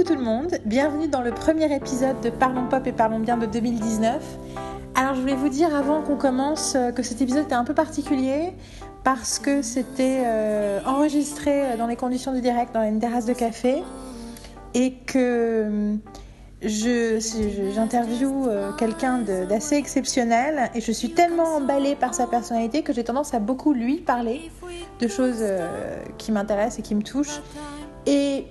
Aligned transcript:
Coucou 0.00 0.14
tout 0.14 0.18
le 0.18 0.24
monde, 0.24 0.56
bienvenue 0.64 1.08
dans 1.08 1.20
le 1.20 1.30
premier 1.30 1.74
épisode 1.74 2.18
de 2.22 2.30
Parlons 2.30 2.66
Pop 2.68 2.86
et 2.86 2.92
Parlons 2.92 3.18
Bien 3.18 3.36
de 3.36 3.44
2019. 3.44 4.22
Alors 4.94 5.14
je 5.14 5.20
voulais 5.20 5.34
vous 5.34 5.50
dire 5.50 5.74
avant 5.76 6.00
qu'on 6.00 6.16
commence 6.16 6.74
euh, 6.74 6.90
que 6.90 7.02
cet 7.02 7.20
épisode 7.20 7.44
était 7.44 7.54
un 7.54 7.64
peu 7.64 7.74
particulier 7.74 8.54
parce 9.04 9.38
que 9.38 9.60
c'était 9.60 10.22
euh, 10.24 10.80
enregistré 10.86 11.76
dans 11.76 11.86
les 11.86 11.96
conditions 11.96 12.32
du 12.32 12.40
direct 12.40 12.72
dans 12.72 12.82
une 12.82 12.98
terrasse 12.98 13.26
de 13.26 13.34
café 13.34 13.82
et 14.72 14.94
que 15.04 15.98
j'interviewe 16.62 18.48
euh, 18.48 18.72
quelqu'un 18.72 19.18
d'assez 19.18 19.76
exceptionnel 19.76 20.70
et 20.74 20.80
je 20.80 20.92
suis 20.92 21.10
tellement 21.10 21.56
emballée 21.56 21.94
par 21.94 22.14
sa 22.14 22.26
personnalité 22.26 22.82
que 22.82 22.94
j'ai 22.94 23.04
tendance 23.04 23.34
à 23.34 23.38
beaucoup 23.38 23.74
lui 23.74 23.98
parler 23.98 24.50
de 24.98 25.08
choses 25.08 25.44
qui 26.16 26.32
m'intéressent 26.32 26.78
et 26.78 26.82
qui 26.82 26.94
me 26.94 27.02
touchent. 27.02 27.42
Et 28.06 28.46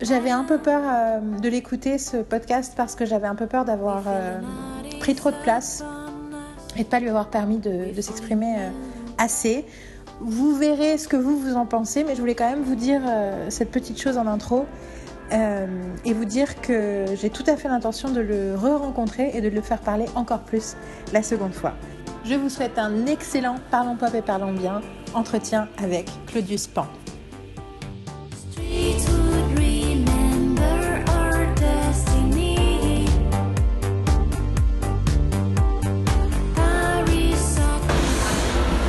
j'avais 0.00 0.30
un 0.30 0.44
peu 0.44 0.58
peur 0.58 0.82
euh, 0.84 1.20
de 1.40 1.48
l'écouter 1.48 1.98
ce 1.98 2.18
podcast 2.18 2.74
parce 2.76 2.94
que 2.94 3.06
j'avais 3.06 3.26
un 3.26 3.34
peu 3.34 3.46
peur 3.46 3.64
d'avoir 3.64 4.02
euh, 4.06 4.38
pris 5.00 5.14
trop 5.14 5.30
de 5.30 5.36
place 5.42 5.84
et 6.76 6.84
de 6.84 6.88
pas 6.88 7.00
lui 7.00 7.08
avoir 7.08 7.28
permis 7.28 7.58
de, 7.58 8.00
s'exprimer 8.00 8.56
euh, 8.58 8.70
assez. 9.18 9.64
Vous 10.20 10.54
verrez 10.54 10.98
ce 10.98 11.08
que 11.08 11.16
vous 11.16 11.38
vous 11.38 11.54
en 11.56 11.66
pensez, 11.66 12.04
mais 12.04 12.14
je 12.14 12.20
voulais 12.20 12.34
quand 12.34 12.48
même 12.48 12.62
vous 12.62 12.74
dire 12.74 13.02
cette 13.50 13.70
petite 13.70 14.00
chose 14.00 14.16
en 14.16 14.26
intro 14.26 14.64
et 15.30 16.14
vous 16.14 16.24
dire 16.24 16.58
que 16.62 17.04
j'ai 17.20 17.28
tout 17.28 17.44
à 17.46 17.56
fait 17.58 17.68
l'intention 17.68 18.10
de 18.10 18.22
le 18.22 18.54
re-rencontrer 18.54 19.32
et 19.34 19.42
de 19.42 19.50
le 19.50 19.60
faire 19.60 19.78
parler 19.78 20.06
encore 20.14 20.40
plus 20.40 20.74
la 21.12 21.22
seconde 21.22 21.52
fois. 21.52 21.74
Je 22.24 22.34
vous 22.34 22.48
souhaite 22.48 22.78
un 22.78 23.04
excellent 23.04 23.56
Parlons 23.70 23.96
Pop 23.96 24.14
et 24.14 24.22
Parlons 24.22 24.54
Bien 24.54 24.80
entretien 25.12 25.68
avec 25.82 26.08
Claudius 26.26 26.66
Pan. 26.66 26.86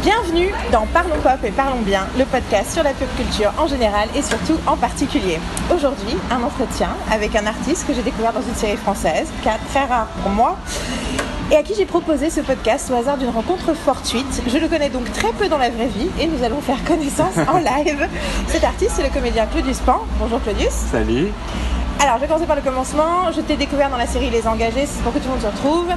Bienvenue 0.08 0.54
dans 0.72 0.86
Parlons 0.86 1.20
Pop 1.22 1.44
et 1.44 1.52
Parlons 1.52 1.82
Bien, 1.82 2.08
le 2.18 2.24
podcast 2.24 2.72
sur 2.72 2.82
la 2.82 2.92
pop 2.92 3.10
culture 3.18 3.52
en 3.58 3.68
général 3.68 4.08
et 4.16 4.22
surtout 4.22 4.58
en 4.66 4.78
particulier. 4.78 5.38
Aujourd'hui, 5.70 6.16
un 6.32 6.42
entretien 6.44 6.92
avec 7.12 7.36
un 7.36 7.46
artiste 7.46 7.86
que 7.86 7.94
j'ai 7.94 8.04
découvert 8.04 8.32
dans 8.32 8.42
une 8.42 8.56
série 8.56 8.78
française, 8.78 9.28
cas 9.44 9.58
très 9.68 9.84
rare 9.84 10.08
pour 10.24 10.32
moi, 10.32 10.56
et 11.52 11.58
à 11.58 11.62
qui 11.62 11.76
j'ai 11.76 11.86
proposé 11.86 12.30
ce 12.30 12.40
podcast 12.40 12.90
au 12.90 12.94
hasard 12.94 13.18
d'une 13.18 13.32
rencontre 13.32 13.74
fortuite. 13.74 14.42
Je 14.48 14.58
le 14.58 14.70
connais 14.70 14.90
donc 14.90 15.12
très 15.12 15.34
peu 15.34 15.50
dans 15.50 15.58
la 15.58 15.70
vraie 15.70 15.88
vie 15.88 16.08
et 16.22 16.26
nous 16.26 16.42
allons 16.42 16.62
faire 16.62 16.82
connaissance 16.86 17.36
en 17.46 17.58
live. 17.58 18.08
Cet 18.48 18.64
artiste, 18.64 18.94
c'est 18.96 19.04
le 19.04 19.14
comédien 19.14 19.46
Claudius 19.46 19.80
Pan. 19.80 20.06
Bonjour 20.22 20.42
Claudius. 20.42 20.72
Salut. 20.72 21.34
Alors, 22.00 22.18
je 22.18 22.22
vais 22.22 22.28
commencer 22.28 22.46
par 22.46 22.56
le 22.56 22.62
commencement. 22.62 23.32
Je 23.36 23.42
t'ai 23.42 23.56
découvert 23.56 23.90
dans 23.90 23.98
la 23.98 24.06
série 24.06 24.30
Les 24.30 24.48
Engagés, 24.48 24.86
c'est 24.86 25.02
pour 25.02 25.14
que 25.14 25.18
tout 25.18 25.26
le 25.26 25.32
monde 25.32 25.42
se 25.42 25.48
retrouve, 25.48 25.88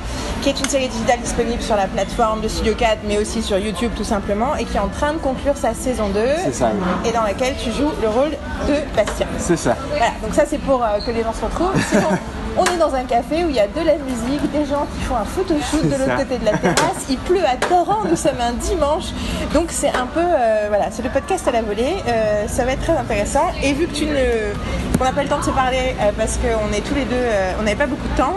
qui 0.41 0.49
est 0.49 0.59
une 0.59 0.69
série 0.69 0.89
digitale 0.89 1.21
disponible 1.21 1.61
sur 1.61 1.77
la 1.77 1.87
plateforme 1.87 2.41
de 2.41 2.49
Studio 2.49 2.75
4, 2.75 3.01
mais 3.07 3.19
aussi 3.19 3.43
sur 3.43 3.59
YouTube 3.59 3.93
tout 3.97 4.05
simplement, 4.05 4.57
et 4.57 4.65
qui 4.65 4.77
est 4.77 4.81
en 4.81 4.89
train 4.89 5.13
de 5.13 5.19
conclure 5.19 5.57
sa 5.57 5.75
saison 5.75 6.09
2. 6.09 6.21
C'est 6.45 6.55
ça. 6.55 6.71
Et 7.05 7.13
dans 7.13 7.23
laquelle 7.23 7.55
tu 7.63 7.71
joues 7.71 7.91
le 8.01 8.09
rôle 8.09 8.31
de 8.31 8.97
Bastien. 8.97 9.27
C'est 9.39 9.59
ça. 9.59 9.77
Voilà, 9.91 10.13
donc 10.23 10.35
ça 10.35 10.45
c'est 10.47 10.59
pour 10.59 10.83
euh, 10.83 10.99
que 11.05 11.11
les 11.11 11.23
gens 11.23 11.35
se 11.35 11.45
retrouvent. 11.45 11.79
Sinon, 11.91 12.09
on 12.57 12.65
est 12.65 12.79
dans 12.79 12.95
un 12.95 13.05
café 13.05 13.45
où 13.45 13.49
il 13.49 13.57
y 13.57 13.61
a 13.61 13.67
de 13.67 13.81
la 13.81 13.97
musique, 13.97 14.51
des 14.53 14.67
gens 14.67 14.87
qui 14.95 15.05
font 15.05 15.17
un 15.17 15.25
photoshoot 15.25 15.85
de 15.85 15.97
l'autre 15.97 16.17
côté 16.17 16.39
de 16.39 16.45
la 16.45 16.57
terrasse. 16.57 17.07
Il 17.09 17.19
pleut 17.19 17.45
à 17.45 17.57
torrent, 17.57 18.05
nous 18.09 18.17
sommes 18.17 18.41
un 18.41 18.53
dimanche. 18.53 19.11
Donc 19.55 19.67
c'est 19.71 19.89
un 19.89 20.07
peu, 20.07 20.21
euh, 20.21 20.67
voilà, 20.69 20.87
c'est 20.91 21.03
le 21.03 21.11
podcast 21.11 21.47
à 21.49 21.53
la 21.53 21.63
volée. 21.63 21.97
Euh, 22.09 22.47
ça 22.49 22.65
va 22.65 22.73
être 22.73 22.83
très 22.83 22.97
intéressant. 22.97 23.47
Et 23.63 23.73
vu 23.73 23.87
que 23.87 23.95
tu 23.95 24.07
ne, 24.07 24.99
qu'on 24.99 25.05
n'a 25.05 25.13
pas 25.13 25.23
le 25.23 25.29
temps 25.29 25.39
de 25.39 25.45
se 25.45 25.51
parler 25.51 25.95
euh, 26.01 26.11
parce 26.17 26.39
qu'on 26.39 26.73
est 26.73 26.81
tous 26.81 26.95
les 26.95 27.05
deux, 27.05 27.27
on 27.59 27.63
n'avait 27.63 27.77
pas 27.77 27.87
beaucoup 27.87 28.09
de 28.09 28.17
temps. 28.17 28.35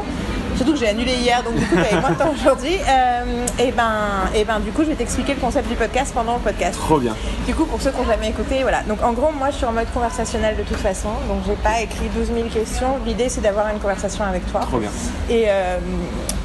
Surtout 0.55 0.73
que 0.73 0.79
j'ai 0.79 0.89
annulé 0.89 1.13
hier, 1.15 1.41
donc 1.43 1.55
du 1.55 1.65
coup, 1.65 1.75
j'avais 1.75 1.99
moins 1.99 2.11
de 2.11 2.17
temps 2.17 2.31
aujourd'hui. 2.33 2.77
Euh, 2.87 3.45
et, 3.59 3.71
ben, 3.71 4.29
et 4.35 4.43
ben, 4.43 4.59
du 4.59 4.71
coup, 4.71 4.83
je 4.83 4.89
vais 4.89 4.95
t'expliquer 4.95 5.33
le 5.33 5.39
concept 5.39 5.67
du 5.67 5.75
podcast 5.75 6.13
pendant 6.13 6.35
le 6.35 6.41
podcast. 6.41 6.79
Trop 6.79 6.99
bien. 6.99 7.15
Du 7.45 7.55
coup, 7.55 7.65
pour 7.65 7.81
ceux 7.81 7.91
qui 7.91 7.97
n'ont 7.97 8.07
jamais 8.07 8.29
écouté, 8.29 8.61
voilà. 8.61 8.81
Donc, 8.83 9.03
en 9.03 9.13
gros, 9.13 9.31
moi, 9.31 9.49
je 9.49 9.57
suis 9.57 9.65
en 9.65 9.71
mode 9.71 9.91
conversationnel 9.93 10.55
de 10.55 10.63
toute 10.63 10.77
façon. 10.77 11.09
Donc, 11.27 11.39
j'ai 11.47 11.55
pas 11.55 11.81
écrit 11.81 12.07
12 12.15 12.27
000 12.27 12.47
questions. 12.49 12.99
L'idée, 13.05 13.29
c'est 13.29 13.41
d'avoir 13.41 13.69
une 13.69 13.79
conversation 13.79 14.23
avec 14.23 14.49
toi. 14.51 14.61
Trop 14.61 14.77
bien. 14.77 14.89
Et, 15.29 15.45
euh, 15.47 15.77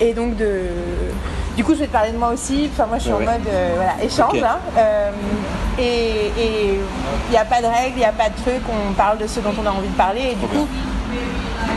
et 0.01 0.15
donc, 0.15 0.37
de. 0.37 0.63
Du 1.57 1.65
coup, 1.65 1.75
je 1.75 1.81
vais 1.81 1.87
te 1.89 1.93
parler 1.93 2.13
de 2.13 2.19
moi 2.19 2.31
aussi. 2.33 2.71
Enfin, 2.73 2.87
moi, 2.87 2.99
je 2.99 3.05
suis 3.05 3.13
en 3.13 3.19
mode 3.19 3.47
euh, 3.49 3.73
voilà, 3.75 3.95
échange. 4.03 4.43
Hein. 4.43 4.59
et 5.79 6.31
il 6.37 7.31
n'y 7.31 7.37
a 7.37 7.45
pas 7.45 7.61
de 7.61 7.67
règles, 7.67 7.97
il 7.97 7.99
n'y 7.99 8.05
a 8.05 8.13
pas 8.13 8.29
de 8.29 8.37
trucs. 8.37 8.63
On 8.69 8.93
parle 8.93 9.19
de 9.19 9.27
ce 9.27 9.41
dont 9.41 9.53
on 9.61 9.67
a 9.67 9.71
envie 9.71 9.89
de 9.89 9.97
parler. 9.97 10.21
Et 10.33 10.35
du 10.35 10.47
coup, 10.47 10.69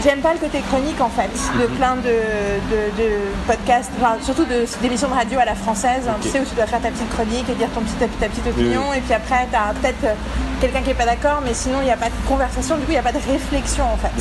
J'aime 0.03 0.19
pas 0.19 0.33
le 0.33 0.39
côté 0.39 0.59
chronique 0.61 0.99
en 0.99 1.09
fait, 1.09 1.29
de 1.59 1.67
mhm. 1.67 1.75
plein 1.77 1.95
de, 1.95 2.11
podcasts, 3.45 3.91
surtout 4.23 4.45
d'émissions 4.81 5.09
de, 5.09 5.13
radio 5.13 5.39
à 5.39 5.45
la 5.45 5.55
française, 5.55 6.03
hein, 6.07 6.15
tu 6.21 6.29
sais, 6.29 6.39
où 6.39 6.45
tu 6.45 6.55
dois 6.55 6.65
faire 6.65 6.81
ta 6.81 6.89
petite 6.89 7.09
chronique 7.09 7.47
et 7.49 7.53
dire 7.53 7.69
ton 7.73 7.81
petit, 7.81 7.93
ta, 8.19 8.27
petite 8.27 8.47
opinion, 8.47 8.93
et 8.93 9.01
puis 9.01 9.13
après 9.13 9.47
tu 9.49 9.55
as 9.55 9.73
peut-être 9.73 10.03
euh, 10.03 10.13
quelqu'un 10.59 10.81
qui 10.81 10.89
est 10.91 10.95
pas 10.95 11.05
d'accord, 11.05 11.41
mais 11.45 11.53
sinon 11.53 11.79
il 11.81 11.85
n'y 11.85 11.91
a 11.91 11.97
pas 11.97 12.09
de 12.09 12.27
conversation, 12.27 12.77
du 12.77 12.81
coup 12.81 12.91
il 12.91 12.93
n'y 12.93 12.99
a 12.99 13.03
pas 13.03 13.11
de 13.11 13.19
réflexion 13.19 13.85
en 13.85 13.97
fait. 13.97 14.11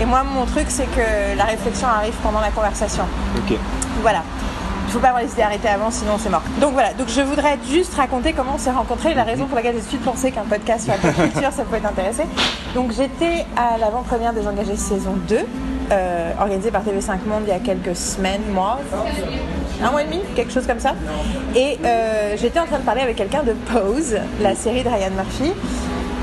Et 0.00 0.06
moi 0.06 0.22
mon 0.22 0.46
truc 0.46 0.66
c'est 0.68 0.86
que 0.86 1.36
la 1.36 1.44
réflexion 1.44 1.88
arrive 1.88 2.14
pendant 2.22 2.40
la 2.40 2.50
conversation. 2.50 3.04
Ok. 3.36 3.58
Voilà. 4.02 4.22
Il 4.90 4.94
faut 4.94 4.98
pas 4.98 5.10
avoir 5.10 5.22
les 5.22 5.30
idées 5.30 5.42
arrêtées 5.42 5.68
avant, 5.68 5.92
sinon 5.92 6.14
c'est 6.18 6.30
mort. 6.30 6.42
Donc 6.60 6.72
voilà, 6.72 6.92
donc 6.94 7.06
je 7.06 7.20
voudrais 7.20 7.56
juste 7.70 7.94
raconter 7.94 8.32
comment 8.32 8.54
on 8.56 8.58
s'est 8.58 8.72
rencontrés, 8.72 9.14
la 9.14 9.22
raison 9.22 9.46
pour 9.46 9.54
laquelle 9.54 9.76
j'ai 9.88 9.98
de 9.98 10.02
pensé 10.02 10.32
qu'un 10.32 10.42
podcast 10.42 10.86
sur 10.86 10.92
la 10.92 11.12
culture, 11.12 11.52
ça 11.52 11.62
pouvait 11.62 11.78
t'intéresser. 11.78 12.24
Donc 12.74 12.90
j'étais 12.90 13.46
à 13.56 13.78
l'avant-première 13.78 14.32
des 14.32 14.48
Engagés 14.48 14.74
saison 14.74 15.14
2, 15.28 15.38
euh, 15.92 16.32
organisée 16.40 16.72
par 16.72 16.82
TV5 16.82 17.24
Monde 17.24 17.42
il 17.46 17.50
y 17.50 17.52
a 17.52 17.60
quelques 17.60 17.94
semaines, 17.94 18.42
mois, 18.52 18.80
un 19.80 19.90
mois 19.92 20.02
et 20.02 20.06
demi, 20.06 20.22
quelque 20.34 20.52
chose 20.52 20.66
comme 20.66 20.80
ça. 20.80 20.96
Et 21.54 21.78
euh, 21.84 22.34
j'étais 22.36 22.58
en 22.58 22.66
train 22.66 22.80
de 22.80 22.84
parler 22.84 23.02
avec 23.02 23.14
quelqu'un 23.14 23.44
de 23.44 23.52
Pose, 23.52 24.16
la 24.40 24.56
série 24.56 24.82
de 24.82 24.88
Ryan 24.88 25.12
Murphy. 25.14 25.52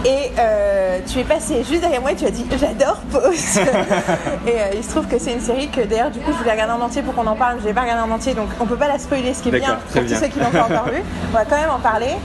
Et 0.07 0.31
euh, 0.40 1.00
tu 1.06 1.19
es 1.19 1.25
passé 1.25 1.66
juste 1.69 1.81
derrière 1.81 2.00
moi 2.00 2.13
et 2.13 2.16
tu 2.16 2.25
as 2.25 2.31
dit 2.31 2.45
j'adore 2.57 2.95
Pose. 3.12 3.57
et 4.47 4.51
euh, 4.51 4.69
il 4.73 4.81
se 4.81 4.91
trouve 4.91 5.06
que 5.06 5.19
c'est 5.19 5.34
une 5.34 5.41
série 5.41 5.68
que 5.68 5.81
d'ailleurs 5.81 6.12
du 6.12 6.19
coup 6.19 6.31
je 6.31 6.38
voulais 6.38 6.53
regarder 6.53 6.72
en 6.72 6.79
entier 6.79 7.01
pour 7.01 7.13
qu'on 7.13 7.28
en 7.28 7.35
parle. 7.35 7.57
Je 7.59 7.66
l'ai 7.66 7.73
pas 7.73 7.81
regardé 7.81 8.09
en 8.09 8.16
entier 8.16 8.34
donc 8.34 8.47
on 8.62 8.66
peut 8.66 8.78
pas 8.78 8.88
la 8.88 9.00
spoiler 9.00 9.34
ce 9.34 9.44
qui 9.44 9.50
est 9.50 9.59
bien 9.59 9.78
pour 9.91 10.01
tous 10.01 10.07
ceux 10.07 10.28
qui 10.28 10.40
l'ont 10.40 10.50
pas 10.50 10.63
encore 10.63 10.85
vu. 10.85 11.01
On 11.34 11.35
va 11.35 11.44
quand 11.44 11.57
même 11.57 11.72
en 11.72 11.79
parler. 11.79 12.16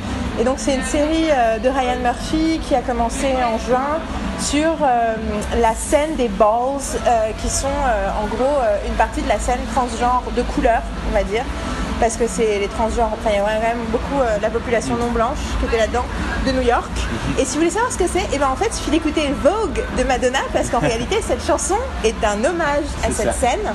Et 0.41 0.45
donc 0.45 0.55
c'est 0.59 0.77
une 0.77 0.85
série 0.85 1.27
euh, 1.33 1.59
de 1.59 1.69
Ryan 1.69 1.99
Murphy 2.05 2.61
qui 2.63 2.77
a 2.77 2.83
commencé 2.83 3.27
en 3.53 3.59
juin 3.59 3.99
sur 4.39 4.77
la 5.61 5.75
scène 5.75 6.15
des 6.17 6.29
balls 6.29 6.81
qui 7.41 7.49
sont 7.49 7.67
en 7.69 8.27
gros 8.27 8.59
une 8.89 8.95
partie 8.95 9.23
de 9.23 9.29
la 9.29 9.39
scène 9.39 9.61
transgenre 9.73 10.25
de 10.37 10.43
couleur 10.43 10.83
on 11.11 11.15
va 11.17 11.23
dire 11.23 11.45
parce 12.03 12.17
que 12.17 12.27
c'est 12.27 12.59
les 12.59 12.67
transgenres. 12.67 13.13
Enfin, 13.13 13.31
il 13.31 13.37
y 13.37 13.39
a 13.39 13.43
quand 13.45 13.61
même 13.61 13.87
beaucoup 13.93 14.19
de 14.19 14.23
euh, 14.23 14.39
la 14.43 14.51
population 14.51 14.97
non 14.97 15.13
blanche 15.13 15.39
qui 15.61 15.67
était 15.67 15.79
là-dedans 15.79 16.05
de 16.45 16.51
New 16.51 16.63
York. 16.63 16.91
Et 17.39 17.45
si 17.45 17.53
vous 17.53 17.61
voulez 17.61 17.71
savoir 17.71 17.93
ce 17.93 17.99
que 17.99 18.09
c'est, 18.09 18.19
et 18.23 18.35
eh 18.35 18.39
ben 18.39 18.49
en 18.49 18.57
fait, 18.57 18.67
il 18.67 18.75
suffit 18.75 18.91
d'écouter 18.91 19.33
Vogue 19.41 19.81
de 19.97 20.03
Madonna 20.03 20.41
parce 20.53 20.69
qu'en 20.69 20.81
réalité, 20.91 21.21
cette 21.23 21.47
chanson 21.47 21.77
est 22.03 22.17
un 22.25 22.43
hommage 22.45 22.87
à 23.05 23.13
cette 23.13 23.33
scène 23.35 23.73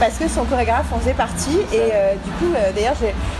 parce 0.00 0.14
que 0.14 0.28
son 0.28 0.44
chorégraphe 0.44 0.92
en 0.92 0.98
faisait 0.98 1.14
partie. 1.14 1.58
Et 1.72 1.90
euh, 1.92 2.14
du 2.14 2.30
coup 2.32 2.52
euh, 2.54 2.72
d'ailleurs 2.74 2.94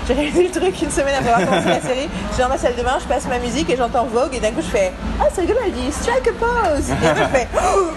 j'ai 0.07 0.15
réalisé 0.15 0.45
le 0.45 0.51
truc 0.51 0.81
une 0.83 0.91
semaine 0.91 1.15
après 1.19 1.31
avoir 1.31 1.49
commencé 1.49 1.69
la 1.69 1.81
série. 1.81 2.09
Je 2.29 2.35
suis 2.35 2.43
dans 2.43 2.49
ma 2.49 2.59
salle 2.59 2.77
de 2.77 2.83
bain 2.83 2.99
je 3.01 3.07
passe 3.07 3.27
ma 3.27 3.39
musique 3.39 3.71
et 3.71 3.77
j'entends 3.77 4.07
Vogue 4.07 4.35
et 4.35 4.41
d'un 4.41 4.51
coup 4.51 4.63
je 4.63 4.71
fais 4.71 4.93
ah 5.21 5.25
c'est 5.33 5.43
rigolo 5.43 5.59
elle 5.65 5.73
dit 5.73 5.93
strike 5.93 6.29
a 6.29 6.33
pose! 6.33 6.91
Et 6.91 6.95
moi 7.01 7.15
je 7.17 7.39
fais 7.39 7.49
oh, 7.57 7.91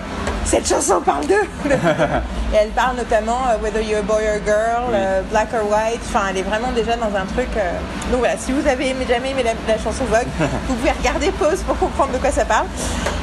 cette 0.45 0.67
chanson 0.67 1.01
parle 1.01 1.25
d'eux. 1.27 1.47
et 1.65 2.55
elle 2.55 2.69
parle 2.69 2.97
notamment 2.97 3.39
uh, 3.47 3.61
Whether 3.61 3.81
You're 3.81 3.99
a 3.99 4.03
Boy 4.03 4.27
or 4.27 4.35
a 4.35 4.39
Girl, 4.39 4.93
uh, 4.93 5.23
Black 5.29 5.53
or 5.53 5.69
White. 5.69 6.01
Enfin, 6.07 6.27
elle 6.29 6.37
est 6.37 6.43
vraiment 6.43 6.71
déjà 6.71 6.95
dans 6.97 7.15
un 7.15 7.25
truc. 7.25 7.49
Euh, 7.55 7.71
donc 8.11 8.19
voilà, 8.19 8.37
si 8.37 8.51
vous 8.51 8.67
avez 8.67 8.95
jamais 9.07 9.31
aimé 9.31 9.43
la, 9.43 9.77
chanson 9.77 10.03
Vogue, 10.05 10.27
vous 10.67 10.75
pouvez 10.75 10.91
regarder 10.91 11.31
pause 11.31 11.61
pour 11.63 11.77
comprendre 11.77 12.13
de 12.13 12.17
quoi 12.17 12.31
ça 12.31 12.45
parle. 12.45 12.65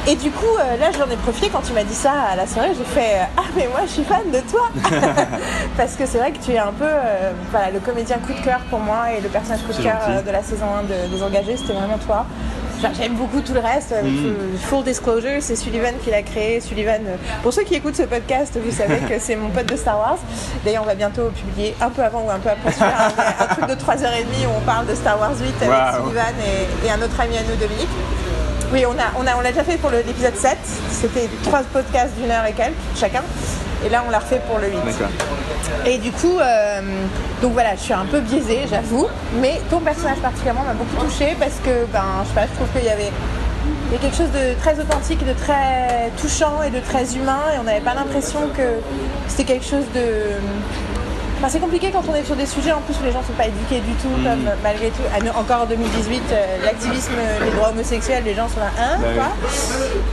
Et 0.07 0.15
du 0.15 0.31
coup, 0.31 0.45
euh, 0.45 0.77
là, 0.77 0.91
j'en 0.97 1.09
ai 1.11 1.17
profité 1.17 1.49
quand 1.49 1.61
tu 1.61 1.73
m'as 1.73 1.83
dit 1.83 1.93
ça 1.95 2.13
à 2.31 2.35
la 2.35 2.47
soirée. 2.47 2.71
J'ai 2.77 2.85
fait 2.85 3.19
Ah, 3.37 3.43
mais 3.55 3.67
moi, 3.67 3.81
je 3.85 3.91
suis 3.91 4.03
fan 4.03 4.31
de 4.31 4.39
toi 4.49 4.69
Parce 5.77 5.95
que 5.95 6.05
c'est 6.05 6.17
vrai 6.17 6.31
que 6.31 6.43
tu 6.43 6.53
es 6.53 6.57
un 6.57 6.71
peu 6.71 6.89
voilà, 7.51 7.71
le 7.71 7.79
comédien 7.79 8.17
coup 8.17 8.33
de 8.33 8.43
cœur 8.43 8.59
pour 8.69 8.79
moi 8.79 9.11
et 9.15 9.21
le 9.21 9.29
personnage 9.29 9.61
coup 9.61 9.73
de 9.73 9.83
cœur 9.83 10.23
de 10.25 10.31
la 10.31 10.41
saison 10.41 10.65
1 10.79 10.83
de, 10.83 11.15
des 11.15 11.23
Engagés, 11.23 11.57
c'était 11.57 11.73
vraiment 11.73 11.97
toi. 11.97 12.25
J'aime 12.97 13.15
beaucoup 13.15 13.41
tout 13.41 13.53
le 13.53 13.59
reste. 13.59 13.91
Mm. 13.91 14.57
Full 14.57 14.83
disclosure, 14.83 15.41
c'est 15.41 15.55
Sullivan 15.55 15.93
qui 16.03 16.11
l'a 16.11 16.21
créé. 16.21 16.61
Sullivan, 16.61 17.01
euh, 17.05 17.15
pour 17.43 17.53
ceux 17.53 17.63
qui 17.63 17.75
écoutent 17.75 17.95
ce 17.95 18.03
podcast, 18.03 18.57
vous 18.63 18.71
savez 18.71 18.99
que 18.99 19.19
c'est 19.19 19.35
mon 19.35 19.49
pote 19.49 19.65
de 19.65 19.75
Star 19.75 19.97
Wars. 19.97 20.19
D'ailleurs, 20.63 20.83
on 20.83 20.87
va 20.87 20.95
bientôt 20.95 21.29
publier 21.29 21.75
un 21.81 21.89
peu 21.89 22.03
avant 22.03 22.23
ou 22.23 22.29
un 22.29 22.39
peu 22.39 22.49
après 22.49 22.69
un, 22.69 23.45
truc 23.45 23.67
de 23.67 23.73
3h30 23.73 24.23
où 24.45 24.57
on 24.57 24.61
parle 24.61 24.87
de 24.87 24.95
Star 24.95 25.19
Wars 25.19 25.33
8 25.39 25.63
avec 25.63 25.95
Sullivan 25.95 26.33
et, 26.85 26.89
un 26.89 27.01
autre 27.01 27.19
ami 27.19 27.37
à 27.37 27.43
nous, 27.43 27.55
Dominique. 27.55 27.89
Oui, 28.71 28.85
on 28.85 28.93
l'a 28.93 29.11
on 29.17 29.25
a, 29.25 29.35
on 29.35 29.41
déjà 29.41 29.63
fait 29.63 29.77
pour 29.77 29.89
l'épisode 29.89 30.35
7. 30.35 30.57
C'était 30.91 31.29
trois 31.43 31.61
podcasts 31.63 32.15
d'une 32.15 32.31
heure 32.31 32.45
et 32.45 32.53
quelques 32.53 32.75
chacun. 32.95 33.23
Et 33.85 33.89
là, 33.89 34.03
on 34.05 34.11
l'a 34.11 34.19
refait 34.19 34.41
pour 34.47 34.59
le 34.59 34.67
8. 34.67 34.77
Et 35.85 35.97
du 35.97 36.11
coup, 36.11 36.37
euh, 36.39 36.81
donc 37.41 37.53
voilà, 37.53 37.75
je 37.75 37.81
suis 37.81 37.93
un 37.93 38.05
peu 38.05 38.19
biaisée, 38.19 38.61
j'avoue. 38.69 39.07
Mais 39.41 39.61
ton 39.69 39.79
personnage 39.79 40.17
particulièrement 40.17 40.63
m'a 40.63 40.73
beaucoup 40.73 41.05
touchée 41.05 41.35
parce 41.39 41.55
que, 41.63 41.85
ben, 41.91 42.03
je 42.23 42.29
sais 42.29 42.35
pas, 42.35 42.47
je 42.47 42.55
trouve 42.55 42.67
qu'il 42.75 42.85
y 42.85 42.89
avait 42.89 43.11
il 43.89 43.93
y 43.93 43.95
a 43.95 43.99
quelque 43.99 44.17
chose 44.17 44.31
de 44.31 44.53
très 44.59 44.79
authentique, 44.79 45.25
de 45.25 45.33
très 45.33 46.11
touchant 46.21 46.61
et 46.61 46.69
de 46.69 46.79
très 46.79 47.15
humain. 47.15 47.39
Et 47.53 47.59
on 47.59 47.63
n'avait 47.63 47.81
pas 47.81 47.95
l'impression 47.95 48.41
que 48.55 48.79
c'était 49.27 49.45
quelque 49.45 49.65
chose 49.65 49.85
de 49.95 50.37
C'est 51.47 51.59
compliqué 51.59 51.89
quand 51.91 52.03
on 52.07 52.13
est 52.13 52.23
sur 52.23 52.35
des 52.35 52.45
sujets 52.45 52.71
en 52.71 52.81
plus 52.81 52.93
où 53.01 53.03
les 53.03 53.11
gens 53.11 53.21
ne 53.21 53.25
sont 53.25 53.33
pas 53.33 53.47
éduqués 53.47 53.79
du 53.79 53.93
tout, 53.93 54.09
comme 54.23 54.43
Mm. 54.43 54.51
malgré 54.61 54.89
tout, 54.89 55.01
nous- 55.23 55.31
encore 55.31 55.61
en 55.63 55.65
2018, 55.65 56.21
euh, 56.31 56.57
l'activisme, 56.63 57.11
euh, 57.17 57.43
les 57.45 57.51
droits 57.51 57.69
homosexuels, 57.69 58.23
les 58.23 58.35
gens 58.35 58.47
sont 58.47 58.59
là, 58.59 58.69
hein, 58.77 58.97
Bah 59.01 59.07
oui. 59.09 59.15
quoi. 59.15 59.25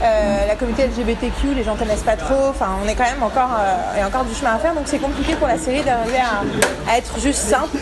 Euh, 0.03 0.47
la 0.47 0.55
communauté 0.55 0.83
LGBTQ, 0.87 1.53
les 1.55 1.63
gens 1.63 1.75
connaissent 1.75 2.01
pas 2.01 2.15
trop. 2.15 2.47
Enfin, 2.49 2.69
on 2.83 2.87
est 2.87 2.95
quand 2.95 3.03
même 3.03 3.21
encore, 3.21 3.51
euh, 3.59 3.75
il 3.95 3.99
y 3.99 4.01
a 4.01 4.07
encore 4.07 4.23
du 4.25 4.33
chemin 4.33 4.55
à 4.55 4.57
faire, 4.57 4.73
donc 4.73 4.83
c'est 4.87 4.97
compliqué 4.97 5.35
pour 5.35 5.47
la 5.47 5.59
série 5.59 5.83
d'arriver 5.83 6.17
à, 6.17 6.91
à 6.91 6.97
être 6.97 7.19
juste 7.19 7.39
simple. 7.39 7.77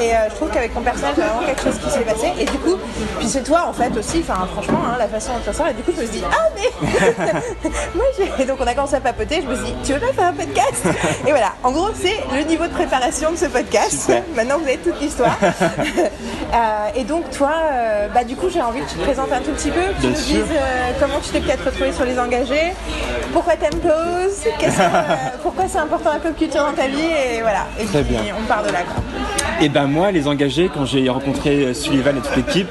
Et 0.00 0.14
euh, 0.14 0.30
je 0.30 0.34
trouve 0.36 0.48
qu'avec 0.50 0.72
ton 0.72 0.80
personnage, 0.80 1.14
il 1.18 1.20
y 1.20 1.24
a 1.24 1.28
vraiment 1.28 1.46
quelque 1.46 1.62
chose 1.62 1.78
qui 1.84 1.90
s'est 1.90 2.00
passé. 2.04 2.32
Et 2.38 2.46
du 2.46 2.58
coup, 2.58 2.76
puis 3.18 3.28
c'est 3.28 3.42
toi 3.42 3.66
en 3.68 3.72
fait 3.74 3.94
aussi, 3.98 4.24
enfin 4.26 4.46
franchement, 4.52 4.80
hein, 4.88 4.96
la 4.98 5.08
façon 5.08 5.32
dont 5.34 5.40
tu 5.42 5.50
ressors. 5.50 5.66
Et 5.68 5.74
du 5.74 5.82
coup, 5.82 5.92
je 5.94 6.00
me 6.00 6.06
suis 6.06 6.20
dit, 6.20 6.24
ah 6.32 6.48
mais 6.56 7.40
moi 7.94 8.04
j'ai. 8.16 8.42
Et 8.42 8.46
donc 8.46 8.58
on 8.60 8.66
a 8.66 8.74
commencé 8.74 8.94
à 8.96 9.00
papoter. 9.00 9.42
Je 9.42 9.48
me 9.48 9.54
suis 9.56 9.64
dit, 9.66 9.74
tu 9.84 9.92
veux 9.92 10.00
pas 10.00 10.12
faire 10.12 10.28
un 10.28 10.32
podcast? 10.32 10.86
Et 11.26 11.30
voilà. 11.30 11.52
En 11.62 11.70
gros, 11.72 11.88
c'est 12.00 12.20
le 12.34 12.42
niveau 12.44 12.64
de 12.64 12.72
préparation 12.88 13.32
de 13.32 13.36
ce 13.36 13.46
podcast. 13.46 14.02
Super. 14.02 14.22
Maintenant, 14.36 14.58
vous 14.58 14.64
avez 14.66 14.78
toute 14.78 15.00
l'histoire. 15.00 15.36
Euh, 16.54 16.86
et 16.94 17.02
donc 17.02 17.28
toi, 17.30 17.50
euh, 17.72 18.06
bah 18.14 18.22
du 18.22 18.36
coup, 18.36 18.46
j'ai 18.48 18.62
envie 18.62 18.78
que 18.80 18.88
tu 18.88 18.94
te 18.96 19.02
présentes 19.02 19.32
un 19.32 19.40
tout 19.40 19.50
petit 19.50 19.70
peu, 19.70 19.80
que 19.80 19.94
tu 19.94 20.00
Bien 20.02 20.10
nous 20.10 20.14
sûr. 20.16 20.36
dises 20.44 20.52
euh, 20.52 20.90
comment 21.00 21.18
tu 21.20 21.30
t'es 21.30 21.40
peut-être 21.40 21.64
retrouvé 21.64 21.90
sur 21.92 22.04
les 22.04 22.16
engagés, 22.16 22.72
pourquoi 23.32 23.54
t'aimes 23.56 23.80
Pause, 23.80 24.44
pourquoi 25.42 25.64
c'est 25.68 25.78
important 25.78 26.12
la 26.12 26.20
pop 26.20 26.36
culture 26.36 26.64
dans 26.64 26.72
ta 26.72 26.86
vie, 26.86 27.00
et 27.02 27.40
voilà. 27.40 27.66
Et 27.80 27.86
Très 27.86 28.02
puis 28.04 28.14
bien. 28.14 28.34
on 28.40 28.46
part 28.46 28.62
de 28.62 28.68
là. 28.70 28.80
Quoi. 28.82 29.02
Et 29.62 29.68
ben 29.68 29.86
moi, 29.88 30.12
les 30.12 30.28
engagés, 30.28 30.70
quand 30.72 30.84
j'ai 30.84 31.08
rencontré 31.08 31.74
Sullivan 31.74 32.16
et 32.16 32.20
toute 32.20 32.36
l'équipe, 32.36 32.70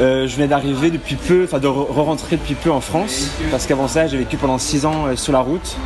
euh, 0.00 0.26
je 0.26 0.36
venais 0.36 0.48
d'arriver 0.48 0.90
depuis 0.90 1.16
peu, 1.16 1.44
enfin 1.44 1.58
de 1.58 1.68
re- 1.68 1.92
re-rentrer 1.92 2.36
depuis 2.36 2.54
peu 2.54 2.70
en 2.70 2.80
France, 2.80 3.28
parce 3.50 3.66
qu'avant 3.66 3.88
ça, 3.88 4.06
j'ai 4.06 4.16
vécu 4.16 4.38
pendant 4.38 4.56
6 4.58 4.86
ans 4.86 5.08
euh, 5.08 5.16
sur 5.16 5.34
la 5.34 5.40
route, 5.40 5.76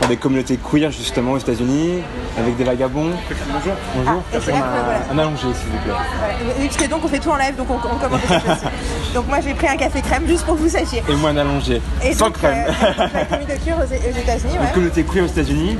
dans 0.00 0.08
des 0.08 0.16
communautés 0.16 0.58
queer 0.58 0.90
justement 0.90 1.32
aux 1.32 1.38
États-Unis, 1.38 2.02
avec 2.38 2.56
des 2.56 2.64
vagabonds. 2.64 3.10
Bonjour. 3.52 3.72
Bonjour. 3.96 4.22
Ah, 4.34 5.10
allongé, 5.12 5.42
s'il 5.42 5.70
vous 5.70 5.78
plaît. 5.84 5.92
Voilà. 5.92 6.88
Donc 6.88 7.04
on 7.04 7.08
fait 7.08 7.18
tout 7.18 7.30
en 7.30 7.36
live, 7.36 7.56
donc 7.56 7.68
on, 7.70 7.74
on 7.76 7.96
commande 7.98 8.20
des 8.20 8.26
choses 8.28 8.42
aussi. 8.44 9.14
Donc 9.14 9.28
moi 9.28 9.38
j'ai 9.42 9.54
pris 9.54 9.68
un 9.68 9.76
café 9.76 10.02
crème 10.02 10.26
juste 10.26 10.44
pour 10.44 10.56
que 10.56 10.60
vous 10.60 10.68
sachiez. 10.68 11.02
Et 11.08 11.14
moi, 11.14 11.30
un 11.30 11.36
allongé, 11.36 11.80
Et 12.02 12.12
sans 12.12 12.26
donc, 12.26 12.38
crème. 12.38 12.64
euh, 12.68 12.92
la 13.14 13.24
communauté 13.24 13.58
queer 13.64 13.76
aux, 13.78 13.82
aux 13.82 14.18
États-Unis, 14.18 14.54
Une 14.54 14.60
ouais. 14.60 14.72
communauté 14.74 15.04
queer 15.04 15.24
aux 15.24 15.28
États-Unis, 15.28 15.78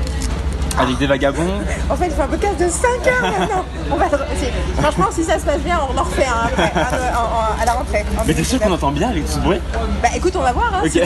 avec 0.79 0.97
des 0.97 1.07
vagabonds. 1.07 1.61
En 1.89 1.95
fait, 1.95 2.05
il 2.07 2.11
fait 2.11 2.21
un 2.21 2.27
podcast 2.27 2.59
de 2.59 2.67
5 2.69 2.87
heures 3.07 3.21
maintenant. 3.39 3.65
On 3.91 3.95
va, 3.97 4.05
si- 4.09 4.81
franchement, 4.81 5.05
si 5.11 5.23
ça 5.23 5.37
se 5.39 5.45
passe 5.45 5.59
bien, 5.59 5.79
on 5.89 5.97
en 5.97 6.03
refait 6.03 6.25
un 6.25 6.47
après, 6.47 6.63
un, 6.75 7.17
en- 7.17 7.61
à 7.61 7.65
la 7.65 7.73
rentrée. 7.73 8.03
Mais 8.25 8.33
t'es 8.33 8.43
sûr 8.43 8.59
qu'on 8.59 8.71
entend 8.71 8.91
bien 8.91 9.09
avec 9.09 9.25
tout 9.25 9.31
ce 9.33 9.39
bruit? 9.39 9.59
Bah 10.01 10.09
écoute, 10.15 10.33
on 10.35 10.41
va 10.41 10.51
voir. 10.53 10.71
hein, 10.73 10.81
sinon- 10.89 11.05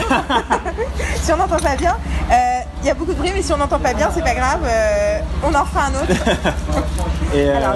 si 1.22 1.32
on 1.32 1.36
n'entend 1.36 1.58
pas 1.58 1.76
bien, 1.76 1.94
euh, 2.32 2.34
il 2.82 2.86
y 2.86 2.90
a 2.90 2.94
beaucoup 2.94 3.12
de 3.12 3.18
bruit, 3.18 3.30
mais 3.34 3.42
si 3.42 3.52
on 3.52 3.56
n'entend 3.58 3.78
pas 3.78 3.92
bien, 3.94 4.10
c'est 4.14 4.22
pas 4.24 4.34
grave. 4.34 4.60
euh, 4.64 5.18
on 5.44 5.54
en 5.54 5.64
fera 5.64 5.86
un 5.86 5.90
autre. 5.90 6.08
Et 7.34 7.38
euh, 7.48 7.56
Alors, 7.56 7.74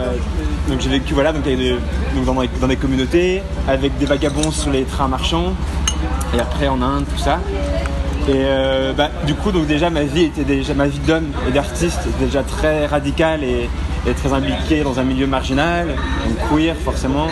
donc. 0.68 0.80
j'ai 0.80 0.88
vécu 0.88 1.14
voilà, 1.14 1.32
donc, 1.32 1.46
avec 1.46 1.58
des- 1.58 1.78
donc 2.14 2.24
dans, 2.24 2.40
des, 2.40 2.48
dans 2.60 2.66
des 2.68 2.76
communautés, 2.76 3.42
avec 3.68 3.96
des 3.98 4.06
vagabonds 4.06 4.50
sur 4.50 4.70
les 4.70 4.84
trains 4.84 5.08
marchands, 5.08 5.52
et 6.34 6.40
après 6.40 6.68
en 6.68 6.80
Inde, 6.82 7.04
tout 7.14 7.20
ça. 7.22 7.38
Et 8.26 8.32
euh, 8.36 8.92
bah, 8.94 9.10
du 9.26 9.34
coup, 9.34 9.52
donc 9.52 9.66
déjà 9.66 9.90
ma 9.90 10.02
vie 10.04 10.22
était 10.24 10.44
déjà 10.44 10.72
ma 10.72 10.86
vie 10.86 10.98
d'homme 11.00 11.26
et 11.46 11.52
d'artiste 11.52 12.00
était 12.06 12.24
déjà 12.24 12.42
très 12.42 12.86
radicale 12.86 13.44
et, 13.44 13.68
et 14.08 14.12
très 14.14 14.32
impliquée 14.32 14.82
dans 14.82 14.98
un 14.98 15.02
milieu 15.04 15.26
marginal, 15.26 15.88
donc 15.88 16.36
queer 16.50 16.74
forcément, 16.82 17.26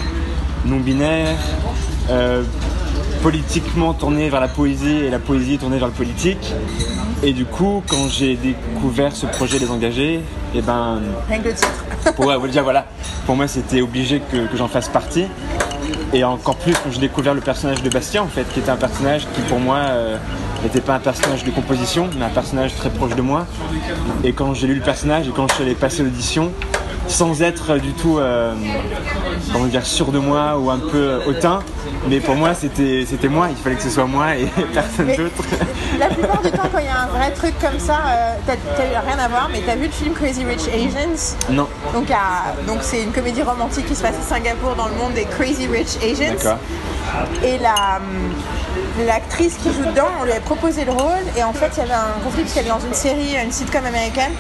non 0.66 0.76
binaire, 0.76 1.38
euh, 2.10 2.42
politiquement 3.22 3.94
tourné 3.94 4.28
vers 4.28 4.40
la 4.40 4.48
poésie 4.48 4.96
et 4.96 5.10
la 5.10 5.20
poésie 5.20 5.56
tournée 5.56 5.78
vers 5.78 5.86
le 5.86 5.94
politique. 5.94 6.52
Et 7.22 7.32
du 7.32 7.44
coup, 7.44 7.82
quand 7.88 8.08
j'ai 8.08 8.34
découvert 8.34 9.14
ce 9.14 9.26
projet 9.26 9.60
Les 9.60 9.70
Engagés, 9.70 10.20
et 10.54 10.60
ben 10.60 11.00
Rien 11.28 11.38
que 11.38 11.48
le 11.48 11.54
titre. 11.54 12.12
pour, 12.16 12.26
ouais, 12.26 12.36
déjà, 12.48 12.62
voilà, 12.62 12.86
pour 13.24 13.36
moi 13.36 13.46
c'était 13.46 13.80
obligé 13.80 14.20
que, 14.20 14.48
que 14.48 14.56
j'en 14.56 14.68
fasse 14.68 14.88
partie. 14.88 15.26
Et 16.12 16.24
encore 16.24 16.56
plus 16.56 16.72
quand 16.74 16.90
j'ai 16.90 17.00
découvert 17.00 17.32
le 17.32 17.40
personnage 17.40 17.82
de 17.82 17.88
Bastien 17.88 18.22
en 18.22 18.26
fait, 18.26 18.44
qui 18.52 18.58
était 18.58 18.70
un 18.70 18.76
personnage 18.76 19.26
qui 19.34 19.40
pour 19.42 19.60
moi 19.60 19.76
euh, 19.76 20.18
n'était 20.62 20.80
pas 20.80 20.96
un 20.96 21.00
personnage 21.00 21.44
de 21.44 21.50
composition, 21.50 22.10
mais 22.18 22.24
un 22.24 22.30
personnage 22.30 22.74
très 22.74 22.90
proche 22.90 23.14
de 23.14 23.22
moi. 23.22 23.46
Et 24.24 24.32
quand 24.32 24.52
j'ai 24.52 24.66
lu 24.66 24.74
le 24.74 24.82
personnage 24.82 25.28
et 25.28 25.30
quand 25.30 25.48
je 25.48 25.54
suis 25.54 25.62
allé 25.62 25.74
passer 25.74 26.02
l'audition, 26.02 26.52
sans 27.08 27.42
être 27.42 27.78
du 27.78 27.92
tout 27.92 28.18
euh, 28.18 28.54
comment 29.52 29.66
dire, 29.66 29.84
sûr 29.84 30.12
de 30.12 30.18
moi 30.18 30.58
ou 30.58 30.70
un 30.70 30.78
peu 30.78 31.20
hautain, 31.26 31.60
mais 32.08 32.20
pour 32.20 32.34
moi 32.36 32.54
c'était 32.54 33.04
c'était 33.08 33.28
moi, 33.28 33.48
il 33.50 33.56
fallait 33.56 33.76
que 33.76 33.82
ce 33.82 33.90
soit 33.90 34.06
moi 34.06 34.36
et 34.36 34.46
personne 34.74 35.08
d'autre. 35.08 35.42
La 35.98 36.06
plupart 36.08 36.40
du 36.42 36.50
temps, 36.50 36.68
quand 36.72 36.78
il 36.78 36.86
y 36.86 36.88
a 36.88 37.02
un 37.02 37.06
vrai 37.06 37.30
truc 37.32 37.54
comme 37.60 37.78
ça, 37.78 37.98
euh, 38.06 38.34
t'as 38.46 39.00
rien 39.00 39.18
à 39.18 39.28
voir, 39.28 39.48
mais 39.52 39.62
t'as 39.64 39.76
vu 39.76 39.86
le 39.86 39.92
film 39.92 40.14
Crazy 40.14 40.44
Rich 40.44 40.68
Asians? 40.68 41.36
Non, 41.50 41.68
Donc, 41.94 42.78
c'est 42.80 43.02
une 43.02 43.12
comédie 43.12 43.42
romantique 43.42 43.86
qui 43.86 43.94
se 43.94 44.02
passe 44.02 44.16
à 44.18 44.34
Singapour 44.34 44.74
dans 44.74 44.88
le 44.88 44.94
monde 44.94 45.12
des 45.14 45.24
Crazy 45.24 45.66
Rich 45.66 45.98
Asians. 46.02 46.32
d'accord. 46.32 46.58
Et 47.44 47.58
la, 47.58 47.96
hum, 47.96 49.06
l'actrice 49.06 49.56
qui 49.62 49.68
joue 49.72 49.84
dedans, 49.90 50.08
on 50.20 50.24
lui 50.24 50.32
avait 50.32 50.40
proposé 50.40 50.84
le 50.84 50.92
rôle 50.92 51.22
et 51.36 51.44
en 51.44 51.52
fait 51.52 51.70
il 51.76 51.78
y 51.78 51.82
avait 51.82 51.92
un 51.92 52.20
conflit 52.24 52.42
parce 52.42 52.54
qu'elle 52.54 52.66
est 52.66 52.70
dans 52.70 52.80
une 52.80 52.94
série, 52.94 53.36
une 53.42 53.52
sitcom 53.52 53.84
américaine. 53.84 54.32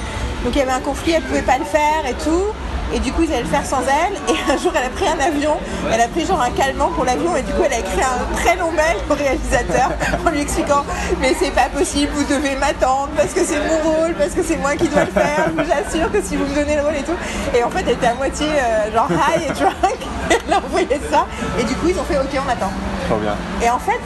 Donc 0.44 0.54
il 0.54 0.58
y 0.58 0.62
avait 0.62 0.72
un 0.72 0.80
conflit, 0.80 1.12
elle 1.12 1.22
pouvait 1.22 1.42
pas 1.42 1.58
le 1.58 1.64
faire 1.64 2.04
et 2.08 2.14
tout. 2.14 2.46
Et 2.94 2.98
du 2.98 3.10
coup 3.10 3.22
ils 3.22 3.32
allaient 3.32 3.42
le 3.42 3.48
faire 3.48 3.64
sans 3.64 3.80
elle. 3.80 4.14
Et 4.28 4.52
un 4.52 4.56
jour 4.58 4.72
elle 4.76 4.84
a 4.84 4.90
pris 4.90 5.06
un 5.06 5.18
avion, 5.18 5.56
elle 5.90 6.00
a 6.00 6.08
pris 6.08 6.26
genre 6.26 6.42
un 6.42 6.50
calmant 6.50 6.88
pour 6.88 7.04
l'avion 7.04 7.34
et 7.36 7.42
du 7.42 7.52
coup 7.52 7.62
elle 7.64 7.72
a 7.72 7.78
écrit 7.78 8.02
un 8.02 8.36
très 8.36 8.56
long 8.56 8.70
mail 8.70 8.96
au 9.08 9.14
réalisateur 9.14 9.90
en 10.26 10.30
lui 10.30 10.40
expliquant 10.42 10.84
mais 11.20 11.34
c'est 11.38 11.52
pas 11.52 11.70
possible, 11.74 12.12
vous 12.14 12.24
devez 12.24 12.54
m'attendre 12.56 13.08
parce 13.16 13.32
que 13.32 13.44
c'est 13.44 13.60
mon 13.60 13.78
rôle, 13.78 14.12
parce 14.14 14.32
que 14.32 14.42
c'est 14.42 14.56
moi 14.56 14.76
qui 14.76 14.88
dois 14.88 15.04
le 15.04 15.10
faire, 15.10 15.46
je 15.56 15.62
vous 15.62 15.70
assure 15.70 16.12
que 16.12 16.20
si 16.22 16.36
vous 16.36 16.44
me 16.44 16.54
donnez 16.54 16.76
le 16.76 16.82
rôle 16.82 16.96
et 16.96 17.02
tout. 17.02 17.16
Et 17.56 17.62
en 17.64 17.70
fait 17.70 17.84
elle 17.86 17.94
était 17.94 18.08
à 18.08 18.14
moitié 18.14 18.46
euh, 18.46 18.92
genre 18.92 19.08
high 19.10 19.42
et 19.44 19.52
drunk, 19.52 19.98
elle 20.30 20.52
a 20.52 20.58
envoyé 20.58 21.00
ça 21.10 21.26
et 21.58 21.64
du 21.64 21.74
coup 21.76 21.88
ils 21.88 21.98
ont 21.98 22.04
fait 22.04 22.18
ok 22.18 22.42
on 22.44 22.50
attend. 22.50 22.72
Trop 23.08 23.18
bien. 23.18 23.34
Et 23.62 23.68
en 23.70 23.78
fait, 23.78 24.00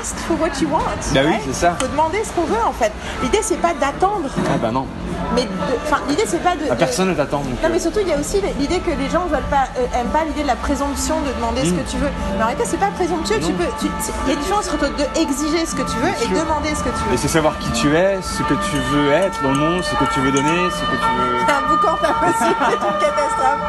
ask 0.00 0.16
for 0.26 0.40
what 0.40 0.48
you 0.60 0.68
want. 0.68 0.80
Bah 1.14 1.20
oui, 1.26 1.34
c'est 1.46 1.54
ça. 1.54 1.76
Faut 1.78 1.86
demander 1.86 2.22
ce 2.24 2.30
qu'on 2.32 2.46
veut 2.46 2.62
en 2.66 2.72
fait. 2.72 2.90
L'idée 3.22 3.40
c'est 3.42 3.60
pas 3.60 3.74
d'attendre, 3.74 4.28
Ah 4.46 4.56
bah 4.60 4.70
non, 4.70 4.86
mais 5.34 5.46
enfin 5.86 6.00
l'idée 6.08 6.24
c'est 6.26 6.42
pas 6.42 6.54
de. 6.56 6.62
Ah, 6.70 6.74
de- 6.74 6.78
personne 6.78 7.08
ne 7.08 7.14
t'attend. 7.14 7.38
Non 7.38 7.44
euh, 7.64 7.68
mais 7.70 7.78
surtout 7.78 8.00
il 8.00 8.08
y 8.08 8.12
a 8.12 8.18
aussi 8.18 8.40
l'idée 8.58 8.78
que 8.80 8.90
les 8.90 9.08
gens 9.10 9.26
veulent 9.30 9.48
pas 9.50 9.68
euh, 9.78 10.00
aiment 10.00 10.08
pas 10.08 10.24
l'idée 10.24 10.42
de 10.42 10.46
la 10.48 10.56
présomption 10.56 11.16
de 11.20 11.32
demander 11.36 11.64
ce 11.64 11.70
Mm. 11.74 11.78
que 11.84 11.90
tu 11.90 11.96
veux. 11.98 12.08
Mais 12.36 12.42
en 12.42 12.46
réalité 12.46 12.64
c'est 12.66 12.80
pas 12.80 12.90
présomptueux. 12.96 13.38
Tu 13.44 13.52
peux. 13.52 13.64
tu- 13.78 13.86
Il 14.24 14.28
y 14.28 14.30
a 14.30 14.34
une 14.34 14.40
différence 14.40 14.68
entre 14.72 14.88
de 14.88 15.20
exiger 15.20 15.66
ce 15.66 15.74
que 15.74 15.82
tu 15.82 15.96
veux 15.98 16.08
et 16.08 16.26
sûr. 16.26 16.40
demander 16.44 16.70
ce 16.74 16.82
que 16.82 16.90
tu 16.90 17.04
Et 17.08 17.10
veux. 17.12 17.16
c'est 17.18 17.28
savoir 17.28 17.58
qui 17.58 17.70
tu 17.72 17.94
es, 17.94 18.18
ce 18.22 18.42
que 18.42 18.54
tu 18.54 18.76
veux 18.92 19.12
être 19.12 19.42
dans 19.42 19.50
le 19.52 19.58
monde, 19.58 19.82
ce 19.84 19.94
que 19.94 20.04
tu 20.14 20.20
veux 20.20 20.32
donner, 20.32 20.70
ce 20.70 20.80
que 20.80 20.96
tu 20.96 21.10
veux. 21.20 21.38
C'est 21.46 21.52
un 21.52 21.68
boucan 21.68 21.94
pas 22.00 22.14
possible, 22.24 22.56
c'est 22.58 22.74
une 22.74 22.98
catastrophe. 23.04 23.62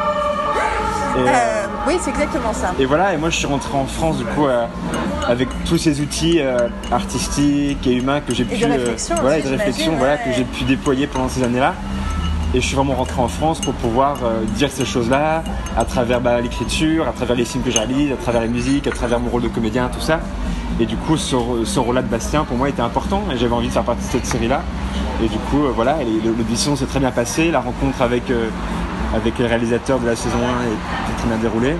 Et, 1.14 1.20
euh, 1.20 1.24
Euh, 1.28 1.66
oui 1.86 1.94
c'est 2.00 2.10
exactement 2.10 2.52
ça. 2.52 2.72
et 2.78 2.86
voilà, 2.86 3.14
et 3.14 3.16
moi 3.16 3.30
je 3.30 3.36
suis 3.36 3.46
rentré 3.46 3.76
en 3.76 3.86
France 3.86 4.18
du 4.18 4.24
coup 4.24 4.46
euh, 4.46 4.66
avec 5.26 5.48
tous 5.64 5.78
ces 5.78 6.00
outils 6.00 6.40
euh, 6.40 6.68
artistiques 6.90 7.86
et 7.86 7.94
humains 7.94 8.20
que 8.20 8.34
j'ai 8.34 8.44
pu. 8.44 8.64
réflexion 8.64 9.16
voilà, 9.20 9.38
aussi, 9.38 9.46
et 9.46 9.50
de 9.50 9.56
réflexion, 9.56 9.84
j'imagine, 9.92 9.98
voilà, 9.98 10.18
que 10.18 10.32
j'ai 10.32 10.44
pu 10.44 10.64
déployer 10.64 11.06
pendant 11.06 11.28
ces 11.28 11.42
années-là. 11.42 11.74
Et 12.54 12.60
je 12.60 12.66
suis 12.66 12.76
vraiment 12.76 12.92
rentré 12.92 13.18
en 13.18 13.28
France 13.28 13.60
pour 13.62 13.72
pouvoir 13.72 14.18
euh, 14.22 14.44
dire 14.56 14.70
ces 14.70 14.84
choses-là 14.84 15.42
à 15.74 15.84
travers 15.86 16.20
bah, 16.20 16.38
l'écriture, 16.38 17.08
à 17.08 17.12
travers 17.12 17.34
les 17.34 17.46
films 17.46 17.64
que 17.64 17.70
je 17.70 17.78
réalise, 17.78 18.12
à 18.12 18.16
travers 18.16 18.42
la 18.42 18.46
musique, 18.46 18.86
à 18.86 18.90
travers 18.90 19.18
mon 19.20 19.30
rôle 19.30 19.40
de 19.40 19.48
comédien, 19.48 19.88
tout 19.90 20.02
ça. 20.02 20.20
Et 20.78 20.84
du 20.84 20.96
coup, 20.96 21.16
ce, 21.16 21.34
ce 21.64 21.78
rôle-là 21.80 22.02
de 22.02 22.08
Bastien, 22.08 22.44
pour 22.44 22.58
moi, 22.58 22.68
était 22.68 22.82
important 22.82 23.22
et 23.32 23.38
j'avais 23.38 23.54
envie 23.54 23.68
de 23.68 23.72
faire 23.72 23.84
partie 23.84 24.06
de 24.06 24.12
cette 24.12 24.26
série-là. 24.26 24.60
Et 25.22 25.28
du 25.28 25.38
coup, 25.38 25.64
euh, 25.64 25.72
voilà, 25.74 25.96
l'audition 26.24 26.76
s'est 26.76 26.84
très 26.84 27.00
bien 27.00 27.10
passée. 27.10 27.50
La 27.50 27.60
rencontre 27.60 28.02
avec, 28.02 28.30
euh, 28.30 28.48
avec 29.14 29.38
les 29.38 29.46
réalisateurs 29.46 29.98
de 29.98 30.06
la 30.06 30.16
saison 30.16 30.38
1 30.38 30.40
est 30.40 31.16
très 31.18 31.28
bien 31.28 31.36
déroulée. 31.38 31.76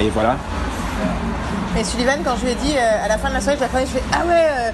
Et 0.00 0.10
voilà. 0.10 0.36
Et 1.78 1.82
Sullivan, 1.82 2.20
quand 2.24 2.36
je 2.36 2.44
lui 2.44 2.52
ai 2.52 2.54
dit 2.54 2.74
euh, 2.76 3.04
à 3.04 3.08
la 3.08 3.18
fin 3.18 3.28
de 3.28 3.34
la 3.34 3.40
soirée, 3.40 3.58
je 3.60 3.66
croisais, 3.66 3.86
je 3.86 3.92
fais 3.98 4.02
Ah 4.12 4.24
ouais, 4.26 4.46
euh, 4.48 4.70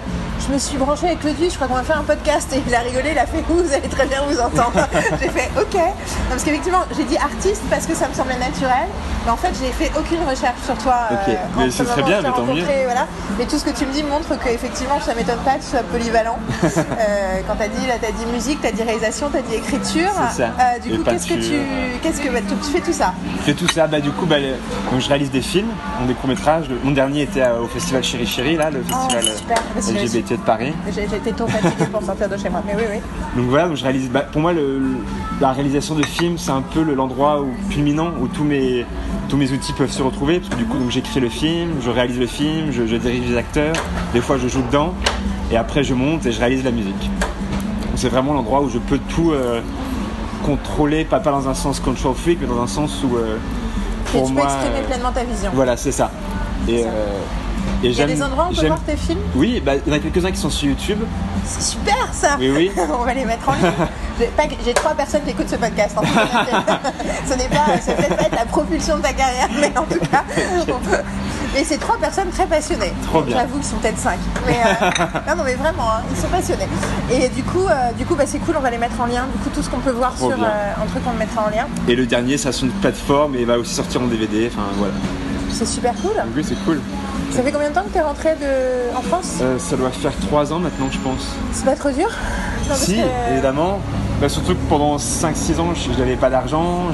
je 0.47 0.53
me 0.53 0.59
suis 0.59 0.77
branché 0.77 1.07
avec 1.07 1.21
Claudius, 1.21 1.53
je 1.53 1.57
crois 1.57 1.67
qu'on 1.67 1.75
va 1.75 1.83
faire 1.83 1.99
un 1.99 2.05
podcast. 2.05 2.53
Et 2.55 2.63
il 2.67 2.75
a 2.75 2.81
rigolé, 2.81 3.13
il 3.13 3.19
a 3.19 3.27
fait 3.27 3.43
Vous 3.49 3.73
allez 3.73 3.89
très 3.89 4.07
bien 4.07 4.23
vous 4.29 4.39
entendre. 4.39 4.87
j'ai 5.21 5.31
fait 5.31 5.51
Ok. 5.59 5.81
Parce 6.29 6.45
qu'effectivement, 6.45 6.85
j'ai 6.97 7.05
dit 7.05 7.17
artiste 7.17 7.63
parce 7.71 7.87
que 7.87 7.95
ça 7.95 8.09
me 8.09 8.15
semblait 8.15 8.39
naturel. 8.39 8.89
Mais 9.25 9.31
en 9.33 9.37
fait, 9.37 9.51
j'ai 9.61 9.71
fait 9.73 9.93
aucune 9.99 10.21
recherche 10.29 10.61
sur 10.65 10.77
toi. 10.79 10.95
Ok. 11.13 11.19
Mais 11.57 11.65
entre 11.65 11.73
ce 11.73 11.83
le 11.83 11.89
serait 11.89 12.03
bien, 12.03 12.23
mais 12.23 12.31
tant 12.31 12.45
mieux. 12.45 12.63
Voilà. 12.85 13.07
Mais 13.39 13.45
tout 13.45 13.59
ce 13.59 13.65
que 13.65 13.71
tu 13.71 13.85
me 13.87 13.93
dis 13.93 14.03
montre 14.03 14.39
qu'effectivement, 14.43 14.99
ça 15.01 15.15
m'étonne 15.15 15.39
pas 15.45 15.53
que 15.57 15.61
tu 15.63 15.67
sois 15.71 15.83
polyvalent. 15.83 16.39
Euh, 17.01 17.41
quand 17.47 17.57
tu 17.57 17.63
as 17.63 17.69
dit, 17.69 17.87
là, 17.87 17.95
tu 18.01 18.07
as 18.07 18.13
dit 18.13 18.27
musique, 18.33 18.61
tu 18.61 18.67
as 18.67 18.73
dit 18.73 18.83
réalisation, 18.83 19.31
tu 19.31 19.37
as 19.39 19.43
dit 19.43 19.55
écriture. 19.55 20.11
Ça. 20.37 20.45
Euh, 20.47 20.79
du 20.83 20.93
Et 20.93 20.97
coup, 20.97 21.05
qu'est-ce 21.05 21.27
que 21.27 21.35
tu. 21.35 21.41
peinture. 21.41 22.01
Qu'est-ce 22.03 22.21
que 22.21 22.29
bah, 22.31 22.39
tu 22.47 22.55
tu 22.57 22.71
fais 22.73 22.81
tout 22.81 22.93
ça 22.93 23.13
Je 23.39 23.43
fais 23.43 23.55
tout 23.55 23.69
ça, 23.69 23.87
bah, 23.87 24.01
du 24.01 24.11
coup, 24.11 24.27
bah, 24.27 24.39
le- 24.39 24.55
donc, 24.91 25.01
je 25.01 25.09
réalise 25.09 25.31
des 25.31 25.41
films, 25.41 25.69
des 26.07 26.15
courts-métrages. 26.15 26.69
Le- 26.69 26.79
mon 26.83 26.91
dernier 26.93 27.23
était 27.23 27.43
au 27.63 27.67
festival 27.67 28.03
Chéri 28.05 28.27
Chéri, 28.27 28.57
là, 28.57 28.71
le 28.71 28.83
Oh, 28.91 28.93
festival 28.95 29.25
euh, 29.25 29.37
super. 29.37 29.95
LGBT 29.95 30.31
de 30.33 30.37
Paris. 30.45 30.73
Été 30.89 31.33
trop 31.33 31.47
fatiguée 31.47 31.87
pour 31.93 32.03
sortir 32.03 32.29
de 32.29 32.37
chez 32.37 32.49
moi. 32.51 32.63
Mais 32.67 32.75
oui, 32.77 32.83
oui. 32.91 32.99
Donc 33.37 33.47
voilà, 33.51 33.69
donc 33.69 33.77
je 33.77 33.83
réalise. 33.83 34.09
bah, 34.11 34.21
pour 34.21 34.41
moi, 34.41 34.53
le- 34.53 34.79
le- 34.79 34.97
la 35.41 35.53
réalisation 35.53 35.95
de 35.95 36.05
films, 36.05 36.39
c'est 36.39 36.51
un 36.53 36.63
peu 36.63 36.83
le- 36.83 36.95
l'endroit 36.95 37.41
où, 37.43 37.49
culminant 37.71 38.11
où 38.21 38.29
tous 38.29 38.45
mes, 38.45 38.85
tous 39.29 39.37
mes 39.37 39.51
outils 39.53 39.73
peuvent 39.73 39.91
se 39.91 40.03
retrouver. 40.03 40.41
Parce 40.41 40.51
que 40.51 40.57
du 40.57 40.65
coup, 40.65 40.79
j'écris 40.89 41.21
le 41.21 41.29
film, 41.29 41.71
je 41.83 41.91
réalise 41.91 42.19
le 42.19 42.27
film, 42.27 42.71
je, 42.73 42.87
je 42.87 42.97
dirige 42.97 43.29
les 43.29 43.37
acteurs. 43.37 43.75
Des 44.13 44.21
fois, 44.21 44.39
je 44.39 44.49
joue 44.49 44.63
dedans. 44.63 44.95
Et 45.53 45.57
après, 45.57 45.83
je 45.85 45.95
monte 45.95 46.27
et 46.27 46.33
je 46.33 46.39
réalise 46.41 46.65
la 46.65 46.71
musique. 46.71 47.11
C'est 47.97 48.09
vraiment 48.09 48.33
l'endroit 48.35 48.63
où 48.63 48.69
je 48.69 48.79
peux 48.79 48.99
tout 48.99 49.33
euh, 49.33 49.61
contrôler, 50.45 51.05
pas, 51.05 51.21
pas 51.21 51.33
dans 51.33 51.49
un 51.49 51.55
sens 51.55 51.81
control 51.81 52.15
freak, 52.15 52.39
mais 52.41 52.47
dans 52.47 52.63
un 52.63 52.67
sens 52.67 53.03
où. 53.05 53.17
euh, 53.17 53.37
Et 54.15 54.19
pour 54.19 54.29
tu 54.29 54.35
peux 54.35 54.41
exprimer 54.43 54.77
euh, 54.79 54.87
pleinement 54.87 55.13
ta 55.13 55.25
vision. 55.25 55.51
Voilà, 55.55 55.77
c'est 55.77 55.93
ça. 55.93 56.11
Et, 56.69 56.83
ça. 56.83 56.89
euh, 56.89 57.19
et 57.83 57.89
Il 57.89 57.93
y 57.99 58.03
a 58.03 58.07
des 58.07 58.23
endroits 58.23 58.47
où 58.49 58.53
on 58.53 58.61
peut 58.61 58.67
voir 58.67 58.81
tes 58.85 58.97
films? 58.97 59.19
Oui, 59.35 59.61
bah, 59.65 59.73
il 59.77 59.91
y 59.91 59.95
en 59.95 59.97
a 59.97 60.01
quelques-uns 60.01 60.31
qui 60.31 60.39
sont 60.39 60.51
sur 60.51 60.69
YouTube. 60.69 60.99
C'est 61.45 61.63
super 61.63 62.09
ça 62.13 62.37
Oui, 62.39 62.51
oui. 62.55 62.71
On 63.01 63.05
va 63.05 63.15
les 63.15 63.25
mettre 63.25 63.49
en 63.49 63.55
ligne. 63.55 63.71
J'ai 64.65 64.75
trois 64.75 64.93
personnes 64.95 65.23
qui 65.25 65.31
écoutent 65.31 65.49
ce 65.49 65.57
podcast. 65.57 65.97
En 65.97 66.03
ce 67.29 67.35
n'est 67.35 67.49
pas, 67.49 67.79
ça 67.81 67.93
peut 67.93 68.15
pas 68.15 68.23
être 68.25 68.37
la 68.37 68.45
propulsion 68.47 68.97
de 68.99 69.03
ta 69.03 69.13
carrière, 69.13 69.49
mais 69.61 69.73
en 69.77 69.85
tout 69.85 69.99
cas, 70.11 70.25
on 70.63 70.65
peut- 70.79 71.03
Et 71.57 71.65
c'est 71.65 71.79
trois 71.79 71.97
personnes 71.97 72.29
très 72.31 72.47
passionnées. 72.47 72.93
Trop 73.07 73.23
bien. 73.23 73.39
J'avoue 73.39 73.57
qu'ils 73.57 73.65
sont 73.65 73.77
peut-être 73.77 73.99
cinq. 73.99 74.19
Mais 74.47 74.59
euh, 74.65 74.89
non, 75.29 75.37
non, 75.37 75.45
mais 75.45 75.55
vraiment, 75.55 75.89
hein, 75.91 76.03
ils 76.11 76.17
sont 76.21 76.29
passionnés. 76.29 76.69
Et 77.11 77.29
du 77.31 77.43
coup, 77.43 77.67
euh, 77.67 77.93
du 77.99 78.05
coup, 78.05 78.15
bah, 78.15 78.25
c'est 78.27 78.39
cool. 78.39 78.57
On 78.59 78.61
va 78.61 78.71
les 78.71 78.79
mettre 78.79 79.01
en 79.01 79.07
lien. 79.07 79.25
Du 79.33 79.39
coup, 79.43 79.51
tout 79.55 79.63
ce 79.63 79.71
qu'on 79.71 79.81
peut 79.81 79.91
voir 79.91 80.15
Trop 80.15 80.29
sur 80.29 80.37
bien. 80.39 80.47
euh, 80.47 80.83
un 80.83 80.87
truc, 80.87 81.03
on 81.09 81.13
le 81.13 81.19
mettra 81.19 81.47
en 81.47 81.51
lien. 81.51 81.67
Et 81.89 81.97
le 81.97 82.07
dernier, 82.07 82.37
ça 82.39 82.53
sur 82.53 82.67
une 82.67 82.73
plateforme 82.73 83.35
et 83.37 83.45
va 83.45 83.59
aussi 83.59 83.75
sortir 83.75 84.03
en 84.03 84.07
DVD. 84.07 84.51
Enfin 84.53 84.67
voilà. 84.77 84.93
C'est 85.51 85.67
super 85.67 85.93
cool. 85.95 86.13
Oui, 86.37 86.45
c'est 86.47 86.63
cool. 86.65 86.81
Ça 87.31 87.43
fait 87.43 87.53
combien 87.53 87.71
de 87.71 87.75
temps 87.75 87.83
que 87.85 87.91
tu 87.93 87.99
es 87.99 88.03
rentré 88.03 88.31
de... 88.37 88.97
en 88.97 89.03
France 89.03 89.39
Euh, 89.41 89.59
ça 89.59 89.77
doit 89.77 89.91
faire 89.91 90.13
3 90.29 90.53
ans 90.53 90.59
maintenant, 90.59 90.89
je 90.91 90.99
pense. 90.99 91.35
C'est 91.53 91.65
pas 91.65 91.77
trop 91.77 91.91
dur 91.91 92.09
Non, 92.69 92.75
Si, 92.75 92.97
que- 92.97 93.33
évidemment. 93.33 93.79
Bah, 94.21 94.29
surtout 94.29 94.55
que 94.55 94.69
pendant 94.69 94.97
5-6 94.99 95.59
ans, 95.61 95.73
je 95.75 95.99
n'avais 95.99 96.17
pas 96.17 96.29
d'argent 96.29 96.89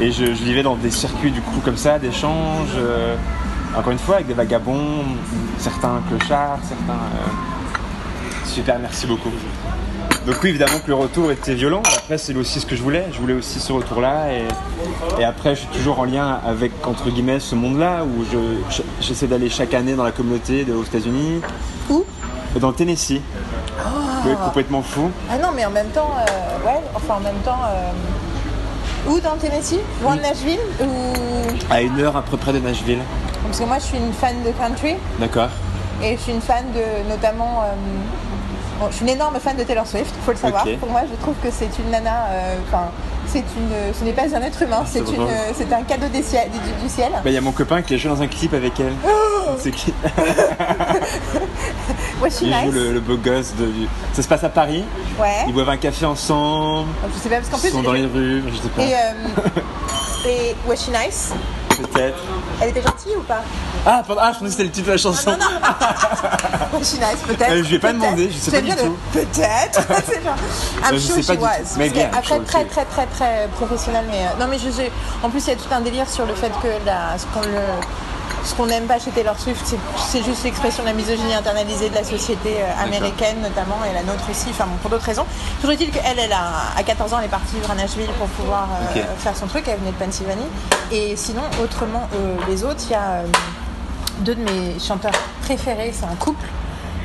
et 0.00 0.10
je, 0.12 0.26
je 0.26 0.44
vivais 0.44 0.62
dans 0.62 0.76
des 0.76 0.90
circuits 0.90 1.30
du 1.32 1.40
coup 1.40 1.58
comme 1.64 1.76
ça, 1.76 1.98
d'échanges. 1.98 2.74
euh, 2.76 3.16
encore 3.76 3.90
une 3.90 3.98
fois, 3.98 4.16
avec 4.16 4.28
des 4.28 4.34
vagabonds, 4.34 5.02
certains 5.58 6.00
clochards, 6.08 6.58
certains. 6.68 6.92
euh, 6.92 7.28
Super, 8.44 8.78
merci 8.78 9.06
beaucoup. 9.06 9.30
Donc 10.26 10.36
oui, 10.42 10.50
évidemment 10.50 10.78
que 10.78 10.88
le 10.88 10.94
retour 10.94 11.30
était 11.32 11.54
violent. 11.54 11.82
Après, 11.98 12.16
c'est 12.18 12.34
aussi 12.34 12.60
ce 12.60 12.66
que 12.66 12.76
je 12.76 12.82
voulais. 12.82 13.04
Je 13.12 13.18
voulais 13.20 13.34
aussi 13.34 13.60
ce 13.60 13.72
retour-là. 13.72 14.32
Et, 14.32 15.20
et 15.20 15.24
après, 15.24 15.54
je 15.54 15.60
suis 15.60 15.68
toujours 15.68 15.98
en 15.98 16.04
lien 16.04 16.40
avec, 16.46 16.72
entre 16.86 17.10
guillemets, 17.10 17.40
ce 17.40 17.54
monde-là 17.54 18.04
où 18.04 18.24
je- 18.32 18.80
j'essaie 19.00 19.26
d'aller 19.26 19.50
chaque 19.50 19.74
année 19.74 19.94
dans 19.94 20.04
la 20.04 20.12
communauté 20.12 20.64
de- 20.64 20.72
aux 20.72 20.84
États-Unis. 20.84 21.40
Où? 21.90 22.04
Dans 22.58 22.68
le 22.68 22.74
Tennessee. 22.74 23.20
Oui, 24.24 24.32
complètement 24.44 24.80
fou. 24.82 25.10
Ah 25.30 25.36
non, 25.36 25.48
mais 25.54 25.66
en 25.66 25.70
même 25.70 25.88
temps, 25.88 26.12
euh, 26.18 26.66
ouais, 26.66 26.80
enfin 26.94 27.16
en 27.16 27.20
même 27.20 27.40
temps. 27.44 27.60
euh, 27.68 27.90
Où 29.10 29.20
dans 29.20 29.34
le 29.34 29.38
Tennessee? 29.38 29.80
Loin 30.02 30.16
de 30.16 30.22
Nashville 30.22 30.58
ou... 30.80 30.86
À 31.70 31.82
une 31.82 32.00
heure 32.00 32.16
à 32.16 32.22
peu 32.22 32.38
près 32.38 32.54
de 32.54 32.58
Nashville. 32.60 33.00
Parce 33.44 33.58
que 33.60 33.64
moi 33.64 33.76
je 33.78 33.84
suis 33.84 33.98
une 33.98 34.14
fan 34.14 34.36
de 34.42 34.50
country 34.52 34.94
D'accord. 35.20 35.50
et 36.02 36.16
je 36.16 36.22
suis 36.22 36.32
une 36.32 36.40
fan 36.40 36.64
de 36.74 37.06
notamment. 37.10 37.64
euh, 37.64 37.74
bon, 38.80 38.86
je 38.90 38.96
suis 38.96 39.04
une 39.04 39.10
énorme 39.12 39.38
fan 39.40 39.56
de 39.56 39.62
Taylor 39.62 39.86
Swift, 39.86 40.14
faut 40.24 40.32
le 40.32 40.36
savoir. 40.36 40.64
Pour 40.80 40.90
moi, 40.90 41.02
je 41.10 41.14
trouve 41.20 41.34
que 41.42 41.48
c'est 41.50 41.70
une 41.78 41.90
nana. 41.90 42.26
euh, 42.30 42.56
Enfin, 42.68 42.84
c'est 43.26 43.38
une. 43.40 43.94
Ce 43.98 44.04
n'est 44.04 44.12
pas 44.12 44.22
un 44.36 44.42
être 44.42 44.62
humain, 44.62 44.82
c'est 44.86 44.92
c'est 45.04 45.10
une. 45.12 45.16
drôle. 45.16 45.28
C'est 45.54 45.72
un 45.72 45.82
cadeau 45.82 46.08
des 46.08 46.22
ciel- 46.22 46.50
du, 46.50 46.58
du 46.82 46.88
ciel. 46.88 47.10
Bah, 47.12 47.20
il 47.26 47.32
y 47.32 47.36
a 47.36 47.40
mon 47.40 47.52
copain 47.52 47.82
qui 47.82 47.94
a 47.94 47.96
joué 47.96 48.10
dans 48.10 48.22
un 48.22 48.26
clip 48.26 48.52
avec 48.54 48.78
elle. 48.80 48.92
C'est 49.58 49.70
qui 49.72 49.92
Ouais, 52.22 52.30
je 52.30 52.34
suis 52.34 52.46
Il 52.46 52.52
joue 52.54 52.60
nice. 52.66 52.74
le, 52.74 52.92
le 52.92 53.00
beau 53.00 53.16
gosse 53.16 53.54
de. 53.58 53.66
du- 53.66 53.88
Ça 54.12 54.22
se 54.22 54.28
passe 54.28 54.44
à 54.44 54.48
Paris. 54.48 54.84
Ouais. 55.20 55.44
Ils 55.46 55.52
boivent 55.52 55.68
un 55.68 55.76
café 55.76 56.06
ensemble. 56.06 56.88
Je 57.14 57.18
sais 57.18 57.28
pas 57.28 57.36
parce 57.36 57.48
qu'en 57.48 57.56
Ils 57.58 57.60
plus. 57.60 57.70
sont 57.70 57.82
dans 57.82 57.92
les 57.92 58.06
rues. 58.06 58.42
Je 58.48 58.56
sais 58.56 58.68
pas. 58.68 58.82
Et, 58.82 58.94
euh, 58.94 58.98
et 60.28 60.56
was 60.66 60.76
she 60.76 60.88
nice 60.88 61.32
Peut-être. 61.68 62.18
Elle 62.62 62.68
était 62.70 62.82
gentille 62.82 63.16
ou 63.18 63.22
pas? 63.22 63.42
Ah, 63.86 64.02
pardon. 64.06 64.22
Ah, 64.24 64.32
je 64.32 64.38
pensais 64.38 64.44
que 64.44 64.50
c'était 64.50 64.62
le 64.64 64.70
titre 64.70 64.86
de 64.86 64.92
la 64.92 64.98
chanson. 64.98 65.30
Non, 65.32 65.36
non. 65.38 66.78
Was 66.78 66.84
she 66.84 66.94
nice 66.94 67.20
peut-être 67.26 67.50
Euh, 67.50 67.62
je 67.62 67.68
lui 67.68 67.74
ai 67.76 67.78
pas 67.78 67.92
demandé, 67.92 68.30
je 68.30 68.38
sais 68.38 68.50
pas 68.50 68.60
du 68.60 68.70
le 68.70 68.76
tout. 68.76 68.96
Peut-être. 69.12 69.80
C'est 70.06 70.24
genre. 70.24 70.34
I'm 70.84 70.94
je 70.94 70.98
sure 70.98 71.22
she 71.22 71.38
was. 71.38 71.76
Mais 71.76 71.88
bien, 71.90 72.06
Après, 72.12 72.34
sure, 72.36 72.44
très 72.44 72.64
très 72.64 72.84
très 72.86 73.06
très 73.06 73.48
professionnel, 73.56 74.04
mais 74.10 74.20
euh, 74.26 74.40
non 74.40 74.46
mais 74.48 74.58
je 74.58 74.70
sais. 74.70 74.90
En 75.22 75.28
plus, 75.30 75.44
il 75.46 75.50
y 75.50 75.52
a 75.52 75.56
tout 75.56 75.72
un 75.72 75.80
délire 75.80 76.08
sur 76.08 76.26
le 76.26 76.34
fait 76.34 76.50
que 76.62 76.68
la, 76.86 77.16
ce 77.18 77.26
qu'on 77.26 77.40
le 77.42 77.60
ce 78.42 78.54
qu'on 78.54 78.66
n'aime 78.66 78.84
pas 78.84 78.98
chez 78.98 79.10
Taylor 79.10 79.38
Swift, 79.38 79.64
c'est- 79.96 80.22
juste 80.22 80.44
l'expression 80.44 80.82
de 80.82 80.88
la 80.88 80.94
misogynie 80.94 81.32
internalisée 81.32 81.88
de 81.88 81.94
la 81.94 82.04
société 82.04 82.56
euh, 82.58 82.82
américaine 82.84 83.36
notamment, 83.40 83.78
et 83.90 83.94
la 83.94 84.02
nôtre 84.02 84.24
aussi, 84.30 84.48
enfin 84.50 84.64
bon, 84.66 84.76
pour 84.82 84.90
d'autres 84.90 85.06
raisons. 85.06 85.24
Toujours 85.62 85.72
est-il 85.72 85.90
qu'elle, 85.90 86.18
elle 86.18 86.32
a, 86.32 86.50
à 86.76 86.82
14 86.82 87.14
ans, 87.14 87.18
elle 87.20 87.24
est 87.26 87.28
partie 87.28 87.54
vivre 87.54 87.70
à 87.70 87.74
Nashville 87.74 88.10
pour 88.18 88.26
pouvoir 88.28 88.68
euh, 88.96 89.00
faire 89.18 89.34
son 89.34 89.46
truc, 89.46 89.64
elle 89.66 89.78
venait 89.78 89.92
de 89.92 89.96
Pennsylvanie. 89.96 90.44
Et 90.92 91.16
sinon, 91.16 91.40
autrement, 91.62 92.06
euh, 92.16 92.36
les 92.48 92.64
autres, 92.64 92.82
il 92.88 92.90
y 92.90 92.94
a 92.94 93.00
euh, 93.22 93.26
deux 94.20 94.34
de 94.34 94.42
mes 94.42 94.78
chanteurs 94.78 95.12
préférés, 95.42 95.92
c'est 95.92 96.04
un 96.06 96.14
couple. 96.16 96.46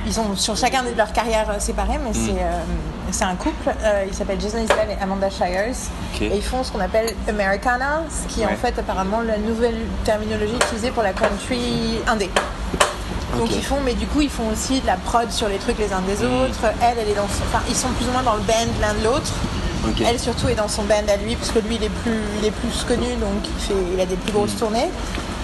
Ils 0.06 0.20
ont 0.20 0.36
sur 0.36 0.56
chacun 0.56 0.84
de 0.84 0.90
leurs 0.98 1.12
carrières 1.12 1.50
euh, 1.50 1.60
séparées, 1.60 2.00
mais 2.04 2.12
c'est 2.14 2.32
euh, 2.42 2.62
c'est 3.12 3.26
un 3.26 3.36
couple. 3.36 3.70
Euh, 3.84 4.06
ils 4.08 4.14
s'appellent 4.14 4.40
Jason 4.40 4.60
Isbell 4.60 4.90
et 4.98 5.04
Amanda 5.04 5.30
Shires. 5.30 5.76
Et 6.22 6.36
ils 6.38 6.42
font 6.42 6.64
ce 6.64 6.72
qu'on 6.72 6.80
appelle 6.80 7.14
Americana, 7.28 8.04
ce 8.10 8.34
qui 8.34 8.42
est 8.42 8.46
Ouais. 8.46 8.54
en 8.54 8.56
fait 8.56 8.78
apparemment 8.80 9.20
la 9.22 9.38
nouvelle 9.38 9.76
terminologie 10.06 10.56
utilisée 10.56 10.92
pour 10.92 11.04
la 11.04 11.12
country 11.14 12.00
indé. 12.08 12.30
Donc 13.38 13.50
ils 13.56 13.64
font, 13.64 13.78
mais 13.86 13.94
du 13.94 14.08
coup 14.08 14.22
ils 14.22 14.30
font 14.30 14.48
aussi 14.52 14.80
de 14.82 14.88
la 14.88 14.96
prod 14.96 15.30
sur 15.32 15.48
les 15.50 15.58
trucs 15.58 15.78
les 15.78 15.92
uns 15.94 16.02
des 16.02 16.24
autres. 16.24 16.60
Elle, 16.82 16.98
elle 17.02 17.10
est 17.10 17.16
dans, 17.16 17.28
son- 17.28 17.44
enfin 17.52 17.62
ils 17.70 17.76
sont 17.76 17.90
plus 17.90 18.08
ou 18.08 18.12
moins 18.12 18.24
dans 18.24 18.36
le 18.36 18.42
band 18.42 18.54
l'un 18.82 18.94
de 18.94 19.04
l'autre. 19.04 19.32
Elle 20.06 20.20
surtout 20.20 20.48
est 20.50 20.56
dans 20.56 20.68
son 20.68 20.84
band 20.84 20.96
à 21.08 21.18
lui, 21.18 21.36
parce 21.36 21.52
que 21.52 21.60
lui 21.60 21.76
il 21.76 21.84
est 21.84 21.90
plus, 21.90 22.20
il 22.40 22.46
est 22.46 22.52
plus 22.52 22.84
connu, 22.88 23.08
donc 23.16 23.44
il, 23.46 23.62
fait, 23.64 23.74
il 23.94 24.00
a 24.00 24.06
des 24.06 24.16
plus 24.16 24.32
grosses 24.34 24.56
tournées. 24.58 24.90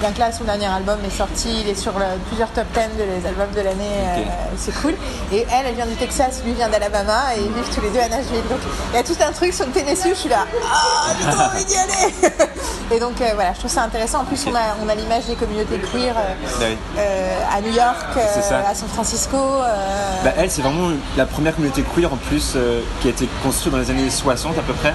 Bien 0.06 0.14
que 0.14 0.20
là 0.20 0.32
son 0.32 0.44
dernier 0.44 0.68
album 0.68 1.00
est 1.04 1.10
sorti, 1.18 1.62
il 1.62 1.68
est 1.68 1.74
sur 1.74 1.94
le- 1.98 2.06
plusieurs 2.28 2.50
top 2.50 2.66
10 2.76 2.82
des 2.96 3.28
albums 3.28 3.50
de 3.56 3.62
l'année, 3.62 3.90
euh, 4.06 4.22
c'est 4.56 4.72
cool. 4.80 4.94
Et 5.34 5.48
elle, 5.52 5.66
elle 5.66 5.74
vient 5.74 5.88
du 5.88 5.96
Texas, 5.96 6.44
lui 6.46 6.54
vient 6.54 6.70
d'Alabama, 6.70 7.34
et 7.36 7.40
ils 7.42 7.52
vivent 7.52 7.74
tous 7.74 7.82
les 7.82 7.90
deux 7.90 8.02
à 8.02 8.08
Nashville. 8.08 8.44
Donc 8.48 8.60
il 8.94 8.98
y 8.98 9.00
a 9.00 9.04
tout 9.04 9.16
un 9.28 9.32
truc 9.32 9.52
sur 9.52 9.66
le 9.66 9.72
Tennessee 9.72 10.06
où 10.06 10.10
je 10.10 10.14
suis 10.14 10.30
là, 10.30 10.46
ah, 10.64 11.08
j'ai 11.20 11.26
trop 11.32 11.42
envie 11.56 11.66
d'y 11.66 11.76
aller 11.76 12.14
Et 12.92 13.00
donc 13.00 13.20
euh, 13.20 13.32
voilà, 13.34 13.54
je 13.54 13.60
trouve 13.62 13.72
ça 13.72 13.82
intéressant. 13.82 14.20
En 14.20 14.26
plus 14.26 14.46
on 14.46 14.54
a, 14.54 14.60
on 14.86 14.90
a 14.90 14.94
l'image 14.94 15.26
des 15.26 15.34
communautés 15.34 15.80
queer 15.92 16.14
euh, 16.16 16.70
Bah 16.96 17.56
à 17.58 17.62
New 17.62 17.74
York, 17.74 18.06
à 18.16 18.76
San 18.76 18.88
Francisco. 18.88 19.38
Bah, 20.24 20.34
elle, 20.38 20.52
c'est 20.52 20.62
vraiment 20.62 20.92
la 21.18 21.26
première 21.26 21.56
communauté 21.56 21.84
queer 21.96 22.14
en 22.14 22.18
plus 22.18 22.56
qui 23.02 23.08
a 23.08 23.10
été 23.10 23.28
construite 23.42 23.74
dans 23.74 23.80
les 23.80 23.90
années 23.90 24.12
60 24.12 24.56
à 24.56 24.62
peu 24.62 24.74
près. 24.74 24.94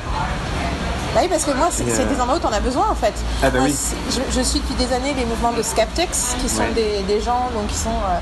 Bah 1.14 1.20
oui, 1.22 1.28
parce 1.28 1.44
que 1.44 1.50
moi, 1.52 1.68
c'est 1.70 1.82
euh, 1.88 2.04
des 2.06 2.20
endroits 2.20 2.36
où 2.36 2.40
t'en 2.40 2.52
as 2.52 2.60
besoin 2.60 2.86
en 2.90 2.94
fait. 2.94 3.12
Ah 3.42 3.50
bah 3.50 3.58
Moi, 3.60 3.68
oui. 3.68 3.76
je, 4.10 4.20
je 4.32 4.40
suis 4.42 4.60
depuis 4.60 4.74
des 4.74 4.92
années 4.94 5.12
les 5.14 5.24
mouvements 5.24 5.52
de 5.52 5.62
skeptics, 5.62 6.08
qui 6.40 6.48
sont 6.48 6.60
Ouais. 6.62 6.72
des, 6.74 7.02
des 7.02 7.20
gens 7.20 7.50
donc, 7.54 7.66
qui, 7.66 7.74
sont, 7.76 7.88
euh, 7.90 8.18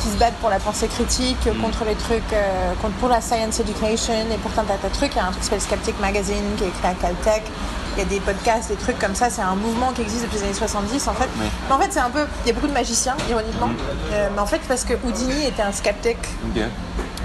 qui 0.00 0.08
se 0.08 0.16
battent 0.16 0.36
pour 0.40 0.50
la 0.50 0.60
pensée 0.60 0.86
critique, 0.86 1.44
Mm. 1.46 1.60
contre 1.60 1.84
les 1.84 1.94
trucs, 1.96 2.32
euh, 2.32 2.72
contre, 2.80 2.94
pour 2.94 3.08
la 3.08 3.20
science 3.20 3.58
education 3.58 4.14
et 4.32 4.36
pour 4.38 4.52
tas 4.52 4.62
de 4.62 4.94
trucs. 4.94 5.12
Il 5.14 5.16
y 5.16 5.20
a 5.20 5.24
un 5.24 5.30
truc 5.30 5.40
qui 5.40 5.44
s'appelle 5.46 5.60
Skeptic 5.62 6.00
Magazine 6.00 6.44
qui 6.56 6.64
est 6.64 6.68
écrit 6.68 6.86
à 6.86 6.94
Caltech. 6.94 7.42
Il 7.96 7.98
y 7.98 8.02
a 8.02 8.08
des 8.08 8.20
podcasts, 8.20 8.68
des 8.68 8.76
trucs 8.76 9.00
comme 9.00 9.16
ça. 9.16 9.28
C'est 9.30 9.42
un 9.42 9.56
mouvement 9.56 9.90
qui 9.92 10.02
existe 10.02 10.22
depuis 10.22 10.36
les 10.38 10.44
années 10.44 10.54
70 10.54 11.08
en 11.08 11.14
fait. 11.14 11.28
Mais 11.40 11.74
en 11.74 11.78
fait, 11.80 11.88
c'est 11.90 11.98
un 11.98 12.10
peu. 12.10 12.24
Il 12.44 12.48
y 12.48 12.50
a 12.52 12.54
beaucoup 12.54 12.68
de 12.68 12.72
magiciens, 12.72 13.16
ironiquement. 13.28 13.66
Mm. 13.66 13.76
Euh, 14.12 14.28
mais 14.36 14.40
en 14.40 14.46
fait, 14.46 14.60
parce 14.68 14.84
que 14.84 14.94
Houdini 15.04 15.46
était 15.46 15.62
un 15.62 15.72
skeptic. 15.72 16.16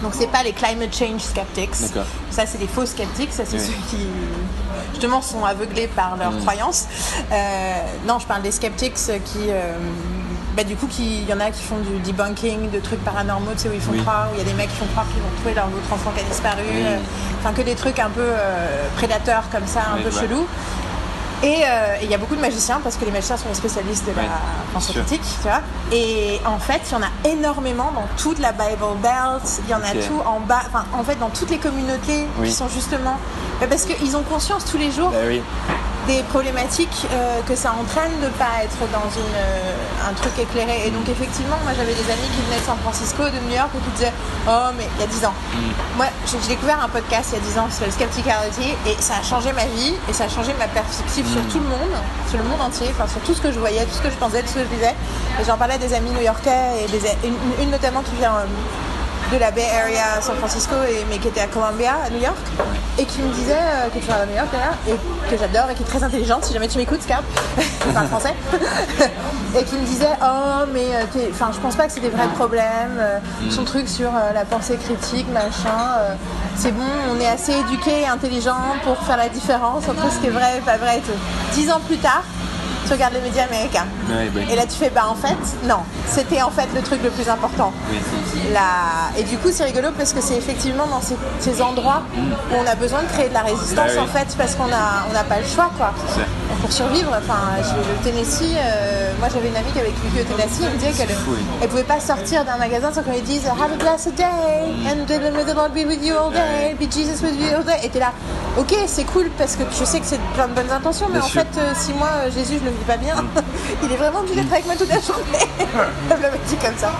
Donc 0.03 0.13
c'est 0.15 0.27
pas 0.27 0.43
les 0.43 0.51
climate 0.51 0.93
change 0.95 1.22
skeptics. 1.22 1.74
Ça 2.29 2.45
c'est 2.45 2.57
des 2.60 2.67
faux 2.67 2.86
sceptiques, 2.86 3.31
ça 3.33 3.43
c'est 3.45 3.57
Oui. 3.57 3.63
ceux 3.65 3.98
qui 3.98 4.05
justement 4.91 5.22
sont 5.22 5.43
aveuglés 5.45 5.88
par 5.88 6.17
leurs 6.17 6.38
croyances. 6.39 6.86
Euh, 7.31 7.74
non, 8.07 8.19
je 8.19 8.27
parle 8.27 8.41
des 8.43 8.51
sceptics 8.51 8.93
qui 8.95 9.50
euh, 9.50 9.74
bah, 10.55 10.63
du 10.63 10.75
coup 10.75 10.88
il 11.00 11.24
y 11.27 11.33
en 11.33 11.39
a 11.39 11.50
qui 11.51 11.63
font 11.63 11.77
du 11.77 12.00
debunking 12.12 12.69
de 12.69 12.79
trucs 12.79 13.03
paranormaux, 13.03 13.51
tu 13.53 13.60
sais 13.63 13.69
où 13.69 13.74
ils 13.74 13.81
font 13.81 13.93
Oui. 13.93 14.01
croire, 14.01 14.27
où 14.31 14.36
il 14.36 14.39
y 14.39 14.41
a 14.41 14.45
des 14.45 14.53
mecs 14.53 14.69
qui 14.69 14.75
font 14.75 14.86
croire 14.88 15.07
qu'ils 15.07 15.22
vont 15.22 15.29
trouver 15.38 15.53
leur 15.55 15.65
autre 15.67 15.91
enfant 15.93 16.12
qui 16.15 16.19
a 16.22 16.27
disparu, 16.29 16.62
Oui. 16.69 16.83
euh, 16.86 16.98
enfin 17.39 17.53
que 17.53 17.62
des 17.62 17.75
trucs 17.75 17.98
un 18.00 18.10
peu 18.10 18.22
euh, 18.22 18.88
prédateurs 18.98 19.45
comme 19.51 19.65
ça, 19.67 19.81
un 19.93 19.98
Oui, 19.98 20.03
peu 20.03 20.10
je 20.12 20.15
vois. 20.17 20.27
Et 21.43 21.63
euh, 21.65 21.95
et 22.01 22.05
il 22.05 22.09
y 22.09 22.13
a 22.13 22.17
beaucoup 22.17 22.35
de 22.35 22.41
magiciens 22.41 22.79
parce 22.81 22.95
que 22.95 23.03
les 23.05 23.12
magiciens 23.12 23.35
sont 23.38 23.50
les 23.50 23.55
spécialistes 23.55 24.05
de 24.05 24.13
la 24.15 24.79
critique, 24.79 25.21
tu 25.21 25.47
vois. 25.47 25.59
Et 25.91 26.39
en 26.45 26.57
fait, 26.57 26.81
il 26.89 26.93
y 26.93 26.95
en 26.95 27.01
a 27.03 27.29
énormément 27.29 27.91
dans 27.91 28.07
toute 28.17 28.39
la 28.39 28.53
Bible 28.53 28.95
Belt, 29.01 29.43
il 29.65 29.69
y 29.69 29.73
en 29.75 29.81
a 29.83 29.91
tout 30.07 30.21
en 30.25 30.39
bas, 30.39 30.62
enfin 30.67 30.85
en 30.97 31.03
fait 31.03 31.15
dans 31.19 31.29
toutes 31.29 31.50
les 31.51 31.57
communautés 31.57 32.25
Oui. 32.39 32.47
qui 32.47 32.53
sont 32.53 32.69
justement. 32.69 33.17
bah, 33.59 33.67
parce 33.69 33.83
qu'ils 33.85 34.15
ont 34.15 34.23
conscience 34.23 34.63
tous 34.65 34.77
les 34.77 34.89
jours 34.91 35.09
Bah 35.12 35.17
oui. 35.27 35.41
Des 36.07 36.22
problématiques 36.24 37.07
euh, 37.12 37.41
que 37.48 37.55
ça 37.55 37.74
entraîne 37.79 38.12
de 38.22 38.27
pas 38.38 38.63
être 38.63 38.77
dans 38.91 39.10
une, 39.10 39.36
euh, 39.36 40.10
un 40.10 40.13
truc 40.13 40.38
éclairé. 40.39 40.88
Et 40.88 40.91
donc 40.91 41.07
effectivement, 41.07 41.55
moi 41.63 41.72
j'avais 41.75 41.93
des 41.93 42.07
amis 42.12 42.27
qui 42.36 42.41
venaient 42.43 42.60
de 42.60 42.65
San 42.65 42.77
Francisco, 42.79 43.24
de 43.24 43.39
New 43.48 43.55
York, 43.55 43.69
et 43.75 43.79
qui 43.79 43.91
disaient 43.98 44.13
Oh 44.48 44.72
mais 44.77 44.88
il 44.98 45.01
y 45.01 45.03
a 45.03 45.07
10 45.07 45.25
ans. 45.25 45.33
Moi 45.95 46.07
j'ai 46.25 46.38
découvert 46.48 46.83
un 46.83 46.89
podcast 46.89 47.31
il 47.31 47.39
y 47.39 47.41
a 47.41 47.45
10 47.45 47.60
ans 47.60 47.67
sur 47.72 47.86
le 47.86 47.91
Skepticality 47.91 48.75
et 48.86 48.95
ça 49.00 49.15
a 49.19 49.24
changé 49.24 49.53
ma 49.53 49.65
vie 49.65 49.93
et 50.10 50.13
ça 50.13 50.25
a 50.25 50.29
changé 50.29 50.53
ma 50.60 50.67
perspective 50.67 51.25
sur 51.25 51.41
tout 51.48 51.60
le 51.60 51.69
monde, 51.69 51.95
sur 52.29 52.38
le 52.38 52.43
monde 52.45 52.62
entier, 52.62 52.88
enfin 52.91 53.07
sur 53.07 53.22
tout 53.22 53.33
ce 53.33 53.41
que 53.41 53.51
je 53.51 53.60
voyais, 53.60 53.86
tout 53.86 53.95
ce 53.95 54.01
que 54.01 54.10
je 54.10 54.17
pensais, 54.17 54.41
tout 54.41 54.50
ce 54.50 54.55
que 54.55 54.65
je 54.67 54.75
disais. 54.75 54.95
Et 55.39 55.43
j'en 55.45 55.57
parlais 55.57 55.75
à 55.75 55.77
des 55.77 55.93
amis 55.93 56.12
new-yorkais 56.12 56.83
et 56.83 56.88
des, 56.91 57.00
une, 57.24 57.63
une 57.63 57.72
notamment 57.72 58.01
qui 58.01 58.15
vient 58.15 58.36
euh, 58.36 58.45
de 59.33 59.39
la 59.39 59.49
Bay 59.49 59.65
Area 59.65 60.17
à 60.17 60.21
San 60.21 60.35
Francisco, 60.35 60.75
et, 60.87 61.05
mais 61.09 61.17
qui 61.17 61.27
était 61.27 61.41
à 61.41 61.47
Columbia, 61.47 61.93
à 62.05 62.09
New 62.11 62.21
York, 62.21 62.37
et 62.99 63.05
qui 63.05 63.19
me 63.21 63.33
disait, 63.33 63.53
euh, 63.53 63.89
que 63.89 63.97
tu 63.97 64.05
vas 64.05 64.21
à 64.21 64.25
New 64.25 64.35
York 64.35 64.47
d'ailleurs, 64.51 64.77
et 64.87 65.31
que 65.31 65.37
j'adore, 65.37 65.69
et 65.71 65.73
qui 65.73 65.81
est 65.81 65.85
très 65.85 66.03
intelligente, 66.03 66.45
si 66.45 66.53
jamais 66.53 66.67
tu 66.67 66.77
m'écoutes, 66.77 67.01
Scarp, 67.01 67.23
enfin 67.89 68.05
français, 68.05 68.35
et 69.59 69.63
qui 69.63 69.75
me 69.75 69.85
disait, 69.85 70.13
oh, 70.21 70.65
mais 70.71 70.85
euh, 70.93 71.29
enfin, 71.31 71.49
je 71.51 71.59
pense 71.59 71.75
pas 71.75 71.87
que 71.87 71.93
c'est 71.93 71.99
des 71.99 72.09
vrais 72.09 72.27
problèmes, 72.35 72.97
euh, 72.99 73.19
son 73.49 73.63
truc 73.63 73.89
sur 73.89 74.11
la 74.11 74.45
pensée 74.45 74.77
critique, 74.77 75.27
machin, 75.31 76.15
c'est 76.55 76.71
bon, 76.71 76.83
on 77.11 77.19
est 77.19 77.27
assez 77.27 77.53
éduqué 77.53 78.01
et 78.01 78.07
intelligent 78.07 78.61
pour 78.83 78.97
faire 78.99 79.17
la 79.17 79.29
différence 79.29 79.87
entre 79.89 80.11
ce 80.11 80.19
qui 80.19 80.27
est 80.27 80.31
vrai 80.31 80.57
et 80.57 80.61
pas 80.61 80.77
vrai 80.77 80.97
et 80.97 81.01
tout. 81.01 81.17
Dix 81.53 81.71
ans 81.71 81.79
plus 81.87 81.97
tard, 81.97 82.23
tu 82.85 82.93
regardes 82.93 83.13
les 83.13 83.21
médias 83.21 83.45
américains. 83.45 83.85
Ouais, 84.09 84.29
bah, 84.33 84.41
Et 84.51 84.55
là, 84.55 84.63
tu 84.63 84.75
fais, 84.75 84.89
bah 84.89 85.03
en 85.09 85.15
fait, 85.15 85.37
non, 85.67 85.79
c'était 86.07 86.41
en 86.41 86.51
fait 86.51 86.67
le 86.75 86.81
truc 86.81 87.01
le 87.03 87.09
plus 87.09 87.29
important. 87.29 87.71
oui. 87.91 87.97
La- 88.53 89.17
Et 89.19 89.23
du 89.23 89.37
coup, 89.37 89.49
c'est 89.51 89.63
rigolo 89.63 89.89
parce 89.97 90.11
que 90.13 90.21
c'est 90.21 90.35
effectivement 90.35 90.85
dans 90.87 91.01
ces, 91.01 91.15
ces 91.39 91.61
endroits 91.61 92.01
où 92.17 92.55
on 92.55 92.67
a 92.69 92.75
besoin 92.75 93.01
de 93.03 93.07
créer 93.07 93.29
de 93.29 93.33
la 93.33 93.41
résistance 93.41 93.75
Bah 93.75 93.91
oui. 93.93 93.99
en 93.99 94.07
fait, 94.07 94.27
parce 94.37 94.55
qu'on 94.55 94.65
a- 94.71 95.05
on 95.09 95.13
n'a 95.13 95.23
pas 95.23 95.39
le 95.39 95.45
choix 95.45 95.69
quoi. 95.77 95.93
Pour 96.61 96.71
survivre, 96.71 97.09
enfin, 97.17 97.39
je- 97.61 97.75
le 97.75 98.11
Tennessee, 98.11 98.55
euh, 98.57 99.11
moi 99.19 99.27
j'avais 99.33 99.49
une 99.49 99.55
amie 99.55 99.71
qui 99.71 99.79
avait 99.79 99.89
vécu 99.89 100.21
au 100.21 100.35
Tennessee, 100.35 100.61
elle 100.63 100.73
me 100.73 100.77
disait 100.77 100.91
qu'elle 100.91 101.15
elle 101.61 101.67
pouvait 101.69 101.83
pas 101.83 101.99
sortir 101.99 102.43
d'un 102.45 102.57
magasin 102.57 102.91
sans 102.93 103.01
qu'on 103.03 103.11
lui 103.11 103.21
dise 103.21 103.43
Have 103.47 103.71
a 103.73 103.75
blessed 103.77 104.15
day, 104.15 104.23
and 104.87 105.05
the 105.07 105.55
Lord 105.55 105.71
be 105.73 105.85
with 105.87 106.03
you 106.03 106.15
all 106.15 106.31
day, 106.31 106.75
be 106.79 106.91
Jesus 106.91 107.21
with 107.21 107.35
you 107.39 107.55
all 107.57 107.63
day. 107.63 107.79
Et 107.83 107.89
t'es 107.89 107.99
là, 107.99 108.11
ok, 108.57 108.73
c'est 108.87 109.03
cool 109.05 109.29
parce 109.37 109.55
que 109.55 109.63
je 109.77 109.83
sais 109.85 109.99
que 109.99 110.05
c'est 110.05 110.19
plein 110.35 110.47
de 110.47 110.53
bonnes 110.53 110.71
intentions, 110.71 111.07
mais 111.09 111.19
Bien 111.19 111.25
en 111.27 111.29
sûr. 111.29 111.41
fait, 111.41 111.59
euh, 111.59 111.71
si 111.75 111.93
moi 111.93 112.07
euh, 112.25 112.31
Jésus 112.31 112.59
je 112.59 112.65
le 112.65 112.73
vis 112.74 112.86
pas 112.86 112.98
bien, 112.98 113.15
il 113.84 113.92
est 113.92 113.96
vraiment 113.98 114.20
obligé 114.20 114.42
d'être 114.42 114.51
avec 114.53 114.65
moi 114.65 114.75
toute 114.77 114.89
la 114.89 115.00
journée. 115.00 115.48
Elle 116.10 116.18
me 116.18 116.22
l'a 116.24 116.30
dit 116.48 116.56
comme 116.58 116.77
ça. 116.77 116.92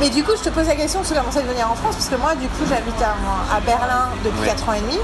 Mais 0.00 0.08
du 0.10 0.22
coup, 0.24 0.32
je 0.38 0.42
te 0.48 0.50
pose 0.50 0.66
la 0.66 0.74
question, 0.76 1.00
tu 1.06 1.14
commences 1.14 1.36
à 1.36 1.42
venir 1.42 1.70
en 1.70 1.74
France, 1.74 1.94
parce 1.96 2.08
que 2.08 2.16
moi, 2.16 2.34
du 2.34 2.46
coup, 2.48 2.64
j'habite 2.68 3.00
à, 3.02 3.14
à 3.56 3.60
Berlin 3.60 4.08
depuis 4.24 4.40
Ouais. 4.40 4.46
4 4.46 4.68
ans 4.68 4.72
et 4.72 4.80
demi, 4.80 4.98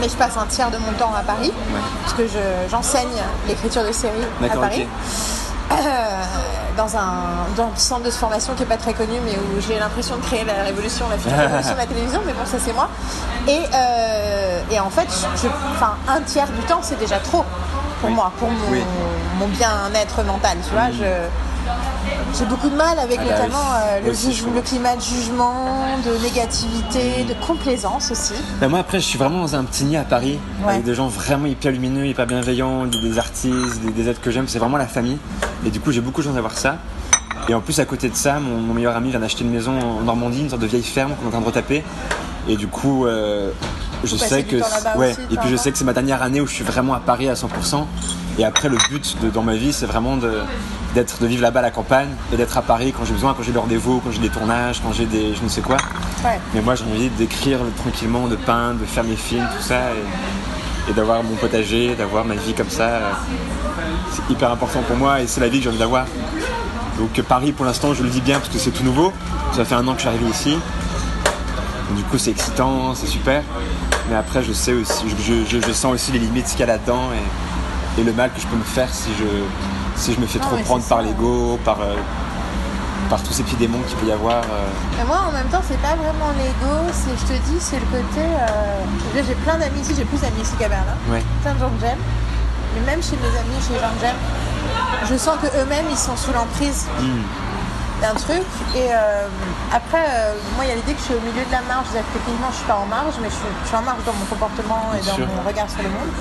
mais 0.00 0.08
je 0.08 0.14
passe 0.16 0.36
un 0.36 0.46
tiers 0.46 0.70
de 0.70 0.78
mon 0.78 0.92
temps 0.92 1.12
à 1.16 1.22
Paris, 1.22 1.52
parce 2.02 2.14
que 2.14 2.26
je- 2.26 2.68
j'enseigne 2.70 3.08
l'écriture 3.48 3.84
de 3.84 3.92
séries 3.92 4.10
à 4.50 4.56
Paris. 4.56 4.86
Euh, 5.72 5.74
dans 6.76 6.96
un, 6.96 7.46
dans 7.56 7.64
un 7.64 7.76
centre 7.76 8.02
de 8.02 8.10
formation 8.10 8.52
qui 8.54 8.60
n'est 8.60 8.68
pas 8.68 8.76
très 8.76 8.92
connu, 8.92 9.14
mais 9.24 9.32
où 9.36 9.60
j'ai 9.60 9.78
l'impression 9.78 10.16
de 10.16 10.22
créer 10.22 10.44
la 10.44 10.62
révolution, 10.64 11.06
la 11.08 11.16
future 11.16 11.38
révolution 11.38 11.72
de 11.72 11.78
la 11.78 11.86
télévision, 11.86 12.20
mais 12.26 12.32
bon, 12.32 12.44
ça 12.44 12.58
c'est 12.62 12.72
moi. 12.74 12.88
Et, 13.48 13.60
euh, 13.74 14.60
et 14.70 14.80
en 14.80 14.90
fait, 14.90 15.06
je, 15.42 15.48
un 16.12 16.20
tiers 16.22 16.48
du 16.48 16.60
temps, 16.66 16.80
c'est 16.82 16.98
déjà 16.98 17.18
trop 17.18 17.44
pour 18.04 18.10
Oui. 18.10 18.14
moi, 18.14 18.32
pour 18.38 18.48
mon, 18.50 18.70
Oui. 18.72 18.82
mon 19.38 19.48
bien-être 19.48 20.22
mental, 20.24 20.58
tu 20.66 20.72
vois. 20.74 20.90
Je, 20.90 21.28
j'ai 22.38 22.44
beaucoup 22.44 22.68
de 22.68 22.76
mal 22.76 22.98
avec 22.98 23.18
Ah 23.22 23.24
bah 23.26 23.30
notamment 23.36 23.64
euh, 23.76 24.00
le, 24.06 24.12
juge- 24.12 24.44
climat 24.64 24.96
de 24.96 25.00
jugement, 25.00 25.76
de 26.04 26.22
négativité, 26.22 27.24
de 27.24 27.34
complaisance 27.46 28.10
aussi. 28.10 28.34
Bah, 28.60 28.68
moi 28.68 28.80
après 28.80 29.00
je 29.00 29.04
suis 29.06 29.18
vraiment 29.18 29.40
dans 29.40 29.56
un 29.56 29.64
petit 29.64 29.84
nid 29.84 29.96
à 29.96 30.02
Paris 30.02 30.38
Ouais. 30.64 30.72
avec 30.74 30.84
des 30.84 30.94
gens 30.94 31.08
vraiment 31.08 31.46
hyper 31.46 31.72
lumineux, 31.72 32.06
hyper 32.06 32.26
bienveillants, 32.26 32.84
des, 32.86 33.00
des 33.00 33.18
artistes, 33.18 33.80
des, 33.82 33.90
des 33.92 34.08
êtres 34.10 34.20
que 34.20 34.30
j'aime, 34.30 34.46
c'est 34.48 34.58
vraiment 34.58 34.76
la 34.76 34.86
famille. 34.86 35.18
Et 35.64 35.70
du 35.70 35.80
coup 35.80 35.90
j'ai 35.92 36.00
beaucoup 36.02 36.20
de 36.20 36.26
chance 36.26 36.34
d'avoir 36.34 36.56
ça. 36.58 36.76
Et 37.48 37.54
en 37.54 37.60
plus 37.60 37.78
à 37.80 37.84
côté 37.84 38.08
de 38.08 38.14
ça, 38.16 38.40
mon, 38.40 38.58
mon 38.60 38.74
meilleur 38.74 38.96
ami 38.96 39.10
vient 39.10 39.20
d'acheter 39.20 39.44
une 39.44 39.50
maison 39.50 39.72
en 39.80 40.02
Normandie, 40.02 40.40
une 40.40 40.50
sorte 40.50 40.62
de 40.62 40.66
vieille 40.66 40.82
ferme 40.82 41.12
qu'on 41.14 41.24
est 41.24 41.28
en 41.28 41.30
train 41.30 41.40
de 41.40 41.46
retaper. 41.46 41.82
Et 42.48 42.56
du 42.56 42.66
coup 42.66 43.06
euh, 43.06 43.52
je 44.02 44.16
sais 44.16 44.42
que 44.42 44.56
ouais, 44.98 45.10
aussi, 45.12 45.20
et 45.30 45.36
puis 45.36 45.48
je 45.50 45.56
sais 45.56 45.70
que 45.72 45.78
c'est 45.78 45.84
ma 45.84 45.92
dernière 45.92 46.22
année 46.22 46.40
où 46.40 46.46
je 46.46 46.52
suis 46.54 46.64
vraiment 46.64 46.94
à 46.94 47.00
Paris 47.00 47.28
à 47.28 47.34
100%. 47.34 47.86
Et 48.38 48.44
après 48.44 48.68
le 48.68 48.76
but 48.90 49.16
de- 49.22 49.30
dans 49.30 49.42
ma 49.42 49.54
vie 49.54 49.72
c'est 49.72 49.86
vraiment 49.86 50.16
de 50.16 50.32
d'être 50.94 51.20
de 51.20 51.26
vivre 51.26 51.42
là-bas 51.42 51.60
à 51.60 51.62
la 51.62 51.70
campagne 51.70 52.08
et 52.32 52.36
d'être 52.36 52.56
à 52.56 52.62
Paris 52.62 52.92
quand 52.96 53.04
j'ai 53.04 53.12
besoin, 53.14 53.34
quand 53.34 53.42
j'ai 53.42 53.50
des 53.52 53.58
rendez-vous, 53.58 54.00
quand 54.04 54.10
j'ai 54.12 54.20
des 54.20 54.28
tournages, 54.28 54.80
quand 54.82 54.92
j'ai 54.92 55.06
des 55.06 55.34
je 55.34 55.42
ne 55.42 55.48
sais 55.48 55.60
quoi. 55.60 55.76
Ouais. 56.24 56.38
Mais 56.54 56.60
moi, 56.60 56.74
j'ai 56.76 56.84
envie 56.84 57.08
d'écrire 57.10 57.58
tranquillement, 57.82 58.28
de 58.28 58.36
peindre, 58.36 58.78
de 58.80 58.84
faire 58.86 59.02
mes 59.04 59.16
films, 59.16 59.46
tout 59.56 59.62
ça, 59.62 59.74
et, 59.90 60.90
et 60.90 60.94
d'avoir 60.94 61.22
mon 61.24 61.34
potager, 61.34 61.94
d'avoir 61.96 62.24
ma 62.24 62.34
vie 62.36 62.54
comme 62.54 62.70
ça. 62.70 62.84
euh, 62.84 63.10
C'est 64.12 64.32
hyper 64.32 64.50
important 64.52 64.82
pour 64.86 64.96
moi 64.96 65.20
et 65.20 65.26
c'est 65.26 65.40
la 65.40 65.48
vie 65.48 65.58
que 65.58 65.64
j'ai 65.64 65.70
envie 65.70 65.78
d'avoir. 65.78 66.06
Donc 66.98 67.20
Paris, 67.22 67.50
pour 67.50 67.64
l'instant, 67.66 67.92
je 67.92 68.04
le 68.04 68.08
dis 68.08 68.20
bien 68.20 68.38
parce 68.38 68.48
que 68.50 68.58
c'est 68.58 68.70
tout 68.70 68.84
nouveau. 68.84 69.12
Ça 69.56 69.64
fait 69.64 69.74
un 69.74 69.86
an 69.88 69.92
que 69.94 69.98
je 69.98 70.06
suis 70.06 70.08
arrivé 70.08 70.30
ici. 70.30 70.56
Du 71.96 72.02
coup, 72.04 72.18
c'est 72.18 72.30
excitant, 72.30 72.94
c'est 72.94 73.06
super. 73.08 73.42
Mais 74.10 74.16
après, 74.16 74.42
je 74.42 74.52
sais 74.52 74.72
aussi, 74.74 75.04
je, 75.18 75.44
je- 75.48 75.60
je 75.66 75.72
sens 75.72 75.92
aussi 75.94 76.12
les 76.12 76.18
limites 76.18 76.46
qu'il 76.46 76.60
y 76.60 76.62
a 76.64 76.66
là-dedans 76.66 77.08
et, 77.96 78.00
et 78.00 78.04
le 78.04 78.12
mal 78.12 78.30
que 78.34 78.40
je 78.40 78.46
peux 78.46 78.56
me 78.56 78.64
faire 78.64 78.88
si 78.92 79.08
je, 79.18 79.24
si 80.00 80.12
je 80.14 80.20
me 80.20 80.26
fais 80.26 80.38
Non, 80.38 80.46
trop 80.46 80.56
prendre 80.58 80.84
par 80.84 81.00
l'ego, 81.02 81.58
par, 81.64 81.80
euh, 81.80 81.94
par 83.08 83.22
tous 83.22 83.32
ces 83.32 83.42
petits 83.44 83.56
démons 83.56 83.80
qu'il 83.88 83.96
peut 83.96 84.06
y 84.06 84.12
avoir. 84.12 84.42
euh. 84.42 85.00
Et 85.02 85.06
moi, 85.06 85.20
en 85.28 85.32
même 85.32 85.46
temps, 85.48 85.62
c'est 85.66 85.80
pas 85.80 85.94
vraiment 85.96 86.32
l'ego, 86.36 86.74
c'est, 86.92 87.16
je 87.18 87.32
te 87.32 87.38
dis, 87.48 87.56
c'est 87.60 87.80
le 87.80 87.86
côté. 87.86 88.20
euh, 88.20 89.22
j'ai 89.26 89.34
plein 89.36 89.56
d'amis 89.56 89.80
ici, 89.80 89.94
j'ai 89.96 90.04
plus 90.04 90.20
d'amis 90.20 90.42
ici 90.42 90.52
qu'à 90.58 90.68
Berlin. 90.68 90.96
Ouais. 91.08 91.22
Plein 91.42 91.54
de 91.54 91.58
gens 91.60 91.70
que 91.70 91.80
j'aime. 91.80 91.98
Mais 92.74 92.84
même 92.92 93.02
chez 93.02 93.16
mes 93.16 93.28
amis, 93.38 93.56
chez 93.66 93.74
les 93.74 93.80
gens 93.80 93.94
que 93.94 94.00
j'aime, 94.00 94.16
je 95.08 95.16
sens 95.16 95.36
que 95.40 95.46
eux-mêmes, 95.46 95.86
ils 95.90 95.96
sont 95.96 96.16
sous 96.16 96.32
l'emprise 96.32 96.86
d'un 98.04 98.14
truc. 98.14 98.44
Et 98.76 98.92
euh, 98.92 99.26
après, 99.72 100.04
euh, 100.04 100.34
moi, 100.56 100.64
il 100.64 100.68
y 100.68 100.72
a 100.72 100.76
l'idée 100.76 100.92
que 100.92 101.00
je 101.00 101.04
suis 101.08 101.14
au 101.16 101.24
milieu 101.24 101.40
de 101.40 101.52
la 101.52 101.62
marge. 101.64 101.88
Que 101.88 102.04
techniquement, 102.12 102.52
je 102.52 102.56
suis 102.60 102.68
pas 102.68 102.76
en 102.76 102.86
marge, 102.86 103.16
mais 103.22 103.30
je 103.32 103.38
suis, 103.40 103.52
je 103.64 103.68
suis 103.72 103.76
en 103.76 103.82
marge 103.82 104.04
dans 104.04 104.12
mon 104.12 104.26
comportement 104.28 104.92
et 104.92 105.00
Bien 105.00 105.08
dans 105.12 105.16
sûr. 105.24 105.28
mon 105.32 105.42
regard 105.48 105.68
sur 105.70 105.80
le 105.82 105.88
monde. 105.88 106.12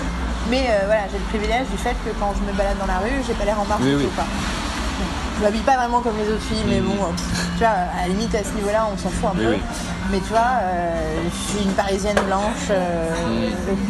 Mais 0.49 0.63
euh, 0.71 0.87
voilà, 0.87 1.03
j'ai 1.11 1.19
le 1.19 1.27
privilège 1.27 1.67
du 1.67 1.77
fait 1.77 1.95
que 2.07 2.11
quand 2.19 2.31
je 2.39 2.41
me 2.47 2.55
balade 2.55 2.79
dans 2.79 2.87
la 2.87 2.99
rue, 3.03 3.19
j'ai 3.27 3.33
pas 3.35 3.43
l'air 3.45 3.59
en 3.59 3.65
marge 3.67 3.83
Oui, 3.83 3.91
du 3.91 3.95
oui. 3.99 4.03
tout. 4.07 4.15
quoi. 4.15 4.23
Je 5.37 5.43
m'habille 5.43 5.65
pas 5.67 5.75
vraiment 5.75 5.99
comme 5.99 6.15
les 6.23 6.29
autres 6.31 6.43
filles, 6.45 6.63
mais 6.67 6.79
bon, 6.79 6.95
tu 7.57 7.59
vois, 7.59 7.73
à 7.91 8.01
la 8.03 8.07
limite, 8.07 8.33
à 8.35 8.43
ce 8.43 8.53
niveau-là, 8.55 8.87
on 8.87 8.95
s'en 8.97 9.09
fout 9.09 9.29
un 9.33 9.37
Oui, 9.39 9.45
peu. 9.45 9.57
Mais 10.11 10.19
tu 10.19 10.29
vois, 10.29 10.59
euh, 10.61 10.91
je 11.25 11.51
suis 11.53 11.63
une 11.65 11.71
parisienne 11.71 12.17
blanche, 12.27 12.67
euh, 12.69 13.09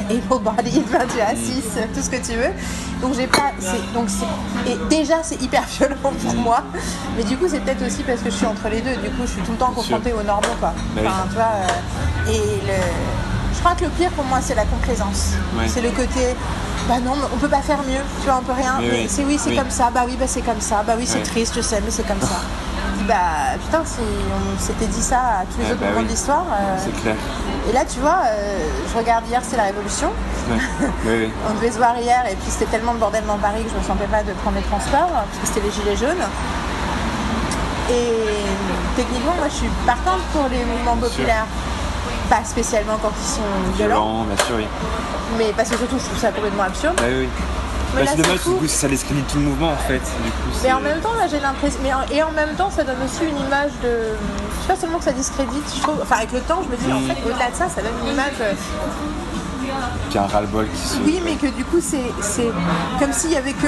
able 0.10 0.42
body, 0.42 0.84
enfin, 0.88 1.06
tu 1.10 1.16
vois, 1.18 1.36
cis, 1.36 1.62
tout 1.94 2.02
ce 2.02 2.10
que 2.10 2.18
tu 2.26 2.38
veux. 2.38 2.52
Donc 3.02 3.16
j'ai 3.16 3.28
pas. 3.28 3.52
Donc 3.94 4.08
et 4.68 4.78
déjà, 4.90 5.16
c'est 5.24 5.42
hyper 5.42 5.64
violent 5.64 5.96
pour 6.22 6.34
moi. 6.36 6.64
Mais 7.18 7.24
du 7.24 7.36
coup, 7.38 7.46
c'est 7.50 7.60
peut-être 7.60 7.86
aussi 7.86 8.04
parce 8.04 8.22
que 8.22 8.30
je 8.30 8.36
suis 8.36 8.46
entre 8.46 8.70
les 8.70 8.82
deux. 8.82 8.96
Du 8.96 9.10
coup, 9.10 9.24
je 9.24 9.32
suis 9.32 9.42
tout 9.42 9.52
le 9.52 9.58
temps 9.58 9.72
confrontée 9.72 10.14
aux 10.14 10.24
normaux, 10.24 10.48
quoi. 10.60 10.74
Bah. 10.96 11.02
Enfin, 11.06 11.24
tu 11.30 11.36
vois. 11.36 11.44
euh, 11.44 12.32
et 12.32 12.62
le. 12.68 12.74
Je 13.56 13.60
crois 13.60 13.76
que 13.76 13.84
le 13.86 13.90
pire 13.92 14.10
pour 14.12 14.26
moi, 14.26 14.40
c'est 14.42 14.56
la 14.56 14.66
complaisance. 14.66 15.32
Ouais. 15.58 15.66
C'est 15.68 15.82
le 15.82 15.90
côté. 15.92 16.36
Bah 16.88 16.96
non, 17.04 17.14
on 17.34 17.38
peut 17.38 17.48
pas 17.48 17.62
faire 17.62 17.80
mieux, 17.88 18.02
tu 18.22 18.26
vois, 18.26 18.40
on 18.42 18.44
peut 18.44 18.52
rien. 18.54 18.76
Mais 18.82 18.90
oui. 18.92 19.06
c'est 19.08 19.24
oui, 19.24 19.38
c'est 19.42 19.52
Oui. 19.52 19.56
comme 19.56 19.70
ça, 19.70 19.90
bah 19.94 20.02
oui, 20.06 20.18
bah 20.20 20.26
c'est 20.28 20.42
comme 20.42 20.60
ça, 20.60 20.84
bah 20.86 20.96
oui, 20.98 21.06
c'est 21.08 21.24
triste, 21.24 21.54
je 21.56 21.62
sais, 21.62 21.80
mais 21.84 21.90
c'est 21.92 22.06
comme 22.06 22.20
ça. 22.20 22.28
Bah 23.08 23.58
putain, 23.60 23.82
si 23.86 24.00
on 24.02 24.60
s'était 24.60 24.86
dit 24.86 25.02
ça 25.02 25.18
à 25.42 25.46
tous 25.46 25.60
les 25.60 25.66
Ouais, 25.66 25.72
autres 25.72 25.80
bah 25.82 25.88
moments 25.88 26.00
oui. 26.00 26.06
de 26.06 26.10
l'histoire. 26.12 26.46
euh, 26.54 26.78
C'est 26.78 27.02
clair. 27.02 27.16
et 27.70 27.74
là, 27.74 27.82
tu 27.86 28.00
vois, 28.00 28.20
euh, 28.28 28.60
je 28.92 28.98
regarde 28.98 29.28
hier, 29.28 29.42
c'est 29.44 29.58
la 29.58 29.64
Révolution. 29.64 30.10
Ouais. 30.50 30.58
Oui, 31.06 31.12
oui. 31.26 31.32
On 31.50 31.54
devait 31.56 31.72
se 31.72 31.78
voir 31.78 31.98
hier, 32.00 32.24
et 32.32 32.36
puis 32.36 32.50
c'était 32.50 32.72
tellement 32.72 32.94
de 32.94 33.00
bordel 33.00 33.24
dans 33.28 33.38
Paris 33.38 33.64
que 33.64 33.70
je 33.72 33.76
me 33.78 33.84
sentais 33.84 34.08
pas 34.08 34.24
de 34.24 34.32
prendre 34.42 34.56
les 34.58 34.64
transports, 34.64 35.10
parce 35.12 35.38
que 35.42 35.48
c'était 35.48 35.62
les 35.68 35.72
gilets 35.72 35.98
jaunes. 35.98 36.24
Et 37.90 38.96
techniquement, 38.96 39.34
moi, 39.38 39.48
je 39.50 39.56
suis 39.56 39.70
partante 39.86 40.22
pour 40.32 40.48
les 40.50 40.64
mouvements 40.64 40.96
populaires. 40.96 41.46
Pas 42.30 42.44
spécialement 42.46 42.98
quand 43.02 43.12
ils 43.20 43.28
sont 43.36 43.76
violents, 43.76 44.24
Violent, 44.24 44.24
bien 44.24 44.46
sûr, 44.46 44.56
oui. 44.56 44.68
mais 45.38 45.52
parce 45.58 45.70
que 45.70 45.78
surtout, 45.78 46.00
je 46.00 46.06
trouve 46.06 46.18
ça 46.18 46.32
complètement 46.32 46.64
absurde. 46.64 46.96
Bah 46.98 47.04
oui, 47.10 47.28
Bah, 47.96 48.02
c'est 48.08 48.22
dommage, 48.22 48.44
du 48.44 48.50
coup, 48.56 48.68
ça 48.68 48.88
discrédite 48.88 49.28
tout 49.28 49.38
le 49.38 49.44
mouvement 49.46 49.72
en 49.72 49.78
fait. 49.88 50.00
Du 50.00 50.32
coup, 50.32 50.58
Mais 50.64 50.74
en 50.74 50.82
même 50.82 51.00
temps, 51.00 51.14
là, 51.14 51.28
j'ai 51.30 51.40
l'impression. 51.40 51.80
Mais 51.84 51.94
en- 51.94 52.02
Et 52.12 52.24
en 52.24 52.32
même 52.32 52.56
temps, 52.56 52.70
ça 52.72 52.84
donne 52.84 52.98
aussi 53.06 53.24
une 53.30 53.38
image 53.46 53.72
de. 53.84 53.92
C'est 54.62 54.68
pas 54.74 54.76
seulement 54.80 54.98
que 54.98 55.04
ça 55.06 55.12
discrédite, 55.12 55.64
je 55.76 55.82
trouve. 55.82 55.96
Enfin, 56.02 56.16
avec 56.18 56.32
le 56.32 56.40
temps, 56.42 56.62
je 56.64 56.70
me 56.70 56.78
dis, 56.78 56.92
en 56.92 57.00
Mm. 57.00 57.08
fait, 57.16 57.22
au-delà 57.30 57.50
de 57.52 57.56
ça, 57.56 57.70
ça 57.70 57.82
donne 57.82 57.92
une 58.06 58.14
image. 58.14 58.34
euh, 58.42 58.54
qu'il 60.10 60.16
y 60.16 60.18
a 60.20 60.24
un 60.24 60.28
ras-le-bol 60.28 60.68
qui 60.70 60.78
se. 60.88 60.98
Oui, 61.06 61.22
mais 61.24 61.36
que 61.36 61.48
du 61.48 61.64
coup, 61.66 61.80
c'est 61.82 62.52
comme 63.00 63.14
s'il 63.14 63.32
y 63.32 63.38
avait 63.38 63.54
que 63.54 63.68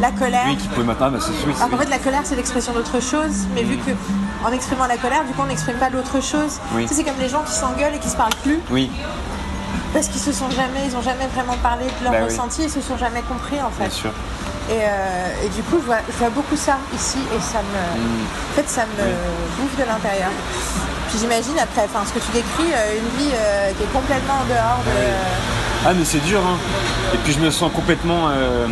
la 0.00 0.10
colère. 0.10 0.42
Oui, 0.46 0.56
qui 0.56 0.68
pouvait 0.68 0.86
maintenant, 0.86 1.10
bah, 1.10 1.18
c'est 1.20 1.32
Alors 1.56 1.70
qu'en 1.70 1.76
fait, 1.76 1.90
la 1.90 1.98
colère, 1.98 2.22
c'est 2.24 2.34
l'expression 2.36 2.72
d'autre 2.72 3.00
chose, 3.00 3.46
mais 3.54 3.62
vu 3.62 3.76
que 3.76 3.90
en 4.44 4.50
exprimant 4.52 4.86
la 4.86 4.96
colère, 4.96 5.24
du 5.24 5.32
coup, 5.32 5.42
on 5.42 5.46
n'exprime 5.46 5.76
pas 5.76 5.90
l'autre 5.90 6.20
chose. 6.22 6.58
Oui. 6.74 6.82
Tu 6.82 6.88
sais, 6.88 6.94
c'est 6.94 7.04
comme 7.04 7.20
les 7.20 7.28
gens 7.28 7.42
qui 7.46 7.52
s'engueulent 7.52 7.94
et 7.94 7.98
qui 7.98 8.08
se 8.08 8.16
parlent 8.16 8.34
plus 8.42 8.58
Oui, 8.70 8.90
parce 9.92 10.08
qu'ils 10.08 10.20
se 10.20 10.32
sont 10.32 10.50
jamais, 10.50 10.82
ils 10.86 10.96
ont 10.96 11.02
jamais 11.02 11.26
vraiment 11.34 11.56
parlé 11.62 11.84
de 11.86 12.04
leur 12.04 12.12
Bah 12.12 12.18
oui. 12.22 12.24
ressenti, 12.26 12.62
ils 12.64 12.70
se 12.70 12.80
sont 12.80 12.96
jamais 12.96 13.22
compris 13.22 13.60
en 13.60 13.70
fait. 13.70 13.84
bien 13.84 13.90
sûr. 13.90 14.10
Et, 14.70 14.74
euh, 14.84 15.44
et 15.44 15.48
du 15.48 15.62
coup, 15.62 15.78
je 15.80 15.86
vois, 15.86 15.98
je 16.06 16.16
vois 16.18 16.30
beaucoup 16.30 16.54
ça 16.56 16.78
ici 16.94 17.18
et 17.34 17.40
ça 17.40 17.58
me, 17.58 18.00
en 18.00 18.54
fait, 18.54 18.68
ça 18.68 18.82
me. 18.82 19.02
Oui. 19.02 19.10
bouffe 19.58 19.76
de 19.76 19.84
l'intérieur. 19.90 20.30
Puis 21.08 21.18
j'imagine 21.18 21.58
après, 21.58 21.82
enfin, 21.92 22.04
ce 22.06 22.12
que 22.12 22.24
tu 22.24 22.30
décris, 22.32 22.70
euh, 22.72 22.98
une 23.00 23.18
vie 23.18 23.32
euh, 23.34 23.72
qui 23.72 23.82
est 23.82 23.92
complètement 23.92 24.34
en 24.34 24.44
dehors 24.46 24.78
de, 24.86 24.92
Ah 25.84 25.88
Ah 25.88 25.92
mais 25.92 26.04
c'est 26.04 26.24
dur 26.24 26.38
hein. 26.40 26.56
Et 27.14 27.16
puis 27.24 27.32
je 27.32 27.40
me 27.40 27.50
sens 27.50 27.72
complètement 27.74 28.28
euh, 28.30 28.68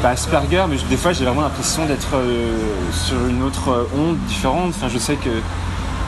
pas 0.00 0.10
Asperger, 0.10 0.64
mais 0.68 0.76
des 0.88 0.96
fois 0.96 1.12
j'ai 1.12 1.24
vraiment 1.24 1.40
l'impression 1.40 1.86
d'être 1.86 2.14
sur 2.92 3.26
une 3.26 3.42
autre 3.42 3.88
onde 3.98 4.16
différente. 4.28 4.68
Enfin 4.76 4.88
je 4.88 4.98
sais 4.98 5.16
que 5.16 5.30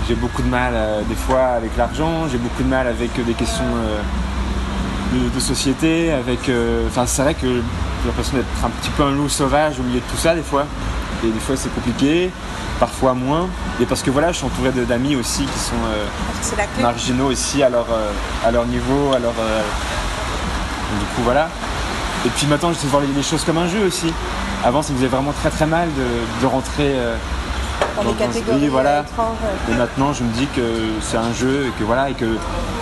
j'ai 0.09 0.15
beaucoup 0.15 0.43
de 0.43 0.49
mal 0.49 0.73
euh, 0.75 1.03
des 1.09 1.15
fois 1.15 1.43
avec 1.57 1.77
l'argent, 1.77 2.29
j'ai 2.31 2.39
beaucoup 2.39 2.63
de 2.63 2.69
mal 2.69 2.87
avec 2.87 3.19
euh, 3.19 3.23
des 3.25 3.35
questions 3.35 3.65
euh, 3.65 4.01
de, 5.15 5.35
de 5.35 5.41
société, 5.41 6.13
avec. 6.13 6.51
Enfin 6.89 7.07
c'est 7.07 7.23
vrai 7.23 7.35
que 7.35 7.47
j'ai 7.47 8.07
l'impression 8.07 8.37
d'être 8.37 8.65
un 8.65 8.71
petit 8.71 8.91
peu 8.91 9.03
un 9.03 9.13
loup 9.13 9.29
sauvage 9.29 9.81
au 9.81 9.83
milieu 9.83 10.01
de 10.01 10.05
tout 10.05 10.17
ça 10.17 10.35
des 10.35 10.43
fois. 10.43 10.67
Et 11.25 11.29
des 11.29 11.41
fois 11.41 11.57
c'est 11.57 11.75
compliqué, 11.75 12.31
parfois 12.79 13.15
moins. 13.15 13.49
Et 13.81 13.87
parce 13.87 14.03
que 14.03 14.11
voilà, 14.11 14.33
je 14.33 14.39
suis 14.39 14.47
entouré 14.47 14.71
d'amis 14.71 15.17
aussi 15.17 15.45
qui 15.45 15.59
sont 15.59 15.75
marginaux 16.81 17.27
aussi 17.27 17.63
à 17.63 17.71
leur, 17.71 17.87
à 18.45 18.51
leur 18.51 18.67
niveau, 18.67 19.13
à 19.15 19.19
leur. 19.19 19.33
Du 19.33 21.07
coup, 21.15 21.23
voilà. 21.25 21.49
Et 22.25 22.29
puis 22.29 22.47
maintenant, 22.47 22.73
j'essaie 22.73 22.87
de 22.87 22.91
voir 22.91 23.03
les, 23.03 23.09
les 23.09 23.23
choses 23.23 23.45
comme 23.45 23.59
un 23.59 23.69
jeu 23.69 23.87
aussi. 23.87 24.13
Avant, 24.65 24.83
ça 24.83 24.93
me 24.93 24.99
faisait 24.99 25.09
vraiment 25.09 25.33
très 25.33 25.51
très 25.51 25.67
mal 25.67 25.89
de, 25.97 26.43
de 26.43 26.47
rentrer. 26.47 26.95
Dans 27.97 28.03
dans- 28.05 28.15
catégories 28.15 28.69
voilà. 28.69 28.99
euh, 28.99 29.03
étranges. 29.03 29.37
et 29.71 29.75
maintenant, 29.75 30.13
je 30.13 30.23
me 30.23 30.31
dis 30.33 30.47
que 30.55 30.63
c'est 31.01 31.17
un 31.17 31.33
jeu 31.33 31.67
et 31.67 31.71
que 31.79 31.85
voilà, 31.85 32.11
et 32.11 32.15
que 32.15 32.27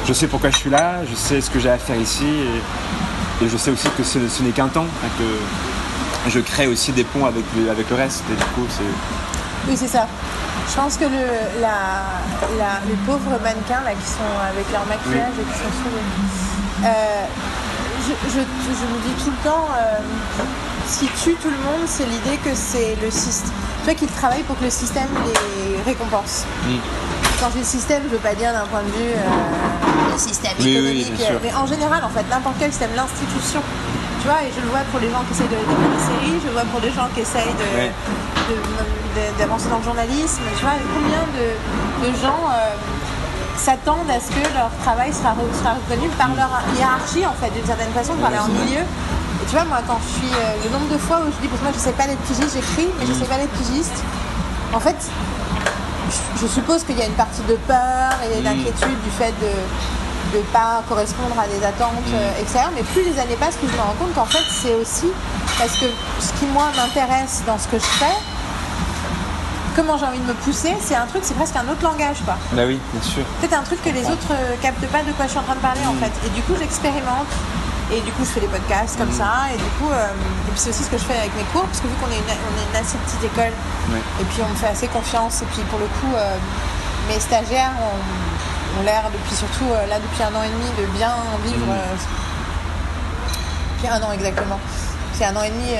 je 0.07 0.13
sais 0.13 0.27
pourquoi 0.27 0.51
je 0.51 0.57
suis 0.57 0.71
là, 0.71 1.05
je 1.09 1.15
sais 1.15 1.41
ce 1.41 1.51
que 1.51 1.59
j'ai 1.61 1.71
à 1.71 1.79
faire 1.79 1.97
ici, 1.97 2.27
et, 2.27 3.45
et 3.45 3.49
je 3.49 3.57
sais 3.57 3.71
aussi 3.71 3.89
que 3.97 4.03
ce, 4.03 4.29
ce 4.29 4.43
n'est 4.43 4.51
qu'un 4.51 4.69
temps, 4.69 4.87
hein, 5.05 5.09
que 5.19 6.31
je 6.31 6.41
crée 6.41 6.67
aussi 6.67 6.93
des 6.93 7.05
ponts 7.05 7.27
avec 7.27 7.45
le, 7.57 7.71
avec 7.71 7.89
le 7.91 7.97
reste. 7.97 8.23
Et 8.33 8.35
du 8.37 8.45
coup, 8.55 8.67
c'est. 8.69 9.71
Oui, 9.71 9.77
c'est 9.77 9.89
ça. 9.89 10.07
Je 10.69 10.75
pense 10.75 10.97
que 10.97 11.05
le, 11.05 11.61
la, 11.61 11.69
la- 12.59 12.81
les 12.89 12.95
pauvres 13.07 13.39
mannequins 13.43 13.83
là, 13.85 13.93
qui 13.93 14.07
sont 14.07 14.35
avec 14.51 14.65
leur 14.73 14.85
maquillage 14.87 15.35
et 15.39 15.45
qui 15.53 15.59
sont 15.59 15.75
sous 15.83 16.87
euh, 16.87 17.25
je, 18.07 18.13
je, 18.31 18.41
je 18.41 18.85
me 18.93 18.99
dis 19.07 19.23
tout 19.25 19.31
le 19.31 19.49
temps, 19.49 19.67
euh, 19.79 19.99
ce 20.89 21.01
qui 21.01 21.07
tue 21.23 21.35
tout 21.35 21.49
le 21.51 21.57
monde, 21.59 21.87
c'est 21.87 22.05
l'idée 22.07 22.39
que 22.45 22.51
c'est 22.55 22.97
le 23.03 23.11
système. 23.11 23.53
Tu 23.85 23.91
vois, 23.91 23.95
qu'ils 24.01 24.09
travaillent 24.09 24.43
pour 24.45 24.57
que 24.59 24.65
le 24.65 24.71
système 24.71 25.09
les 25.29 25.83
récompense. 25.85 26.45
Quand 27.39 27.51
je 27.53 27.59
dis 27.61 27.65
système, 27.69 28.01
je 28.09 28.13
veux 28.17 28.23
pas 28.25 28.35
dire 28.35 28.51
d'un 28.53 28.65
point 28.65 28.81
de 28.81 28.89
vue 28.97 29.13
euh, 29.13 30.13
le 30.13 30.19
système 30.19 30.53
Oui, 30.59 30.65
oui, 30.65 30.73
économique, 31.05 31.15
bien 31.21 31.27
sûr. 31.27 31.41
mais 31.43 31.53
en 31.53 31.67
général, 31.67 32.01
en 32.03 32.09
fait, 32.09 32.25
n'importe 32.31 32.57
quel 32.59 32.71
système, 32.71 32.97
l'institution. 32.97 33.61
Tu 34.23 34.29
vois, 34.29 34.41
et 34.41 34.49
je 34.57 34.63
le 34.65 34.69
vois 34.73 34.81
pour 34.91 35.01
les 35.01 35.11
gens 35.13 35.21
qui 35.29 35.37
essayent 35.37 35.53
de 35.53 35.61
développer 35.61 35.85
des 35.93 36.01
séries, 36.01 36.41
je 36.41 36.47
le 36.49 36.55
vois 36.57 36.65
pour 36.73 36.81
les 36.81 36.89
gens 36.97 37.09
qui 37.13 37.21
essayent 37.21 37.53
de, 37.61 39.23
d'avancer 39.39 39.69
dans 39.69 39.79
le 39.79 39.85
journalisme. 39.85 40.41
Tu 40.57 40.65
vois, 40.65 40.81
combien 40.97 41.21
de, 41.37 41.47
de 42.09 42.11
gens 42.17 42.41
euh, 42.49 42.73
s'attendent 43.61 44.09
à 44.09 44.17
ce 44.17 44.33
que 44.33 44.41
leur 44.57 44.71
travail 44.81 45.13
sera, 45.13 45.37
sera 45.61 45.77
reconnu 45.77 46.09
par 46.17 46.33
leur 46.33 46.49
hiérarchie, 46.73 47.27
en 47.29 47.37
fait, 47.37 47.53
d'une 47.53 47.67
certaine 47.67 47.93
façon, 47.93 48.15
par 48.17 48.31
leur 48.31 48.49
milieu. 48.49 48.81
Et 49.45 49.47
tu 49.47 49.57
vois, 49.57 49.65
moi, 49.67 49.81
quand 49.87 50.01
je 50.01 50.09
suis. 50.25 50.33
euh, 50.33 50.65
le 50.65 50.71
nombre 50.71 50.89
de 50.91 50.97
fois 50.97 51.21
où 51.21 51.29
je 51.31 51.37
dis, 51.43 51.49
parce 51.49 51.61
que 51.61 51.65
moi, 51.69 51.73
je 51.77 51.79
sais 51.79 51.93
pas 51.93 52.07
d'être 52.07 52.23
pigiste, 52.25 52.57
j'écris, 52.57 52.89
mais 52.99 53.05
je 53.05 53.13
sais 53.13 53.27
pas 53.29 53.37
d'être 53.37 53.53
pigiste. 53.53 53.93
En 54.73 54.81
fait, 54.81 54.97
je, 56.11 56.41
je 56.41 56.47
suppose 56.51 56.83
qu'il 56.85 56.97
y 56.99 57.03
a 57.03 57.07
une 57.07 57.13
partie 57.21 57.43
de 57.47 57.55
peur 57.69 58.11
et 58.25 58.41
d'inquiétude 58.43 58.99
du 59.05 59.11
fait 59.11 59.35
de 59.45 59.53
ne 60.39 60.43
pas 60.53 60.83
correspondre 60.89 61.37
à 61.39 61.47
des 61.47 61.65
attentes 61.65 62.09
euh, 62.15 62.41
extérieures, 62.41 62.73
mais 62.75 62.83
plus 62.83 63.05
les 63.05 63.21
années 63.21 63.37
passent, 63.37 63.57
plus 63.57 63.69
je 63.69 63.77
me 63.77 63.83
rends 63.83 63.95
compte 64.01 64.15
qu'en 64.15 64.25
fait 64.25 64.43
c'est 64.51 64.75
aussi 64.75 65.07
parce 65.59 65.75
que 65.79 65.87
ce 66.19 66.33
qui 66.41 66.47
moi 66.47 66.65
m'intéresse 66.75 67.43
dans 67.47 67.57
ce 67.57 67.69
que 67.69 67.79
je 67.79 67.85
fais, 67.85 68.17
comment 69.77 69.97
j'ai 69.97 70.07
envie 70.07 70.19
de 70.19 70.25
me 70.27 70.35
pousser, 70.35 70.75
c'est 70.81 70.97
un 70.97 71.07
truc, 71.07 71.23
c'est 71.25 71.35
presque 71.37 71.55
un 71.55 71.69
autre 71.71 71.85
langage 71.85 72.17
quoi. 72.25 72.35
Bah 72.53 72.63
oui, 72.67 72.81
bien 72.93 73.03
sûr. 73.03 73.23
C'est 73.43 73.53
un 73.55 73.63
truc 73.63 73.81
que 73.85 73.91
les 73.91 74.03
autres 74.07 74.33
euh, 74.33 74.55
captent 74.61 74.87
pas 74.89 75.03
de 75.05 75.13
quoi 75.13 75.27
je 75.27 75.31
suis 75.31 75.39
en 75.39 75.43
train 75.45 75.55
de 75.55 75.61
parler 75.61 75.87
en 75.87 75.95
fait. 76.03 76.11
Et 76.27 76.31
du 76.31 76.43
coup 76.43 76.55
j'expérimente. 76.59 77.31
Et 77.93 78.01
du 78.01 78.11
coup 78.13 78.25
je 78.25 78.31
fais 78.31 78.41
des 78.41 78.49
podcasts 78.49 78.97
comme 78.97 79.13
ça. 79.13 79.53
Et 79.53 79.57
du 79.59 79.71
coup, 79.79 79.91
euh, 79.93 80.09
et 80.49 80.51
puis 80.51 80.57
c'est 80.61 80.71
aussi 80.71 80.85
ce 80.85 80.91
que 80.91 80.99
je 80.99 81.05
fais 81.05 81.19
avec 81.19 81.35
mes 81.37 81.45
cours, 81.53 81.65
parce 81.65 81.81
que 81.81 81.87
vu 81.87 81.95
qu'on 82.01 82.11
est 82.11 82.17
une, 82.19 82.25
on 82.25 82.55
est 82.57 82.69
une 82.73 82.81
assez 82.81 82.97
petite 83.05 83.25
école, 83.25 83.53
et 84.21 84.25
puis 84.25 84.41
on 84.45 84.49
me 84.49 84.55
fait 84.57 84.69
assez 84.69 84.89
confiance. 84.89 85.43
Et 85.43 85.47
puis 85.53 85.63
pour 85.71 85.79
le 85.79 85.87
coup, 86.01 86.13
euh, 86.17 86.37
mes 87.09 87.21
stagiaires 87.21 87.73
ont, 87.79 88.81
ont 88.81 88.83
l'air, 88.85 89.05
depuis 89.13 89.37
surtout 89.37 89.69
euh, 89.71 89.87
là 89.87 89.99
depuis 90.01 90.23
un 90.23 90.35
an 90.35 90.43
et 90.43 90.49
demi, 90.49 90.69
de 90.81 90.87
bien 90.97 91.13
vivre. 91.45 91.67
euh, 91.71 91.95
depuis 93.77 93.89
un 93.93 94.03
an 94.03 94.13
exactement. 94.13 94.59
C'est 95.13 95.27
un 95.27 95.37
an 95.37 95.43
et 95.45 95.51
demi. 95.51 95.71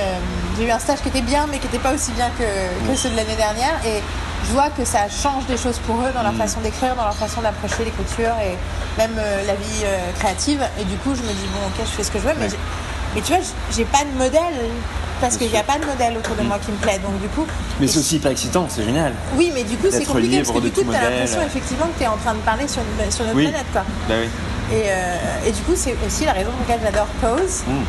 j'ai 0.57 0.65
eu 0.65 0.71
un 0.71 0.79
stage 0.79 1.01
qui 1.01 1.09
était 1.09 1.21
bien, 1.21 1.45
mais 1.51 1.57
qui 1.59 1.65
n'était 1.65 1.79
pas 1.79 1.91
aussi 1.91 2.11
bien 2.11 2.29
que, 2.39 2.43
que 2.89 2.95
ceux 2.95 3.09
de 3.09 3.17
l'année 3.17 3.35
dernière. 3.35 3.75
Et 3.85 4.01
je 4.47 4.51
vois 4.53 4.69
que 4.69 4.85
ça 4.85 5.09
change 5.09 5.45
des 5.47 5.57
choses 5.57 5.79
pour 5.87 5.95
eux 6.01 6.11
dans 6.13 6.23
leur 6.23 6.33
façon 6.33 6.59
d'écrire, 6.61 6.95
dans 6.95 7.03
leur 7.03 7.15
façon 7.15 7.41
d'approcher 7.41 7.83
l'écriture 7.85 8.31
et 8.43 8.55
même 8.97 9.15
euh, 9.17 9.45
la 9.47 9.55
vie 9.55 9.83
euh, 9.83 9.97
créative. 10.19 10.61
Et 10.79 10.83
du 10.85 10.95
coup, 10.97 11.13
je 11.15 11.21
me 11.21 11.27
dis, 11.33 11.47
bon, 11.53 11.67
ok, 11.67 11.85
je 11.85 11.91
fais 11.91 12.03
ce 12.03 12.11
que 12.11 12.19
je 12.19 12.23
veux, 12.23 12.33
mais, 12.37 12.45
Ouais. 12.45 12.49
j'ai- 12.51 13.15
mais 13.15 13.21
tu 13.21 13.33
vois, 13.33 13.41
j'ai- 13.75 13.85
pas 13.85 14.03
de 14.03 14.17
modèle. 14.17 14.53
Parce 15.21 15.37
qu'il 15.37 15.49
n'y 15.49 15.57
a 15.57 15.63
pas 15.63 15.79
de 15.79 15.85
modèle 15.85 16.17
autour 16.17 16.35
de 16.35 16.41
moi 16.43 16.59
qui 16.59 16.71
me 16.71 16.75
plaît. 16.75 16.99
Donc, 17.01 17.19
du 17.21 17.27
coup. 17.29 17.45
Mais 17.79 17.87
c'est 17.87 17.99
aussi 17.99 18.17
hyper 18.17 18.31
excitant, 18.31 18.67
c'est 18.69 18.83
génial. 18.83 19.13
oui, 19.37 19.49
mais 19.55 19.63
du 19.63 19.77
coup, 19.77 19.87
c'est 19.89 20.03
compliqué 20.03 20.39
parce 20.43 20.51
que 20.51 20.59
du 20.59 20.71
coup, 20.71 20.81
tout 20.81 20.89
tu 20.91 20.93
as 20.93 20.99
modèle. 20.99 21.11
l'impression 21.19 21.41
effectivement 21.41 21.85
que 21.87 21.97
tu 21.97 22.03
es 22.03 22.07
en 22.07 22.17
train 22.17 22.33
de 22.33 22.39
parler 22.39 22.67
sur, 22.67 22.81
une- 22.81 23.11
sur 23.11 23.23
notre 23.23 23.37
Oui. 23.37 23.47
planète. 23.47 23.65
Quoi. 23.71 23.83
Bah 24.09 24.15
oui. 24.19 24.27
Et, 24.75 24.83
euh, 24.87 25.47
et 25.47 25.51
du 25.53 25.61
coup, 25.61 25.71
c'est 25.73 25.95
aussi 26.05 26.25
la 26.25 26.33
raison 26.33 26.51
pour 26.51 26.67
laquelle 26.67 26.83
j'adore 26.85 27.07
Pose. 27.21 27.63
Mm. 27.65 27.83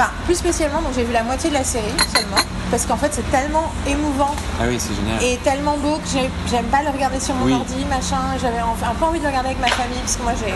Enfin, 0.00 0.10
plus 0.26 0.34
spécialement, 0.34 0.80
donc 0.82 0.90
j'ai 0.96 1.04
vu 1.04 1.12
la 1.12 1.22
moitié 1.22 1.48
de 1.48 1.54
la 1.54 1.62
série 1.64 1.84
seulement. 2.12 2.42
Parce 2.70 2.84
qu'en 2.86 2.96
fait, 2.96 3.08
c'est 3.12 3.28
tellement 3.30 3.72
émouvant 3.86 4.34
Ah 4.60 4.64
oui, 4.68 4.76
c'est 4.78 4.94
génial. 4.94 5.22
et 5.22 5.36
tellement 5.38 5.76
beau 5.78 5.96
que 5.96 6.08
j'ai- 6.12 6.30
j'aime 6.50 6.66
pas 6.66 6.82
le 6.82 6.90
regarder 6.90 7.18
sur 7.18 7.34
mon 7.34 7.46
Oui. 7.46 7.54
ordi, 7.54 7.84
machin. 7.88 8.36
J'avais 8.40 8.58
un, 8.60 8.94
peu 8.94 9.04
envie 9.06 9.18
de 9.18 9.24
le 9.24 9.30
regarder 9.30 9.50
avec 9.56 9.60
ma 9.60 9.68
famille 9.72 9.98
parce 10.04 10.16
que 10.16 10.22
moi, 10.22 10.32
j'ai. 10.38 10.52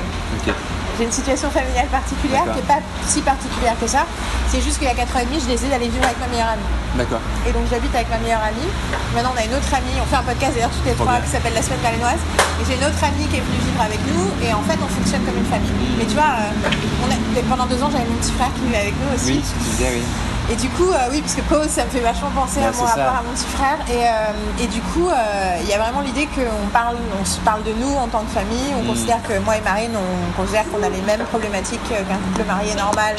Une 1.01 1.11
situation 1.11 1.51
familiale 1.51 1.89
particulière 1.89 2.45
qui 2.53 2.61
n'est 2.63 2.69
pas 2.69 2.79
si 3.09 3.23
particulière 3.23 3.75
que 3.81 3.89
ça. 3.89 4.05
C'est 4.47 4.61
juste 4.61 4.77
qu'il 4.79 4.87
y 4.87 4.91
a 4.91 4.95
4 4.95 5.17
ans 5.17 5.21
et 5.21 5.25
demi, 5.25 5.41
je 5.41 5.47
décidé 5.49 5.71
d'aller 5.73 5.89
vivre 5.89 6.05
avec 6.05 6.21
ma 6.21 6.29
meilleure 6.29 6.53
amie. 6.53 6.69
D'accord. 6.95 7.19
Et 7.49 7.51
donc 7.51 7.65
j'habite 7.73 7.91
avec 7.97 8.07
ma 8.13 8.19
meilleure 8.21 8.45
amie. 8.45 8.69
Maintenant 9.17 9.33
on 9.35 9.39
a 9.41 9.43
une 9.43 9.57
autre 9.57 9.73
amie, 9.73 9.97
on 9.99 10.05
fait 10.07 10.21
un 10.21 10.23
podcast 10.23 10.53
d'ailleurs 10.55 10.71
toutes 10.71 10.85
les 10.85 10.93
trois 10.95 11.19
qui 11.25 11.31
s'appelle 11.33 11.57
La 11.57 11.63
Semaine 11.65 11.81
Malinoise. 11.83 12.21
Et 12.61 12.63
j'ai 12.69 12.77
une 12.77 12.85
autre 12.87 13.01
amie 13.03 13.25
qui 13.27 13.41
est 13.41 13.43
venue 13.43 13.63
vivre 13.67 13.83
avec 13.83 13.99
nous 14.15 14.27
et 14.47 14.53
en 14.53 14.63
fait 14.69 14.79
on 14.79 14.87
fonctionne 14.93 15.25
comme 15.25 15.41
une 15.41 15.49
famille. 15.49 15.97
Mais 15.97 16.05
tu 16.07 16.15
vois, 16.15 16.39
euh, 16.39 16.71
on 17.03 17.09
a- 17.11 17.19
pendant 17.51 17.67
deux 17.67 17.81
ans 17.83 17.89
j'avais 17.91 18.07
mon 18.07 18.21
petit 18.21 18.37
frère 18.37 18.53
qui 18.55 18.61
vivait 18.69 18.93
avec 18.93 18.95
nous 19.01 19.11
aussi. 19.17 19.33
Oui, 19.33 19.43
tu 19.43 19.57
disais, 19.75 19.91
oui. 19.97 20.05
Et 20.51 20.57
du 20.57 20.69
coup, 20.71 20.91
euh, 20.91 21.09
oui, 21.11 21.21
parce 21.23 21.35
que 21.35 21.41
pause, 21.43 21.69
ça 21.69 21.85
me 21.85 21.91
fait 21.91 22.01
vachement 22.01 22.31
penser 22.35 22.59
Ouais, 22.61 22.67
à 22.67 22.73
mon 22.73 22.87
ça. 22.87 22.95
rapport 22.95 23.21
à 23.21 23.23
mon 23.23 23.33
petit 23.33 23.47
frère. 23.47 23.79
Et, 23.89 24.05
euh, 24.05 24.65
et 24.65 24.67
du 24.67 24.81
coup, 24.81 25.09
euh, 25.09 25.15
il 25.63 25.69
y 25.69 25.73
a 25.73 25.79
vraiment 25.79 26.01
l'idée 26.01 26.27
qu'on 26.27 26.67
parle, 26.73 26.97
on 27.21 27.25
se 27.25 27.39
parle 27.41 27.63
de 27.63 27.73
nous 27.73 27.95
en 27.95 28.09
tant 28.09 28.21
que 28.21 28.31
famille. 28.33 28.75
On 28.79 28.85
considère 28.87 29.23
que 29.23 29.39
moi 29.39 29.57
et 29.57 29.61
Marine, 29.63 29.93
on 29.97 30.33
considère 30.41 30.65
qu'on 30.71 30.83
a 30.83 30.89
les 30.91 31.01
mêmes 31.03 31.25
problématiques 31.31 31.81
qu'un 31.89 32.05
couple 32.05 32.45
marié 32.47 32.75
normal, 32.75 33.17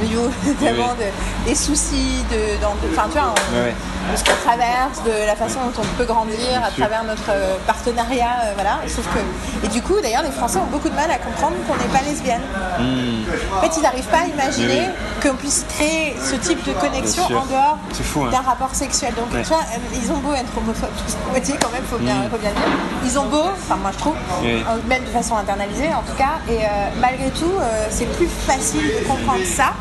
au 0.00 0.04
niveau 0.04 0.30
notamment 0.46 0.94
de- 0.94 1.48
des 1.48 1.54
soucis, 1.54 2.22
de, 2.30 2.60
dans- 2.62 2.76
enfin, 2.92 3.08
tu 3.10 3.18
vois, 3.18 3.32
on- 3.34 3.56
Ouais, 3.56 3.64
ouais. 3.64 3.74
De 4.10 4.16
ce 4.16 4.24
qu'on 4.24 4.36
traverse, 4.48 5.02
de 5.04 5.26
la 5.26 5.36
façon 5.36 5.58
dont 5.60 5.82
on 5.82 5.96
peut 5.96 6.04
grandir 6.04 6.62
à 6.64 6.70
travers 6.70 7.04
notre 7.04 7.30
euh, 7.30 7.56
partenariat, 7.66 8.36
euh, 8.44 8.52
voilà. 8.54 8.78
Sauf 8.86 9.06
que, 9.12 9.66
et 9.66 9.68
du 9.68 9.82
coup, 9.82 9.94
d'ailleurs, 10.02 10.22
les 10.22 10.30
Français 10.30 10.58
ont 10.58 10.70
beaucoup 10.70 10.88
de 10.88 10.94
mal 10.94 11.10
à 11.10 11.18
comprendre 11.18 11.56
qu'on 11.66 11.76
n'est 11.76 11.92
pas 11.92 12.02
lesbienne. 12.08 12.40
En 13.56 13.60
fait, 13.60 13.76
ils 13.76 13.82
n'arrivent 13.82 14.06
pas 14.08 14.18
à 14.20 14.26
imaginer. 14.26 14.82
Oui, 14.88 15.30
qu'on 15.30 15.36
puisse 15.36 15.64
créer 15.68 16.16
ce 16.22 16.36
type 16.36 16.64
de 16.64 16.72
connexion 16.72 17.24
en 17.24 17.46
dehors 17.46 17.78
hein. 17.78 18.30
d'un 18.30 18.40
rapport 18.40 18.74
sexuel. 18.74 19.12
Donc, 19.14 19.32
Ouais. 19.32 19.42
tu 19.42 19.48
vois, 19.48 19.58
euh, 19.58 20.00
ils 20.02 20.10
ont 20.12 20.18
beau 20.18 20.32
être 20.32 20.56
homophobes, 20.56 20.88
moitié 21.30 21.54
quand 21.60 21.70
même, 21.70 21.82
faut 21.84 21.98
bien, 21.98 22.14
Mm. 22.14 22.30
faut 22.30 22.38
bien 22.38 22.50
dire. 22.50 22.62
Ils 23.04 23.18
ont 23.18 23.26
beau, 23.26 23.44
enfin 23.52 23.76
moi 23.76 23.90
je 23.92 23.98
trouve, 23.98 24.14
Oui. 24.42 24.62
même 24.88 25.04
de 25.04 25.10
façon 25.10 25.36
internalisée 25.36 25.88
en 25.88 26.02
tout 26.02 26.16
cas, 26.16 26.38
et 26.48 26.64
euh, 26.64 26.68
malgré 27.00 27.30
tout, 27.30 27.52
euh, 27.60 27.86
c'est 27.90 28.06
plus 28.16 28.28
facile 28.28 28.86
de 29.00 29.06
comprendre 29.08 29.44
ça 29.44 29.72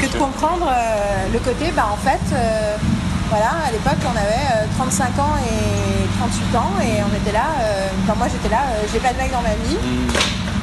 que 0.00 0.06
de 0.06 0.16
comprendre 0.18 0.68
euh, 0.68 1.32
le 1.32 1.38
côté, 1.38 1.70
bah 1.74 1.88
en 1.92 1.96
fait, 1.96 2.20
voilà, 3.30 3.50
à 3.68 3.70
l'époque 3.70 4.00
on 4.06 4.16
avait 4.16 4.64
euh, 4.64 4.66
35 4.78 5.18
ans 5.18 5.36
et 5.44 6.06
38 6.18 6.56
ans 6.56 6.72
et 6.80 7.02
on 7.04 7.12
était 7.16 7.32
là, 7.32 7.46
euh, 7.60 7.88
enfin 8.04 8.14
moi 8.16 8.26
j'étais 8.30 8.48
là, 8.48 8.62
euh, 8.72 8.86
j'ai 8.92 8.98
pas 9.00 9.12
de 9.12 9.18
mec 9.18 9.30
dans 9.32 9.42
ma 9.42 9.54
vie, 9.68 9.76
Mm. 9.76 10.10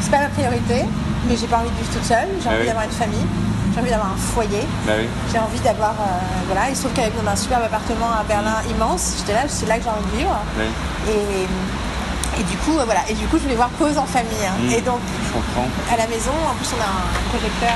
c'est 0.01 0.11
pas 0.11 0.19
ma 0.19 0.29
priorité, 0.29 0.85
mais 1.27 1.35
j'ai 1.37 1.47
pas 1.47 1.57
envie 1.57 1.69
de 1.69 1.75
vivre 1.77 1.91
toute 1.93 2.05
seule, 2.05 2.27
j'ai 2.41 2.49
Ah 2.49 2.53
envie 2.53 2.61
oui. 2.61 2.67
d'avoir 2.67 2.85
une 2.85 2.91
famille, 2.97 3.25
j'ai 3.73 3.79
envie 3.81 3.89
d'avoir 3.89 4.11
un 4.13 4.17
foyer, 4.33 4.65
Bah 4.87 4.93
oui. 4.97 5.07
j'ai 5.31 5.39
envie 5.39 5.59
d'avoir, 5.59 5.91
euh, 5.93 6.05
voilà, 6.47 6.69
il 6.69 6.75
se 6.75 6.81
trouve 6.83 6.93
qu'avec 6.93 7.13
un 7.21 7.35
superbe 7.35 7.63
appartement 7.65 8.09
à 8.19 8.23
Berlin 8.27 8.57
immense, 8.69 9.13
j'étais 9.19 9.33
là, 9.33 9.45
c'est 9.47 9.67
là 9.67 9.77
que 9.77 9.83
j'ai 9.83 9.89
envie 9.93 10.09
de 10.11 10.17
vivre. 10.17 10.35
Et, 11.09 11.45
et 12.39 12.43
du 12.43 12.57
coup, 12.57 12.77
euh, 12.77 12.83
voilà, 12.85 13.01
et 13.09 13.13
du 13.13 13.25
coup, 13.27 13.37
je 13.37 13.43
voulais 13.43 13.55
voir 13.55 13.69
pause 13.69 13.97
en 13.97 14.05
famille. 14.05 14.29
hein. 14.45 14.53
Mm. 14.67 14.71
Et 14.71 14.81
donc, 14.81 14.99
à 15.91 15.97
la 15.97 16.07
maison, 16.07 16.31
en 16.49 16.53
plus, 16.55 16.69
on 16.77 16.81
a 16.81 16.85
un 16.85 17.29
projecteur. 17.29 17.75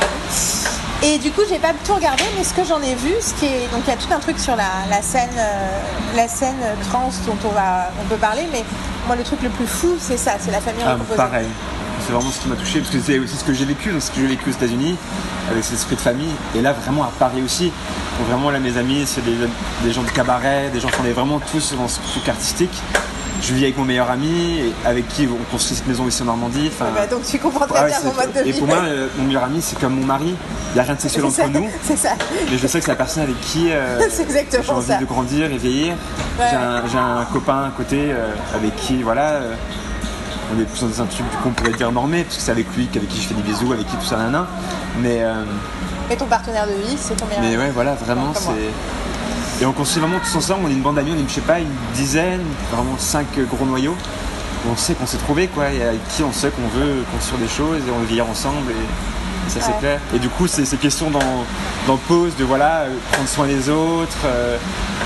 Et 1.01 1.17
du 1.17 1.31
coup, 1.31 1.41
j'ai 1.49 1.59
pas 1.59 1.71
tout 1.85 1.95
regardé, 1.95 2.23
mais 2.37 2.43
ce 2.43 2.53
que 2.53 2.65
j'en 2.65 2.81
ai 2.81 2.93
vu, 2.95 3.13
ce 3.21 3.33
qui 3.35 3.45
est, 3.45 3.71
donc 3.71 3.83
il 3.87 3.89
y 3.89 3.93
a 3.93 3.95
tout 3.95 4.13
un 4.13 4.19
truc 4.19 4.37
sur 4.37 4.55
la, 4.57 4.65
la 4.89 5.01
scène, 5.01 5.29
euh, 5.37 5.79
la 6.15 6.27
scène 6.27 6.57
trans 6.89 7.09
dont 7.25 7.37
on 7.45 7.49
va, 7.53 7.89
on 8.01 8.05
peut 8.07 8.17
parler, 8.17 8.43
mais 8.51 8.65
moi, 9.07 9.15
le 9.15 9.23
truc 9.23 9.41
le 9.41 9.49
plus 9.49 9.65
fou, 9.67 9.95
c'est 9.99 10.17
ça, 10.17 10.33
c'est 10.39 10.51
la 10.51 10.59
famille 10.59 10.83
Ah, 10.85 10.93
recomposée. 10.93 11.15
pareil. 11.15 11.47
C'est 12.05 12.13
vraiment 12.13 12.31
ce 12.31 12.39
qui 12.39 12.47
m'a 12.47 12.55
touché 12.55 12.79
parce 12.79 12.91
que 12.91 12.99
c'est 12.99 13.19
aussi 13.19 13.35
ce 13.37 13.43
que 13.43 13.53
j'ai 13.53 13.65
vécu, 13.65 13.91
donc 13.91 14.01
ce 14.01 14.09
que 14.11 14.19
j'ai 14.19 14.27
vécu 14.27 14.49
aux 14.49 14.53
États-Unis 14.53 14.95
avec 15.51 15.63
cet 15.63 15.73
esprit 15.75 15.95
de 15.95 16.01
famille. 16.01 16.31
Et 16.55 16.61
là, 16.61 16.73
vraiment 16.73 17.03
à 17.03 17.11
Paris 17.19 17.41
aussi. 17.43 17.65
Donc, 18.17 18.27
vraiment, 18.29 18.49
là, 18.51 18.59
mes 18.59 18.75
amis, 18.77 19.03
c'est 19.05 19.23
des, 19.23 19.35
des 19.83 19.93
gens 19.93 20.03
de 20.03 20.09
cabaret, 20.09 20.69
des 20.73 20.79
gens 20.79 20.89
qu'on 20.89 21.05
est 21.05 21.11
vraiment 21.13 21.39
tous 21.39 21.73
dans 21.75 21.87
ce 21.87 21.99
truc 21.99 22.27
artistique. 22.27 22.71
Je 23.41 23.53
vis 23.53 23.63
avec 23.63 23.77
mon 23.77 23.85
meilleur 23.85 24.09
ami, 24.09 24.59
et 24.59 24.73
avec 24.85 25.07
qui 25.07 25.27
on 25.27 25.51
construit 25.51 25.75
cette 25.75 25.87
maison 25.87 26.07
ici 26.07 26.21
en 26.21 26.25
Normandie. 26.25 26.69
Enfin, 26.73 26.91
Bah, 26.93 27.07
donc 27.07 27.23
tu 27.23 27.39
comprends 27.39 27.65
très 27.67 27.79
ah 27.79 27.83
ouais, 27.83 27.89
bien 27.89 27.99
mon 28.03 28.13
mode 28.13 28.33
de 28.33 28.39
et 28.39 28.51
vie. 28.51 28.59
pour 28.59 28.67
moi, 28.67 28.77
euh, 28.77 29.07
mon 29.17 29.25
meilleur 29.25 29.43
ami, 29.43 29.61
c'est 29.61 29.79
comme 29.79 29.95
mon 29.95 30.05
mari. 30.05 30.35
Il 30.71 30.73
n'y 30.73 30.79
a 30.79 30.83
rien 30.83 30.95
de 30.95 30.99
sexuel 30.99 31.25
entre 31.25 31.35
ça, 31.35 31.47
nous. 31.47 31.69
c'est 31.83 31.97
ça. 31.97 32.11
Mais 32.49 32.57
je 32.57 32.67
sais 32.67 32.79
que 32.79 32.85
c'est 32.85 32.91
la 32.91 32.97
personne 32.97 33.23
avec 33.23 33.39
qui 33.41 33.71
euh, 33.71 33.99
j'ai 34.09 34.71
envie 34.71 34.87
ça. 34.87 34.97
de 34.97 35.05
grandir 35.05 35.51
et 35.51 35.57
vieillir. 35.57 35.95
Ouais. 36.39 36.45
J'ai 36.91 36.97
un, 36.97 37.25
copain 37.31 37.65
à 37.67 37.71
côté 37.75 38.11
euh, 38.11 38.33
avec 38.55 38.75
qui, 38.75 39.03
voilà, 39.03 39.41
on 40.55 40.59
est 40.59 40.65
plus 40.65 40.81
dans 40.81 41.03
un 41.03 41.05
truc 41.05 41.25
qu'on 41.43 41.51
pourrait 41.51 41.73
dire 41.73 41.91
normé, 41.91 42.23
parce 42.23 42.37
que 42.37 42.41
c'est 42.41 42.51
avec 42.51 42.67
lui 42.75 42.87
qu'avec 42.87 43.09
qui 43.09 43.21
je 43.21 43.27
fais 43.27 43.35
des 43.35 43.41
bisous, 43.41 43.71
avec 43.71 43.87
qui 43.87 43.95
tout 43.95 44.05
ça, 44.05 44.17
nana. 44.17 44.47
Mais, 45.01 45.23
Et 46.09 46.15
ton 46.15 46.25
partenaire 46.25 46.67
de 46.67 46.73
vie, 46.73 46.97
c'est 46.97 47.15
ton 47.15 47.25
meilleur 47.25 47.41
mais 47.41 47.53
ami. 47.55 47.57
ouais, 47.57 47.71
voilà, 47.71 47.93
vraiment, 47.93 48.33
c'est. 48.33 48.49
Et 49.61 49.65
on 49.65 49.73
construit 49.73 50.01
vraiment 50.01 50.19
tous 50.19 50.35
ensemble, 50.37 50.61
on 50.65 50.69
est 50.69 50.73
une 50.73 50.81
bande 50.81 50.95
d'amis, 50.95 51.11
on 51.13 51.19
est, 51.19 51.27
je 51.27 51.33
sais 51.33 51.41
pas, 51.41 51.59
une 51.59 51.67
dizaine, 51.93 52.41
vraiment 52.71 52.97
cinq 52.97 53.27
gros 53.51 53.65
noyaux. 53.65 53.95
On 54.71 54.75
sait 54.75 54.93
qu'on 54.93 55.05
s'est 55.05 55.17
trouvé, 55.17 55.47
quoi, 55.47 55.71
et 55.71 55.81
avec 55.83 56.07
qui 56.09 56.23
on 56.23 56.31
sait 56.31 56.49
qu'on 56.49 56.67
veut 56.79 57.03
construire 57.11 57.41
des 57.41 57.47
choses 57.47 57.77
et 57.87 57.91
on 57.93 57.99
veut 57.99 58.05
vieillir 58.05 58.29
ensemble. 58.29 58.71
Et 58.71 59.49
ça, 59.49 59.59
c'est 59.61 59.71
Ouais. 59.71 59.79
clair. 59.79 59.99
Et 60.13 60.19
du 60.19 60.29
coup, 60.29 60.47
c'est 60.47 60.63
ces 60.65 60.77
questions 60.77 61.09
dans, 61.09 61.43
dans 61.87 61.97
Pause 61.97 62.35
de 62.37 62.43
voilà, 62.45 62.81
euh, 62.81 62.95
prendre 63.11 63.27
soin 63.27 63.47
des 63.47 63.69
autres, 63.69 64.17
euh, 64.25 64.57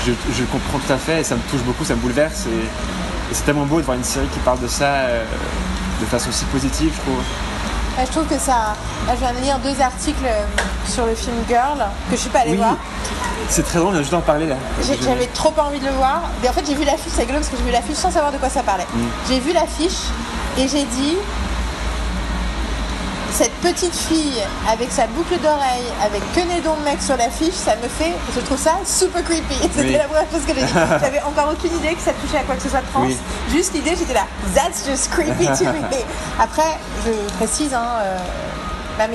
je, 0.06 0.44
comprends 0.44 0.78
tout 0.78 0.92
à 0.92 0.98
fait 0.98 1.20
et 1.20 1.24
ça 1.24 1.34
me 1.34 1.40
touche 1.50 1.62
beaucoup, 1.62 1.84
ça 1.84 1.94
me 1.94 2.00
bouleverse. 2.00 2.46
Et, 2.46 2.58
et 2.58 3.34
c'est 3.34 3.44
tellement 3.44 3.66
beau 3.66 3.80
de 3.80 3.84
voir 3.86 3.96
une 3.96 4.04
série 4.04 4.26
qui 4.28 4.38
parle 4.40 4.60
de 4.60 4.68
ça 4.68 4.84
euh, 4.86 5.24
de 6.00 6.06
façon 6.06 6.30
si 6.30 6.44
positive, 6.46 6.92
je 6.94 7.00
trouve. 7.00 7.22
Ouais, 7.96 8.04
je 8.06 8.10
trouve 8.10 8.26
que 8.26 8.38
ça. 8.38 8.74
Je 9.08 9.16
viens 9.18 9.32
de 9.32 9.38
lire 9.38 9.58
deux 9.60 9.80
articles 9.80 10.24
euh, 10.26 10.44
sur 10.88 11.06
le 11.06 11.14
film 11.14 11.36
Girl 11.48 11.78
que 12.10 12.16
je 12.16 12.20
suis 12.20 12.30
pas 12.30 12.40
allée 12.40 12.52
Oui, 12.52 12.56
voir. 12.56 12.76
c'est 13.48 13.62
très 13.62 13.78
drôle, 13.78 13.94
on 13.94 13.96
a 13.96 14.00
juste 14.00 14.10
d'en 14.10 14.20
parler 14.20 14.46
là. 14.46 14.56
J'avais 15.02 15.26
trop 15.28 15.52
envie 15.58 15.78
de 15.78 15.86
le 15.86 15.92
voir. 15.92 16.22
Mais 16.42 16.48
en 16.48 16.52
fait, 16.52 16.64
j'ai 16.66 16.74
vu 16.74 16.84
l'affiche, 16.84 17.12
c'est 17.14 17.20
rigolo 17.22 17.38
parce 17.38 17.50
que 17.50 17.56
j'ai 17.56 17.62
vu 17.62 17.70
l'affiche 17.70 17.96
sans 17.96 18.10
savoir 18.10 18.32
de 18.32 18.38
quoi 18.38 18.48
ça 18.48 18.62
parlait. 18.62 18.86
Mm. 18.92 19.06
J'ai 19.28 19.38
vu 19.40 19.52
l'affiche 19.52 20.00
et 20.58 20.66
j'ai 20.66 20.84
dit 20.84 21.16
cette 23.34 23.52
petite 23.54 23.94
fille 23.94 24.40
avec 24.70 24.92
sa 24.92 25.08
boucle 25.08 25.36
d'oreille, 25.40 25.90
avec 26.04 26.22
que 26.32 26.62
dons 26.62 26.76
de 26.76 26.84
mec 26.84 27.02
sur 27.02 27.16
l'affiche, 27.16 27.54
ça 27.54 27.74
me 27.76 27.88
fait, 27.88 28.12
je 28.34 28.40
trouve 28.40 28.58
ça 28.58 28.76
super 28.86 29.24
creepy. 29.24 29.54
C'était 29.62 29.80
Oui. 29.80 29.92
la 29.92 30.04
première 30.04 30.30
chose 30.30 30.42
que 30.46 30.54
j'ai 30.54 30.64
dit. 30.64 30.72
J'avais 31.00 31.20
encore 31.22 31.50
aucune 31.52 31.76
idée 31.76 31.94
que 31.94 32.00
ça 32.00 32.12
touchait 32.12 32.38
à 32.38 32.42
quoi 32.44 32.54
que 32.54 32.62
ce 32.62 32.68
soit 32.68 32.80
de 32.80 32.86
trans. 32.92 33.02
Oui. 33.02 33.16
Juste 33.50 33.74
l'idée, 33.74 33.96
j'étais 33.98 34.14
là, 34.14 34.26
that's 34.54 34.86
just 34.88 35.10
creepy 35.10 35.46
to 35.46 35.64
me. 35.64 35.80
Après, 36.40 36.78
je 37.04 37.10
précise, 37.34 37.74
hein, 37.74 37.88
euh, 38.02 38.18
ma, 38.98 39.06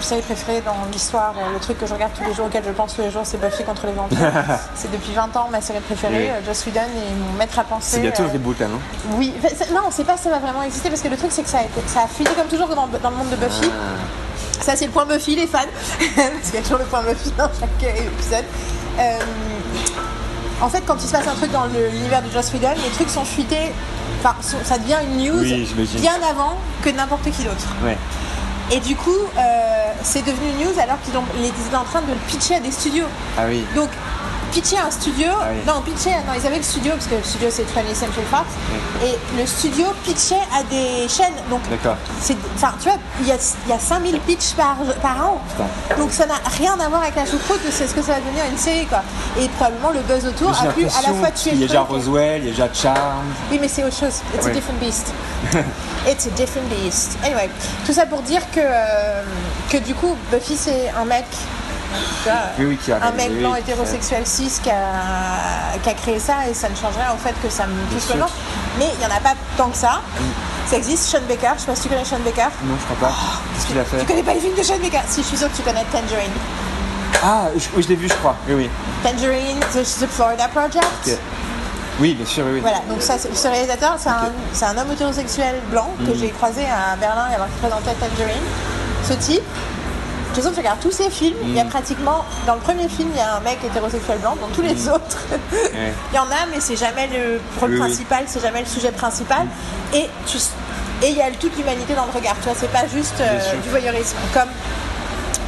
série 0.00 0.22
préférée 0.22 0.60
dans 0.60 0.76
l'histoire, 0.92 1.34
euh, 1.38 1.52
le 1.52 1.60
truc 1.60 1.78
que 1.78 1.86
je 1.86 1.94
regarde 1.94 2.12
tous 2.16 2.24
les 2.24 2.34
jours, 2.34 2.46
auquel 2.46 2.64
je 2.64 2.70
pense 2.70 2.94
tous 2.94 3.02
les 3.02 3.10
jours, 3.10 3.22
c'est 3.24 3.40
Buffy 3.40 3.64
contre 3.64 3.86
les 3.86 3.92
vampires. 3.92 4.18
c'est 4.74 4.90
depuis 4.90 5.12
20 5.12 5.36
ans 5.36 5.48
ma 5.50 5.60
série 5.60 5.80
préférée. 5.80 6.16
Oui. 6.16 6.28
Euh, 6.28 6.46
Joss 6.46 6.66
Whedon 6.66 6.80
est 6.80 7.14
mon 7.14 7.38
maître 7.38 7.58
à 7.58 7.64
penser. 7.64 7.96
C'est 7.96 8.00
bientôt 8.00 8.22
euh, 8.22 8.26
le 8.26 8.32
reboot 8.32 8.58
là, 8.58 8.68
non? 8.68 8.80
Oui, 9.12 9.32
non, 9.72 9.82
c'est 9.90 10.04
pas 10.04 10.16
ça 10.16 10.30
va 10.30 10.38
vraiment 10.38 10.62
exister 10.62 10.88
parce 10.90 11.02
que 11.02 11.08
le 11.08 11.16
truc 11.16 11.30
c'est 11.32 11.42
que 11.42 11.50
ça 11.50 11.58
a, 11.58 11.62
été, 11.62 11.80
ça 11.86 12.02
a 12.02 12.06
fuité 12.06 12.30
comme 12.36 12.48
toujours 12.48 12.68
dans, 12.68 12.86
dans 12.86 13.10
le 13.10 13.16
monde 13.16 13.30
de 13.30 13.36
Buffy. 13.36 13.70
Ça 14.60 14.76
c'est 14.76 14.86
le 14.86 14.92
point 14.92 15.06
Buffy 15.06 15.36
les 15.36 15.46
fans, 15.46 15.58
parce 15.98 16.50
qu'il 16.50 16.54
y 16.54 16.58
a 16.58 16.62
toujours 16.62 16.78
le 16.78 16.84
point 16.84 17.02
Buffy 17.02 17.32
dans 17.38 17.48
chaque 17.58 17.84
euh, 17.84 18.06
épisode. 18.06 18.44
Euh, 18.98 19.18
en 20.60 20.68
fait, 20.68 20.82
quand 20.84 20.96
il 20.96 21.06
se 21.06 21.12
passe 21.12 21.28
un 21.28 21.34
truc 21.34 21.52
dans 21.52 21.66
l'univers 21.66 22.22
de 22.22 22.30
Joss 22.30 22.52
Whedon, 22.52 22.74
les 22.82 22.90
trucs 22.90 23.08
sont 23.08 23.24
fuités. 23.24 23.72
Enfin, 24.18 24.34
ça 24.64 24.78
devient 24.78 24.96
une 25.04 25.24
news 25.24 25.40
Oui, 25.40 25.68
bien 26.00 26.16
avant 26.28 26.58
que 26.82 26.90
n'importe 26.90 27.30
qui 27.30 27.44
d'autre. 27.44 27.68
Ouais. 27.84 27.96
Et 28.70 28.80
du 28.80 28.94
coup, 28.96 29.10
euh, 29.10 29.92
c'est 30.02 30.22
devenu 30.22 30.46
news 30.62 30.78
alors 30.78 31.00
qu'ils 31.00 31.16
ont- 31.16 31.24
étaient 31.42 31.76
en 31.76 31.84
train 31.84 32.02
de 32.02 32.08
le 32.08 32.14
pitcher 32.28 32.56
à 32.56 32.60
des 32.60 32.70
studios. 32.70 33.06
Ah 33.38 33.44
oui. 33.48 33.64
Donc, 33.74 33.88
pitcher 34.52 34.78
un 34.78 34.90
studio, 34.90 35.28
Ah 35.40 35.46
oui. 35.50 35.58
non, 35.66 35.80
pitcher, 35.82 36.10
non, 36.26 36.32
ils 36.38 36.46
avaient 36.46 36.56
le 36.58 36.62
studio, 36.62 36.92
parce 36.92 37.06
que 37.06 37.14
le 37.16 37.22
studio 37.22 37.48
c'est 37.50 37.62
20th 37.64 37.94
Century 37.94 38.24
Fox, 38.30 38.46
et 39.04 39.14
le 39.38 39.46
studio 39.46 39.86
pitchait 40.04 40.34
à 40.58 40.62
des 40.64 41.08
chaînes. 41.08 41.34
Donc, 41.50 41.60
enfin, 42.56 42.74
tu 42.80 42.88
vois, 42.88 42.98
il 43.20 43.26
y 43.28 43.32
a, 43.32 43.36
il 43.66 43.70
y 43.70 43.72
a 43.72 43.78
5000 43.78 44.20
pitchs 44.20 44.52
par, 44.54 44.76
par 45.02 45.26
an. 45.26 45.40
Putain. 45.50 45.96
Donc, 46.02 46.12
ça 46.12 46.26
n'a 46.26 46.40
rien 46.56 46.78
à 46.80 46.88
voir 46.88 47.02
avec 47.02 47.16
la 47.16 47.26
choucroute, 47.26 47.60
c'est 47.70 47.86
ce 47.86 47.94
que 47.94 48.02
ça 48.02 48.12
va 48.12 48.20
devenir 48.20 48.44
une 48.50 48.58
série, 48.58 48.86
quoi. 48.86 49.02
Et 49.38 49.48
probablement 49.48 49.90
le 49.90 50.00
buzz 50.00 50.26
autour 50.26 50.50
a 50.50 50.66
pu 50.72 50.84
à 50.84 51.02
la 51.02 51.14
fois 51.14 51.30
tuer 51.30 51.50
qu'il 51.50 51.60
y 51.60 51.64
a 51.64 51.66
déjà. 51.66 51.80
Roswell, 51.82 52.42
il 52.42 52.46
y 52.46 52.48
a 52.48 52.50
déjà 52.52 52.68
Charm. 52.72 53.24
Oui, 53.50 53.58
mais 53.60 53.68
c'est 53.68 53.84
autre 53.84 53.96
chose. 53.96 54.20
It's 54.34 54.46
a 54.46 54.50
different 54.50 54.78
beast. 54.80 55.12
It's 56.06 56.26
a 56.26 56.30
different 56.30 56.68
beast. 56.68 57.18
Anyway, 57.24 57.50
tout 57.86 57.92
ça 57.92 58.06
pour 58.06 58.22
dire 58.22 58.40
que, 58.52 58.60
euh, 58.62 59.22
que 59.70 59.76
du 59.78 59.94
coup, 59.94 60.16
Buffy, 60.32 60.56
c'est 60.56 60.90
un 60.98 61.04
mec. 61.04 61.24
Vois, 62.24 62.32
Oui, 62.58 62.64
oui, 62.66 62.76
qui 62.76 62.92
a 62.92 62.96
un 63.02 63.12
mec 63.12 63.38
blanc 63.38 63.54
hétérosexuel 63.54 64.26
cis 64.26 64.60
qui 64.62 64.70
a, 64.70 65.78
qui 65.82 65.88
a 65.88 65.94
créé 65.94 66.18
ça 66.18 66.48
et 66.50 66.54
ça 66.54 66.68
ne 66.68 66.74
changerait 66.74 67.08
en 67.12 67.16
fait 67.16 67.34
que 67.42 67.48
ça 67.50 67.66
me 67.66 67.74
touche 67.92 68.08
vraiment. 68.08 68.26
Mais 68.78 68.86
il 68.94 68.98
n'y 68.98 69.06
en 69.12 69.16
a 69.16 69.20
pas 69.20 69.34
tant 69.56 69.68
que 69.70 69.76
ça. 69.76 70.00
Ça 70.66 70.76
existe, 70.76 71.04
Sean 71.04 71.22
Baker. 71.28 71.52
Je 71.56 71.60
sais 71.62 71.66
pas 71.66 71.74
si 71.74 71.82
tu 71.82 71.88
connais 71.88 72.04
Sean 72.04 72.18
Baker. 72.24 72.48
Non, 72.64 72.74
je 72.78 72.84
crois 72.94 73.08
pas. 73.08 73.14
Qu'est-ce 73.54 73.66
qu'il 73.66 73.78
a 73.78 73.84
fait? 73.84 73.98
Tu 73.98 74.04
connais 74.06 74.22
pas 74.22 74.34
les 74.34 74.40
films 74.40 74.54
de 74.56 74.62
Sean 74.62 74.78
Baker? 74.78 75.00
Si, 75.08 75.22
je 75.22 75.26
suis 75.26 75.36
sûre 75.38 75.50
que 75.50 75.56
tu 75.56 75.62
connais 75.62 75.84
Tangerine. 75.90 76.30
Ah, 77.24 77.46
je, 77.56 77.66
oui, 77.74 77.82
je 77.82 77.88
l'ai 77.88 77.96
vu, 77.96 78.08
je 78.08 78.14
crois. 78.14 78.36
Oui, 78.48 78.54
oui. 78.54 78.70
Tangerine, 79.02 79.58
The, 79.72 79.82
The 79.82 80.06
Florida 80.08 80.46
Project. 80.48 81.18
Oui, 82.00 82.14
bien 82.14 82.26
sûr, 82.26 82.44
oui. 82.52 82.60
Voilà, 82.60 82.78
donc 82.88 83.02
ça, 83.02 83.14
ce 83.18 83.48
réalisateur, 83.48 83.96
c'est 83.98 84.64
un, 84.64 84.78
homme 84.78 84.92
hétérosexuel 84.92 85.56
blanc 85.70 85.90
que 85.98 86.12
Mm. 86.12 86.18
j'ai 86.20 86.28
croisé 86.30 86.62
à 86.64 86.94
Berlin 86.96 87.26
alors 87.34 87.46
qu'il 87.48 87.58
présentait 87.58 87.94
Tangerine. 87.98 88.42
Ce 89.08 89.14
type, 89.14 89.42
de 90.38 90.42
façon, 90.42 90.54
je 90.54 90.60
regarde 90.60 90.80
tous 90.80 90.90
ses 90.90 91.10
films, 91.10 91.36
il 91.42 91.50
Mm. 91.52 91.56
y 91.56 91.60
a 91.60 91.64
pratiquement, 91.64 92.24
dans 92.46 92.54
le 92.54 92.60
premier 92.60 92.88
film, 92.88 93.08
il 93.12 93.18
y 93.18 93.20
a 93.20 93.36
un 93.36 93.40
mec 93.40 93.58
hétérosexuel 93.64 94.18
blanc, 94.18 94.36
dans 94.40 94.48
tous 94.48 94.62
les 94.62 94.88
autres, 94.88 95.18
Ouais. 95.52 95.92
il 96.12 96.16
y 96.16 96.18
en 96.18 96.24
a, 96.30 96.46
mais 96.50 96.60
c'est 96.60 96.76
jamais 96.76 97.06
le 97.08 97.40
rôle 97.60 97.70
Oui, 97.70 97.76
oui. 97.76 97.80
principal, 97.80 98.24
c'est 98.26 98.40
jamais 98.40 98.60
le 98.60 98.66
sujet 98.66 98.90
principal. 98.92 99.46
Et 99.94 100.08
tu- 100.26 100.38
et 101.02 101.10
il 101.10 101.16
y 101.16 101.22
a 101.22 101.30
toute 101.30 101.56
l'humanité 101.56 101.94
dans 101.94 102.06
le 102.06 102.12
regard, 102.12 102.34
tu 102.42 102.48
vois, 102.48 102.56
c'est 102.58 102.72
pas 102.72 102.86
juste 102.92 103.20
euh, 103.20 103.38
du 103.62 103.68
voyeurisme. 103.70 104.16
Comme 104.34 104.48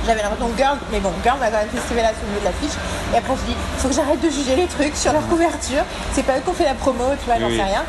j'avais 0.06 0.22
l'impression 0.22 0.48
que 0.48 0.56
Girl, 0.56 0.78
mais 0.92 1.00
bon, 1.00 1.12
Girl 1.22 1.38
m'a 1.40 1.50
quand 1.50 1.58
même 1.58 1.68
fait 1.68 1.78
cette 1.88 1.96
là 1.96 2.08
sur 2.14 2.22
le 2.22 2.28
milieu 2.28 2.40
de 2.40 2.44
l'affiche. 2.46 2.76
Et 3.12 3.18
après, 3.18 3.34
je 3.36 3.50
dis, 3.52 3.56
faut 3.78 3.88
que 3.88 3.94
j'arrête 3.94 4.20
de 4.20 4.30
juger 4.30 4.56
les 4.56 4.66
trucs 4.66 4.96
sur 4.96 5.12
leur 5.12 5.26
couverture. 5.28 5.82
C'est 6.14 6.22
pas 6.22 6.38
eux 6.38 6.40
qui 6.42 6.48
ont 6.50 6.54
fait 6.54 6.64
la 6.64 6.74
promo, 6.74 7.04
tu 7.18 7.26
vois, 7.26 7.38
j'en 7.40 7.48
Oui. 7.48 7.56
sais 7.56 7.62
rien. 7.64 7.82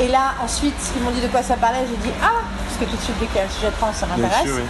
Et 0.00 0.08
là, 0.08 0.34
ensuite, 0.42 0.74
ils 0.96 1.02
m'ont 1.02 1.10
dit 1.12 1.20
de 1.20 1.28
quoi 1.28 1.42
ça 1.42 1.54
parlait. 1.54 1.86
J'ai 1.88 1.96
dit, 2.02 2.12
ah, 2.22 2.42
parce 2.66 2.76
que 2.80 2.84
tout 2.90 2.96
de 2.96 3.02
suite, 3.02 3.16
dès 3.20 3.26
qu'il 3.26 3.36
y 3.36 3.40
a 3.40 3.44
un 3.46 3.50
sujet 3.54 3.70
trans, 3.78 3.92
ça 3.94 4.06
Bien 4.06 4.16
m'intéresse. 4.26 4.50
oui. 4.58 4.66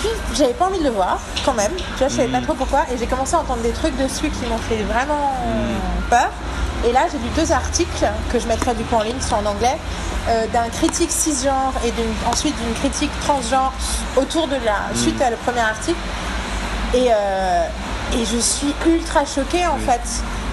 Puis, 0.00 0.08
j'avais 0.34 0.52
pas 0.54 0.66
envie 0.66 0.78
de 0.78 0.84
le 0.84 0.90
voir, 0.90 1.18
quand 1.44 1.52
même. 1.54 1.72
Tu 1.76 1.98
vois, 1.98 2.08
je 2.08 2.14
savais 2.16 2.28
Mm. 2.28 2.32
pas 2.32 2.40
trop 2.40 2.54
pourquoi. 2.54 2.80
Et 2.92 2.96
j'ai 2.98 3.06
commencé 3.06 3.34
à 3.34 3.40
entendre 3.40 3.62
des 3.62 3.70
trucs 3.72 3.96
dessus 3.96 4.30
qui 4.30 4.46
m'ont 4.46 4.58
fait 4.58 4.82
vraiment 4.82 5.32
Mm. 5.46 6.08
peur. 6.10 6.28
Et 6.86 6.92
là, 6.92 7.00
j'ai 7.12 7.18
lu 7.18 7.28
deux 7.36 7.52
articles 7.52 8.06
que 8.32 8.38
je 8.38 8.46
mettrai 8.46 8.74
du 8.74 8.84
coup 8.84 8.94
en 8.96 9.02
ligne, 9.02 9.20
sont 9.20 9.34
en 9.36 9.44
anglais, 9.46 9.76
euh, 10.28 10.46
d'un 10.52 10.68
critique 10.70 11.10
cisgenre 11.10 11.74
et 11.84 11.90
d'une- 11.90 12.14
ensuite 12.32 12.56
d'une 12.56 12.72
critique 12.74 13.10
transgenre 13.20 13.72
autour 14.16 14.48
de 14.48 14.56
la 14.64 14.88
Mm. 14.92 14.96
suite 14.96 15.20
à 15.20 15.28
le 15.30 15.36
premier 15.36 15.60
article. 15.60 15.98
Et, 16.94 17.08
euh, 17.12 17.64
et 18.14 18.24
je 18.24 18.38
suis 18.38 18.74
ultra 18.86 19.24
choquée 19.26 19.66
en 19.66 19.76
fait 19.78 20.00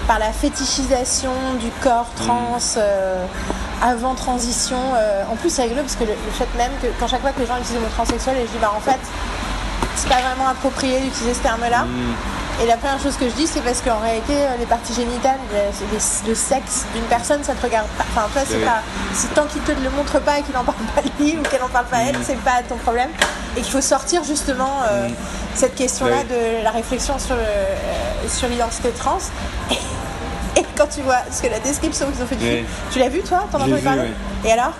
par 0.06 0.18
la 0.18 0.30
fétichisation 0.32 1.32
du 1.58 1.70
corps 1.82 2.06
trans 2.16 2.58
euh, 2.76 3.24
avant 3.82 4.14
transition. 4.14 4.76
en 5.32 5.36
plus, 5.36 5.50
c'est 5.50 5.62
rigolo 5.62 5.82
parce 5.82 5.94
que 5.96 6.04
le, 6.04 6.10
le 6.10 6.32
fait 6.32 6.48
même 6.58 6.72
que 6.82 6.86
quand 6.98 7.06
chaque 7.08 7.20
fois 7.20 7.30
que 7.32 7.40
les 7.40 7.46
gens 7.46 7.56
utilisent 7.56 7.74
le 7.76 7.80
mot 7.80 7.92
transsexuel, 7.94 8.36
et 8.36 8.40
je 8.46 8.52
dis 8.52 8.58
bah 8.60 8.72
en 8.76 8.80
fait, 8.80 8.98
c'est 10.00 10.08
pas 10.08 10.20
vraiment 10.20 10.48
approprié 10.48 11.00
d'utiliser 11.00 11.34
ce 11.34 11.40
terme-là. 11.40 11.84
Et 12.62 12.66
la 12.66 12.76
première 12.76 13.00
chose 13.00 13.16
que 13.16 13.28
je 13.28 13.34
dis, 13.34 13.46
c'est 13.46 13.60
parce 13.60 13.80
qu'en 13.82 14.00
réalité, 14.00 14.32
euh, 14.34 14.56
les 14.58 14.66
parties 14.66 14.92
génitales, 14.92 15.38
le, 15.52 15.58
les- 15.92 16.28
le 16.28 16.34
sexe 16.34 16.86
d'une 16.92 17.04
personne, 17.04 17.44
ça 17.44 17.54
te 17.54 17.62
regarde 17.64 17.86
pas. 17.96 18.04
Enfin, 18.16 18.26
toi, 18.32 18.42
c'est 18.44 18.56
Oui. 18.56 18.64
pas. 18.64 18.80
Si 19.14 19.28
tant 19.28 19.44
qu'il 19.44 19.62
te 19.62 19.70
le 19.70 19.90
montre 19.90 20.18
pas 20.20 20.38
et 20.40 20.42
qu'il 20.42 20.56
en 20.56 20.64
parle 20.64 20.78
pas 20.94 21.02
lui 21.20 21.36
ou 21.38 21.42
qu'elle 21.42 21.62
en 21.62 21.68
parle 21.68 21.86
pas 21.86 21.98
elle, 22.08 22.16
c'est 22.24 22.38
pas 22.38 22.62
ton 22.68 22.74
problème. 22.76 23.10
Et 23.56 23.60
qu'il 23.60 23.70
faut 23.72 23.80
sortir 23.80 24.24
justement 24.24 24.72
euh, 24.90 25.08
cette 25.54 25.76
question-là 25.76 26.16
Oui. 26.28 26.34
de 26.34 26.64
la 26.64 26.70
réflexion 26.72 27.16
sur, 27.20 27.36
euh, 27.36 28.48
l'identité 28.48 28.90
trans. 28.90 29.18
Et, 29.70 30.64
quand 30.76 30.88
tu 30.88 31.00
vois 31.02 31.18
ce 31.30 31.42
que 31.42 31.48
la 31.48 31.60
description 31.60 32.06
qu'ils 32.10 32.22
ont 32.22 32.26
fait 32.26 32.36
du 32.36 32.44
Oui. 32.44 32.50
film, 32.56 32.66
tu 32.92 32.98
l'as 32.98 33.08
vu 33.08 33.20
toi 33.20 33.44
T'en 33.52 33.58
as 33.58 33.62
entendu 33.66 33.80
parler 33.82 34.10
Et 34.44 34.52
alors? 34.52 34.72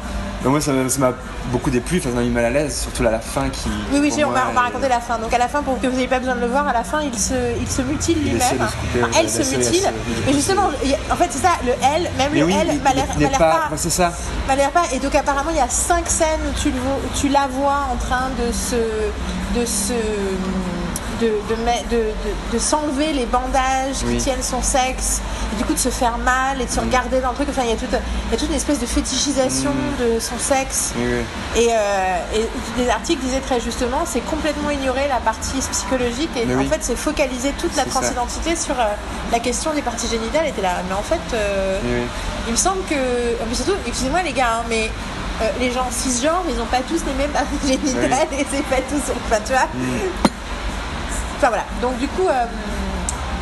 Moi, 0.45 0.61
ça 0.61 0.73
m'a 0.73 1.13
beaucoup 1.51 1.69
déplu, 1.71 2.01
ça 2.01 2.11
m'a 2.11 2.21
mis 2.23 2.31
mal 2.31 2.45
à 2.45 2.51
l'aise, 2.51 2.83
surtout 2.83 3.05
à 3.05 3.11
la 3.11 3.19
fin 3.19 3.49
qui. 3.51 3.69
Oui, 3.93 3.99
oui, 4.01 4.13
on 4.25 4.31
va, 4.31 4.45
on 4.51 4.55
va 4.55 4.61
est- 4.61 4.65
raconter 4.67 4.89
la 4.89 5.01
fin. 5.01 5.19
Donc 5.19 5.33
à 5.35 5.39
la 5.39 5.49
fin, 5.49 5.63
pour 5.63 5.81
que 5.81 5.87
vous 5.89 5.95
n'ayez 5.97 6.07
pas 6.07 6.21
besoin 6.21 6.37
de 6.37 6.41
le 6.41 6.47
voir, 6.47 6.67
à 6.69 6.73
la 6.73 6.85
fin, 6.85 7.01
il 7.03 7.19
se, 7.19 7.35
il 7.61 7.67
se 7.69 7.83
mutile 7.83 8.23
lui-même. 8.23 8.41
Enfin, 8.61 9.09
elle 9.19 9.27
de- 9.27 9.31
se 9.31 9.57
mutile. 9.57 9.83
Mais 10.27 10.33
justement, 10.33 10.71
en 11.11 11.17
fait, 11.17 11.27
c'est 11.31 11.43
ça, 11.43 11.51
le 11.67 11.73
elle, 11.83 12.03
même 12.17 12.31
Mais 12.33 12.39
le 12.41 12.47
oui, 12.47 12.55
il- 12.73 12.81
m'a 12.83 12.93
l'air 12.95 13.07
pas. 13.39 13.69
pas. 13.71 13.77
c'est 13.77 13.91
ça. 13.91 14.13
m'a 14.47 14.55
l'air 14.55 14.71
pas. 14.71 14.83
Et 14.93 15.01
donc 15.01 15.15
apparemment, 15.15 15.51
il 15.51 15.57
y 15.57 15.61
a 15.61 15.69
cinq 15.69 16.09
scènes 16.09 16.41
où 16.49 16.59
tu, 16.61 16.71
le 16.71 16.77
tu 17.17 17.29
la 17.29 17.49
vois 17.49 17.87
en 17.93 17.97
train 17.97 18.29
de 18.39 18.53
se, 18.53 18.77
de 19.59 19.67
se, 19.67 19.93
de, 21.21 21.33
de, 22.53 22.59
s'enlever 22.59 23.13
les 23.13 23.27
bandages 23.27 23.99
qui 24.01 24.05
Oui. 24.07 24.17
tiennent 24.19 24.43
son 24.43 24.63
sexe, 24.63 25.21
et 25.53 25.57
du 25.57 25.65
coup 25.65 25.75
de 25.75 25.79
se 25.79 25.89
faire 25.89 26.19
mal 26.19 26.61
et 26.61 26.65
de 26.67 26.71
se 26.71 26.81
regarder 26.81 27.21
dans 27.21 27.31
le 27.31 27.35
truc. 27.35 27.49
Enfin, 27.51 27.63
il 27.65 27.71
y 27.71 27.73
a 27.73 27.77
toute, 27.77 27.89
il 27.93 28.33
y 28.33 28.35
a 28.35 28.39
toute 28.39 28.49
une 28.49 28.55
espèce 28.55 28.79
de 28.81 28.87
fétichisation 28.87 29.71
de 30.01 30.19
son 30.21 30.39
sexe. 30.39 30.93
Oui, 30.97 31.05
oui. 31.07 31.63
Et, 31.63 31.69
euh, 31.73 32.17
et 32.35 32.49
des 32.83 32.89
articles 32.91 33.23
disaient 33.23 33.41
très 33.41 33.61
justement, 33.61 34.03
c'est 34.07 34.21
complètement 34.21 34.71
ignorer 34.71 35.07
la 35.09 35.17
partie 35.21 35.59
psychologique 35.71 36.31
et 36.37 36.45
Mais 36.47 36.55
en 36.55 36.59
oui. 36.59 36.67
fait 36.69 36.79
c'est 36.81 36.97
focaliser 36.97 37.53
toute 37.59 37.75
la 37.77 37.85
ça. 37.85 37.91
transidentité 37.91 38.57
sur 38.57 38.79
euh, 38.79 38.85
la 39.33 39.39
question 39.41 39.73
des 39.73 39.83
parties 39.83 40.09
génitales. 40.09 40.47
Et 40.47 40.53
t'es 40.53 40.63
là, 40.63 40.75
mais 40.89 40.95
en 40.95 41.03
fait, 41.03 41.21
euh, 41.35 41.79
Oui, 41.85 41.91
oui. 42.03 42.07
il 42.49 42.53
me 42.53 42.57
semble 42.57 42.83
que, 42.89 42.95
mais 43.49 43.55
surtout, 43.55 43.73
excusez-moi 43.87 44.23
les 44.23 44.33
gars, 44.33 44.61
hein, 44.61 44.65
mais 44.69 44.91
euh, 45.43 45.49
les 45.61 45.71
gens 45.71 45.87
cisgenres, 45.91 46.45
ils 46.49 46.57
n'ont 46.57 46.65
pas 46.67 46.81
tous 46.89 47.01
les 47.07 47.15
mêmes 47.15 47.31
parties 47.31 47.67
génitales 47.67 48.27
et 48.39 48.47
c'est 48.51 48.65
pas 48.65 48.83
tous, 48.89 49.13
enfin 49.27 49.41
tu 49.45 49.53
vois. 49.53 49.67
Mm. 49.75 50.29
Enfin 51.39 51.49
voilà. 51.49 51.65
Donc 51.81 51.97
du 51.99 52.09
coup, 52.09 52.27
euh, 52.29 52.45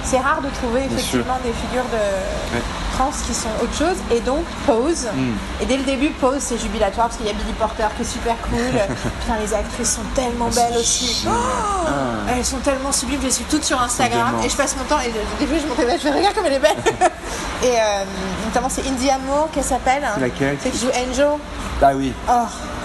c'est 0.05 0.19
rare 0.19 0.41
de 0.41 0.49
trouver 0.51 0.85
effectivement 0.85 1.39
des 1.45 1.53
figures 1.53 1.85
de 1.91 2.55
Ouais. 2.57 2.63
trans 2.97 3.11
qui 3.27 3.35
sont 3.35 3.49
autre 3.63 3.77
chose. 3.77 3.97
Et 4.15 4.21
donc 4.21 4.45
Pose. 4.67 5.09
Mm. 5.15 5.63
Et 5.63 5.67
dès 5.67 5.77
le 5.79 5.83
début, 5.83 6.11
Pose, 6.11 6.39
c'est 6.41 6.59
jubilatoire 6.59 7.09
parce 7.09 7.17
qu'il 7.17 7.27
y 7.27 7.31
a 7.31 7.33
Billy 7.33 7.53
Porter 7.59 7.87
qui 7.97 8.03
est 8.03 8.05
super 8.05 8.37
cool. 8.49 8.59
Putain, 9.21 9.39
les 9.43 9.53
actrices 9.55 9.95
sont 9.97 10.05
tellement 10.15 10.49
belles 10.49 10.77
aussi. 10.79 11.27
Oh 11.27 11.31
Ah. 11.89 12.33
elles 12.37 12.45
sont 12.45 12.59
tellement 12.59 12.93
sublimes, 12.93 13.21
je 13.21 13.27
les 13.27 13.33
suis 13.33 13.45
toutes 13.45 13.65
sur 13.65 13.81
Instagram 13.81 14.37
et 14.45 14.49
je 14.49 14.57
passe 14.57 14.77
mon 14.77 14.85
temps 14.85 15.01
et 15.01 15.11
des 15.41 15.47
fois 15.47 15.57
je 15.61 15.67
monte 15.67 15.79
je 15.93 15.99
fais 15.99 16.11
regarde 16.13 16.35
comme 16.35 16.47
elle 16.47 16.53
est 16.55 16.59
belle. 16.61 16.77
et 17.63 17.67
euh, 17.67 18.05
notamment 18.45 18.69
c'est 18.69 18.87
Indie 18.87 19.11
Amour 19.11 19.49
qu'elle 19.53 19.65
s'appelle. 19.65 20.03
C'est 20.15 20.21
laquelle? 20.21 20.57
C'est 20.63 20.71
qui 20.71 20.79
joue 20.79 20.91
Angel. 20.91 21.31
Ah 21.83 21.91
oui, 21.95 22.13
Oh, 22.29 22.33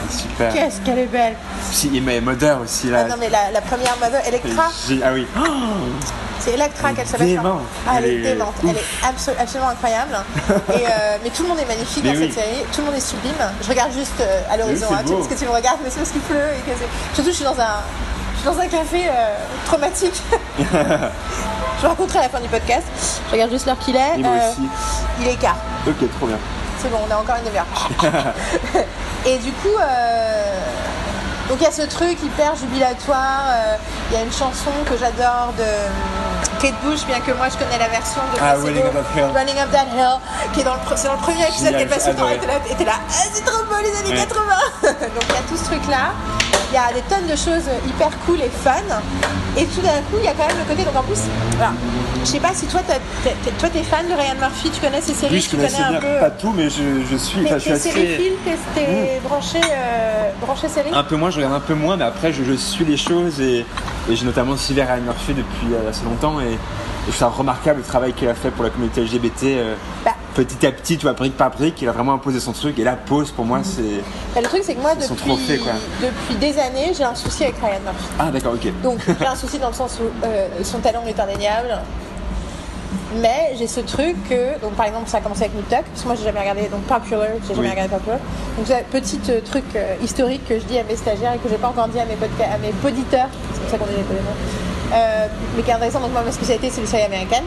super. 0.09 0.53
qu'est-ce 0.53 0.79
qu'elle 0.81 0.99
est 0.99 1.05
belle. 1.05 1.35
Si, 1.71 1.95
et 1.95 2.01
mais 2.01 2.19
Mother 2.21 2.59
aussi 2.61 2.89
là. 2.89 3.03
Ah 3.05 3.09
non 3.09 3.15
mais 3.19 3.29
la, 3.29 3.51
la 3.51 3.61
première 3.61 3.95
mother, 3.97 4.21
Electra, 4.27 4.63
Ah 5.03 5.09
oui. 5.13 5.25
c'est 6.39 6.51
Electra 6.53 6.89
Elle 6.89 6.93
est 6.93 6.97
qu'elle 6.97 7.07
s'appelle. 7.07 7.27
démente. 7.27 7.61
Ah, 7.87 7.91
elle 7.97 8.05
est 8.05 8.07
Elle 8.15 8.25
est 8.25 8.33
démente, 8.33 8.53
ouf. 8.63 8.69
elle 8.69 8.77
est 8.77 9.07
absolu- 9.07 9.37
absolument 9.39 9.69
incroyable. 9.69 10.17
et, 10.49 10.85
euh, 10.85 11.17
mais 11.23 11.29
tout 11.29 11.43
le 11.43 11.49
monde 11.49 11.59
est 11.59 11.65
magnifique 11.67 12.03
Mais 12.03 12.13
dans 12.13 12.19
oui. 12.19 12.31
cette 12.33 12.43
série, 12.43 12.63
tout 12.73 12.81
le 12.81 12.85
monde 12.87 12.95
est 12.95 12.99
sublime. 13.07 13.33
Je 13.61 13.69
regarde 13.69 13.91
juste 13.93 14.19
euh, 14.21 14.41
à 14.51 14.57
l'horizon, 14.57 14.87
c'est 14.89 14.95
hein, 14.95 15.03
parce 15.17 15.27
que 15.27 15.33
tu 15.35 15.45
me 15.45 15.51
regardes, 15.51 15.79
mais 15.83 15.89
c'est 15.89 15.99
parce 15.99 16.11
qu'il 16.11 16.21
pleut. 16.21 16.37
Et 16.37 16.69
que 16.71 16.77
Surtout 17.13 17.29
je 17.31 17.35
suis 17.35 17.45
dans 17.45 17.59
un, 17.59 17.81
je 18.35 18.39
suis 18.39 18.45
dans 18.49 18.59
un 18.59 18.67
café 18.67 19.05
euh, 19.07 19.35
traumatique. 19.65 20.21
je 20.59 21.81
vous 21.81 21.87
raconterai 21.87 22.19
à 22.19 22.23
la 22.23 22.29
fin 22.29 22.39
du 22.39 22.47
podcast. 22.47 22.83
Je 23.27 23.31
regarde 23.33 23.51
juste 23.51 23.65
l'heure 23.65 23.79
qu'il 23.79 23.95
est. 23.95 24.15
Et 24.19 24.23
moi 24.23 24.31
aussi. 24.51 24.67
Il 25.21 25.27
est 25.27 25.35
quart. 25.35 25.57
Ok, 25.87 25.95
trop 26.17 26.27
bien. 26.27 26.37
C'est 26.81 26.89
bon, 26.89 26.97
on 27.07 27.11
a 27.13 27.17
encore 27.17 27.35
une 27.35 27.43
demi-heure. 27.45 27.65
et 29.25 29.37
du 29.37 29.51
coup, 29.51 29.75
euh, 29.79 30.43
donc 31.47 31.57
il 31.59 31.63
y 31.63 31.67
a 31.67 31.71
ce 31.71 31.83
truc 31.83 32.17
hyper 32.23 32.55
jubilatoire. 32.55 33.43
euh, 33.49 33.75
Il 34.09 34.17
y 34.17 34.19
a 34.19 34.23
une 34.23 34.31
chanson 34.31 34.71
que 34.89 34.97
j'adore 34.97 35.53
de 35.57 35.63
Kate 36.61 36.75
Bush, 36.83 37.05
bien 37.07 37.19
que 37.19 37.31
moi 37.33 37.47
je 37.49 37.57
connais 37.57 37.79
la 37.79 37.87
version 37.89 38.21
de 38.33 38.37
Ah, 38.39 38.53
Running 38.55 38.83
Up 38.85 38.93
That 38.93 39.19
Hill. 39.19 39.25
Running 39.33 39.57
Up 39.57 39.71
That 39.71 39.87
Hill, 39.97 40.19
qui 40.53 40.59
est 40.61 40.63
dans 40.63 40.73
le, 40.75 40.79
c'est 40.95 41.07
dans 41.07 41.13
le 41.15 41.19
premier 41.19 41.47
épisode 41.47 41.75
qu'elle 41.77 41.87
passe 41.87 42.03
temps. 42.05 42.11
adoré. 42.11 42.39
Et 42.69 42.75
t'es 42.75 42.85
là, 42.85 42.93
Ah, 42.99 43.13
c'est 43.33 43.43
trop 43.43 43.63
beau 43.65 43.75
les 43.81 43.97
années 43.99 44.19
Ouais. 44.21 44.27
80. 44.27 44.43
donc 44.83 45.23
il 45.29 45.35
y 45.35 45.37
a 45.37 45.41
tout 45.49 45.57
ce 45.57 45.65
truc-là. 45.65 46.13
Il 46.71 46.75
y 46.75 46.77
a 46.77 46.93
des 46.93 47.01
tonnes 47.09 47.27
de 47.27 47.35
choses 47.35 47.67
hyper 47.85 48.09
cool 48.25 48.39
et 48.39 48.49
fun. 48.63 48.71
Et 49.57 49.65
tout 49.65 49.81
d'un 49.81 49.99
coup, 50.09 50.15
il 50.19 50.23
y 50.23 50.27
a 50.29 50.33
quand 50.33 50.47
même 50.47 50.55
le 50.57 50.63
côté. 50.69 50.85
Donc 50.85 50.95
en 50.95 51.03
plus, 51.03 51.19
voilà. 51.57 51.71
Je 52.23 52.25
sais 52.29 52.39
pas 52.39 52.53
si 52.53 52.65
toi, 52.67 52.79
t'as- 52.87 53.31
toi, 53.59 53.67
t'es 53.73 53.83
fan 53.83 54.07
de 54.07 54.13
Ryan 54.13 54.35
Murphy, 54.39 54.69
tu 54.69 54.79
connais 54.79 55.01
ses 55.01 55.13
séries, 55.13 55.33
Oui, 55.35 55.41
je 55.41 55.49
tu 55.49 55.55
connais 55.57 55.73
un 55.75 55.89
bien, 55.91 55.99
peu. 55.99 56.05
euh, 56.07 56.19
pas 56.21 56.29
tout, 56.29 56.53
mais 56.55 56.69
je, 56.69 57.03
je 57.11 57.17
suis, 57.17 57.43
T'es, 57.43 57.49
je 57.55 57.57
suis 57.59 57.77
série 57.79 58.01
assez. 58.03 58.17
film, 58.17 58.35
t'es, 58.45 58.57
t'es 58.75 59.19
branché, 59.27 59.59
euh, 59.59 60.29
branché 60.39 60.69
série 60.69 60.91
Un 60.93 61.03
peu 61.03 61.15
moins, 61.17 61.31
je 61.31 61.37
regarde 61.37 61.55
un 61.55 61.59
peu 61.59 61.73
moins, 61.73 61.97
mais 61.97 62.05
après 62.05 62.31
je, 62.31 62.43
je 62.43 62.53
suis 62.53 62.85
les 62.85 62.95
choses 62.97 63.41
et, 63.41 63.65
et 64.09 64.15
j'ai 64.15 64.23
notamment 64.25 64.55
suivi 64.55 64.81
Ryan 64.83 65.01
Murphy 65.01 65.33
depuis 65.33 65.73
euh, 65.73 65.89
assez 65.89 66.03
longtemps 66.05 66.39
et, 66.39 66.50
et 66.53 67.11
ça 67.11 67.27
remarquable 67.27 67.79
le 67.79 67.85
travail 67.85 68.13
qu'il 68.13 68.27
a 68.27 68.33
fait 68.35 68.51
pour 68.51 68.63
la 68.63 68.69
communauté 68.69 69.01
LGBT. 69.01 69.43
euh, 69.43 69.75
Bah. 70.05 70.11
petit 70.35 70.65
à 70.65 70.71
petit, 70.71 70.97
tu 70.97 71.03
vois, 71.03 71.13
brique 71.13 71.35
par 71.35 71.49
brique, 71.51 71.81
il 71.81 71.89
a 71.89 71.91
vraiment 71.91 72.13
imposé 72.13 72.39
son 72.39 72.51
truc 72.53 72.77
et 72.79 72.83
la 72.83 72.95
pause 72.95 73.31
pour 73.31 73.43
moi 73.45 73.59
c'est. 73.63 73.81
Bah, 74.35 74.41
Le 74.41 74.47
truc, 74.47 74.61
c'est 74.63 74.75
que 74.75 74.81
moi, 74.81 74.93
depuis, 74.95 75.57
quoi. 75.59 75.73
depuis 76.01 76.35
des 76.35 76.57
années, 76.59 76.93
j'ai 76.95 77.03
un 77.03 77.15
souci 77.15 77.43
avec 77.43 77.55
Ryan 77.57 77.79
Murphy. 77.83 78.05
Ah 78.19 78.29
d'accord, 78.31 78.53
ok. 78.53 78.81
Donc, 78.81 78.99
j'ai 79.19 79.25
un 79.25 79.35
souci 79.35 79.59
dans 79.59 79.69
le 79.69 79.73
sens 79.73 79.97
où 79.99 80.25
euh, 80.25 80.47
son 80.63 80.79
talent 80.79 81.03
est 81.07 81.19
indéniable. 81.19 81.79
Mais 83.21 83.53
j'ai 83.57 83.67
ce 83.67 83.81
truc 83.81 84.15
que, 84.29 84.59
donc 84.61 84.71
par 84.73 84.85
exemple, 84.85 85.09
ça 85.09 85.17
a 85.17 85.21
commencé 85.21 85.41
avec 85.43 85.55
Nip 85.55 85.67
Tuck, 85.67 85.83
parce 85.83 86.01
que 86.01 86.07
moi 86.07 86.15
j'ai 86.15 86.23
jamais 86.23 86.39
regardé, 86.39 86.69
donc 86.69 86.81
Popular, 86.83 87.27
j'ai 87.47 87.55
jamais 87.55 87.67
Oui. 87.67 87.71
regardé 87.71 87.93
Popular. 87.93 88.19
Donc, 88.57 88.65
c'est 88.67 88.75
un 88.75 88.83
petit 88.89 89.19
euh, 89.29 89.41
truc 89.41 89.65
historique 90.01 90.47
que 90.47 90.57
je 90.59 90.63
dis 90.65 90.77
à 90.79 90.83
mes 90.83 90.95
stagiaires 90.95 91.33
et 91.33 91.37
que 91.37 91.49
j'ai 91.49 91.57
pas 91.57 91.67
encore 91.69 91.87
dit 91.89 91.99
à 91.99 92.05
mes, 92.05 92.13
à 92.13 92.57
mes 92.57 92.71
poditeurs, 92.81 93.27
c'est 93.53 93.59
comme 93.59 93.69
ça 93.69 93.77
qu'on 93.77 93.85
dit 93.85 93.97
les 93.97 94.03
poditeurs, 94.03 94.33
euh, 94.93 95.27
mais 95.55 95.63
qui 95.63 95.69
est 95.69 95.73
intéressant. 95.73 95.99
Donc, 95.99 96.11
moi, 96.11 96.21
ma 96.25 96.31
spécialité, 96.31 96.69
c'est 96.73 96.81
les 96.81 96.87
séries 96.87 97.03
américaines. 97.03 97.45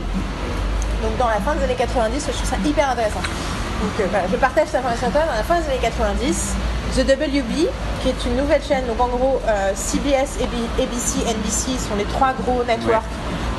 Donc, 1.02 1.16
dans 1.18 1.28
la 1.28 1.40
fin 1.40 1.54
des 1.54 1.64
années 1.64 1.74
90, 1.74 2.26
je 2.26 2.32
trouve 2.32 2.48
ça 2.48 2.56
hyper 2.64 2.90
intéressant. 2.90 3.20
Donc, 3.20 3.92
euh, 4.00 4.06
voilà, 4.10 4.26
je 4.30 4.36
partage 4.36 4.66
cette 4.66 4.76
information 4.76 5.08
avec 5.08 5.14
toi. 5.16 5.26
Dans 5.30 5.36
la 5.36 5.42
fin 5.44 5.60
des 5.60 5.66
années 5.68 5.82
90, 5.82 6.54
The 6.96 7.00
WB, 7.00 7.68
qui 8.02 8.08
est 8.08 8.24
une 8.26 8.36
nouvelle 8.36 8.62
chaîne, 8.62 8.86
donc 8.86 9.00
en 9.00 9.08
gros, 9.08 9.40
euh, 9.48 9.72
CBS, 9.74 10.38
AB- 10.40 10.82
ABC, 10.82 11.18
NBC 11.26 11.78
sont 11.78 11.96
les 11.98 12.04
trois 12.04 12.32
gros 12.32 12.62
networks 12.64 13.02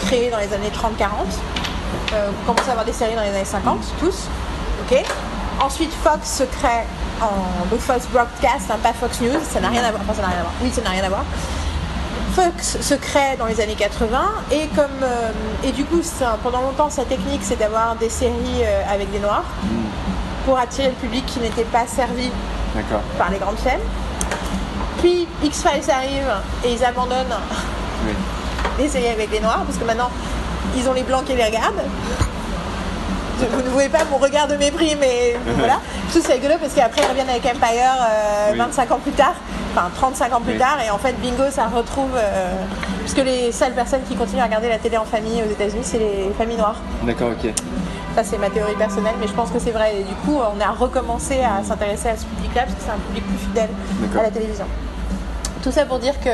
créés 0.06 0.30
dans 0.32 0.38
les 0.40 0.52
années 0.54 0.72
30-40. 0.72 1.10
Euh, 2.14 2.30
vous 2.32 2.46
commencez 2.46 2.70
à 2.70 2.72
avoir 2.72 2.86
des 2.86 2.94
séries 2.94 3.16
dans 3.16 3.22
les 3.22 3.30
années 3.30 3.46
50, 3.46 3.80
tous. 4.00 4.28
Ok. 4.90 5.04
Ensuite, 5.62 5.92
Fox 6.04 6.20
se 6.40 6.44
crée 6.44 6.84
en 7.22 7.66
donc 7.70 7.80
Fox 7.80 8.06
Broadcast, 8.12 8.70
hein, 8.70 8.78
pas 8.84 8.94
Fox 8.94 9.20
News, 9.22 9.40
ça 9.50 9.60
n'a 9.60 9.70
rien 9.70 9.84
à 9.84 9.92
voir. 9.92 10.02
Enfin, 10.04 10.14
ça 10.16 10.22
n'a 10.22 10.28
rien 10.30 10.38
à 10.40 10.42
voir. 10.42 10.54
Oui, 10.62 10.72
ça 10.74 10.82
n'a 10.82 10.90
rien 10.90 11.04
à 11.04 11.10
voir. 11.10 11.24
Fox 12.36 12.78
se 12.82 12.94
crée 12.96 13.38
dans 13.40 13.46
les 13.46 13.62
années 13.62 13.76
80 13.76 14.20
et 14.52 14.68
comme 14.76 14.86
euh, 15.04 15.32
et 15.64 15.72
du 15.72 15.86
coup 15.86 16.02
ça- 16.04 16.38
pendant 16.44 16.62
longtemps 16.62 16.90
sa 16.90 17.06
technique 17.06 17.40
c'est 17.42 17.58
d'avoir 17.58 17.96
des 17.96 18.10
séries 18.10 18.62
euh, 18.64 18.82
avec 18.94 19.10
des 19.12 19.20
noirs 19.20 19.46
pour 20.46 20.58
attirer 20.60 20.90
le 20.90 20.94
public 20.96 21.26
qui 21.26 21.40
n'était 21.40 21.64
pas 21.64 21.88
servi 21.88 22.30
par 23.18 23.30
les 23.32 23.38
grandes 23.38 23.58
chaînes. 23.64 23.80
Puis 25.00 25.28
X-Files 25.44 25.90
arrive 25.90 26.28
et 26.66 26.74
ils 26.74 26.84
abandonnent 26.84 27.36
Oui. 28.06 28.14
les 28.80 28.90
séries 28.90 29.08
avec 29.08 29.32
les 29.32 29.40
noirs 29.40 29.64
parce 29.66 29.78
que 29.78 29.86
maintenant 29.86 30.10
ils 30.76 30.88
ont 30.90 30.94
les 30.94 31.04
blancs 31.04 31.24
qui 31.26 31.34
les 31.34 31.46
regardent. 31.46 31.84
Vous 33.52 33.62
ne 33.62 33.70
voyez 33.70 33.90
pas 33.90 34.04
mon 34.10 34.18
regard 34.18 34.48
de 34.48 34.56
mépris, 34.56 34.96
mais 35.00 35.36
voilà. 35.58 35.80
Tout 36.12 36.20
c'est 36.24 36.34
rigolo 36.34 36.56
parce 36.60 36.74
qu'après 36.74 37.02
ils 37.04 37.10
reviennent 37.10 37.30
avec 37.30 37.46
Empire 37.46 37.98
euh, 38.10 38.52
Oui. 38.52 38.58
25 38.58 38.92
ans 38.92 39.00
plus 39.00 39.12
tard, 39.12 39.34
enfin 39.74 39.90
35 39.96 40.34
ans 40.34 40.42
plus 40.42 40.54
Oui. 40.54 40.60
tard, 40.60 40.78
et 40.86 40.90
en 40.90 40.98
fait 40.98 41.14
bingo 41.22 41.44
ça 41.52 41.66
retrouve. 41.68 42.12
euh, 42.16 42.52
puisque 43.02 43.24
les 43.24 43.52
seules 43.52 43.74
personnes 43.74 44.02
qui 44.08 44.16
continuent 44.16 44.42
à 44.42 44.46
regarder 44.46 44.68
la 44.70 44.80
télé 44.80 44.98
en 44.98 45.06
famille 45.06 45.44
aux 45.44 45.52
États-Unis, 45.52 45.84
c'est 45.84 46.00
les 46.00 46.32
familles 46.38 46.58
noires. 46.58 46.78
D'accord, 47.04 47.30
ok. 47.32 47.52
Ça, 48.16 48.24
c'est 48.24 48.38
ma 48.40 48.50
théorie 48.50 48.74
personnelle, 48.76 49.14
mais 49.22 49.28
je 49.28 49.34
pense 49.34 49.52
que 49.52 49.60
c'est 49.60 49.70
vrai. 49.72 49.98
Et 50.00 50.04
du 50.04 50.16
coup, 50.26 50.40
on 50.40 50.60
a 50.60 50.72
recommencé 50.72 51.42
à 51.44 51.64
s'intéresser 51.64 52.10
à 52.10 52.18
ce 52.18 52.26
public-là 52.26 52.64
parce 52.64 52.74
que 52.76 52.82
c'est 52.84 52.90
un 52.92 52.98
public 53.08 53.24
plus 53.28 53.38
fidèle 53.38 53.70
à 54.18 54.24
la 54.24 54.32
télévision. 54.32 54.66
Tout 55.62 55.72
ça 55.72 55.86
pour 55.86 56.00
dire 56.00 56.14
que, 56.20 56.30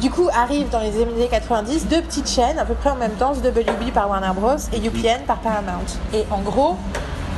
du 0.00 0.10
coup, 0.10 0.28
arrivent 0.34 0.68
dans 0.70 0.80
les 0.80 1.00
années 1.02 1.28
90 1.30 1.86
deux 1.88 2.02
petites 2.02 2.28
chaînes, 2.28 2.58
à 2.58 2.64
peu 2.64 2.74
près 2.74 2.90
en 2.90 2.96
même 2.96 3.12
temps, 3.12 3.32
WB 3.32 3.92
par 3.92 4.08
Warner 4.10 4.32
Bros. 4.34 4.56
et 4.72 4.78
UPN 4.84 5.22
par 5.26 5.38
Paramount. 5.38 5.86
Et 6.12 6.24
en 6.30 6.38
gros, 6.40 6.76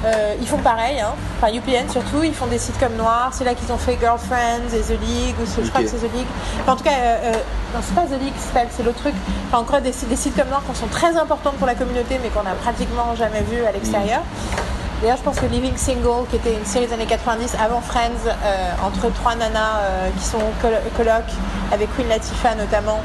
euh, 0.05 0.35
ils 0.41 0.47
font 0.47 0.59
pareil, 0.59 1.01
hein. 1.01 1.13
enfin 1.41 1.53
UPN 1.53 1.89
surtout, 1.91 2.23
ils 2.23 2.33
font 2.35 2.47
des 2.47 2.59
sitcoms 2.59 2.95
noirs. 2.97 3.31
C'est 3.33 3.45
là 3.45 3.55
qu'ils 3.55 3.73
ont 3.73 3.79
fait 3.79 3.97
Girlfriends 4.01 4.69
et 4.73 4.81
The 4.81 5.01
League, 5.01 5.35
ou 5.43 5.47
ce- 5.47 5.65
je 5.65 5.69
crois 5.71 5.83
que 5.83 5.89
c'est 5.89 5.97
The 5.99 6.13
League. 6.15 6.27
Enfin, 6.63 6.73
en 6.73 6.77
tout 6.77 6.85
cas, 6.85 6.91
euh, 6.91 7.17
euh, 7.25 7.33
non, 7.75 7.81
c'est 7.83 7.95
pas 7.95 8.03
The 8.07 8.21
League, 8.21 8.35
c'est 8.39 8.67
c'est 8.77 8.83
l'autre 8.85 8.99
truc. 9.01 9.15
Enfin, 9.49 9.59
encore 9.63 9.81
des, 9.81 9.91
des 10.09 10.17
sitcoms 10.17 10.49
noirs 10.49 10.63
qui 10.73 10.79
sont 10.79 10.87
très 10.87 11.17
importantes 11.17 11.55
pour 11.55 11.67
la 11.67 11.75
communauté, 11.75 12.21
mais 12.23 12.29
qu'on 12.29 12.41
a 12.49 12.55
pratiquement 12.63 13.15
jamais 13.17 13.43
vu 13.43 13.65
à 13.65 13.73
l'extérieur. 13.73 14.21
D'ailleurs, 15.01 15.17
je 15.17 15.23
pense 15.23 15.39
que 15.39 15.47
Living 15.47 15.77
Single, 15.77 16.27
qui 16.29 16.37
était 16.37 16.55
une 16.55 16.65
série 16.65 16.89
des 16.89 16.93
années 16.93 17.07
90 17.07 17.55
avant 17.65 17.81
Friends, 17.81 18.27
euh, 18.27 18.71
entre 18.85 19.13
trois 19.15 19.37
nanas 19.37 19.79
euh, 19.79 20.11
qui 20.19 20.25
sont 20.25 20.41
colocs, 20.97 21.31
avec 21.73 21.95
Queen 21.95 22.09
Latifah 22.09 22.57
notamment, 22.57 23.01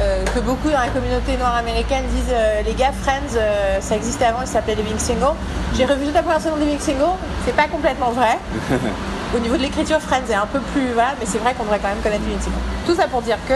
euh, 0.00 0.22
que 0.34 0.40
beaucoup 0.40 0.68
dans 0.68 0.78
la 0.78 0.88
communauté 0.88 1.38
noire 1.38 1.56
américaine 1.56 2.04
disent 2.14 2.34
les 2.66 2.74
gars, 2.74 2.92
Friends, 2.92 3.40
ça 3.80 3.96
existait 3.96 4.26
avant, 4.26 4.42
il 4.42 4.48
s'appelait 4.48 4.74
Living 4.74 4.98
Single. 4.98 5.34
J'ai 5.74 5.86
revu 5.86 6.04
toute 6.04 6.14
la 6.14 6.22
première 6.22 6.42
saison 6.42 6.56
de 6.56 6.60
Living 6.60 6.78
Single, 6.78 7.16
c'est 7.46 7.56
pas 7.56 7.68
complètement 7.68 8.10
vrai. 8.10 8.38
Au 9.34 9.38
niveau 9.38 9.56
de 9.56 9.62
l'écriture, 9.62 9.98
Friends 10.00 10.28
est 10.28 10.34
un 10.34 10.46
peu 10.46 10.60
plus. 10.60 10.92
Voilà, 10.92 11.14
mais 11.18 11.24
c'est 11.24 11.38
vrai 11.38 11.54
qu'on 11.54 11.64
devrait 11.64 11.78
quand 11.78 11.88
même 11.88 12.02
connaître 12.02 12.24
Living 12.24 12.40
Single. 12.40 12.58
Tout 12.84 12.94
ça 12.94 13.06
pour 13.06 13.22
dire 13.22 13.38
que 13.48 13.54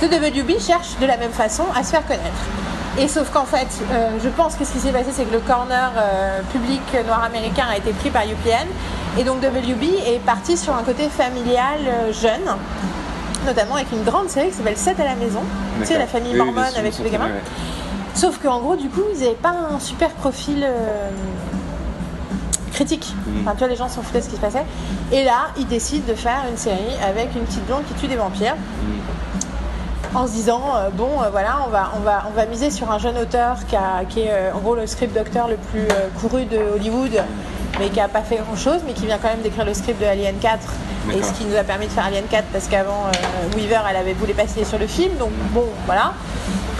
The 0.00 0.10
WB 0.10 0.58
cherche 0.58 0.96
de 0.98 1.06
la 1.06 1.18
même 1.18 1.32
façon 1.32 1.64
à 1.76 1.84
se 1.84 1.90
faire 1.90 2.06
connaître. 2.06 2.40
Et 2.98 3.08
sauf 3.08 3.30
qu'en 3.30 3.44
fait, 3.44 3.66
euh, 3.90 4.10
je 4.22 4.28
pense 4.28 4.54
que 4.54 4.64
ce 4.64 4.72
qui 4.72 4.78
s'est 4.78 4.92
passé, 4.92 5.10
c'est 5.12 5.24
que 5.24 5.32
le 5.32 5.40
corner 5.40 5.92
euh, 5.96 6.40
public 6.52 6.80
noir 7.06 7.24
américain 7.24 7.64
a 7.68 7.76
été 7.76 7.90
pris 7.92 8.10
par 8.10 8.22
UPN. 8.22 8.68
Et 9.18 9.24
donc 9.24 9.38
WB 9.38 9.82
est 10.06 10.20
parti 10.24 10.56
sur 10.56 10.74
un 10.76 10.82
côté 10.82 11.08
familial 11.08 11.80
euh, 11.86 12.12
jeune, 12.12 12.42
notamment 13.46 13.74
avec 13.74 13.90
une 13.92 14.04
grande 14.04 14.28
série 14.28 14.48
qui 14.50 14.54
s'appelle 14.54 14.76
7 14.76 15.00
à 15.00 15.04
la 15.04 15.16
maison. 15.16 15.40
Tu 15.80 15.86
sais, 15.86 15.98
la 15.98 16.06
famille 16.06 16.32
oui, 16.32 16.38
mormone 16.38 16.72
avec 16.76 16.96
tous 16.96 17.02
les 17.02 17.10
gamins. 17.10 17.26
ouais. 17.26 17.42
Sauf 18.14 18.38
qu'en 18.38 18.60
gros, 18.60 18.76
du 18.76 18.88
coup, 18.88 19.02
ils 19.12 19.20
n'avaient 19.20 19.34
pas 19.34 19.54
un 19.72 19.80
super 19.80 20.10
profil 20.10 20.64
critique. 22.72 23.12
Mhm. 23.26 23.40
Enfin, 23.40 23.52
tu 23.52 23.58
vois, 23.58 23.68
les 23.68 23.76
gens 23.76 23.88
s'en 23.88 24.02
foutaient 24.02 24.20
de 24.20 24.24
ce 24.24 24.28
qui 24.28 24.36
se 24.36 24.40
passait. 24.40 24.64
Et 25.10 25.24
là, 25.24 25.48
ils 25.58 25.66
décident 25.66 26.06
de 26.06 26.14
faire 26.14 26.42
une 26.48 26.56
série 26.56 26.94
avec 27.04 27.34
une 27.34 27.42
petite 27.42 27.66
blonde 27.66 27.82
qui 27.88 27.94
tue 27.94 28.06
des 28.06 28.16
vampires. 28.16 28.54
En 30.14 30.26
se 30.26 30.32
disant 30.32 30.62
euh, 30.76 30.90
bon 30.90 31.08
euh, 31.22 31.28
voilà 31.30 31.56
on 31.66 31.70
va 31.70 31.90
on 31.96 32.00
va 32.00 32.24
on 32.28 32.32
va 32.32 32.46
miser 32.46 32.70
sur 32.70 32.90
un 32.90 32.98
jeune 32.98 33.18
auteur 33.18 33.56
qui, 33.68 33.76
a- 33.76 34.04
qui 34.08 34.20
est 34.22 34.30
euh, 34.30 34.52
en 34.54 34.58
gros 34.60 34.74
le 34.74 34.86
script 34.86 35.14
docteur 35.14 35.48
le 35.48 35.56
plus 35.56 35.86
couru 36.20 36.44
de 36.44 36.58
Hollywood 36.76 37.22
mais 37.80 37.88
qui 37.88 38.00
a 38.00 38.06
pas 38.08 38.22
fait 38.22 38.36
grand 38.36 38.56
chose 38.56 38.80
mais 38.86 38.92
qui 38.92 39.06
vient 39.06 39.18
quand 39.18 39.28
même 39.28 39.40
d'écrire 39.42 39.64
le 39.64 39.74
script 39.74 40.00
de 40.00 40.06
Alien 40.06 40.36
4 40.40 40.58
et 41.16 41.22
ce 41.22 41.32
qui 41.32 41.44
nous 41.44 41.56
a 41.56 41.64
permis 41.64 41.86
de 41.86 41.90
faire 41.92 42.04
Alien 42.06 42.24
4 42.30 42.44
parce 42.52 42.68
qu'avant 42.68 43.06
euh, 43.08 43.56
Weaver 43.56 43.80
elle 43.90 43.96
avait 43.96 44.14
voulu 44.14 44.32
passer 44.34 44.64
sur 44.64 44.78
le 44.78 44.86
film. 44.86 45.16
Donc 45.18 45.30
bon 45.52 45.64
voilà 45.86 46.12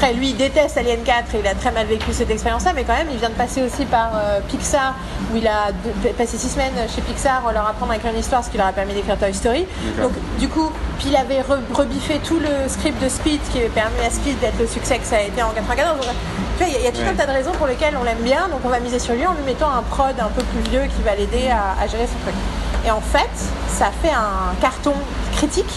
après 0.04 0.16
lui 0.18 0.30
il 0.30 0.36
déteste 0.36 0.76
Alien 0.76 1.02
4 1.02 1.34
et 1.34 1.38
il 1.40 1.46
a 1.46 1.54
très 1.54 1.70
mal 1.72 1.86
vécu 1.86 2.12
cette 2.12 2.30
expérience 2.30 2.64
là 2.64 2.72
mais 2.74 2.84
quand 2.84 2.92
même 2.94 3.06
il 3.10 3.16
vient 3.18 3.30
de 3.30 3.34
passer 3.34 3.62
aussi 3.62 3.86
par 3.86 4.10
euh, 4.14 4.40
Pixar 4.48 4.94
où 5.32 5.36
il 5.36 5.46
a 5.48 5.72
de- 5.72 6.08
passé 6.10 6.36
six 6.36 6.50
semaines 6.50 6.74
chez 6.94 7.00
Pixar 7.00 7.42
leur 7.54 7.66
apprendre 7.66 7.92
à 7.92 7.96
écrire 7.96 8.12
une 8.12 8.18
histoire 8.18 8.44
ce 8.44 8.50
qui 8.50 8.58
leur 8.58 8.66
a 8.66 8.72
permis 8.72 8.92
d'écrire 8.92 9.16
Toy 9.18 9.32
Story 9.32 9.66
donc 10.02 10.12
du 10.38 10.48
coup, 10.48 10.70
puis 10.98 11.08
il 11.08 11.16
avait 11.16 11.40
re- 11.40 11.72
rebiffé 11.72 12.18
tout 12.22 12.38
le 12.38 12.68
script 12.68 13.02
de 13.02 13.08
Speed 13.08 13.40
qui 13.50 13.58
avait 13.60 13.68
permis 13.68 13.98
à 14.06 14.10
Speed 14.10 14.38
d'être 14.40 14.58
le 14.58 14.66
succès 14.66 14.98
que 14.98 15.06
ça 15.06 15.16
a 15.16 15.20
été 15.22 15.42
en 15.42 15.50
94. 15.50 15.96
Donc, 15.96 16.06
tu 16.58 16.64
vois, 16.64 16.66
il 16.68 16.72
y 16.72 16.76
a- 16.76 16.78
il 16.80 16.84
y, 16.84 16.88
a 16.88 16.92
tout 16.92 17.08
un 17.08 17.14
tas 17.14 17.26
de 17.26 17.32
raisons 17.32 17.52
pour 17.52 17.66
lesquelles 17.66 17.96
on 17.98 18.04
l'aime 18.04 18.22
bien, 18.22 18.48
donc 18.48 18.60
on 18.64 18.68
va 18.68 18.80
miser 18.80 18.98
sur 18.98 19.14
lui 19.14 19.26
en 19.26 19.32
lui 19.32 19.42
mettant 19.46 19.70
un 19.70 19.82
prod 19.82 20.14
un 20.18 20.28
peu 20.28 20.42
plus 20.42 20.70
vieux 20.70 20.82
qui 20.82 21.02
va 21.02 21.14
l'aider 21.14 21.48
à, 21.50 21.80
à 21.82 21.86
gérer 21.86 22.06
son 22.06 22.18
truc. 22.24 22.34
Et 22.86 22.90
en 22.90 23.00
fait, 23.00 23.30
ça 23.68 23.90
fait 24.02 24.10
un 24.12 24.54
carton 24.60 24.92
critique. 25.36 25.72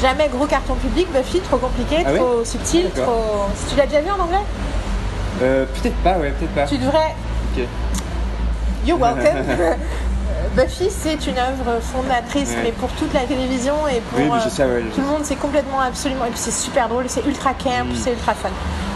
Jamais 0.00 0.28
gros 0.28 0.46
carton 0.46 0.74
public, 0.74 1.08
Buffy, 1.12 1.40
trop 1.40 1.56
compliqué, 1.56 1.96
Ah 2.06 2.12
trop 2.14 2.44
subtil, 2.44 2.88
trop. 2.94 3.46
Tu 3.68 3.76
l'as 3.76 3.86
déjà 3.86 4.00
vu 4.00 4.10
en 4.10 4.22
anglais 4.22 4.38
Euh, 5.42 5.64
peut-être 5.74 5.96
pas, 5.96 6.18
ouais, 6.18 6.30
peut-être 6.38 6.54
pas. 6.54 6.64
Tu 6.66 6.78
devrais. 6.78 7.14
Ok. 7.56 7.64
You're 8.86 8.98
welcome. 9.00 9.44
Buffy, 10.54 10.88
c'est 10.90 11.26
une 11.26 11.38
œuvre 11.38 11.80
fondatrice, 11.82 12.50
Ouais. 12.50 12.56
mais 12.64 12.72
pour 12.72 12.88
toute 12.90 13.12
la 13.12 13.20
télévision 13.20 13.74
et 13.88 14.00
pour 14.00 14.18
Oui, 14.18 14.26
euh, 14.28 14.76
ouais, 14.78 14.82
tout 14.94 15.00
le 15.00 15.06
monde, 15.06 15.20
c'est 15.24 15.36
complètement 15.36 15.80
absolument. 15.80 16.24
Et 16.26 16.30
puis 16.30 16.38
c'est 16.38 16.52
super 16.52 16.88
drôle, 16.88 17.04
c'est 17.08 17.24
ultra 17.26 17.50
camp, 17.54 17.84
Mm. 17.86 17.94
c'est 17.96 18.12
ultra 18.12 18.34
fun. 18.34 18.48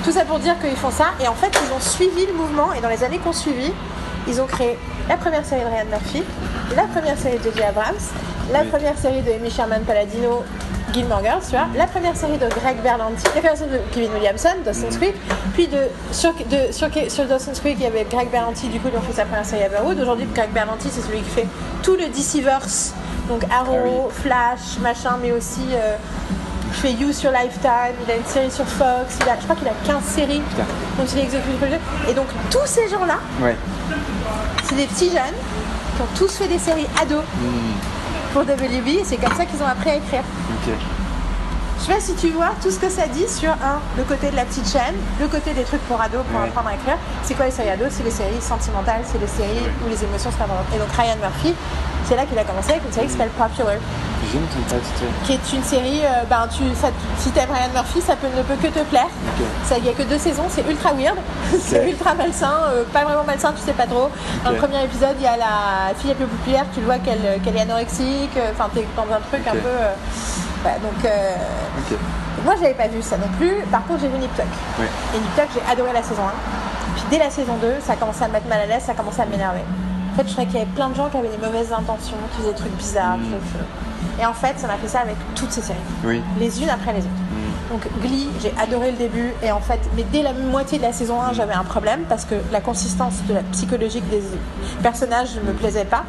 Tout 0.05 0.13
ça 0.13 0.25
pour 0.25 0.39
dire 0.39 0.55
qu'ils 0.61 0.77
font 0.77 0.91
ça, 0.91 1.07
et 1.23 1.27
en 1.29 1.35
fait, 1.35 1.51
ils 1.67 1.73
ont 1.73 1.81
suivi 1.81 2.27
le 2.27 2.33
mouvement, 2.33 2.73
et 2.73 2.81
dans 2.81 2.89
les 2.89 3.03
années 3.05 3.19
qu'on 3.19 3.33
suivi, 3.33 3.73
ils 4.29 4.41
ont 4.41 4.47
créé 4.47 4.79
la 5.09 5.17
première 5.17 5.45
série 5.45 5.63
de 5.63 5.67
Ryan 5.67 5.85
Murphy, 5.91 6.23
la 6.77 6.85
première 6.85 7.19
série 7.19 7.39
de 7.39 7.45
J.J. 7.45 7.63
Abrams, 7.65 7.95
la 8.53 8.61
Oui. 8.63 8.69
première 8.69 8.97
série 8.99 9.21
de 9.23 9.33
Amy 9.33 9.51
Sherman 9.51 9.83
Palladino. 9.83 10.43
Gilmore 10.93 11.23
Girls, 11.23 11.43
tu 11.45 11.51
vois, 11.57 11.67
la 11.75 11.87
première 11.87 12.15
série 12.17 12.37
de 12.39 12.47
Greg 12.49 12.77
Berlanti, 12.83 13.25
la 13.25 13.31
première 13.41 13.57
série 13.57 13.71
de 13.71 13.81
Kevin 13.93 14.13
Williamson, 14.15 14.51
Dawson's 14.65 14.97
Creek, 14.99 15.15
puis 15.55 15.67
de, 15.67 15.79
sur, 16.13 16.33
de, 16.35 16.73
sur, 16.73 16.89
sur 17.09 17.25
Dawson's 17.27 17.61
Creek, 17.61 17.77
il 17.79 17.85
y 17.85 17.87
avait 17.87 18.05
Greg 18.11 18.31
Berlanti, 18.31 18.69
du 18.69 18.79
coup, 18.79 18.89
ils 18.93 18.99
ont 18.99 19.01
fait 19.03 19.15
sa 19.15 19.25
première 19.25 19.45
série 19.47 19.63
Everwood. 19.63 19.99
Aujourd'hui, 19.99 20.27
Greg 20.35 20.51
Berlanti, 20.53 20.89
c'est 20.91 21.01
celui 21.01 21.19
qui 21.21 21.31
fait 21.31 21.47
tout 21.83 21.97
le 21.97 22.09
DCverse, 22.09 22.93
donc 23.29 23.43
Arrow, 23.51 24.11
Flash, 24.11 24.79
machin, 24.81 25.17
mais 25.23 25.33
aussi 25.33 25.63
euh, 25.73 25.97
il 26.69 26.75
fait 26.75 26.93
You 26.93 27.13
sur 27.13 27.31
Lifetime, 27.31 27.95
il 28.07 28.11
a 28.13 28.17
une 28.17 28.25
série 28.27 28.51
sur 28.51 28.67
Fox, 28.67 29.17
il 29.21 29.29
a, 29.29 29.37
je 29.39 29.45
crois 29.45 29.57
qu'il 29.57 29.69
a 29.69 29.73
15 29.87 30.03
séries 30.05 30.41
Putain. 30.51 30.65
dont 30.99 31.05
il 31.11 31.19
est 31.19 31.23
exécutif 31.25 31.57
producer. 31.57 31.81
Et 32.11 32.15
donc, 32.15 32.27
tous 32.51 32.67
ces 32.67 32.89
gens-là, 32.89 33.17
Ouais. 33.41 33.57
c'est 34.65 34.75
des 34.77 34.87
petits 34.87 35.09
jeunes 35.11 35.37
qui 35.97 36.03
ont 36.03 36.07
tous 36.19 36.37
fait 36.37 36.49
des 36.49 36.59
séries 36.59 36.87
ados 37.01 37.23
pour 38.33 38.43
WB, 38.43 38.89
et 38.89 39.05
c'est 39.05 39.17
comme 39.17 39.35
ça 39.35 39.45
qu'ils 39.45 39.63
ont 39.63 39.67
appris 39.67 39.91
à 39.91 39.97
écrire. 39.97 40.23
Ok. 40.67 40.73
Je 41.81 41.87
sais 41.89 41.95
pas 41.95 42.01
si 42.01 42.15
tu 42.15 42.29
vois 42.31 42.51
tout 42.63 42.71
ce 42.71 42.79
que 42.79 42.89
ça 42.89 43.09
dit 43.09 43.27
sur 43.29 43.51
un, 43.51 43.81
le 43.97 44.05
côté 44.05 44.31
de 44.31 44.37
la 44.37 44.45
petite 44.45 44.71
chaîne, 44.71 44.95
le 45.21 45.27
côté 45.27 45.53
des 45.53 45.65
trucs 45.65 45.81
pour 45.89 46.01
ados 46.01 46.23
pour 46.31 46.41
Ouais. 46.41 46.47
apprendre 46.47 46.69
à 46.69 46.75
écrire. 46.75 46.97
C'est 47.25 47.35
quoi 47.35 47.47
les 47.47 47.51
séries 47.51 47.71
ados? 47.71 47.89
C'est 47.91 48.05
les 48.05 48.11
séries 48.13 48.41
sentimentales, 48.41 49.03
c'est 49.05 49.19
les 49.19 49.27
séries 49.27 49.67
où 49.85 49.89
les 49.91 50.05
émotions 50.05 50.31
sont 50.31 50.45
importantes. 50.45 50.71
Et 50.77 50.79
donc 50.79 50.87
Ryan 50.97 51.17
Murphy, 51.21 51.55
c'est 52.07 52.15
là 52.15 52.25
qu'il 52.25 52.39
a 52.39 52.45
commencé 52.45 52.71
avec 52.71 52.85
une 52.87 52.93
série 52.93 53.07
qui 53.07 53.13
s'appelle 53.15 53.31
Popular, 53.37 53.75
cette 54.31 54.71
série. 54.71 55.11
qui 55.25 55.33
est 55.33 55.57
une 55.57 55.65
série, 55.65 56.01
euh, 56.05 56.23
ben 56.31 56.47
tu, 56.47 56.63
ça, 56.81 56.89
si 57.19 57.31
t'aimes 57.33 57.51
Ryan 57.51 57.71
Murphy, 57.75 58.01
ça 58.01 58.15
peut, 58.15 58.29
ne 58.31 58.43
peut 58.45 58.55
que 58.63 58.69
te 58.73 58.85
plaire. 58.85 59.09
Il 59.77 59.85
y 59.85 59.89
a 59.89 59.93
que 59.93 60.05
deux 60.05 60.19
saisons, 60.19 60.47
c'est 60.49 60.63
ultra 60.71 60.93
weird, 60.95 61.17
c'est 61.61 61.91
ultra 61.91 62.15
malsain, 62.15 62.55
euh, 62.71 62.85
pas 62.93 63.03
vraiment 63.03 63.25
malsain, 63.27 63.53
tu 63.59 63.63
sais 63.67 63.73
pas 63.73 63.87
trop. 63.87 64.09
Dans 64.45 64.53
le 64.53 64.57
premier 64.59 64.85
épisode, 64.85 65.17
il 65.19 65.25
y 65.25 65.27
a 65.27 65.37
la 65.37 65.93
fille 65.99 66.11
la 66.11 66.15
plus 66.15 66.27
populaire, 66.27 66.65
tu 66.73 66.79
le 66.79 66.87
vois 66.87 66.99
qu'elle 66.99 67.41
qu'elle 67.43 67.57
est 67.57 67.63
anorexique, 67.63 68.37
euh, 68.37 68.53
enfin 68.53 68.71
t'es 68.73 68.87
dans 68.97 69.03
un 69.13 69.19
truc 69.29 69.43
un 69.49 69.59
peu. 69.59 69.67
euh, 69.67 69.91
ouais, 70.65 70.79
donc. 70.83 71.05
euh, 71.05 71.35
Ok. 71.79 71.99
moi, 72.45 72.55
j'avais 72.61 72.75
pas 72.75 72.89
vu 72.89 73.03
ça 73.03 73.17
non 73.17 73.29
plus. 73.39 73.55
Par 73.71 73.85
contre, 73.87 74.01
j'ai 74.01 74.09
vu 74.09 74.19
Nip 74.19 74.35
Tuck. 74.35 74.45
Ouais. 74.79 74.87
Et 75.15 75.19
Nip 75.19 75.35
Tuck, 75.37 75.49
j'ai 75.55 75.73
adoré 75.73 75.93
la 75.93 76.03
saison 76.03 76.23
1. 76.23 76.33
Puis 76.97 77.05
dès 77.11 77.19
la 77.19 77.31
saison 77.31 77.57
2, 77.61 77.75
ça 77.81 77.95
a 77.95 77.97
commencé 77.97 78.23
à 78.25 78.29
me 78.29 78.33
mettre 78.35 78.49
mal 78.49 78.61
à 78.61 78.67
l'aise, 78.67 78.83
ça 78.85 78.93
a 78.93 78.95
commencé 78.95 79.21
à 79.21 79.27
m'énerver. 79.27 79.61
En 80.13 80.17
fait, 80.17 80.25
je 80.29 80.33
trouvais 80.33 80.47
qu'il 80.47 80.59
y 80.59 80.63
avait 80.63 80.71
plein 80.73 80.89
de 80.91 80.95
gens 80.95 81.09
qui 81.09 81.17
avaient 81.17 81.29
des 81.35 81.45
mauvaises 81.45 81.73
intentions, 81.73 82.17
qui 82.33 82.39
faisaient 82.43 82.53
des 82.53 82.59
trucs 82.59 82.77
bizarres. 82.77 83.17
Mm. 83.17 83.31
chelou. 83.53 83.65
Et 84.21 84.27
en 84.27 84.35
fait, 84.35 84.59
ça 84.59 84.67
m'a 84.67 84.75
fait 84.77 84.89
ça 84.89 85.01
avec 85.01 85.17
toutes 85.35 85.51
ces 85.53 85.63
séries. 85.63 85.79
Oui. 86.05 86.21
Les 86.39 86.63
unes 86.63 86.69
après 86.69 86.93
les 86.93 86.99
autres. 87.01 87.09
Donc 87.71 87.81
Glee, 88.03 88.29
j'ai 88.43 88.53
adoré 88.63 88.91
le 88.91 88.99
début. 88.99 89.33
Et 89.43 89.51
en 89.51 89.61
fait, 89.61 89.81
mais 89.97 90.05
dès 90.13 90.23
la 90.23 90.35
moitié 90.35 90.77
de 90.77 90.83
la 90.83 90.93
saison 90.93 91.23
1, 91.23 91.33
j'avais 91.33 91.55
un 91.55 91.65
problème 91.65 92.01
parce 92.09 92.27
que 92.27 92.35
la 92.53 92.61
consistance 92.61 93.15
de 93.27 93.33
la 93.33 93.41
psychologique 93.53 94.07
des 94.11 94.21
personnages 94.83 95.37
ne 95.37 95.41
me 95.53 95.55
plaisait 95.57 95.87
pas. 95.87 96.05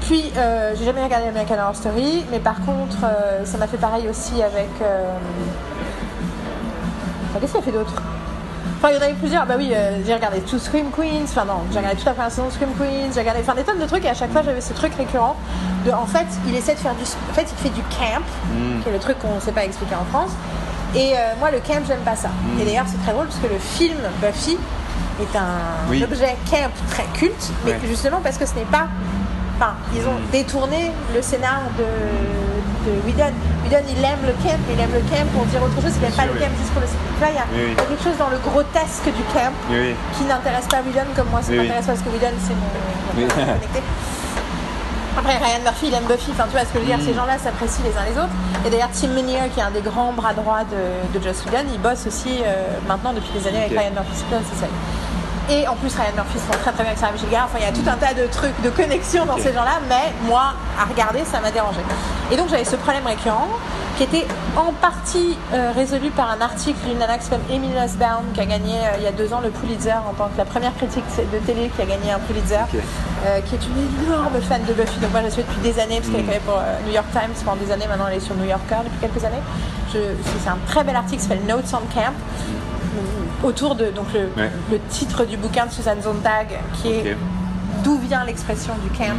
Puis, 0.00 0.32
euh, 0.36 0.74
j'ai 0.78 0.84
jamais 0.84 1.02
regardé 1.02 1.28
American 1.28 1.56
Horror 1.60 1.74
Story, 1.76 2.24
mais 2.30 2.38
par 2.38 2.56
contre, 2.64 2.96
euh, 3.04 3.44
ça 3.44 3.58
m'a 3.58 3.66
fait 3.66 3.76
pareil 3.76 4.08
aussi 4.08 4.42
avec. 4.42 4.68
euh, 4.82 5.10
Enfin, 7.30 7.40
Qu'est-ce 7.40 7.52
qu'il 7.52 7.60
a 7.60 7.64
fait 7.64 7.72
d'autre? 7.72 7.92
Enfin, 8.78 8.88
il 8.90 8.94
y 8.94 8.98
en 8.98 9.02
avait 9.02 9.12
plusieurs. 9.14 9.44
Bah 9.44 9.54
oui, 9.58 9.72
j'ai 10.06 10.14
regardé 10.14 10.40
tout 10.40 10.58
Scream 10.58 10.90
Queens. 10.96 11.24
Enfin, 11.24 11.44
non, 11.44 11.60
j'ai 11.72 11.78
regardé 11.78 11.96
toute 11.96 12.06
la 12.06 12.12
première 12.14 12.30
saison 12.30 12.46
de 12.46 12.52
Scream 12.52 12.70
Queens. 12.78 13.10
J'ai 13.12 13.20
regardé 13.20 13.40
enfin, 13.42 13.54
des 13.54 13.64
tonnes 13.64 13.80
de 13.80 13.86
trucs 13.86 14.04
et 14.04 14.08
à 14.08 14.14
chaque 14.14 14.30
fois, 14.32 14.42
j'avais 14.42 14.60
ce 14.60 14.72
truc 14.72 14.94
récurrent 14.94 15.36
de. 15.84 15.90
En 15.90 16.06
fait, 16.06 16.26
il 16.46 16.54
essaie 16.54 16.74
de 16.74 16.78
faire 16.78 16.94
du. 16.94 17.02
En 17.02 17.34
fait, 17.34 17.46
il 17.50 17.56
fait 17.62 17.74
du 17.74 17.82
camp, 17.82 18.22
Mm. 18.54 18.82
qui 18.82 18.88
est 18.88 18.92
le 18.92 18.98
truc 18.98 19.18
qu'on 19.18 19.34
ne 19.34 19.40
sait 19.40 19.52
pas 19.52 19.64
expliquer 19.64 19.96
en 19.96 20.04
France. 20.16 20.30
Et 20.94 21.12
moi, 21.40 21.50
le 21.50 21.58
camp, 21.58 21.82
j'aime 21.86 22.00
pas 22.00 22.16
ça. 22.16 22.28
Mm. 22.28 22.60
Et 22.60 22.64
d'ailleurs, 22.64 22.86
c'est 22.86 23.02
très 23.02 23.12
drôle 23.12 23.26
parce 23.26 23.40
que 23.40 23.48
le 23.52 23.58
film 23.58 23.98
Buffy 24.22 24.56
est 25.20 25.36
un 25.36 25.90
Oui. 25.90 26.02
objet 26.04 26.36
camp 26.50 26.70
très 26.88 27.04
culte, 27.14 27.50
mais 27.66 27.72
Ouais. 27.72 27.78
justement 27.86 28.20
parce 28.22 28.38
que 28.38 28.46
ce 28.46 28.54
n'est 28.54 28.62
pas. 28.70 28.86
Enfin, 29.58 29.74
ils 29.92 30.06
ont 30.06 30.14
Mm. 30.22 30.30
détourné 30.30 30.92
le 31.14 31.20
scénar 31.20 31.66
de, 31.76 31.82
de 31.82 32.92
Whedon. 33.04 33.34
Whedon, 33.66 33.82
il 33.90 33.98
aime 34.04 34.22
le 34.22 34.32
camp, 34.38 34.54
mais 34.68 34.74
il 34.74 34.80
aime 34.80 34.94
le 34.94 35.02
camp 35.10 35.26
pour 35.34 35.44
dire 35.46 35.60
autre 35.62 35.74
chose. 35.82 35.90
Il 35.98 36.02
n'aime 36.02 36.14
pas 36.14 36.22
sûr, 36.22 36.32
le 36.32 36.38
oui. 36.38 36.46
camp 36.46 36.54
juste 36.58 36.72
pour 36.72 36.82
le. 36.82 36.86
Il 36.88 37.34
y, 37.34 37.38
a 37.38 37.42
Oui, 37.50 37.58
oui. 37.58 37.74
il 37.74 37.76
y 37.76 37.80
a 37.80 37.84
quelque 37.90 38.04
chose 38.04 38.16
dans 38.22 38.30
le 38.30 38.38
grotesque 38.38 39.10
du 39.10 39.24
camp 39.34 39.50
qui 40.14 40.22
n'intéresse 40.24 40.66
pas 40.70 40.78
Whedon 40.86 41.10
comme 41.16 41.28
moi 41.34 41.42
ça 41.42 41.50
m'intéresse 41.52 41.86
parce 41.90 41.98
que 42.00 42.08
Whedon 42.14 42.30
c'est 42.38 42.54
mon 42.54 42.70
connecté. 43.26 43.82
Après 45.18 45.36
Ryan 45.36 45.62
Murphy 45.64 45.86
il 45.90 45.94
aime 45.94 46.04
Buffy, 46.06 46.30
enfin 46.30 46.44
tu 46.46 46.52
vois 46.54 46.60
ce 46.62 46.70
que 46.70 46.78
je 46.78 46.84
veux 46.86 46.86
dire, 46.86 46.98
Mm. 46.98 47.06
ces 47.10 47.14
gens-là 47.14 47.36
s'apprécient 47.42 47.82
les 47.82 47.90
uns 47.98 48.06
les 48.06 48.14
autres. 48.16 48.36
Et 48.64 48.70
d'ailleurs 48.70 48.90
Tim 48.94 49.08
Menear 49.08 49.50
qui 49.52 49.58
est 49.58 49.62
un 49.66 49.72
des 49.74 49.82
grands 49.82 50.12
bras 50.12 50.32
droits 50.32 50.62
de, 50.70 50.78
de 51.10 51.18
Joss 51.18 51.42
Whedon, 51.46 51.66
il 51.74 51.80
bosse 51.80 52.06
aussi 52.06 52.38
euh, 52.46 52.78
maintenant 52.86 53.12
depuis 53.12 53.30
des 53.34 53.42
années 53.48 53.66
avec 53.66 53.74
Ryan 53.74 53.90
Murphy, 53.98 54.14
c'est 54.14 54.58
séries. 54.62 54.70
Et 55.50 55.66
en 55.66 55.74
plus 55.76 55.94
Ryan 55.94 56.12
Murphy 56.14 56.38
se 56.38 56.46
rend 56.52 56.58
très 56.58 56.72
très 56.72 56.82
bien 56.82 56.92
avec 56.92 56.98
Sarah 56.98 57.12
Michel 57.12 57.30
Gellar, 57.30 57.46
enfin 57.46 57.58
il 57.58 57.64
y 57.64 57.68
a 57.68 57.72
tout 57.72 57.88
un 57.88 57.96
tas 57.96 58.12
de 58.12 58.26
trucs, 58.26 58.60
de 58.62 58.68
connexions 58.68 59.24
dans 59.24 59.38
ces 59.38 59.54
gens-là, 59.54 59.80
mais 59.88 60.12
moi 60.28 60.52
à 60.78 60.84
regarder 60.84 61.24
ça 61.24 61.40
m'a 61.40 61.50
dérangé. 61.50 61.80
Et 62.30 62.36
donc 62.36 62.50
j'avais 62.50 62.66
ce 62.66 62.76
problème 62.76 63.06
récurrent 63.06 63.48
qui 63.96 64.04
était 64.04 64.26
en 64.56 64.72
partie 64.72 65.38
euh, 65.54 65.72
résolu 65.74 66.10
par 66.10 66.30
un 66.30 66.40
article 66.42 66.78
d'une 66.86 66.98
nana 66.98 67.16
qui 67.16 67.24
s'appelle 67.24 67.40
Emily 67.50 67.72
Nussbaum 67.72 68.26
qui 68.34 68.40
a 68.40 68.46
gagné 68.46 68.74
euh, 68.74 68.98
il 68.98 69.04
y 69.04 69.06
a 69.06 69.12
deux 69.12 69.32
ans 69.32 69.40
le 69.40 69.48
Pulitzer 69.48 69.94
en 70.08 70.12
tant 70.12 70.28
que 70.28 70.36
la 70.36 70.44
première 70.44 70.74
critique 70.76 71.04
de 71.16 71.38
télé 71.46 71.70
qui 71.74 71.80
a 71.80 71.86
gagné 71.86 72.12
un 72.12 72.18
Pulitzer, 72.18 72.60
euh, 73.26 73.40
qui 73.40 73.54
est 73.54 73.66
une 73.66 74.06
énorme 74.06 74.40
fan 74.42 74.62
de 74.64 74.74
Buffy. 74.74 75.00
Donc 75.00 75.12
moi 75.12 75.20
je 75.20 75.26
la 75.26 75.30
suis 75.32 75.42
depuis 75.42 75.60
des 75.62 75.80
années 75.80 75.96
parce 75.96 76.10
qu'elle 76.10 76.20
écrivait 76.20 76.42
pour 76.44 76.60
New 76.86 76.92
York 76.92 77.06
Times 77.10 77.34
pendant 77.42 77.56
des 77.56 77.72
années. 77.72 77.86
Maintenant 77.88 78.06
elle 78.08 78.18
est 78.18 78.20
sur 78.20 78.36
New 78.36 78.44
Yorker 78.44 78.84
depuis 78.84 79.00
quelques 79.00 79.24
années. 79.24 79.42
C'est 79.90 80.50
un 80.50 80.58
très 80.66 80.84
bel 80.84 80.94
article 80.94 81.22
qui 81.22 81.26
s'appelle 81.26 81.46
Notes 81.46 81.64
on 81.72 81.78
Camp 81.94 82.12
autour 83.42 83.74
de 83.74 83.86
donc 83.90 84.06
le, 84.12 84.30
Ouais. 84.36 84.50
le 84.70 84.78
titre 84.88 85.24
du 85.24 85.36
bouquin 85.36 85.66
de 85.66 85.72
Suzanne 85.72 86.02
Sontag 86.02 86.48
qui 86.74 86.88
est 86.92 87.16
d'où 87.84 87.98
vient 87.98 88.24
l'expression 88.24 88.74
du 88.82 88.88
camp 88.98 89.14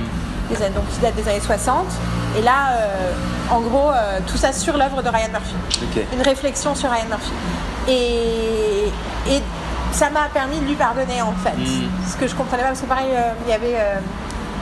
des 0.49 0.57
années- 0.63 0.75
donc 0.75 0.87
qui 0.89 0.99
date 0.99 1.15
des 1.15 1.27
années 1.29 1.39
60 1.39 1.85
et 2.37 2.41
là 2.41 2.71
euh, 2.79 3.11
en 3.51 3.61
gros 3.61 3.89
euh, 3.91 4.19
tout 4.27 4.37
ça 4.37 4.51
sur 4.51 4.75
l'œuvre 4.77 5.01
de 5.01 5.09
Ryan 5.09 5.29
Murphy. 5.31 5.55
Une 6.13 6.21
réflexion 6.21 6.75
sur 6.75 6.89
Ryan 6.89 7.05
Murphy. 7.09 7.31
Et, 7.87 8.85
et 9.33 9.41
ça 9.91 10.09
m'a 10.09 10.27
permis 10.33 10.59
de 10.59 10.65
lui 10.65 10.75
pardonner 10.75 11.21
en 11.21 11.33
fait. 11.33 11.55
Mm. 11.57 11.89
ce 12.07 12.15
que 12.17 12.27
je 12.27 12.35
comprenais 12.35 12.63
pas 12.63 12.69
parce 12.69 12.81
que 12.81 12.85
pareil 12.87 13.07
euh, 13.13 13.31
il 13.45 13.51
y 13.51 13.53
avait 13.53 13.77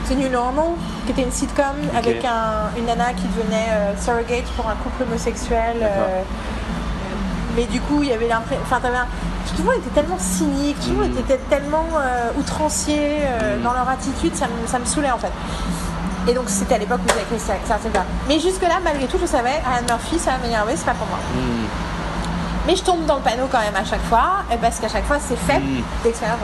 The 0.08 0.16
New 0.16 0.28
Normal 0.30 0.70
qui 1.04 1.12
était 1.12 1.22
une 1.22 1.32
sitcom 1.32 1.64
avec 1.96 2.24
un- 2.24 2.70
une 2.78 2.86
nana 2.86 3.12
qui 3.12 3.24
devenait 3.36 3.68
surrogate 4.00 4.46
pour 4.56 4.68
un 4.68 4.76
couple 4.76 5.02
homosexuel 5.02 5.76
mais 7.58 7.64
du 7.66 7.80
coup 7.80 8.02
il 8.04 8.08
y 8.08 8.12
avait 8.12 8.28
l'impression 8.28 8.62
enfin 8.64 8.78
tout 8.80 9.62
le 9.62 9.64
monde 9.64 9.74
était 9.84 10.00
tellement 10.00 10.16
cynique 10.18 10.76
tout 10.80 10.90
le 10.90 10.96
monde 11.02 11.14
Mm. 11.14 11.18
était 11.18 11.40
tellement 11.50 11.86
euh, 11.96 12.30
outrancier 12.38 13.18
euh, 13.26 13.58
Mm. 13.58 13.62
dans 13.64 13.72
leur 13.72 13.88
attitude 13.88 14.34
ça 14.36 14.46
me, 14.46 14.66
ça 14.68 14.78
me 14.78 14.84
saoulait 14.84 15.10
en 15.10 15.18
fait 15.18 15.32
et 16.28 16.34
donc 16.34 16.44
c'était 16.48 16.74
à 16.76 16.78
l'époque 16.78 17.00
où 17.04 17.08
j'avais 17.08 17.22
écrit 17.22 17.38
ça, 17.40 17.54
ça. 17.66 17.76
mais 18.28 18.38
jusque 18.38 18.62
là 18.62 18.78
malgré 18.84 19.06
tout 19.06 19.18
je 19.20 19.26
savais 19.26 19.56
Ryan 19.66 19.82
Murphy 19.88 20.18
ça 20.20 20.32
va 20.32 20.38
m'énerver 20.38 20.74
c'est 20.76 20.86
pas 20.86 20.92
pour 20.94 21.08
moi 21.08 21.18
Mm. 21.34 21.66
mais 22.68 22.76
je 22.76 22.82
tombe 22.84 23.04
dans 23.06 23.16
le 23.16 23.22
panneau 23.22 23.48
quand 23.50 23.60
même 23.60 23.76
à 23.76 23.84
chaque 23.84 24.04
fois, 24.04 24.44
et 24.52 24.56
parce 24.58 24.78
qu'à 24.78 24.88
chaque 24.88 25.06
fois 25.06 25.16
c'est 25.26 25.36
fait 25.48 25.58
Mm. 25.58 25.82
d'expérience. 26.04 26.38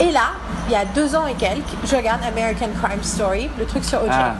Et 0.00 0.10
là, 0.12 0.28
il 0.66 0.72
y 0.72 0.76
a 0.76 0.84
deux 0.86 1.14
ans 1.14 1.26
et 1.26 1.34
quelques, 1.34 1.74
je 1.84 1.94
regarde 1.94 2.20
American 2.26 2.68
Crime 2.82 3.02
Story, 3.02 3.50
le 3.58 3.66
truc 3.66 3.84
sur 3.84 3.98
O.J. 4.02 4.10
Ah. 4.12 4.32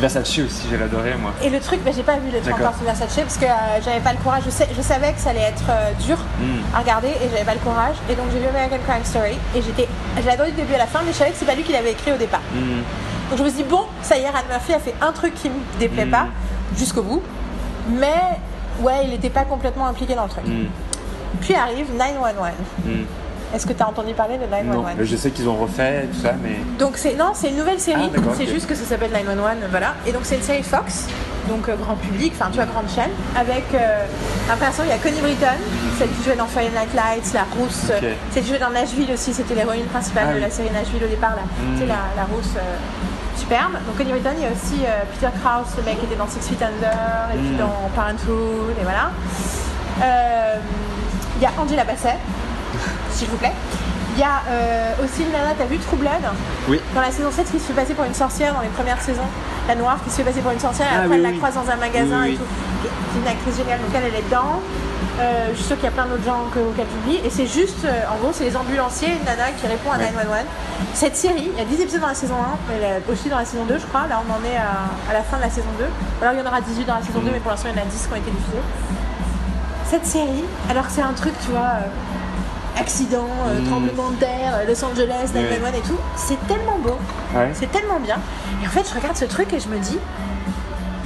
Versace 0.00 0.28
aussi, 0.38 0.66
j'ai 0.70 0.82
adoré 0.82 1.14
moi. 1.16 1.32
Et 1.42 1.48
le 1.50 1.58
truc, 1.60 1.80
bah, 1.84 1.90
j'ai 1.94 2.02
pas 2.02 2.16
vu 2.18 2.30
le 2.32 2.40
truc 2.40 2.54
encore 2.54 2.74
sur 2.74 2.84
Versace 2.84 3.14
parce 3.16 3.36
que 3.38 3.44
euh, 3.46 3.48
j'avais 3.84 4.00
pas 4.00 4.12
le 4.12 4.18
courage. 4.18 4.42
Je, 4.44 4.50
sais- 4.50 4.68
je 4.76 4.82
savais 4.82 5.12
que 5.12 5.18
ça 5.20 5.30
allait 5.30 5.40
être 5.40 5.64
euh, 5.70 5.92
dur 6.06 6.16
Mm. 6.40 6.76
à 6.76 6.80
regarder 6.80 7.08
et 7.08 7.28
j'avais 7.32 7.44
pas 7.44 7.54
le 7.54 7.60
courage. 7.60 7.96
Et 8.10 8.14
donc 8.14 8.26
j'ai 8.32 8.38
vu 8.38 8.46
American 8.46 8.78
Crime 8.86 9.04
Story 9.04 9.32
et 9.54 9.62
j'étais, 9.62 9.88
j'ai 10.22 10.30
adoré 10.30 10.50
du 10.50 10.56
début 10.56 10.74
à 10.74 10.78
la 10.78 10.86
fin, 10.86 11.00
mais 11.04 11.12
je 11.12 11.16
savais 11.18 11.30
que 11.30 11.36
c'est 11.38 11.46
pas 11.46 11.54
lui 11.54 11.62
qui 11.62 11.72
l'avait 11.72 11.92
écrit 11.92 12.12
au 12.12 12.16
départ. 12.16 12.42
Mm. 12.54 12.82
Donc 13.30 13.38
je 13.38 13.42
me 13.44 13.48
suis 13.48 13.62
dit 13.62 13.68
bon, 13.68 13.82
ça 14.02 14.16
y 14.16 14.22
est, 14.22 14.28
Ryan 14.30 14.42
Murphy 14.50 14.74
a 14.74 14.78
fait 14.78 14.94
un 15.00 15.12
truc 15.12 15.34
qui 15.34 15.48
me 15.48 15.54
déplaît 15.80 16.04
Mm. 16.06 16.10
pas 16.10 16.26
jusqu'au 16.76 17.02
bout, 17.02 17.22
mais 17.88 18.20
ouais, 18.80 19.06
il 19.06 19.14
était 19.14 19.30
pas 19.30 19.44
complètement 19.44 19.86
impliqué 19.86 20.14
dans 20.14 20.24
le 20.24 20.28
truc. 20.30 20.44
Puis 21.40 21.54
arrive 21.54 21.86
911. 21.96 22.50
Est-ce 23.54 23.66
que 23.66 23.72
tu 23.72 23.82
as 23.82 23.88
entendu 23.88 24.12
parler 24.12 24.36
de 24.38 24.42
Non, 24.44 24.82
911 24.82 24.94
mais 24.98 25.06
je 25.06 25.16
sais 25.16 25.30
qu'ils 25.30 25.48
ont 25.48 25.56
refait 25.56 26.08
tout 26.12 26.20
ça, 26.20 26.32
mais. 26.42 26.56
Donc 26.78 26.96
c'est 26.96 27.14
non, 27.14 27.30
c'est 27.34 27.48
une 27.50 27.56
nouvelle 27.56 27.80
série. 27.80 28.10
Ah, 28.14 28.20
c'est 28.36 28.46
juste 28.46 28.66
que 28.66 28.74
ça 28.74 28.84
s'appelle 28.84 29.10
911, 29.12 29.54
voilà. 29.70 29.94
Et 30.06 30.12
donc 30.12 30.22
c'est 30.24 30.36
une 30.36 30.42
série 30.42 30.62
Fox, 30.62 31.06
donc 31.48 31.68
euh, 31.68 31.76
grand 31.76 31.94
public, 31.94 32.32
enfin 32.34 32.50
tu 32.50 32.56
vois 32.56 32.66
grande 32.66 32.88
chaîne, 32.90 33.10
avec 33.38 33.64
euh, 33.74 34.04
un 34.52 34.56
personnage. 34.56 34.90
Il 34.92 34.96
y 34.96 34.98
a 34.98 35.02
Connie 35.02 35.20
Britton, 35.20 35.46
celle 35.98 36.08
qui 36.10 36.22
jouait 36.24 36.36
dans 36.36 36.46
Friday 36.46 36.70
Night 36.76 36.92
Lights, 36.94 37.32
la 37.34 37.44
rousse, 37.56 37.84
Ok. 37.88 38.02
euh, 38.02 38.14
celle 38.32 38.42
qui 38.42 38.48
jouait 38.50 38.58
dans 38.58 38.70
Nashville 38.70 39.10
aussi, 39.14 39.32
c'était 39.32 39.54
l'héroïne 39.54 39.86
principale 39.86 40.26
Ah 40.30 40.34
de 40.34 40.40
la 40.40 40.50
série 40.50 40.70
Nashville 40.72 41.04
au 41.04 41.08
départ, 41.08 41.36
là. 41.36 41.42
Mm. 41.44 41.74
Tu 41.74 41.80
sais 41.82 41.86
la, 41.86 42.02
la 42.16 42.24
rousse 42.24 42.52
euh, 42.56 42.76
superbe. 43.38 43.72
Donc 43.86 43.96
Connie 43.96 44.10
Britton, 44.10 44.30
il 44.36 44.42
y 44.42 44.46
a 44.46 44.50
aussi 44.50 44.82
Peter 45.14 45.32
Krause, 45.42 45.70
le 45.78 45.82
mec 45.84 45.98
qui 46.00 46.06
était 46.06 46.16
dans 46.16 46.26
Six 46.28 46.40
Feet 46.48 46.60
Under, 46.62 47.30
et 47.32 47.38
puis 47.38 47.54
Mm. 47.54 47.58
dans 47.58 47.88
Parenthood, 47.94 48.74
et 48.80 48.82
voilà. 48.82 49.10
Il 51.38 51.42
y 51.42 51.46
a 51.46 51.50
Angela 51.58 51.84
Bassett, 51.84 52.16
s'il 53.16 53.28
vous 53.28 53.36
plaît. 53.36 53.52
Il 54.14 54.20
y 54.20 54.24
a 54.24 54.40
euh, 54.48 54.92
aussi 55.04 55.22
une 55.24 55.32
nana, 55.32 55.52
t'as 55.58 55.66
vu 55.66 55.76
Blood? 55.92 56.10
Oui. 56.68 56.80
dans 56.94 57.00
la 57.02 57.10
saison 57.10 57.30
7 57.30 57.50
qui 57.50 57.58
se 57.58 57.66
fait 57.66 57.72
passer 57.74 57.92
pour 57.94 58.04
une 58.04 58.14
sorcière 58.14 58.54
dans 58.54 58.60
les 58.62 58.68
premières 58.68 59.00
saisons, 59.02 59.28
la 59.68 59.74
noire 59.74 59.98
qui 60.04 60.10
se 60.10 60.16
fait 60.16 60.22
passer 60.22 60.40
pour 60.40 60.52
une 60.52 60.58
sorcière 60.60 60.86
et 60.86 60.90
Ah, 60.94 60.96
après 61.04 61.08
oui, 61.08 61.14
elle 61.16 61.22
la 61.22 61.28
oui. 61.30 61.36
croise 61.38 61.54
dans 61.54 61.68
un 61.70 61.76
magasin 61.76 62.20
Oui, 62.22 62.28
et 62.28 62.30
oui. 62.32 62.36
tout. 62.38 62.88
C'est 63.12 63.20
une 63.20 63.28
actrice 63.28 63.56
géniale, 63.58 63.80
donc 63.80 63.90
elle, 63.94 64.04
elle 64.08 64.14
est 64.20 64.24
dedans. 64.24 64.60
Euh, 65.20 65.48
je 65.52 65.56
suis 65.56 65.64
sûre 65.64 65.76
qu'il 65.76 65.84
y 65.84 65.88
a 65.88 65.92
plein 65.92 66.06
d'autres 66.06 66.24
gens 66.24 66.44
que, 66.52 66.60
auxquels 66.60 66.86
j'oublie. 66.92 67.20
Et 67.24 67.30
c'est 67.30 67.46
juste, 67.46 67.84
euh, 67.84 68.04
en 68.12 68.16
gros, 68.20 68.30
c'est 68.32 68.44
les 68.44 68.56
ambulanciers, 68.56 69.08
une 69.16 69.24
nana 69.24 69.52
qui 69.56 69.66
répond 69.66 69.90
à 69.92 69.96
Ouais. 69.98 70.12
911. 70.12 70.44
Cette 70.94 71.16
série, 71.16 71.50
il 71.52 71.58
y 71.58 71.60
a 71.60 71.64
10 71.64 71.80
épisodes 71.82 72.00
dans 72.00 72.08
la 72.12 72.14
saison 72.14 72.36
1, 72.36 72.74
elle 72.76 72.84
est 72.84 73.02
aussi 73.12 73.28
dans 73.28 73.38
la 73.38 73.44
saison 73.44 73.64
2, 73.64 73.78
je 73.78 73.86
crois. 73.86 74.06
Là, 74.08 74.20
on 74.24 74.28
en 74.32 74.40
est 74.48 74.56
à, 74.56 74.88
à 75.10 75.12
la 75.12 75.22
fin 75.22 75.36
de 75.36 75.42
la 75.42 75.50
saison 75.50 75.68
2. 75.78 75.84
Alors, 76.22 76.32
il 76.34 76.40
y 76.40 76.42
en 76.42 76.46
aura 76.48 76.60
18 76.60 76.84
dans 76.84 76.94
la 76.96 77.02
saison 77.02 77.20
2, 77.20 77.28
Mm. 77.28 77.32
mais 77.32 77.40
pour 77.40 77.50
l'instant, 77.50 77.68
il 77.72 77.76
y 77.76 77.80
en 77.80 77.84
a 77.84 77.88
10 77.88 78.06
qui 78.06 78.12
ont 78.12 78.16
été 78.16 78.30
diffusés. 78.30 78.64
Cette 79.88 80.06
série, 80.06 80.44
alors 80.68 80.86
que 80.86 80.92
c'est 80.92 81.02
un 81.02 81.12
truc, 81.12 81.32
tu 81.44 81.50
vois, 81.50 81.80
euh, 81.80 81.88
accident, 82.76 83.26
euh, 83.48 83.60
Mm. 83.60 83.64
tremblement 83.66 84.10
de 84.10 84.16
terre, 84.16 84.54
euh, 84.60 84.66
Los 84.66 84.84
Angeles, 84.84 85.30
911 85.34 85.62
Ouais. 85.72 85.78
et 85.78 85.82
tout, 85.82 85.98
c'est 86.16 86.46
tellement 86.46 86.78
beau. 86.78 86.96
Ouais. 87.34 87.50
C'est 87.54 87.70
tellement 87.72 88.00
bien. 88.00 88.18
Et 88.62 88.66
en 88.66 88.70
fait, 88.70 88.86
je 88.88 88.94
regarde 88.94 89.16
ce 89.16 89.24
truc 89.24 89.52
et 89.52 89.60
je 89.60 89.68
me 89.68 89.78
dis, 89.78 89.98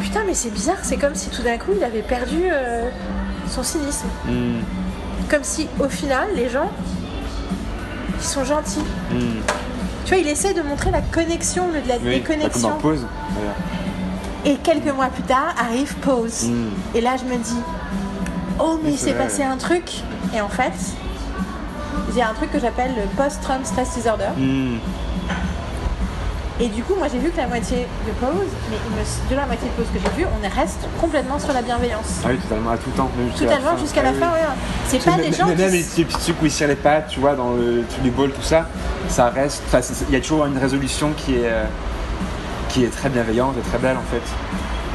putain, 0.01 0.21
mais 0.27 0.35
c'est 0.35 0.51
bizarre. 0.51 0.79
C'est 0.83 0.97
comme 0.97 1.15
si 1.15 1.29
tout 1.31 1.43
d'un 1.43 1.59
coup, 1.59 1.71
il 1.77 1.83
avait 1.85 2.03
perdu 2.03 2.43
euh, 2.51 2.89
son 3.49 3.63
cynisme. 3.63 4.07
Mm. 4.27 4.61
Comme 5.31 5.45
si, 5.45 5.69
au 5.79 5.89
final, 5.89 6.29
les 6.35 6.49
gens, 6.49 6.71
ils 8.19 8.25
sont 8.25 8.45
gentils. 8.45 8.85
Mm. 9.13 9.19
Tu 10.05 10.15
vois, 10.15 10.19
il 10.23 10.29
essaie 10.29 10.55
de 10.55 10.63
montrer 10.63 10.91
la 10.91 11.03
connexion, 11.03 11.69
le- 11.73 11.81
de 11.83 11.89
la 11.89 11.95
Oui, 11.97 12.01
comme 12.23 12.37
dans 12.37 12.43
déconnexion. 12.45 12.71
Pause. 12.81 13.07
Et 14.45 14.57
quelques 14.57 14.93
mois 14.93 15.07
plus 15.09 15.23
tard, 15.23 15.55
arrive 15.61 15.95
Pause. 15.97 16.49
Et 16.95 17.01
là, 17.01 17.11
je 17.17 17.25
me 17.33 17.37
dis, 17.41 17.59
oh, 18.59 18.79
mais 18.83 18.91
il 18.93 18.99
s'est 18.99 19.13
passé 19.13 19.43
un 19.45 19.57
truc. 19.59 20.03
Et 20.35 20.41
en 20.41 20.49
fait, 20.49 20.73
il 22.11 22.17
y 22.17 22.23
a 22.23 22.29
un 22.29 22.35
truc 22.35 22.51
que 22.53 22.59
j'appelle 22.61 22.93
le 22.97 23.03
post-Trump 23.23 23.61
stress 23.65 23.95
disorder. 23.95 24.29
Mm. 24.37 24.79
Et 26.63 26.69
du 26.69 26.83
coup, 26.83 26.95
moi 26.95 27.07
j'ai 27.11 27.19
vu 27.19 27.31
que 27.31 27.39
la 27.39 27.47
moitié 27.47 27.87
de 28.07 28.13
pause, 28.21 28.47
mais 28.71 28.77
de 29.31 29.35
la 29.37 29.47
moitié 29.47 29.67
de 29.67 29.73
pause 29.83 29.87
que 29.95 29.99
j'ai 29.99 30.23
vue, 30.23 30.29
on 30.29 30.61
reste 30.61 30.81
complètement 31.01 31.39
sur 31.39 31.55
la 31.55 31.63
bienveillance. 31.63 32.21
Ah 32.23 32.29
oui, 32.31 32.37
totalement, 32.37 32.71
à 32.73 32.77
tout 32.77 32.91
temps. 32.91 33.09
même 33.17 33.31
jusqu'à 33.31 33.47
la 33.47 33.51
Totalement 33.53 33.77
fin. 33.77 33.83
jusqu'à 33.83 34.03
la 34.03 34.09
Ah 34.11 34.13
oui. 34.13 34.19
fin, 34.21 34.27
ouais. 34.33 34.41
C'est 34.89 34.99
pas 35.05 35.11
même- 35.17 35.31
des 35.31 35.33
gens 35.37 35.47
même 35.47 35.57
qui. 35.57 35.63
les 35.97 36.05
petits 36.05 36.19
trucs 36.19 36.43
où 36.43 36.45
ils 36.45 36.51
serrent 36.51 36.69
les 36.69 36.75
pattes, 36.75 37.09
tu 37.09 37.21
vois, 37.21 37.35
dans 37.35 37.53
le, 37.53 37.83
les 38.05 38.11
bols, 38.11 38.33
tout 38.33 38.43
ça, 38.43 38.67
ça 39.09 39.31
reste. 39.31 39.63
Il 40.11 40.15
y 40.15 40.17
a 40.19 40.21
toujours 40.21 40.45
une 40.45 40.59
résolution 40.59 41.13
qui 41.17 41.37
est, 41.37 41.49
euh, 41.49 41.65
qui 42.69 42.85
est 42.85 42.91
très 42.91 43.09
bienveillante 43.09 43.55
et 43.59 43.63
très 43.67 43.79
belle 43.79 43.97
en 43.97 44.13
fait. 44.15 44.21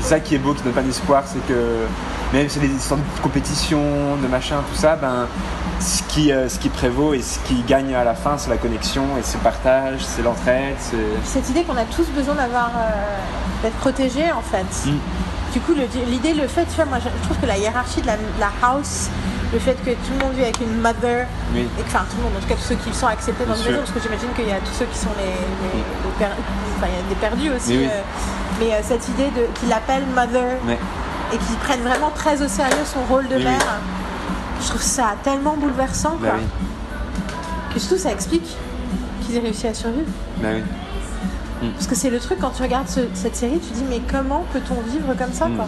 C'est 0.01 0.09
ça 0.09 0.19
qui 0.19 0.35
est 0.35 0.39
beau, 0.39 0.53
qui 0.53 0.61
donne 0.61 0.73
pas 0.73 0.83
d'espoir, 0.83 1.23
c'est 1.25 1.43
que 1.47 1.87
même 2.31 2.47
si 2.47 2.59
c'est 2.59 2.67
des 2.67 2.75
histoires 2.75 2.99
de 2.99 3.21
compétition, 3.23 3.79
de 4.21 4.27
machin, 4.27 4.57
tout 4.71 4.77
ça, 4.77 4.97
ben, 4.97 5.25
ce 5.80 6.03
qui, 6.03 6.32
euh, 6.32 6.47
ce 6.49 6.57
qui 6.59 6.69
prévaut 6.69 7.13
et 7.13 7.21
ce 7.21 7.39
qui 7.39 7.61
gagne 7.63 7.93
à 7.95 8.03
la 8.03 8.15
fin, 8.15 8.38
c'est 8.38 8.49
la 8.49 8.57
connexion 8.57 9.03
et 9.19 9.21
c'est 9.23 9.38
le 9.38 9.43
partage, 9.43 9.99
c'est 10.05 10.21
l'entraide. 10.23 10.76
Cette 11.23 11.49
idée 11.49 11.63
qu'on 11.63 11.78
a 11.78 11.84
tous 11.86 12.07
besoin 12.15 12.36
d'avoir. 12.36 12.69
euh, 12.78 12.89
d'être 13.63 13.76
protégés 13.78 14.32
en 14.32 14.41
fait. 14.41 14.89
Mm. 14.89 14.97
Du 15.53 15.59
coup, 15.61 15.73
l'idée, 16.07 16.34
le 16.34 16.47
fait, 16.47 16.65
tu 16.65 16.76
vois, 16.76 16.86
moi 16.86 16.97
je 16.99 17.07
trouve 17.26 17.38
que 17.39 17.45
la 17.45 17.57
hiérarchie 17.57 18.01
de 18.01 18.07
la, 18.07 18.17
house, 18.61 19.07
le 19.53 19.57
fait 19.59 19.73
que 19.86 19.91
tout 19.91 20.11
le 20.19 20.26
monde 20.26 20.34
vit 20.36 20.43
avec 20.43 20.59
une 20.59 20.82
mother, 20.82 21.26
Oui. 21.53 21.61
et 21.80 21.82
que, 21.82 21.88
enfin 21.88 22.03
tout 22.11 22.17
le 22.17 22.23
monde, 22.23 22.34
en 22.38 22.41
tout 22.41 22.47
cas 22.49 22.55
tous 22.55 22.67
ceux 22.67 22.76
qui 22.76 22.93
sont 22.93 23.07
acceptés 23.07 23.45
dans 23.45 23.53
Bien 23.53 23.63
une 23.63 23.71
maison, 23.71 23.80
parce 23.86 23.91
que 23.91 24.01
j'imagine 24.03 24.30
qu'il 24.36 24.47
y 24.49 24.51
a 24.51 24.59
tous 24.59 24.73
ceux 24.78 24.86
qui 24.86 24.97
sont 24.99 25.13
les, 25.17 25.23
les- 25.23 25.82
les 26.03 26.13
per- 26.19 26.36
enfin 26.78 26.88
il 26.91 26.95
y 26.95 26.99
a 26.99 27.07
des 27.09 27.15
perdus 27.15 27.49
aussi, 27.55 27.73
Mais 27.73 27.86
oui. 27.86 27.89
euh, 27.89 28.01
mais 28.59 28.73
euh, 28.73 28.80
cette 28.84 29.07
idée 29.07 29.32
de 29.32 29.47
qu'ils 29.57 29.69
l'appellent 29.69 30.05
mother 30.13 30.59
Ouais. 30.67 30.78
et 31.34 31.38
qu'ils 31.38 31.57
prennent 31.63 31.82
vraiment 31.88 32.11
très 32.13 32.41
au 32.43 32.47
sérieux 32.49 32.84
son 32.86 33.01
rôle 33.11 33.28
de 33.30 33.38
mère, 33.38 33.80
je 34.61 34.67
trouve 34.69 34.81
ça 34.81 35.15
tellement 35.23 35.55
bouleversant 35.57 36.17
Bah 36.21 36.29
quoi. 36.29 36.39
oui. 36.39 36.45
Et 37.75 37.79
surtout 37.79 37.97
ça 38.01 38.11
explique 38.11 38.55
qu'ils 39.21 39.35
aient 39.37 39.39
réussi 39.41 39.67
à 39.67 39.73
survivre. 39.73 40.07
Bah 40.41 40.49
oui. 40.53 40.63
Parce 41.73 41.87
que 41.87 41.95
c'est 41.95 42.09
le 42.09 42.19
truc 42.19 42.37
quand 42.39 42.51
tu 42.51 42.61
regardes 42.61 42.87
ce- 42.87 43.07
cette 43.13 43.35
série, 43.35 43.59
tu 43.59 43.73
dis 43.73 43.83
mais 43.89 43.99
comment 44.11 44.45
peut-on 44.53 44.75
vivre 44.91 45.13
comme 45.17 45.33
ça 45.33 45.47
Mm. 45.47 45.55
quoi? 45.55 45.67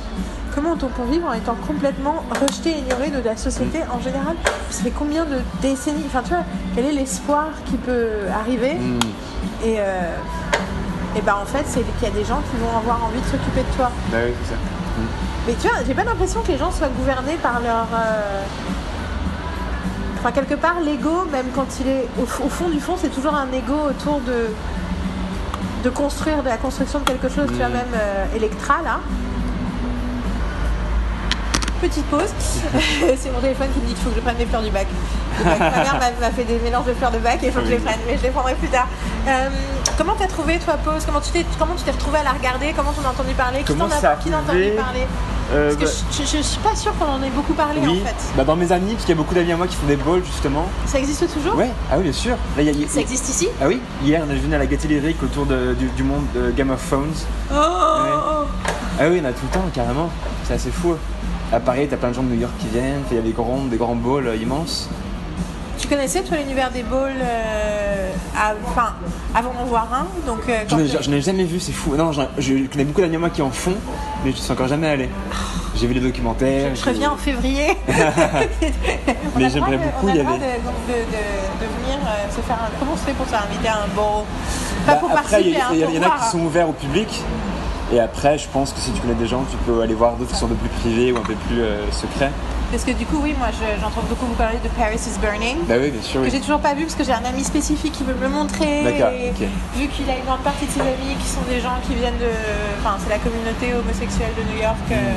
Comment 0.53 0.75
peut-on 0.75 1.05
vivre 1.05 1.27
en 1.27 1.33
étant 1.33 1.55
complètement 1.67 2.23
rejeté 2.41 2.71
et 2.71 2.79
ignoré 2.79 3.09
de 3.09 3.19
la 3.23 3.35
société 3.38 3.79
Mm. 3.79 3.95
en 3.95 3.99
général? 4.01 4.35
Ça 4.69 4.83
fait 4.83 4.91
combien 4.91 5.25
de 5.25 5.38
décennies? 5.61 6.03
Enfin 6.05 6.21
tu 6.23 6.29
vois, 6.29 6.43
quel 6.75 6.85
est 6.85 6.91
l'espoir 6.91 7.45
qui 7.65 7.77
peut 7.77 8.09
arriver? 8.39 8.75
Mm. 8.75 8.99
Et, 9.65 9.75
euh, 9.79 10.15
et 11.15 11.21
ben 11.21 11.35
en 11.41 11.45
fait 11.45 11.63
c'est 11.65 11.81
qu'il 11.97 12.07
y 12.07 12.11
a 12.11 12.13
des 12.13 12.25
gens 12.25 12.41
qui 12.51 12.57
vont 12.61 12.77
avoir 12.77 13.03
envie 13.03 13.19
de 13.19 13.25
s'occuper 13.25 13.61
de 13.61 13.75
toi. 13.75 13.89
Bah 14.11 14.17
oui, 14.25 14.33
c'est 14.43 14.51
ça. 14.51 14.59
Mais 15.47 15.53
tu 15.53 15.67
vois, 15.67 15.77
j'ai 15.88 15.93
pas 15.93 16.03
l'impression 16.03 16.41
que 16.41 16.49
les 16.51 16.57
gens 16.57 16.71
soient 16.71 16.89
gouvernés 16.89 17.38
par 17.41 17.59
leur. 17.61 17.88
euh, 17.95 18.41
Enfin, 20.20 20.32
quelque 20.32 20.55
part, 20.55 20.80
l'ego, 20.84 21.26
même 21.32 21.47
quand 21.55 21.68
il 21.80 21.88
est. 21.88 22.07
Au, 22.22 22.26
fond 22.26 22.70
du 22.70 22.80
fond, 22.80 22.95
c'est 22.99 23.09
toujours 23.09 23.34
un 23.36 23.47
ego 23.53 23.76
autour 23.89 24.20
de. 24.22 24.47
de 25.84 25.89
construire, 25.89 26.41
de 26.43 26.49
la 26.49 26.57
construction 26.57 26.99
de 26.99 27.05
quelque 27.05 27.30
chose. 27.30 27.47
Tu 27.49 27.55
vois, 27.55 27.70
Mm. 27.70 27.74
même 27.74 27.93
euh, 27.95 28.36
Electra, 28.36 28.76
là. 28.84 28.99
Petite 31.82 32.05
pause. 32.05 32.34
c'est 33.18 33.32
mon 33.32 33.39
téléphone 33.39 33.68
qui 33.72 33.80
me 33.80 33.86
dit 33.86 33.93
qu'il 33.93 34.03
faut 34.03 34.09
que 34.09 34.15
je 34.15 34.22
prenne 34.22 34.38
mes 34.38 34.47
fleurs 34.47 34.63
du 34.63 34.72
bac. 34.72 34.88
Ma 35.45 35.53
mère 35.59 35.99
m'a- 36.20 36.32
fait 36.32 36.43
des 36.43 36.57
mélanges 36.59 36.86
de 36.88 36.93
fleurs 36.93 37.11
de 37.11 37.20
bac 37.20 37.38
et 37.43 37.47
il 37.47 37.51
faut 37.53 37.59
que 37.59 37.65
je 37.68 37.72
les 37.72 37.78
prenne. 37.78 37.99
Mais 38.07 38.18
je 38.18 38.24
les 38.24 38.30
prendrai 38.32 38.55
plus 38.55 38.70
tard. 38.70 38.88
Euh, 39.28 39.49
comment 39.95 40.15
t'as 40.18 40.26
trouvé, 40.26 40.57
toi, 40.57 40.74
pause? 40.84 41.05
Comment 41.05 41.22
tu 41.22 41.30
t'es 41.30 41.45
comment 41.59 41.76
tu 41.76 41.84
t'es 41.84 41.91
retrouvé 41.91 42.18
à 42.18 42.24
la 42.24 42.32
regarder? 42.32 42.74
Comment 42.76 42.91
t'en 42.93 43.07
as 43.07 43.11
entendu 43.11 43.34
parler? 43.36 43.59
Qui 43.59 43.76
t'en 43.76 43.86
a, 43.91 43.93
a 43.95 44.13
entendu 44.15 44.72
parler? 44.76 45.05
Euh, 45.54 45.74
parce 45.74 45.76
que 45.78 45.86
bah- 45.86 46.08
je, 46.12 46.24
je- 46.24 46.38
je 46.38 46.41
suis 46.41 46.60
pas 46.60 46.76
sûre 46.76 46.91
qu'on 47.00 47.06
en 47.06 47.24
ait 47.24 47.30
beaucoup 47.30 47.54
parlé 47.54 47.80
Oui, 47.82 48.02
en 48.04 48.06
fait. 48.06 48.16
bah 48.36 48.43
dans 48.43 48.56
mes 48.58 48.72
amis, 48.72 48.91
parce 48.93 49.06
qu'il 49.06 49.16
y 49.16 49.18
a 49.18 49.22
beaucoup 49.22 49.34
d'amis 49.34 49.52
à 49.54 49.58
moi 49.58 49.68
qui 49.68 49.76
font 49.78 49.88
des 49.88 49.95
balls 49.95 50.24
justement. 50.26 50.66
Ça 50.86 51.00
existe 51.00 51.32
toujours 51.34 51.56
Ouais, 51.56 51.72
ah 51.89 51.95
oui, 51.98 52.04
bien 52.04 52.12
sûr. 52.12 52.36
Là, 52.58 52.64
y 52.64 52.70
a- 52.70 52.72
y 52.74 52.84
a- 52.84 52.88
Ça 52.88 53.00
existe 53.00 53.30
ici 53.30 53.48
Ah 53.62 53.68
oui, 53.68 53.80
hier 54.04 54.22
on 54.28 54.32
est 54.32 54.36
venu 54.38 54.54
à 54.56 54.58
la 54.58 54.66
gaieté 54.66 54.88
lyrique 54.89 55.24
autour 55.24 55.45
de- 55.45 55.74
du, 55.74 55.88
du 55.89 56.04
monde 56.04 56.26
de 56.36 56.52
Game 56.52 56.70
of 56.72 56.86
Thrones. 56.86 57.14
Oh, 57.52 57.56
oh, 57.56 58.45
Ah 59.00 59.04
oui, 59.04 59.18
il 59.18 59.18
y 59.18 59.22
en 59.22 59.26
a 59.30 59.32
tout 59.32 59.45
le 59.45 59.54
temps, 59.58 59.66
carrément. 59.74 60.10
C'est 60.43 60.54
assez 60.56 60.72
fou. 60.72 60.95
À 61.54 61.60
Paris, 61.62 61.88
t'as 61.89 61.95
plein 61.98 62.10
de 62.10 62.14
gens 62.16 62.24
de 62.24 62.28
New 62.30 62.39
York 62.41 62.52
qui 62.60 62.68
viennent. 62.68 63.04
Il 63.12 63.16
y 63.16 63.20
a 63.20 63.24
des 63.24 63.32
grands, 63.32 63.64
des 63.70 63.78
grands 63.78 63.95
balls 63.95 64.28
euh, 64.28 64.36
immenses. 64.36 64.89
Tu 65.78 65.88
connaissais 65.88 66.21
toi 66.21 66.38
l'univers 66.38 66.71
des 66.71 66.84
balls 66.84 67.11
euh, 67.21 68.11
à- 68.36 68.53
enfin, 68.67 68.93
avant 69.36 69.53
d'en 69.53 69.65
voir 69.65 69.88
un 69.93 70.07
donc 70.25 70.39
euh, 70.49 70.61
quand 70.69 70.78
J'en 70.78 70.84
ai, 70.84 70.88
t'es- 70.89 70.97
j'en 71.03 71.11
ai 71.11 71.21
jamais 71.21 71.43
vu, 71.43 71.59
c'est 71.59 71.71
fou. 71.71 71.95
Non, 71.95 72.11
je 72.11 72.67
connais 72.71 72.84
beaucoup 72.84 73.01
d'amis 73.01 73.15
à 73.15 73.19
moi 73.19 73.30
qui 73.30 73.41
en 73.41 73.51
font, 73.51 73.75
mais 74.25 74.32
je 74.32 74.38
suis 74.38 74.51
encore 74.51 74.67
jamais 74.67 74.88
allé. 74.88 75.09
J'ai 75.75 75.86
vu 75.86 75.93
les 75.93 75.99
documentaires. 75.99 76.75
je 76.75 76.84
reviens 76.86 77.11
en 77.11 77.17
février. 77.17 77.78
Mais 79.38 79.49
j'aimerais 79.51 79.78
beaucoup 79.78 80.07
on 80.07 80.09
a 80.09 80.15
y 80.15 80.19
aller. 80.19 80.23
De, 80.23 80.32
de, 80.34 80.38
de- 80.38 80.39
de 80.39 81.65
venir 81.84 81.99
euh, 82.03 82.36
se 82.36 82.41
faire 82.41 82.55
un. 82.55 82.69
Comment 82.80 82.93
on 82.93 82.97
se 82.97 83.03
fait 83.03 83.11
pour 83.11 83.25
se 83.28 83.32
faire 83.32 83.43
inviter 83.47 83.67
à 83.67 83.75
un 83.84 83.88
ball 83.95 84.23
Pas 84.88 84.93
Bah, 84.93 84.99
pour 84.99 85.11
après, 85.11 85.41
il 85.43 85.49
y, 85.51 85.55
a- 85.57 85.67
hein, 85.67 85.73
y 85.75 85.84
a- 85.84 85.91
y 85.91 85.99
en 85.99 86.01
a 86.01 86.17
qui 86.17 86.30
sont 86.32 86.39
ouverts 86.39 86.69
au 86.69 86.73
public. 86.73 87.21
Et 87.93 87.99
après, 88.01 88.38
je 88.38 88.47
pense 88.51 88.73
que 88.73 88.79
si 88.79 88.91
tu 88.91 88.99
connais 88.99 89.13
des 89.15 89.27
gens, 89.27 89.45
tu 89.49 89.55
peux 89.65 89.81
aller 89.81 89.93
voir 89.93 90.15
d'autres 90.17 90.31
qui 90.31 90.38
sont 90.38 90.45
un 90.47 90.49
peu 90.49 90.55
plus 90.55 90.69
privés 90.81 91.11
ou 91.13 91.17
un 91.17 91.21
peu 91.23 91.35
plus 91.47 91.61
euh, 91.61 91.89
secrets. 91.91 92.31
Parce 92.69 92.83
que 92.83 92.91
du 92.91 93.05
coup, 93.05 93.19
oui, 93.23 93.33
moi 93.39 93.47
je- 93.53 93.79
j'entends 93.79 94.03
beaucoup 94.09 94.25
vous 94.25 94.33
parler 94.35 94.57
de 94.61 94.67
Paris 94.77 94.97
is 94.99 95.17
Burning. 95.21 95.55
Bah 95.69 95.75
oui, 95.79 95.89
bien 95.91 96.01
sûr. 96.01 96.19
que 96.19 96.25
Oui. 96.25 96.31
j'ai 96.33 96.41
toujours 96.41 96.59
pas 96.59 96.73
vu 96.73 96.83
parce 96.83 96.95
que 96.95 97.05
j'ai 97.05 97.13
un 97.13 97.23
ami 97.23 97.45
spécifique 97.45 97.93
qui 97.93 98.03
veut 98.03 98.13
me 98.13 98.23
le 98.23 98.27
montrer. 98.29 98.83
D'accord. 98.83 99.11
Vu 99.77 99.88
qu'il 99.88 100.09
a 100.09 100.17
une 100.17 100.25
grande 100.25 100.41
partie 100.43 100.65
de 100.65 100.71
ses 100.71 100.81
amis 100.81 101.15
qui 101.17 101.29
sont 101.29 101.43
des 101.47 101.61
gens 101.61 101.79
qui 101.88 101.95
viennent 101.95 102.19
de. 102.19 102.27
Enfin, 102.83 102.97
c'est 103.01 103.09
la 103.09 103.19
communauté 103.19 103.71
homosexuelle 103.73 104.35
de 104.35 104.43
New 104.51 104.61
York. 104.61 104.75
euh, 104.91 104.95
euh, 104.95 105.15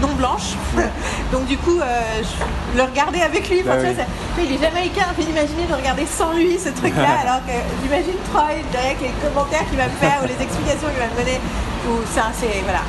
non 0.00 0.12
blanche. 0.14 0.54
Donc 1.32 1.46
du 1.46 1.56
coup, 1.58 1.78
euh, 1.80 2.00
je 2.22 2.76
le 2.78 2.84
regardais 2.84 3.22
avec 3.22 3.48
lui. 3.48 3.62
Bah 3.62 3.72
oui. 3.80 3.94
ça- 3.96 4.04
il 4.42 4.52
est 4.52 4.60
jamaïcain. 4.60 5.06
Puis 5.16 5.24
d'imaginer 5.24 5.64
de 5.68 5.74
regarder 5.74 6.06
sans 6.06 6.32
lui 6.32 6.58
ce 6.58 6.70
truc-là, 6.70 7.20
alors 7.22 7.40
que 7.46 7.52
j'imagine 7.82 8.14
Troy 8.30 8.44
avec 8.74 9.00
les 9.00 9.12
commentaires 9.22 9.66
qu'il 9.68 9.78
va 9.78 9.84
me 9.86 9.96
faire 10.00 10.20
ou 10.22 10.26
les 10.26 10.42
explications 10.42 10.88
qu'il 10.88 10.98
va 11.00 11.08
me 11.12 11.16
donner. 11.16 11.40
Ou 11.88 11.98
ça, 12.14 12.30
c'est 12.38 12.62
voilà. 12.64 12.82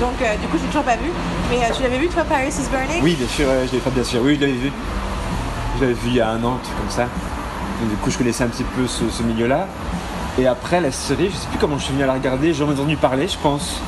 Donc 0.00 0.14
euh, 0.22 0.36
du 0.36 0.46
coup, 0.48 0.58
j'ai 0.60 0.66
toujours 0.68 0.84
pas 0.84 0.96
vu. 0.96 1.10
Mais 1.50 1.58
euh, 1.64 1.74
tu 1.74 1.82
l'avais 1.82 1.98
vu 1.98 2.08
toi, 2.08 2.24
Paris 2.28 2.48
is 2.48 2.68
Burning? 2.70 3.02
Oui, 3.02 3.14
bien 3.14 3.28
sûr, 3.28 3.46
je 3.66 3.72
l'ai 3.72 3.80
fait, 3.80 3.90
bien 3.90 4.04
sûr. 4.04 4.20
Oui, 4.22 4.36
je 4.36 4.40
l'avais 4.46 4.52
vu. 4.58 4.72
Je 5.76 5.82
l'avais 5.82 5.94
vu 5.94 6.08
il 6.08 6.16
y 6.16 6.20
a 6.20 6.30
un 6.30 6.42
an, 6.44 6.54
un 6.56 6.64
truc 6.64 6.76
comme 6.78 6.90
ça. 6.90 7.04
Donc, 7.80 7.90
du 7.90 7.96
coup, 7.96 8.10
je 8.10 8.18
connaissais 8.18 8.42
un 8.44 8.48
petit 8.48 8.64
peu 8.64 8.86
ce, 8.86 9.08
ce 9.10 9.22
milieu-là. 9.22 9.66
Et 10.38 10.46
après, 10.46 10.80
la 10.80 10.90
série, 10.92 11.30
je 11.32 11.36
sais 11.36 11.46
plus 11.48 11.58
comment 11.58 11.78
je 11.78 11.84
suis 11.84 11.92
venu 11.92 12.04
à 12.04 12.06
la 12.06 12.12
regarder. 12.14 12.52
J'en 12.54 12.68
ai 12.68 12.72
entendu 12.74 12.96
parler, 12.96 13.26
je 13.28 13.36
pense. 13.38 13.80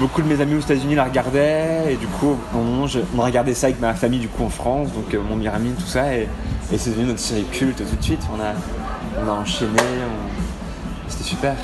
Beaucoup 0.00 0.22
de 0.22 0.28
mes 0.28 0.40
amis 0.40 0.54
aux 0.54 0.60
États-Unis 0.60 0.94
la 0.94 1.04
regardaient. 1.04 1.92
Et 1.92 1.96
du 1.96 2.06
coup, 2.06 2.36
au 2.54 2.58
moment, 2.58 2.86
je- 2.86 3.00
on 3.16 3.22
regardait 3.22 3.54
ça 3.54 3.66
avec 3.66 3.80
ma 3.80 3.94
famille, 3.94 4.20
du 4.20 4.28
coup, 4.28 4.44
en 4.44 4.48
France. 4.48 4.92
Donc, 4.92 5.12
euh, 5.12 5.20
mon 5.28 5.34
meilleur 5.36 5.54
ami, 5.54 5.70
tout 5.72 5.86
ça. 5.86 6.14
Et, 6.14 6.28
et 6.72 6.78
c'est 6.78 6.90
devenu 6.90 7.06
notre 7.06 7.18
série 7.20 7.44
culte 7.44 7.78
tout 7.78 7.96
de 7.96 8.02
suite. 8.02 8.20
On 8.32 8.40
a, 8.40 8.52
on 9.24 9.28
a 9.28 9.40
enchaîné. 9.40 9.72
on- 9.80 11.08
C'était 11.10 11.24
super. 11.24 11.54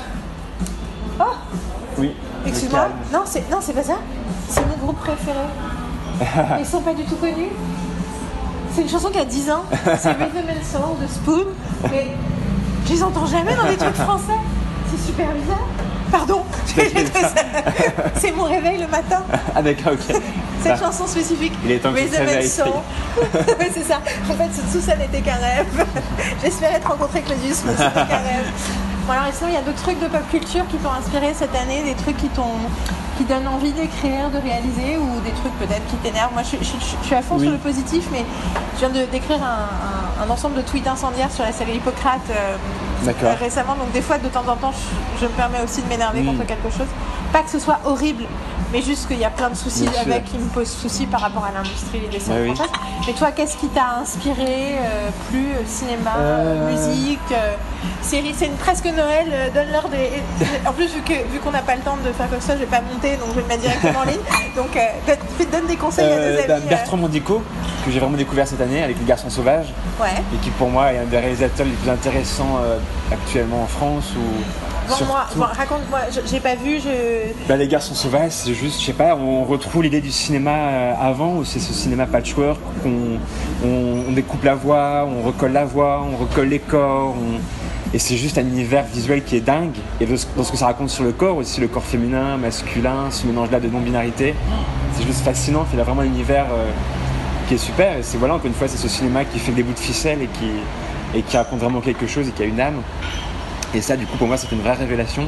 Oh 1.19 1.23
Oui. 1.97 2.11
Excuse-moi. 2.45 2.89
Non, 3.13 3.21
c'est 3.25 3.49
non, 3.49 3.57
c'est 3.61 3.73
pas 3.73 3.83
ça. 3.83 3.95
C'est 4.49 4.61
mon 4.67 4.75
groupe 4.85 4.99
préféré. 4.99 5.37
Ils 6.59 6.65
sont 6.65 6.81
pas 6.81 6.93
du 6.93 7.03
tout 7.05 7.15
connus. 7.15 7.49
C'est 8.73 8.81
une 8.81 8.89
chanson 8.89 9.09
qui 9.09 9.19
a 9.19 9.25
10 9.25 9.49
ans. 9.49 9.63
C'est 9.97 10.09
Rhythm 10.11 10.49
and 10.49 10.63
Soul 10.63 11.01
de 11.01 11.07
Spoon. 11.07 11.45
Mais 11.89 12.07
je 12.85 12.91
les 12.91 13.03
entends 13.03 13.25
jamais 13.25 13.55
dans 13.55 13.65
des 13.69 13.77
trucs 13.77 13.95
français. 13.95 14.33
C'est 14.91 15.01
super 15.07 15.27
bizarre. 15.31 15.65
Pardon. 16.17 16.43
C'est 18.15 18.31
mon 18.31 18.43
réveil 18.43 18.77
le 18.79 18.87
matin. 18.87 19.23
Ah, 19.55 19.61
d'accord, 19.61 19.93
ok. 19.93 20.15
Cette 20.63 20.79
chanson 20.79 21.05
spécifique. 21.07 21.53
Il 21.63 21.71
est 21.71 21.79
temps 21.79 21.91
oui, 21.93 22.07
c'est 22.09 23.83
ça. 23.83 23.99
En 24.29 24.33
fait, 24.33 24.49
tout 24.71 24.81
ça 24.81 24.95
n'était 24.95 25.19
qu'un 25.21 25.35
rêve. 25.35 25.85
J'espérais 26.43 26.79
te 26.79 26.87
rencontrer 26.87 27.21
Claudius, 27.21 27.63
mais 27.65 27.73
c'était 27.73 27.91
qu'un 27.93 28.17
rêve. 28.17 28.45
Bon, 29.05 29.11
alors, 29.13 29.25
sinon, 29.33 29.49
il 29.49 29.53
y 29.53 29.57
a 29.57 29.61
d'autres 29.61 29.83
trucs 29.83 29.99
de 29.99 30.07
pop 30.07 30.21
culture 30.31 30.65
qui 30.69 30.77
t'ont 30.77 30.89
inspiré 30.91 31.33
cette 31.37 31.53
année, 31.55 31.83
des 31.83 31.93
trucs 31.93 32.17
qui 32.17 32.29
t'ont 32.29 32.57
qui 33.17 33.23
donnent 33.23 33.47
envie 33.47 33.71
d'écrire, 33.71 34.29
de 34.29 34.39
réaliser, 34.39 34.97
ou 34.97 35.21
des 35.21 35.31
trucs 35.31 35.53
peut-être 35.59 35.85
qui 35.87 35.95
t'énervent? 35.97 36.33
Moi, 36.33 36.41
je, 36.43 36.57
je- 36.57 36.63
je- 36.65 36.95
je 37.01 37.05
suis 37.05 37.15
à 37.15 37.21
fond 37.21 37.35
Oui. 37.37 37.43
sur 37.43 37.51
le 37.51 37.57
positif, 37.59 38.03
mais 38.11 38.25
je 38.75 38.79
viens 38.79 38.89
de- 38.89 39.05
d'écrire 39.09 39.39
un, 39.41 40.23
un- 40.23 40.25
un 40.25 40.29
ensemble 40.29 40.55
de 40.57 40.61
tweets 40.61 40.87
incendiaires 40.87 41.31
sur 41.31 41.45
la 41.45 41.53
série 41.53 41.75
Hippocrate 41.75 42.19
euh, 42.31 42.55
récemment. 43.39 43.75
Donc, 43.75 43.91
des 43.91 44.01
fois, 44.01 44.17
de 44.17 44.27
temps 44.29 44.47
en 44.47 44.55
temps, 44.55 44.71
je, 44.71 45.21
je 45.21 45.25
me 45.25 45.31
permets 45.31 45.61
aussi 45.63 45.81
de 45.81 45.87
m'énerver 45.87 46.21
Mm. 46.21 46.27
contre 46.27 46.45
quelque 46.45 46.69
chose. 46.69 46.87
Pas 47.33 47.41
que 47.41 47.49
ce 47.49 47.59
soit 47.59 47.79
horrible, 47.85 48.23
mais 48.75 48.81
juste 48.81 49.07
qu'il 49.07 49.19
y 49.19 49.23
a 49.23 49.29
plein 49.29 49.49
de 49.49 49.55
soucis 49.55 49.83
Bien 49.83 49.91
sûr. 49.93 50.01
avec 50.01 50.25
qui 50.25 50.37
me 50.37 50.49
posent 50.49 50.69
souci 50.69 51.05
par 51.05 51.21
rapport 51.21 51.45
à 51.45 51.51
l'industrie 51.53 52.01
des 52.11 52.19
séries 52.19 52.41
Ouais, 52.41 52.49
oui. 52.49 52.55
françaises. 52.55 52.73
Mais 53.07 53.13
toi, 53.13 53.31
qu'est-ce 53.31 53.55
qui 53.55 53.67
t'a 53.69 53.99
inspiré 54.01 54.75
euh, 54.75 55.09
plus 55.29 55.51
euh, 55.53 55.63
cinéma, 55.65 56.11
Euh. 56.17 56.69
musique, 56.71 57.19
euh, 57.31 57.53
série? 58.01 58.33
C'est 58.37 58.49
presque 58.57 58.85
Noël. 58.85 59.27
Donne-leur 59.53 59.87
des. 59.87 60.21
En 60.67 60.73
plus, 60.73 60.87
vu 60.93 61.01
que- 61.03 61.13
vu 61.31 61.39
qu'on 61.41 61.51
n'a 61.51 61.61
pas 61.61 61.75
le 61.75 61.81
temps 61.83 61.95
de 62.05 62.11
faire 62.11 62.29
comme 62.29 62.41
ça, 62.41 62.55
je 62.55 62.59
vais 62.61 62.65
pas 62.65 62.81
monter, 62.81 63.15
donc 63.15 63.29
je 63.29 63.35
vais 63.35 63.41
le 63.43 63.47
mettre 63.47 63.61
directement 63.61 63.99
en 63.99 64.03
ligne. 64.03 64.19
Donc, 64.57 64.71
donne- 65.51 65.67
des 65.67 65.75
conseils 65.77 66.05
à 66.05 66.17
nos 66.47 66.53
amis. 66.53 66.67
Bertrand 66.69 66.97
Mondico, 66.97 67.41
que 67.85 67.91
j'ai 67.91 67.99
vraiment 67.99 68.17
découvert 68.17 68.47
cette 68.47 68.61
année 68.61 68.83
avec 68.83 68.99
Les 68.99 69.05
Garçons 69.05 69.29
Sauvages. 69.29 69.73
Ouais. 70.01 70.09
et 70.33 70.37
qui 70.43 70.49
pour 70.51 70.69
moi 70.69 70.91
est 70.91 70.97
un 70.99 71.05
des 71.05 71.17
réalisateurs 71.17 71.65
les 71.65 71.71
plus 71.71 71.89
intéressants 71.89 72.57
actuellement 73.11 73.63
en 73.63 73.67
France 73.67 74.13
ou 74.17 74.21
Vends-moi, 74.87 75.25
surtout- 75.27 75.39
vends- 75.39 75.45
raconte-moi. 75.57 75.99
J'ai 76.29 76.39
pas 76.39 76.55
vu. 76.55 76.79
Je. 76.79 77.47
Bah, 77.47 77.55
les 77.57 77.67
garçons 77.67 77.95
sauvages, 77.95 78.31
c'est 78.31 78.53
juste, 78.53 78.79
je 78.81 78.85
sais 78.85 78.93
pas, 78.93 79.15
on 79.15 79.43
retrouve 79.43 79.81
l'idée 79.83 80.01
du 80.01 80.11
cinéma 80.11 80.51
euh, 80.51 80.93
avant, 81.01 81.37
où 81.37 81.43
c'est 81.45 81.59
ce 81.59 81.73
cinéma 81.73 82.05
patchwork, 82.05 82.59
qu'on 82.83 83.17
on, 83.67 84.03
on 84.09 84.11
découpe 84.11 84.43
la 84.43 84.53
voix, 84.55 85.07
on 85.09 85.23
recolle 85.25 85.53
la 85.53 85.65
voix, 85.65 86.05
on 86.11 86.17
recolle 86.17 86.49
les 86.49 86.59
corps, 86.59 87.15
on- 87.17 87.39
et 87.95 87.99
c'est 87.99 88.15
juste 88.17 88.37
un 88.37 88.41
univers 88.41 88.83
visuel 88.83 89.23
qui 89.23 89.37
est 89.37 89.41
dingue. 89.41 89.73
Et 89.99 90.05
de 90.05 90.15
ce- 90.15 90.27
dans 90.37 90.43
ce 90.43 90.51
que 90.51 90.57
ça 90.57 90.65
raconte 90.67 90.89
sur 90.91 91.03
le 91.03 91.13
corps, 91.13 91.37
aussi 91.37 91.61
le 91.61 91.67
corps 91.67 91.83
féminin, 91.85 92.37
masculin, 92.37 93.09
ce 93.09 93.25
mélange-là 93.25 93.59
de 93.59 93.67
non-binarité, 93.69 94.35
c'est 94.95 95.05
juste 95.07 95.21
fascinant. 95.23 95.65
Il 95.73 95.79
a 95.79 95.83
vraiment 95.83 96.01
un 96.01 96.05
univers 96.05 96.45
euh, 96.51 96.65
qui 97.47 97.55
est 97.55 97.57
super. 97.57 97.97
Et 97.97 98.03
c'est 98.03 98.17
voilà, 98.17 98.35
encore 98.35 98.47
une 98.47 98.53
fois, 98.53 98.67
c'est 98.67 98.77
ce 98.77 98.87
cinéma 98.87 99.25
qui 99.25 99.39
fait 99.39 99.51
des 99.51 99.63
bouts 99.63 99.73
de 99.73 99.79
ficelle 99.79 100.21
et 100.21 100.27
qui, 100.27 100.45
et 101.15 101.21
qui 101.21 101.37
raconte 101.37 101.59
vraiment 101.59 101.81
quelque 101.81 102.07
chose 102.07 102.27
et 102.27 102.31
qui 102.31 102.43
a 102.43 102.45
une 102.45 102.59
âme. 102.59 102.81
Et 103.73 103.81
ça, 103.81 103.95
du 103.97 104.05
coup, 104.05 104.17
pour 104.17 104.27
moi, 104.27 104.37
c'était 104.37 104.55
une 104.55 104.61
vraie 104.61 104.73
révélation. 104.73 105.27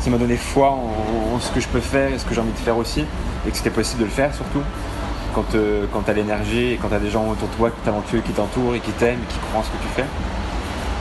Ça 0.00 0.10
m'a 0.10 0.18
donné 0.18 0.36
foi 0.36 0.70
en, 0.70 1.34
en 1.34 1.40
ce 1.40 1.50
que 1.50 1.60
je 1.60 1.68
peux 1.68 1.80
faire 1.80 2.12
et 2.12 2.18
ce 2.18 2.24
que 2.24 2.34
j'ai 2.34 2.40
envie 2.40 2.52
de 2.52 2.58
faire 2.58 2.76
aussi. 2.76 3.04
Et 3.46 3.50
que 3.50 3.56
c'était 3.56 3.70
possible 3.70 4.00
de 4.00 4.04
le 4.06 4.10
faire, 4.10 4.32
surtout. 4.34 4.62
Quand, 5.34 5.54
euh, 5.54 5.84
quand 5.92 6.02
tu 6.02 6.10
as 6.10 6.14
l'énergie 6.14 6.72
et 6.72 6.78
quand 6.80 6.88
tu 6.88 6.94
as 6.94 6.98
des 6.98 7.10
gens 7.10 7.26
autour 7.28 7.48
de 7.48 7.54
toi 7.54 7.70
qui 7.70 7.76
talentueux, 7.84 8.20
qui 8.20 8.32
t'entourent 8.32 8.74
et 8.74 8.80
qui 8.80 8.90
t'aiment 8.92 9.18
et 9.22 9.32
qui 9.32 9.38
croient 9.48 9.60
en 9.60 9.64
ce 9.64 9.68
que 9.68 9.82
tu 9.82 9.88
fais. 9.94 10.04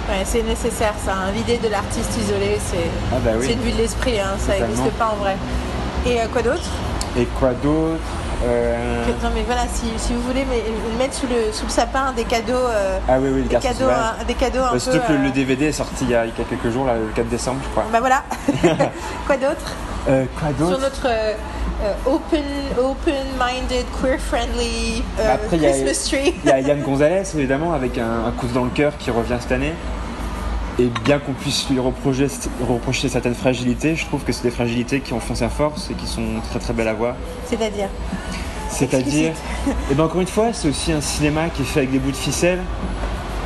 Ouais, 0.09 0.23
c'est 0.25 0.43
nécessaire 0.43 0.93
ça. 1.03 1.13
hein. 1.13 1.31
L'idée 1.35 1.57
de 1.57 1.69
l'artiste 1.69 2.11
isolé, 2.17 2.57
c'est 2.59 2.89
Ah 3.13 3.17
bah 3.23 3.31
oui. 3.39 3.51
une 3.51 3.59
vue 3.59 3.71
de 3.71 3.77
l'esprit. 3.77 4.19
hein. 4.19 4.35
Ça 4.39 4.53
n'existe 4.59 4.91
pas 4.91 5.13
en 5.13 5.15
vrai. 5.21 5.35
Et 6.05 6.19
euh, 6.21 6.25
quoi 6.31 6.41
d'autre? 6.41 6.69
Et 7.17 7.25
quoi 7.39 7.51
d'autre? 7.53 7.99
Euh, 8.45 9.05
Non 9.23 9.29
mais 9.33 9.41
voilà, 9.45 9.61
si, 9.73 9.85
si 9.97 10.13
vous 10.13 10.21
voulez 10.21 10.45
mais, 10.49 10.63
mettre 10.99 11.15
sous 11.15 11.27
le, 11.27 11.51
sous 11.51 11.65
le 11.65 11.71
sapin 11.71 12.11
des 12.15 12.23
cadeaux, 12.23 12.53
euh, 12.53 12.99
Ah 13.09 13.17
oui, 13.19 13.29
oui, 13.33 13.41
des 13.43 13.55
cadeaux, 13.55 13.79
sauvages. 13.79 14.25
des 14.27 14.33
cadeaux 14.35 14.61
un 14.63 14.71
peu. 14.73 14.79
surtout 14.79 14.99
que 15.07 15.13
le, 15.13 15.29
euh, 15.29 15.31
DVD 15.31 15.65
est 15.65 15.71
sorti 15.71 16.03
il 16.05 16.11
y 16.11 16.15
a, 16.15 16.25
quelques 16.27 16.69
jours, 16.71 16.85
là, 16.85 16.95
le 16.95 17.07
4 17.15 17.27
décembre, 17.29 17.59
je 17.63 17.69
crois. 17.69 17.85
Bah 17.91 17.99
voilà. 17.99 18.23
quoi 19.25 19.37
d'autre? 19.37 19.73
Euh, 20.09 20.23
Sur 20.57 20.79
notre 20.79 21.07
euh, 21.07 21.33
euh, 21.83 21.93
open, 22.05 22.43
open-minded, 22.77 23.85
queer-friendly 24.01 25.03
euh, 25.19 25.35
Bah, 25.35 25.57
Christmas 25.57 26.07
tree. 26.09 26.33
Il 26.43 26.49
y 26.49 26.53
a 26.53 26.59
Yann 26.61 26.81
Gonzalez, 26.85 27.23
évidemment, 27.35 27.73
avec 27.73 27.97
un, 27.97 28.25
un 28.27 28.31
coup 28.31 28.47
dans 28.47 28.63
le 28.63 28.69
cœur 28.69 28.93
qui 28.97 29.11
revient 29.11 29.37
cette 29.39 29.51
année. 29.51 29.73
Et 30.79 30.91
bien 31.05 31.17
qu'on 31.17 31.33
puisse 31.33 31.67
lui 31.69 31.79
reprocher, 31.79 32.27
reprocher 32.67 33.09
certaines 33.09 33.33
fragilités, 33.33 33.95
je 33.95 34.05
trouve 34.05 34.23
que 34.23 34.31
c'est 34.31 34.43
des 34.43 34.51
fragilités 34.51 34.99
qui 34.99 35.13
en 35.13 35.19
font 35.19 35.33
sa 35.33 35.49
force 35.49 35.89
et 35.89 35.95
qui 35.95 36.05
sont 36.05 36.23
très 36.51 36.59
très 36.59 36.73
belles 36.73 36.87
à 36.87 36.93
voir. 36.93 37.15
C'est-à-dire 37.47 37.89
C'est-à-dire, 38.69 39.31
et 39.89 39.95
ben 39.95 40.03
encore 40.03 40.21
une 40.21 40.27
fois, 40.27 40.49
c'est 40.53 40.69
aussi 40.69 40.91
un 40.91 41.01
cinéma 41.01 41.49
qui 41.49 41.63
est 41.63 41.65
fait 41.65 41.79
avec 41.79 41.91
des 41.91 41.97
bouts 41.99 42.11
de 42.11 42.15
ficelle. 42.15 42.59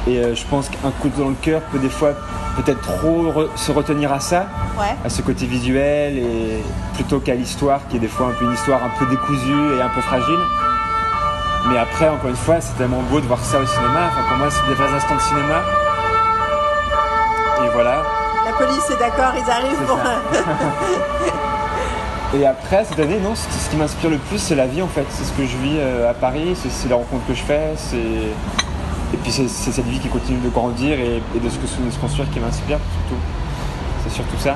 Et 0.08 0.18
euh, 0.18 0.36
je 0.36 0.44
pense 0.50 0.68
qu'un 0.68 0.90
coup 1.00 1.10
dans 1.18 1.30
le 1.30 1.36
cœur 1.42 1.62
peut 1.72 1.78
des 1.80 1.90
fois 1.90 2.14
peut-être 2.58 2.82
trop 2.82 3.32
re- 3.32 3.48
se 3.56 3.72
retenir 3.72 4.12
à 4.12 4.20
ça, 4.20 4.48
Ouais. 4.78 4.96
à 5.06 5.10
ce 5.10 5.22
côté 5.22 5.46
visuel, 5.46 6.18
et 6.18 6.64
plutôt 6.96 7.20
qu'à 7.20 7.36
l'histoire 7.36 7.82
qui 7.88 7.96
est 7.98 8.00
des 8.00 8.08
fois 8.08 8.28
un 8.28 8.32
peu 8.32 8.44
une 8.46 8.54
histoire 8.54 8.82
un 8.84 8.90
peu 9.00 9.06
décousue 9.10 9.76
et 9.78 9.82
un 9.82 9.90
peu 9.90 10.02
fragile. 10.02 10.40
Mais 11.72 11.78
après, 11.78 12.10
encore 12.10 12.30
une 12.32 12.36
fois, 12.36 12.60
c'est 12.60 12.76
tellement 12.78 13.04
beau 13.12 13.22
de 13.22 13.28
voir 13.28 13.40
ça 13.46 13.60
au 13.62 13.66
cinéma. 13.66 14.10
Enfin, 14.12 14.28
pour 14.28 14.38
moi, 14.38 14.48
c'est 14.50 14.68
des 14.68 14.74
vrais 14.74 14.92
instants 14.94 15.16
de 15.16 15.22
cinéma. 15.22 15.62
Voilà. 17.74 18.04
La 18.46 18.52
police 18.54 18.90
est 18.90 19.00
d'accord, 19.00 19.34
ils 19.36 19.50
arrivent 19.50 19.86
pour. 19.88 20.00
Et 22.34 22.46
après, 22.46 22.86
cette 22.86 23.00
année, 23.00 23.20
non, 23.20 23.36
ce 23.36 23.42
ce 23.52 23.70
qui 23.70 23.76
m'inspire 23.76 24.10
le 24.10 24.18
plus, 24.18 24.38
c'est 24.40 24.56
la 24.56 24.66
vie 24.66 24.82
en 24.82 24.88
fait. 24.88 25.06
C'est 25.10 25.26
ce 25.26 25.34
que 25.34 25.46
je 25.46 25.58
vis 25.58 25.76
euh, 25.78 26.10
à 26.10 26.14
Paris, 26.14 26.56
c'est 26.56 26.88
les 26.88 26.94
rencontres 26.94 27.26
que 27.28 27.34
je 27.34 27.42
fais, 27.44 27.74
c'est. 27.76 27.98
Et 27.98 29.18
puis 29.22 29.32
c'est 29.32 29.50
c'est 29.50 29.72
cette 29.72 29.86
vie 29.88 30.00
qui 30.00 30.08
continue 30.08 30.40
de 30.40 30.50
grandir 30.50 30.98
et, 30.98 31.22
et 31.36 31.40
de 31.40 31.50
se, 31.50 31.58
de 31.58 31.92
se 31.92 32.00
construire 32.00 32.30
qui 32.32 32.40
m'inspire 32.40 32.78
surtout. 32.94 33.22
C'est 34.04 34.12
surtout 34.16 34.38
ça. 34.40 34.56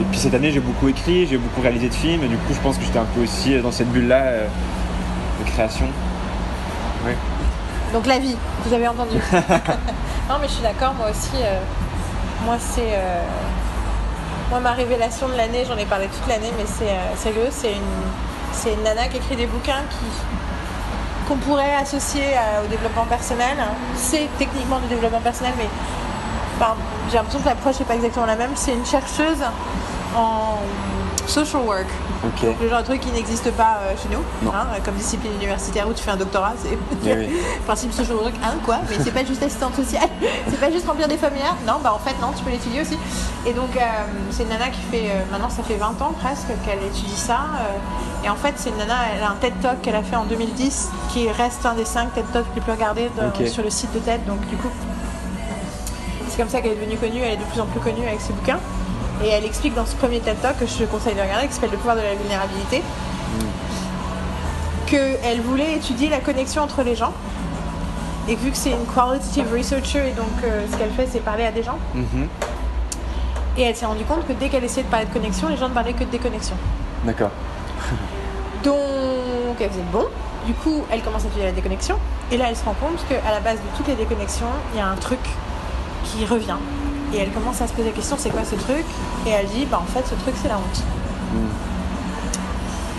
Et 0.00 0.04
puis 0.10 0.18
cette 0.18 0.34
année, 0.34 0.50
j'ai 0.50 0.58
beaucoup 0.60 0.88
écrit, 0.88 1.26
j'ai 1.28 1.38
beaucoup 1.38 1.60
réalisé 1.60 1.88
de 1.88 1.94
films, 1.94 2.24
et 2.24 2.28
du 2.28 2.36
coup, 2.36 2.52
je 2.52 2.58
pense 2.60 2.76
que 2.76 2.84
j'étais 2.84 2.98
un 2.98 3.06
peu 3.14 3.22
aussi 3.22 3.56
dans 3.60 3.70
cette 3.70 3.90
bulle-là 3.92 4.16
euh, 4.22 4.46
de 5.44 5.50
création. 5.50 5.86
Oui. 7.06 7.12
Donc 7.92 8.06
la 8.06 8.18
vie, 8.18 8.36
vous 8.66 8.74
avez 8.74 8.88
entendu. 8.88 9.16
non 10.28 10.36
mais 10.40 10.48
je 10.48 10.52
suis 10.54 10.62
d'accord, 10.62 10.94
moi 10.94 11.10
aussi. 11.10 11.36
euh, 11.36 11.60
moi 12.44 12.56
c'est. 12.58 12.92
euh, 12.94 13.22
moi 14.50 14.60
ma 14.60 14.72
révélation 14.72 15.28
de 15.28 15.34
l'année, 15.34 15.64
j'en 15.66 15.76
ai 15.76 15.86
parlé 15.86 16.06
toute 16.08 16.26
l'année, 16.28 16.52
mais 16.58 16.64
c'est 16.66 16.90
euh, 16.90 17.16
sérieux, 17.16 17.48
c'est 17.50 17.72
une, 17.72 18.02
c'est 18.52 18.72
une 18.74 18.82
nana 18.82 19.08
qui 19.08 19.16
écrit 19.18 19.36
des 19.36 19.46
bouquins 19.46 19.82
qui 19.90 20.06
qu'on 21.28 21.36
pourrait 21.36 21.74
associer 21.80 22.34
à- 22.36 22.62
au 22.62 22.66
développement 22.66 23.04
personnel. 23.04 23.56
C'est 23.96 24.28
techniquement 24.38 24.78
du 24.80 24.88
développement 24.88 25.20
personnel, 25.20 25.52
mais 25.56 25.68
j'ai 27.10 27.16
l'impression 27.16 27.40
que 27.40 27.46
l'approche 27.46 27.78
n'est 27.78 27.84
pas 27.86 27.94
exactement 27.94 28.26
la 28.26 28.36
même. 28.36 28.50
C'est 28.56 28.72
une 28.72 28.84
chercheuse 28.86 29.42
en 30.16 30.58
social 31.26 31.62
work. 31.62 31.86
Ok. 32.24 32.44
Donc 32.46 32.56
le 32.62 32.68
genre 32.68 32.80
de 32.80 32.84
truc 32.84 33.00
qui 33.00 33.10
n'existe 33.10 33.50
pas 33.52 33.78
euh, 33.82 33.94
chez 34.00 34.08
nous, 34.14 34.22
hein, 34.50 34.66
comme 34.84 34.94
discipline 34.94 35.32
universitaire 35.34 35.88
où 35.88 35.92
tu 35.92 36.02
fais 36.04 36.12
un 36.12 36.16
doctorat, 36.16 36.52
c'est 36.62 36.78
oui. 37.16 37.28
principe 37.66 37.92
social 37.92 38.16
work, 38.16 38.34
hein, 38.44 38.54
quoi, 38.64 38.76
mais 38.88 38.96
c'est 39.02 39.10
pas 39.10 39.24
juste 39.24 39.42
assistante 39.42 39.74
sociale, 39.74 40.08
c'est 40.48 40.60
pas 40.60 40.70
juste 40.70 40.86
remplir 40.86 41.08
des 41.08 41.16
formulaires, 41.16 41.56
non, 41.66 41.74
bah 41.82 41.92
en 41.92 41.98
fait 41.98 42.14
non, 42.20 42.28
tu 42.36 42.44
peux 42.44 42.50
l'étudier 42.50 42.82
aussi. 42.82 42.96
Et 43.44 43.52
donc 43.52 43.76
euh, 43.76 43.80
c'est 44.30 44.44
une 44.44 44.50
nana 44.50 44.68
qui 44.68 44.80
fait, 44.82 45.06
euh, 45.10 45.22
maintenant 45.32 45.50
ça 45.50 45.64
fait 45.64 45.74
20 45.74 46.00
ans 46.00 46.12
presque 46.22 46.46
qu'elle 46.64 46.82
étudie 46.84 47.16
ça, 47.16 47.38
euh, 47.58 48.24
et 48.26 48.28
en 48.30 48.36
fait 48.36 48.52
c'est 48.56 48.70
une 48.70 48.76
nana, 48.76 48.94
elle 49.16 49.22
a 49.24 49.30
un 49.30 49.34
TED 49.40 49.54
Talk 49.60 49.80
qu'elle 49.82 49.96
a 49.96 50.04
fait 50.04 50.14
en 50.16 50.24
2010, 50.24 50.90
qui 51.12 51.28
reste 51.28 51.66
un 51.66 51.74
des 51.74 51.84
5 51.84 52.14
TED 52.14 52.24
Talks 52.32 52.46
les 52.54 52.60
plus 52.60 52.72
regardés 52.72 53.10
dans- 53.16 53.46
sur 53.48 53.64
le 53.64 53.70
site 53.70 53.92
de 53.94 53.98
TED, 53.98 54.24
donc 54.26 54.38
du 54.48 54.56
coup 54.56 54.68
c'est 56.28 56.36
comme 56.38 56.48
ça 56.48 56.60
qu'elle 56.60 56.72
est 56.72 56.76
devenue 56.76 56.96
connue, 56.96 57.20
elle 57.20 57.32
est 57.32 57.36
de 57.36 57.42
plus 57.44 57.60
en 57.60 57.66
plus 57.66 57.80
connue 57.80 58.06
avec 58.06 58.20
ses 58.20 58.32
bouquins. 58.32 58.60
Et 59.24 59.28
elle 59.28 59.44
explique 59.44 59.74
dans 59.74 59.86
ce 59.86 59.94
premier 59.94 60.20
TED 60.20 60.40
Talk 60.40 60.58
que 60.58 60.66
je 60.66 60.74
te 60.74 60.84
conseille 60.84 61.14
de 61.14 61.20
regarder, 61.20 61.46
qui 61.46 61.54
s'appelle 61.54 61.70
Le 61.70 61.76
pouvoir 61.76 61.96
de 61.96 62.02
la 62.02 62.14
vulnérabilité. 62.14 62.82
qu'elle 64.86 65.40
voulait 65.40 65.76
étudier 65.76 66.10
la 66.10 66.18
connexion 66.18 66.62
entre 66.62 66.82
les 66.82 66.94
gens. 66.94 67.12
Et 68.28 68.34
vu 68.34 68.50
que 68.50 68.56
c'est 68.56 68.70
une 68.72 68.86
qualitative 68.86 69.46
researcher, 69.52 70.08
et 70.08 70.12
donc 70.12 70.28
euh, 70.44 70.66
ce 70.70 70.76
qu'elle 70.76 70.90
fait, 70.90 71.08
c'est 71.10 71.20
parler 71.20 71.44
à 71.44 71.52
des 71.52 71.62
gens. 71.62 71.78
Mhm. 71.94 72.28
Et 73.56 73.62
elle 73.62 73.74
s'est 73.74 73.86
rendue 73.86 74.04
compte 74.04 74.26
que 74.26 74.32
dès 74.32 74.48
qu'elle 74.48 74.64
essayait 74.64 74.84
de 74.84 74.90
parler 74.90 75.06
de 75.06 75.12
connexion, 75.12 75.48
les 75.48 75.56
gens 75.56 75.68
ne 75.68 75.74
parlaient 75.74 75.92
que 75.92 76.04
de 76.04 76.10
déconnexion. 76.10 76.56
D'accord. 77.04 77.30
Donc 78.64 78.74
elle 79.60 79.70
faisait 79.70 79.82
bon. 79.92 80.06
Du 80.46 80.54
coup, 80.54 80.82
elle 80.90 81.02
commence 81.02 81.24
à 81.24 81.28
étudier 81.28 81.46
la 81.46 81.52
déconnexion. 81.52 81.96
Et 82.30 82.36
là, 82.36 82.46
elle 82.48 82.56
se 82.56 82.64
rend 82.64 82.74
compte 82.74 83.04
qu'à 83.08 83.30
la 83.30 83.40
base 83.40 83.56
de 83.58 83.76
toutes 83.76 83.88
les 83.88 83.94
déconnexions, 83.94 84.46
il 84.74 84.78
y 84.78 84.80
a 84.82 84.88
un 84.88 84.96
truc 84.96 85.20
qui 86.04 86.24
revient. 86.24 86.56
Et 87.14 87.18
elle 87.18 87.30
commence 87.30 87.60
à 87.60 87.66
se 87.66 87.72
poser 87.72 87.88
la 87.88 87.94
question, 87.94 88.16
c'est 88.18 88.30
quoi 88.30 88.42
ce 88.44 88.54
truc? 88.54 88.84
Et 89.26 89.30
elle 89.30 89.46
dit, 89.46 89.66
bah 89.66 89.80
en 89.82 89.86
fait, 89.86 90.06
ce 90.06 90.14
truc, 90.14 90.34
c'est 90.40 90.48
la 90.48 90.56
honte. 90.56 90.82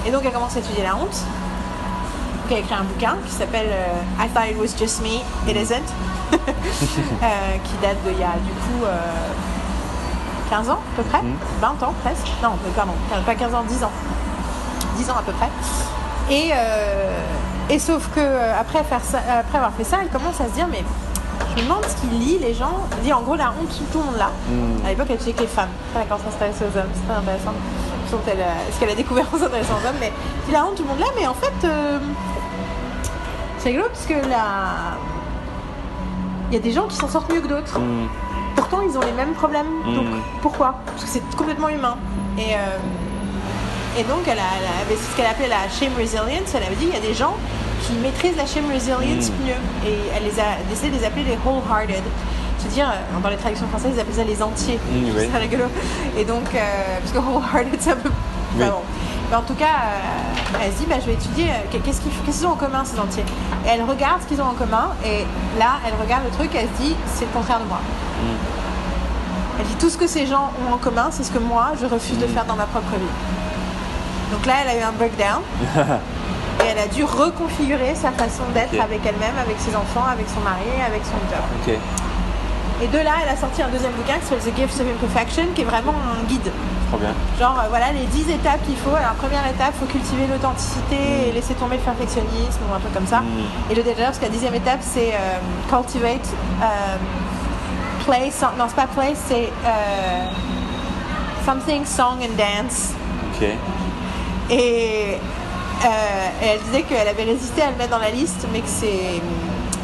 Et 0.06 0.12
donc, 0.12 0.22
elle 0.26 0.32
commence 0.32 0.56
à 0.56 0.60
étudier 0.60 0.84
la 0.84 0.96
honte. 0.96 1.10
Donc, 1.10 2.52
elle 2.52 2.58
écrit 2.60 2.76
un 2.76 2.84
bouquin 2.84 3.16
qui 3.26 3.32
s'appelle 3.34 3.68
euh, 3.70 4.24
I 4.24 4.28
Thought 4.30 4.52
It 4.52 4.58
Was 4.60 4.78
Just 4.78 5.02
Me, 5.02 5.50
It 5.50 5.58
Isn't, 5.58 5.84
Euh, 6.34 7.58
qui 7.64 7.74
date 7.82 8.04
de 8.06 8.12
il 8.12 8.20
y 8.20 8.24
a 8.24 8.34
du 8.44 8.52
coup 8.52 8.86
euh, 8.86 8.98
15 10.50 10.70
ans 10.70 10.80
à 10.94 10.96
peu 10.98 11.04
près, 11.04 11.22
20 11.62 11.84
ans 11.84 11.94
presque. 12.04 12.28
Non, 12.42 12.50
euh, 12.50 12.72
pardon, 12.76 12.94
pas 13.26 13.36
15 13.36 13.54
ans, 13.54 13.64
10 13.68 13.84
ans. 13.84 13.92
10 14.98 15.10
ans 15.12 15.16
à 15.20 15.22
peu 15.22 15.32
près. 15.32 15.50
Et, 16.30 16.50
euh, 16.54 17.20
et 17.70 17.80
sauf 17.80 18.10
que 18.14 18.20
euh, 18.20 18.60
après, 18.60 18.84
faire 18.84 19.04
ça, 19.04 19.20
après 19.40 19.58
avoir 19.58 19.74
fait 19.74 19.84
ça, 19.84 19.98
elle 20.02 20.10
commence 20.10 20.42
à 20.42 20.46
se 20.46 20.52
dire 20.54 20.68
mais 20.70 20.84
je 21.56 21.62
me 21.62 21.68
demande 21.68 21.86
ce 21.86 21.96
qu'il 22.02 22.20
lit 22.20 22.40
les 22.40 22.54
gens. 22.54 22.78
Elle 22.98 23.04
dit 23.04 23.14
en 23.14 23.22
gros 23.22 23.36
la 23.36 23.50
honte 23.52 23.70
tout 23.92 24.00
le 24.00 24.06
monde 24.06 24.18
là. 24.18 24.30
À 24.86 24.90
l'époque 24.90 25.08
elle 25.10 25.16
étudiait 25.16 25.34
que 25.34 25.42
les 25.42 25.48
femmes. 25.48 25.70
Elle 25.96 26.08
commence 26.08 26.22
à 26.28 26.32
s'intéresser 26.32 26.66
aux 26.66 26.78
hommes, 26.78 26.90
c'est 26.94 27.08
très 27.08 27.18
intéressant. 27.20 27.54
Elle, 28.28 28.40
euh, 28.40 28.44
ce 28.72 28.80
qu'elle 28.80 28.90
a 28.92 28.96
découvert 28.96 29.26
en 29.34 29.38
s'intéressant 29.40 29.74
aux 29.84 29.88
hommes, 29.88 29.96
mais 30.00 30.12
dit 30.46 30.52
la 30.52 30.66
honte 30.66 30.76
tout 30.76 30.84
le 30.84 30.90
monde 30.90 31.00
là, 31.00 31.08
mais 31.20 31.26
en 31.26 31.34
fait 31.34 31.54
euh, 31.66 31.98
c'est 33.58 33.70
rigolo 33.70 33.88
parce 33.92 34.06
que 34.06 34.14
la... 34.30 34.98
il 36.50 36.54
y 36.54 36.58
a 36.58 36.60
des 36.60 36.72
gens 36.72 36.86
qui 36.88 36.96
s'en 36.96 37.08
sortent 37.08 37.32
mieux 37.34 37.42
que 37.42 37.48
d'autres. 37.48 37.80
Mhm. 37.80 38.08
Pourtant, 38.56 38.82
ils 38.82 38.96
ont 38.98 39.02
les 39.02 39.14
mêmes 39.14 39.34
problèmes. 39.34 39.66
Donc, 39.96 40.06
Mm. 40.06 40.20
pourquoi? 40.44 40.76
Parce 40.86 41.04
que 41.06 41.10
c'est 41.10 41.36
complètement 41.36 41.70
humain. 41.70 41.96
Et, 42.38 42.54
euh, 42.54 42.78
et 44.00 44.04
donc, 44.04 44.20
elle 44.28 44.38
a, 44.38 44.44
elle 44.60 44.68
a- 44.68 44.96
c'est 44.96 45.12
ce 45.12 45.18
qu'elle 45.18 45.26
appelait 45.26 45.48
la 45.48 45.68
shame 45.70 45.92
resilience. 45.98 46.54
Elle 46.54 46.62
avait 46.64 46.76
dit 46.76 46.86
il 46.88 46.94
y 46.94 46.98
a 46.98 47.00
des 47.00 47.16
gens 47.16 47.36
qui 47.84 47.94
maîtrisent 47.94 48.38
la 48.38 48.46
shame 48.46 48.66
resilience 48.72 49.30
Mm. 49.30 49.46
mieux. 49.46 49.62
Et 49.90 49.98
elle 50.16 50.24
les 50.24 50.40
a 50.40 50.58
décidé 50.70 50.90
de 50.92 50.98
les 51.00 51.06
appeler 51.06 51.24
les 51.24 51.38
wholehearted. 51.46 52.04
C'est-à-dire, 52.58 52.88
euh, 52.90 53.20
dans 53.22 53.30
les 53.30 53.36
traductions 53.38 53.68
françaises, 53.68 53.92
ils 53.96 54.00
appellent 54.00 54.16
ça 54.16 54.24
les 54.24 54.42
entiers. 54.42 54.80
Mm, 54.92 55.06
C'est 55.16 55.22
oui. 55.22 55.30
très 55.30 55.40
rigolo. 55.40 55.66
Et 56.18 56.24
donc, 56.26 56.46
euh, 56.56 56.60
parce 57.00 57.12
que 57.12 57.20
wholehearted, 57.20 57.80
c'est 57.80 57.92
un 57.92 57.96
peu. 57.98 58.10
Oui. 58.56 58.64
enfin 58.64 58.72
bon. 58.72 58.82
Mais 59.30 59.36
en 59.38 59.42
tout 59.42 59.56
cas, 59.56 59.66
euh, 59.66 60.60
elle 60.64 60.72
se 60.72 60.78
dit 60.80 60.86
bah, 60.86 60.96
je 61.02 61.08
vais 61.08 61.14
étudier 61.14 61.48
euh, 61.50 61.78
qu'est-ce 61.84 62.02
qu'ils 62.02 62.48
ont 62.48 62.52
en 62.52 62.56
commun, 62.56 62.84
ces 62.86 63.00
entiers? 63.00 63.26
Et 63.66 63.70
elle 63.70 63.84
regarde 63.84 64.22
ce 64.22 64.28
qu'ils 64.28 64.42
ont 64.42 64.46
en 64.48 64.54
commun. 64.54 64.90
Et 65.06 65.26
là, 65.60 65.80
elle 65.88 65.94
regarde 66.02 66.24
le 66.26 66.32
truc 66.32 66.52
elle 66.56 66.68
se 66.78 66.82
dit 66.84 66.96
c'est 67.14 67.26
le 67.26 67.32
contraire 67.32 67.60
de 67.60 67.66
moi. 67.68 67.80
Elle 69.60 69.66
dit 69.66 69.76
tout 69.76 69.90
ce 69.90 69.98
que 69.98 70.08
ces 70.08 70.26
gens 70.26 70.52
ont 70.70 70.74
en 70.74 70.78
commun, 70.78 71.08
c'est 71.12 71.24
ce 71.24 71.32
que 71.32 71.40
moi, 71.40 71.72
je 71.82 71.86
refuse 71.86 72.18
de 72.18 72.28
faire 72.28 72.46
dans 72.46 72.56
ma 72.56 72.66
propre 72.66 72.92
vie. 72.92 73.14
Donc 74.32 74.46
là, 74.46 74.54
elle 74.64 74.70
a 74.78 74.80
eu 74.80 74.84
un 74.84 74.92
breakdown. 74.92 75.42
et 76.64 76.70
elle 76.72 76.80
a 76.80 76.88
dû 76.88 77.04
reconfigurer 77.04 77.96
sa 77.96 78.12
façon 78.12 78.44
d'être 78.54 78.80
avec 78.82 79.02
elle-même, 79.06 79.38
avec 79.42 79.60
ses 79.60 79.76
enfants, 79.76 80.06
avec 80.10 80.28
son 80.30 80.42
mari, 80.42 80.72
avec 80.86 81.04
son 81.04 81.20
job. 81.30 81.78
Et 82.82 82.88
de 82.88 82.98
là, 82.98 83.12
elle 83.24 83.30
a 83.30 83.38
sorti 83.38 83.62
un 83.62 83.70
deuxième 83.70 83.94
bouquin 83.94 84.16
qui 84.20 84.26
s'appelle 84.26 84.52
The 84.52 84.58
Gifts 84.58 84.82
of 84.82 84.88
Imperfection, 84.88 85.46
qui 85.56 85.62
est 85.62 85.66
vraiment 85.66 85.94
un 85.94 86.24
guide. 86.28 86.52
Trop 86.90 86.98
bien. 86.98 87.14
Genre, 87.40 87.58
euh, 87.64 87.70
voilà 87.70 87.94
les 87.94 88.06
10 88.06 88.30
étapes 88.32 88.62
qu'il 88.66 88.76
faut. 88.76 88.94
Alors, 88.94 89.14
première 89.14 89.46
étape, 89.48 89.74
il 89.76 89.80
faut 89.80 89.92
cultiver 89.92 90.28
l'authenticité 90.28 91.30
et 91.30 91.32
laisser 91.32 91.54
tomber 91.54 91.78
le 91.78 91.84
perfectionnisme 91.84 92.60
ou 92.70 92.74
un 92.74 92.80
truc 92.80 92.94
comme 92.94 93.08
ça. 93.08 93.22
Mm. 93.22 93.72
Et 93.72 93.76
le 93.76 93.84
déjà, 93.84 94.06
parce 94.06 94.18
que 94.18 94.26
la 94.26 94.32
dixième 94.32 94.56
étape, 94.56 94.80
c'est 94.82 95.14
euh, 95.14 95.40
cultivate, 95.70 96.28
euh, 96.62 96.98
play, 98.06 98.32
non, 98.58 98.66
c'est 98.68 98.76
pas 98.76 98.88
play, 98.88 99.14
c'est 99.16 99.50
euh, 99.66 100.26
something, 101.46 101.86
song 101.86 102.20
and 102.22 102.36
dance. 102.38 102.94
Ok. 103.34 103.48
Et, 104.50 105.20
et 106.42 106.46
elle 106.46 106.60
disait 106.62 106.84
qu'elle 106.84 107.08
avait 107.08 107.24
résisté 107.24 107.62
à 107.62 107.70
le 107.72 107.76
mettre 107.78 107.92
dans 107.92 107.98
la 108.00 108.10
liste, 108.12 108.48
mais 108.52 108.60
que 108.62 108.68
ses 108.68 109.22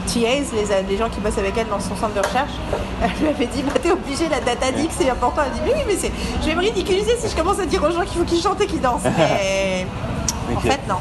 TAs, 0.08 0.20
les, 0.56 0.84
les 0.90 0.98
gens 0.98 1.10
qui 1.10 1.20
bossent 1.20 1.38
avec 1.38 1.58
elle 1.58 1.68
dans 1.68 1.80
son 1.80 1.96
centre 1.96 2.14
de 2.14 2.20
recherche, 2.20 2.52
elle 3.04 3.12
lui 3.22 3.28
avait 3.30 3.46
dit 3.48 3.62
bah, 3.64 3.74
T'es 3.82 3.92
obligé, 3.92 4.28
la 4.30 4.40
data 4.40 4.72
dit 4.72 4.88
que 4.88 4.94
c'est 4.98 5.10
important. 5.10 5.42
Elle 5.46 5.52
dit 5.54 5.62
Mais 5.66 5.74
oui, 5.76 5.84
mais 5.88 5.96
c'est, 5.98 6.12
je 6.42 6.48
vais 6.48 6.56
me 6.56 6.62
ridiculiser 6.62 7.16
si 7.20 7.30
je 7.30 7.36
commence 7.36 7.60
à 7.60 7.66
dire 7.66 7.84
aux 7.84 7.92
gens 7.92 8.02
qu'il 8.02 8.18
faut 8.20 8.24
qu'ils 8.26 8.42
chantent 8.42 8.62
et 8.62 8.68
qu'ils 8.68 8.82
dansent. 8.82 9.04
Mais 10.50 10.56
en 10.56 10.60
fait, 10.62 10.80
non. 10.88 10.96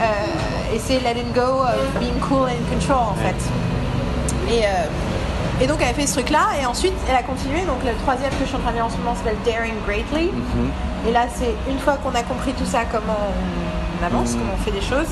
Euh, 0.00 0.74
et 0.74 0.78
c'est 0.78 1.00
letting 1.00 1.32
go 1.34 1.40
of 1.62 1.98
being 2.00 2.18
cool 2.20 2.42
and 2.48 2.60
in 2.60 2.74
control, 2.74 2.98
en 2.98 3.14
Ouais. 3.16 3.32
fait. 3.32 4.54
Et, 4.54 4.64
euh, 4.66 5.62
et 5.62 5.66
donc, 5.66 5.78
elle 5.80 5.88
a 5.88 5.94
fait 5.94 6.06
ce 6.06 6.14
truc-là, 6.14 6.48
et 6.60 6.66
ensuite, 6.66 6.92
elle 7.08 7.16
a 7.16 7.22
continué. 7.22 7.60
Donc, 7.62 7.78
le 7.86 7.94
troisième 8.02 8.30
que 8.32 8.40
je 8.42 8.48
suis 8.48 8.56
en 8.56 8.60
train 8.60 8.70
de 8.72 8.76
lire 8.76 8.84
en 8.86 8.90
ce 8.90 8.96
moment 8.98 9.14
s'appelle 9.14 9.36
Daring 9.46 9.74
Greatly. 9.86 10.26
Mhm. 10.26 10.70
Et 11.08 11.12
là, 11.12 11.24
c'est 11.34 11.54
une 11.70 11.78
fois 11.78 11.94
qu'on 12.02 12.14
a 12.14 12.22
compris 12.22 12.52
tout 12.52 12.66
ça, 12.66 12.80
comment 12.90 13.16
on 13.16 13.61
avance, 14.02 14.32
comment 14.32 14.54
on 14.58 14.62
fait 14.64 14.70
des 14.72 14.80
choses. 14.80 15.08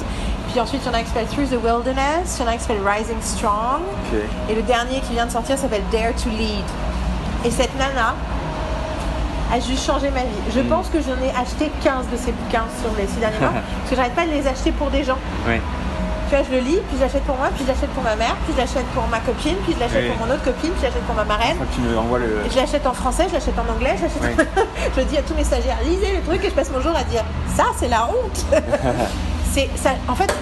Puis 0.50 0.58
ensuite, 0.60 0.80
il 0.84 0.86
y 0.86 0.90
en 0.90 0.94
a 0.98 1.00
qui 1.02 1.08
s'appelle 1.08 1.26
Through 1.28 1.48
the 1.48 1.62
Wilderness, 1.62 2.36
il 2.38 2.44
y 2.44 2.48
en 2.48 2.50
a 2.50 2.54
qui 2.54 2.60
s'appelle 2.60 2.82
Rising 2.84 3.20
Strong. 3.22 3.82
Et 4.48 4.54
le 4.54 4.62
dernier 4.62 5.00
qui 5.00 5.12
vient 5.12 5.26
de 5.26 5.30
sortir 5.30 5.56
s'appelle 5.58 5.82
Dare 5.92 6.12
to 6.22 6.28
Lead. 6.30 6.64
Et 7.44 7.50
cette 7.50 7.76
nana 7.78 8.14
a 9.52 9.58
juste 9.60 9.84
changé 9.84 10.10
ma 10.10 10.20
vie. 10.20 10.52
Je 10.54 10.60
Mhm. 10.60 10.68
pense 10.68 10.88
que 10.88 10.98
j'en 11.00 11.16
ai 11.24 11.30
acheté 11.30 11.70
15 11.82 12.06
de 12.12 12.16
ces 12.16 12.32
bouquins 12.32 12.66
sur 12.80 12.90
les 12.98 13.06
six 13.06 13.16
derniers 13.18 13.38
mois. 13.40 13.50
parce 13.78 13.90
que 13.90 13.96
j'arrête 13.96 14.14
pas 14.14 14.26
de 14.26 14.30
les 14.30 14.46
acheter 14.46 14.72
pour 14.72 14.90
des 14.90 15.02
gens. 15.04 15.18
Oui. 15.46 15.54
Tu 16.30 16.36
vois, 16.36 16.44
je 16.48 16.52
le 16.54 16.60
lis, 16.62 16.78
puis 16.86 16.94
je 16.96 17.02
l'achète 17.02 17.24
pour 17.24 17.36
moi, 17.36 17.48
puis 17.52 17.64
je 17.64 17.68
l'achète 17.72 17.90
pour 17.90 18.04
ma 18.04 18.14
mère, 18.14 18.36
puis 18.44 18.52
je 18.54 18.60
l'achète 18.60 18.86
pour 18.94 19.04
ma 19.08 19.18
copine, 19.18 19.56
puis 19.64 19.74
je 19.74 19.80
l'achète 19.80 20.04
Oui. 20.04 20.10
pour 20.16 20.24
mon 20.26 20.32
autre 20.32 20.44
copine, 20.44 20.70
puis 20.70 20.78
je 20.82 20.86
l'achète 20.86 21.02
pour 21.02 21.16
ma 21.16 21.24
marraine. 21.24 21.56
Quand 21.58 21.74
tu 21.74 21.80
me 21.80 21.98
envoies 21.98 22.20
le. 22.20 22.44
Je 22.48 22.54
l'achète 22.56 22.86
en 22.86 22.92
français, 22.94 23.26
je 23.28 23.34
l'achète 23.34 23.58
en 23.58 23.66
anglais, 23.74 23.96
je 23.98 24.04
l'achète. 24.06 24.46
je 24.96 25.00
dis 25.02 25.18
à 25.18 25.22
tous 25.22 25.34
mes 25.34 25.42
stagiaires, 25.42 25.78
lisez 25.84 26.16
le 26.18 26.22
truc 26.22 26.44
et 26.44 26.50
je 26.50 26.54
passe 26.54 26.70
mon 26.70 26.80
jour 26.80 26.94
à 26.94 27.02
dire 27.02 27.24
ça, 27.56 27.64
c'est 27.76 27.88
la 27.88 28.06
honte. 28.06 28.44
c'est 29.52 29.68
ça. 29.74 29.90
En 30.06 30.14
fait, 30.14 30.32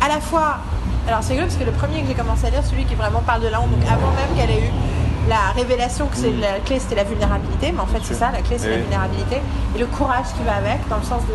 à 0.00 0.08
la 0.08 0.18
fois. 0.20 0.58
Alors 1.06 1.20
c'est 1.22 1.32
rigolo 1.34 1.48
parce 1.48 1.58
que 1.58 1.64
le 1.64 1.72
premier 1.72 2.00
que 2.02 2.08
j'ai 2.08 2.14
commencé 2.14 2.46
à 2.46 2.50
lire, 2.50 2.64
celui 2.64 2.84
qui 2.84 2.94
vraiment 2.94 3.20
parle 3.20 3.40
de 3.42 3.48
la 3.48 3.60
honte, 3.60 3.70
donc 3.70 3.84
avant 3.84 4.08
même 4.12 4.28
qu'elle 4.36 4.50
ait 4.50 4.60
eu 4.60 4.70
la 5.28 5.52
révélation 5.54 6.06
que 6.06 6.16
c'est 6.16 6.32
la 6.32 6.58
clé, 6.64 6.78
c'était 6.78 6.96
la 6.96 7.04
vulnérabilité, 7.04 7.72
mais 7.72 7.80
en 7.80 7.86
fait 7.86 8.00
c'est 8.02 8.14
ça, 8.14 8.30
la 8.32 8.40
clé 8.40 8.56
c'est 8.58 8.68
la 8.68 8.76
Oui. 8.76 8.82
vulnérabilité 8.82 9.40
et 9.74 9.78
le 9.78 9.86
courage 9.86 10.26
qui 10.36 10.42
va 10.44 10.56
avec, 10.56 10.86
dans 10.88 10.96
le 10.98 11.02
sens 11.04 11.22
de 11.28 11.34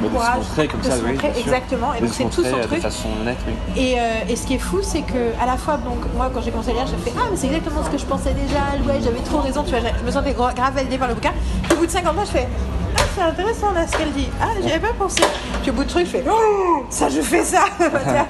du 0.00 0.08
de 0.08 0.08
se 0.08 0.14
courage, 0.14 0.36
montrer 0.38 0.68
comme 0.68 0.82
ça, 0.82 0.90
se 0.96 1.02
oui, 1.02 1.12
montrer, 1.12 1.28
bien 1.28 1.34
sûr. 1.42 1.52
exactement. 1.52 1.94
Et 1.94 2.00
De 2.00 2.06
donc 2.06 2.14
c'est 2.14 2.24
tout 2.30 2.42
son 2.44 2.54
euh, 2.56 2.62
De 2.62 2.66
truc. 2.66 2.80
façon 2.82 3.08
honnête, 3.20 3.38
oui. 3.46 3.54
Et, 3.82 3.98
euh, 3.98 4.02
et 4.28 4.36
ce 4.36 4.46
qui 4.46 4.54
est 4.54 4.58
fou, 4.58 4.78
c'est 4.82 5.02
que 5.02 5.32
à 5.40 5.46
la 5.46 5.56
fois, 5.56 5.76
donc 5.76 5.98
moi 6.16 6.30
quand 6.32 6.40
j'ai 6.42 6.50
commencé 6.50 6.70
à 6.70 6.74
lire, 6.74 6.86
j'ai 6.86 6.96
fait 7.10 7.16
ah 7.18 7.22
mais 7.30 7.36
c'est 7.36 7.46
exactement 7.46 7.82
ce 7.84 7.90
que 7.90 7.98
je 7.98 8.04
pensais 8.06 8.32
déjà. 8.34 8.60
Ouais, 8.86 9.00
j'avais 9.02 9.20
trop 9.20 9.38
raison. 9.40 9.62
Tu 9.62 9.70
vois, 9.70 9.80
je 9.98 10.04
me 10.04 10.10
sentais 10.10 10.32
gra- 10.32 10.54
grave 10.54 10.74
validée 10.74 10.98
par 10.98 11.08
le 11.08 11.14
bouquin. 11.14 11.32
Au 11.70 11.74
bout 11.76 11.86
de 11.86 11.90
50 11.90 12.16
ans, 12.18 12.22
je 12.24 12.30
fais 12.30 12.48
ah 12.96 13.00
c'est 13.14 13.22
intéressant 13.22 13.72
là 13.72 13.86
ce 13.86 13.96
qu'elle 13.96 14.12
dit. 14.12 14.28
Ah 14.40 14.46
j'y 14.62 14.70
avais 14.70 14.80
pas 14.88 14.94
pensé. 14.98 15.22
Puis 15.62 15.70
au 15.70 15.74
bout 15.74 15.84
de 15.84 15.88
truc, 15.88 16.06
je 16.06 16.10
fais 16.10 16.24
oh 16.28 16.84
ça 16.90 17.08
je 17.08 17.20
fais 17.20 17.44
ça. 17.44 17.64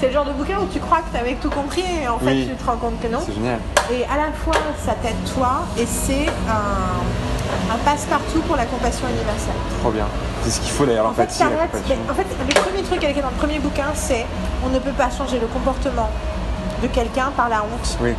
C'est 0.00 0.08
le 0.08 0.12
genre 0.12 0.24
de 0.24 0.32
bouquin 0.32 0.58
où 0.60 0.66
tu 0.72 0.80
crois 0.80 0.98
que 0.98 1.10
tu 1.12 1.16
avais 1.16 1.34
tout 1.34 1.48
compris 1.50 1.82
et 2.02 2.08
en 2.08 2.18
fait 2.18 2.26
Oui. 2.26 2.48
tu 2.50 2.56
te 2.56 2.68
rends 2.68 2.76
compte 2.76 3.00
que 3.00 3.06
non. 3.06 3.20
C'est 3.24 3.32
génial. 3.32 3.58
Et 3.92 4.02
à 4.04 4.16
la 4.16 4.32
fois 4.32 4.54
ça 4.84 4.92
t'aide 5.00 5.14
toi 5.34 5.62
et 5.78 5.86
c'est 5.86 6.26
un, 6.48 7.00
un 7.72 7.78
passe-partout 7.78 8.40
pour 8.46 8.56
la 8.56 8.66
compassion 8.66 9.06
universelle. 9.08 9.54
Trop 9.80 9.90
bien. 9.90 10.06
C'est 10.44 10.50
ce 10.50 10.60
qu'il 10.60 10.70
faut 10.72 10.84
d'ailleurs, 10.86 11.06
En 11.06 11.12
fait, 11.14 11.22
en 11.22 12.14
fait, 12.14 12.26
le 12.48 12.54
premier 12.60 12.82
truc 12.82 13.00
qu'elle 13.00 13.10
écrit 13.10 13.22
dans 13.22 13.30
le 13.30 13.36
premier 13.36 13.58
bouquin, 13.58 13.86
c'est 13.94 14.26
on 14.64 14.68
ne 14.68 14.78
peut 14.78 14.92
pas 14.92 15.08
changer 15.10 15.38
le 15.40 15.46
comportement 15.46 16.10
de 16.82 16.88
quelqu'un 16.88 17.30
par 17.36 17.48
la 17.48 17.62
honte, 17.62 17.98
Oui. 18.02 18.14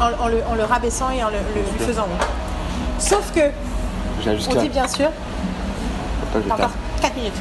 en, 0.00 0.24
en 0.24 0.28
le, 0.28 0.42
en 0.50 0.54
le 0.56 0.64
rabaissant 0.64 1.10
et 1.10 1.22
en 1.22 1.28
le, 1.28 1.36
le- 1.54 1.60
lui 1.78 1.86
faisant 1.86 2.02
honte. 2.04 2.26
Sauf 2.98 3.30
que, 3.32 3.50
on 4.50 4.60
dit 4.60 4.68
bien 4.68 4.88
sûr, 4.88 5.08
encore 6.46 6.58
tape. 6.58 6.70
4 7.02 7.14
minutes. 7.16 7.34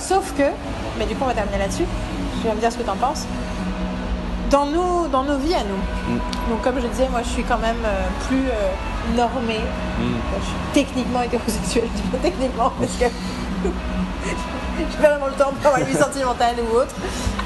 Sauf 0.00 0.32
que, 0.36 0.44
mais 0.98 1.06
du 1.06 1.14
coup, 1.14 1.24
on 1.24 1.28
va 1.28 1.34
terminer 1.34 1.58
là-dessus. 1.58 1.84
Tu 2.40 2.46
vas 2.46 2.54
me 2.54 2.60
dire 2.60 2.70
ce 2.70 2.76
que 2.78 2.82
t'en 2.82 2.94
penses. 2.96 3.24
Dans 4.50 4.66
nos, 4.66 5.08
dans 5.08 5.24
nos 5.24 5.36
vies 5.36 5.54
à 5.54 5.64
nous, 5.64 6.14
Mm. 6.14 6.18
donc 6.50 6.62
comme 6.62 6.80
je 6.80 6.86
disais, 6.86 7.08
moi 7.10 7.20
je 7.22 7.28
suis 7.28 7.42
quand 7.44 7.58
même 7.58 7.76
euh, 7.84 8.06
plus 8.28 8.46
euh, 8.48 9.16
normée. 9.16 9.60
Mm. 9.98 10.02
Je 10.40 10.44
suis 10.46 10.54
techniquement 10.72 11.22
hétérosexuelle, 11.22 11.88
je 11.94 12.00
dis 12.02 12.08
pas 12.12 12.18
techniquement 12.18 12.72
parce 12.78 12.92
que 12.92 13.04
j'ai 14.78 14.96
pas 15.02 15.10
vraiment 15.10 15.26
le 15.26 15.32
temps 15.32 15.50
pour 15.60 15.66
avoir 15.66 15.78
une 15.80 15.86
vie 15.86 15.94
sentimentale 15.98 16.54
ou 16.72 16.76
autre. 16.76 16.94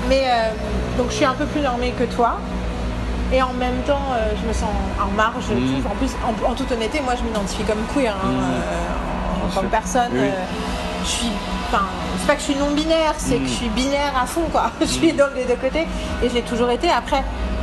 Mais 0.09 0.23
euh, 0.27 0.51
donc 0.99 1.09
je 1.11 1.15
suis 1.17 1.25
un 1.25 1.35
peu 1.35 1.47
plus 1.47 1.61
normée 1.61 1.91
que 1.93 2.05
toi. 2.05 2.37
Et 3.33 3.41
en 3.43 3.55
même 3.55 3.81
temps, 3.87 4.13
euh, 4.13 4.31
je 4.41 4.47
me 4.47 4.53
sens 4.53 4.69
en 5.01 5.11
marge. 5.17 5.45
je 5.49 5.55
Mm. 5.55 5.87
En 5.91 5.95
plus, 5.97 6.11
en, 6.25 6.51
en 6.51 6.55
toute 6.55 6.71
honnêteté, 6.71 7.01
moi 7.01 7.15
je 7.19 7.25
m'identifie 7.25 7.65
comme 7.65 7.83
queer. 7.95 8.15
hein, 8.15 9.47
en 9.47 9.55
tant 9.55 9.63
que 9.63 9.67
personne, 9.67 10.11
Oui, 10.13 10.29
je 11.03 11.09
suis. 11.09 11.33
Enfin, 11.69 11.85
c'est 12.23 12.27
pas 12.29 12.35
que 12.35 12.41
je 12.41 12.45
suis 12.53 12.55
non-binaire, 12.57 13.15
c'est 13.19 13.37
Mm. 13.39 13.43
que 13.43 13.49
je 13.49 13.55
suis 13.55 13.69
binaire 13.71 14.13
à 14.21 14.27
fond, 14.27 14.43
quoi. 14.53 14.71
je 14.81 14.87
suis 14.87 15.13
dans 15.13 15.27
les 15.35 15.45
deux 15.45 15.57
côtés. 15.57 15.87
Et 16.23 16.29
je 16.29 16.35
l'ai 16.35 16.43
toujours 16.43 16.71
été. 16.71 16.89
Après, 16.89 17.23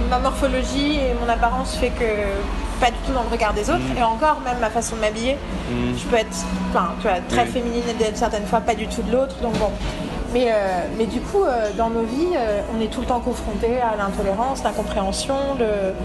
ma 0.10 0.20
morphologie 0.20 0.96
et 0.96 1.14
mon 1.22 1.30
apparence 1.32 1.76
fait 1.76 1.90
que 1.90 2.04
pas 2.82 2.88
du 2.92 2.98
tout 3.06 3.14
dans 3.14 3.24
le 3.24 3.30
regard 3.30 3.54
des 3.54 3.70
autres. 3.70 3.80
Mm. 3.96 4.00
Et 4.00 4.04
encore, 4.04 4.42
même 4.44 4.60
ma 4.60 4.70
façon 4.70 4.96
de 4.98 5.02
m'habiller, 5.02 5.38
Mm. 5.72 5.98
je 5.98 6.04
peux 6.08 6.18
être 6.18 6.36
enfin, 6.72 6.90
tu 7.02 7.08
vois, 7.08 7.18
très 7.30 7.44
Oui. 7.44 7.52
féminine 7.52 7.84
et 7.90 8.04
d'une 8.04 8.16
certaine 8.16 8.46
fois 8.46 8.60
pas 8.62 8.76
du 8.76 8.88
tout 8.88 9.02
de 9.02 9.12
l'autre. 9.12 9.36
Donc 9.42 9.54
bon, 9.58 9.72
Mais, 10.32 10.46
euh, 10.52 10.82
mais 10.96 11.06
du 11.08 11.22
coup, 11.22 11.44
euh, 11.44 11.72
dans 11.76 11.90
nos 11.90 12.04
vies, 12.04 12.36
euh, 12.38 12.62
on 12.78 12.80
est 12.80 12.86
tout 12.88 13.00
le 13.02 13.08
temps 13.08 13.20
confronté 13.20 13.82
à 13.82 13.96
l'intolérance, 13.98 14.64
l'incompréhension, 14.64 15.34
le, 15.58 15.96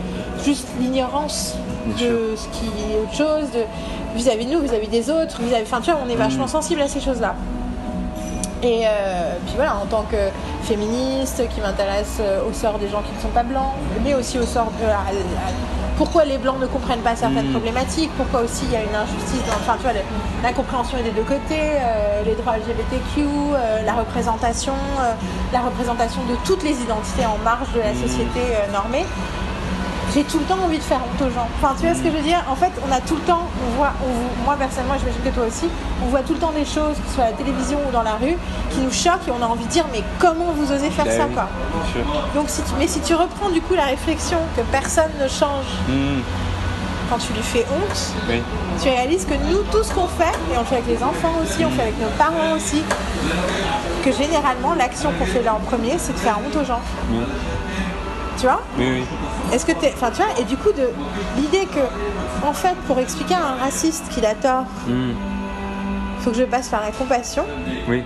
juste 0.43 0.67
l'ignorance 0.81 1.57
de 2.01 2.35
ce 2.35 2.49
qui 2.57 2.65
est 2.69 2.99
autre 3.03 3.13
chose, 3.15 3.51
de, 3.53 3.65
vis-à-vis 4.17 4.47
de 4.47 4.53
nous, 4.55 4.61
vis-à-vis 4.61 4.89
des 4.89 5.11
autres. 5.11 5.43
Vis-à-vis, 5.43 5.65
enfin, 5.71 5.83
tu 5.83 5.91
vois, 5.91 6.01
on 6.03 6.09
est 6.09 6.15
vachement 6.17 6.47
sensible 6.47 6.81
à 6.81 6.89
ces 6.89 7.03
choses-là. 7.03 7.35
Et 8.65 8.87
euh, 8.87 9.37
puis 9.47 9.57
voilà, 9.57 9.77
en 9.77 9.85
tant 9.87 10.03
que 10.11 10.17
féministe 10.63 11.43
qui 11.55 11.61
m'intéresse 11.61 12.17
euh, 12.21 12.41
au 12.49 12.53
sort 12.55 12.79
des 12.79 12.89
gens 12.89 13.03
qui 13.03 13.15
ne 13.15 13.21
sont 13.21 13.29
pas 13.29 13.43
blancs, 13.43 13.75
mais 14.03 14.15
aussi 14.15 14.39
au 14.39 14.47
sort 14.47 14.73
de 14.81 14.87
à- 14.87 15.01
à- 15.01 15.53
pourquoi 15.99 16.25
les 16.25 16.39
blancs 16.39 16.59
ne 16.59 16.67
comprennent 16.67 17.03
pas 17.07 17.15
certaines 17.15 17.49
Mm. 17.51 17.53
problématiques, 17.53 18.11
pourquoi 18.17 18.41
aussi 18.41 18.65
il 18.65 18.73
y 18.73 18.77
a 18.77 18.81
une 18.83 18.97
injustice, 18.97 19.43
dans, 19.47 19.55
enfin 19.61 19.77
tu 19.77 19.83
vois, 19.85 19.93
l'incompréhension 20.43 20.97
est 20.99 21.03
des 21.05 21.11
deux 21.13 21.23
côtés, 21.23 21.77
euh, 21.79 22.23
les 22.25 22.35
droits 22.35 22.57
LGBTQ, 22.57 23.21
euh, 23.21 23.83
la 23.85 23.93
représentation, 23.93 24.73
euh, 25.01 25.13
la 25.53 25.61
représentation 25.61 26.23
de 26.25 26.35
toutes 26.45 26.65
les 26.65 26.81
identités 26.81 27.27
en 27.27 27.37
marge 27.45 27.71
de 27.75 27.81
la 27.81 27.93
société 27.95 28.41
euh, 28.57 28.73
normée 28.73 29.05
j'ai 30.13 30.23
tout 30.25 30.39
le 30.39 30.45
temps 30.45 30.59
envie 30.65 30.79
de 30.79 30.83
faire 30.83 30.99
honte 30.99 31.21
aux 31.27 31.31
gens. 31.33 31.49
Enfin, 31.63 31.75
tu 31.79 31.87
vois 31.87 31.95
ce 31.95 32.01
que 32.03 32.11
je 32.11 32.17
veux 32.17 32.23
dire? 32.23 32.43
En 32.51 32.55
fait, 32.57 32.71
on 32.87 32.93
a 32.93 33.01
tout 33.01 33.15
le 33.17 33.23
temps, 33.23 33.49
on 33.67 33.77
voit, 33.77 33.93
on- 34.05 34.45
moi 34.45 34.55
personnellement, 34.59 34.95
j'imagine 34.99 35.23
que 35.23 35.31
toi 35.31 35.45
aussi, 35.47 35.67
on 36.05 36.09
voit 36.09 36.21
tout 36.21 36.35
le 36.35 36.39
temps 36.41 36.53
des 36.53 36.65
choses, 36.65 36.97
que 37.03 37.09
ce 37.09 37.15
soit 37.15 37.25
à 37.25 37.31
la 37.31 37.37
télévision 37.37 37.79
ou 37.89 37.93
dans 37.93 38.03
la 38.03 38.15
rue, 38.15 38.37
qui 38.71 38.81
nous 38.81 38.93
choquent 38.93 39.27
et 39.29 39.33
on 39.33 39.43
a 39.43 39.47
envie 39.47 39.65
de 39.65 39.71
dire, 39.71 39.85
mais 39.93 40.03
comment 40.19 40.53
vous 40.57 40.71
osez 40.73 40.91
faire 40.91 41.05
Bah 41.07 41.11
ça, 41.17 41.27
oui, 41.29 41.35
quoi? 41.35 41.49
bien 41.75 41.93
sûr. 41.93 42.05
Donc, 42.35 42.49
si 42.49 42.63
tu, 42.63 42.71
mais 42.79 42.87
si 42.87 43.01
tu 43.01 43.15
reprends 43.15 43.49
du 43.51 43.61
coup 43.61 43.75
la 43.75 43.85
réflexion 43.87 44.39
que 44.57 44.63
personne 44.71 45.11
ne 45.21 45.27
change 45.29 45.67
Hmm, 45.89 46.21
quand 47.11 47.19
tu 47.19 47.33
lui 47.33 47.43
fais 47.43 47.67
honte, 47.71 48.13
oui. 48.29 48.43
tu 48.83 48.89
réalises 48.89 49.25
que 49.27 49.35
nous, 49.35 49.63
tout 49.73 49.83
ce 49.83 49.93
qu'on 49.93 50.07
fait, 50.09 50.33
et 50.53 50.57
on 50.57 50.61
le 50.61 50.67
fait 50.67 50.77
avec 50.77 50.89
les 50.89 51.03
enfants 51.03 51.35
aussi, 51.43 51.65
on 51.65 51.69
le 51.71 51.75
fait 51.75 51.83
avec 51.83 52.01
nos 52.01 52.09
parents 52.19 52.53
aussi, 52.57 52.83
que 54.05 54.13
généralement, 54.13 54.75
l'action 54.75 55.11
qu'on 55.19 55.27
fait 55.27 55.43
là 55.43 55.55
en 55.55 55.61
premier, 55.61 55.95
c'est 55.99 56.13
de 56.13 56.19
faire 56.19 56.39
honte 56.39 56.55
aux 56.57 56.65
gens. 56.65 56.81
Oui. 57.11 57.19
Tu 58.45 58.51
vois 58.51 58.61
Oui, 58.79 58.85
oui. 58.91 59.05
Est-ce 59.55 59.65
que 59.65 59.73
t'es. 59.73 59.91
Enfin, 59.95 60.11
tu 60.11 60.19
vois, 60.21 60.39
et 60.39 60.45
du 60.45 60.59
coup, 60.59 60.69
de 60.71 60.91
l'idée 61.41 61.65
que, 61.65 61.81
en 62.47 62.53
fait, 62.53 62.75
pour 62.87 62.99
expliquer 62.99 63.33
à 63.37 63.53
un 63.53 63.55
raciste 63.55 64.11
qu'il 64.11 64.27
a 64.27 64.35
tort, 64.35 64.67
Hmm, 64.87 65.13
faut 66.21 66.31
que 66.31 66.37
je 66.37 66.43
passe 66.45 66.69
par 66.69 66.83
la 66.83 66.91
compassion, 66.91 67.45
oui. 67.89 68.03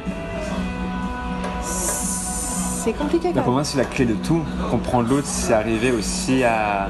c'est 1.64 2.92
compliqué 2.92 3.28
Bah, 3.28 3.32
quand 3.34 3.40
pour 3.40 3.46
même. 3.48 3.54
moi, 3.54 3.64
c'est 3.64 3.78
la 3.78 3.84
clé 3.84 4.04
de 4.04 4.14
tout. 4.14 4.42
Comprendre 4.70 5.08
l'autre, 5.08 5.26
c'est 5.26 5.52
arriver 5.54 5.90
aussi 5.90 6.44
à, 6.44 6.88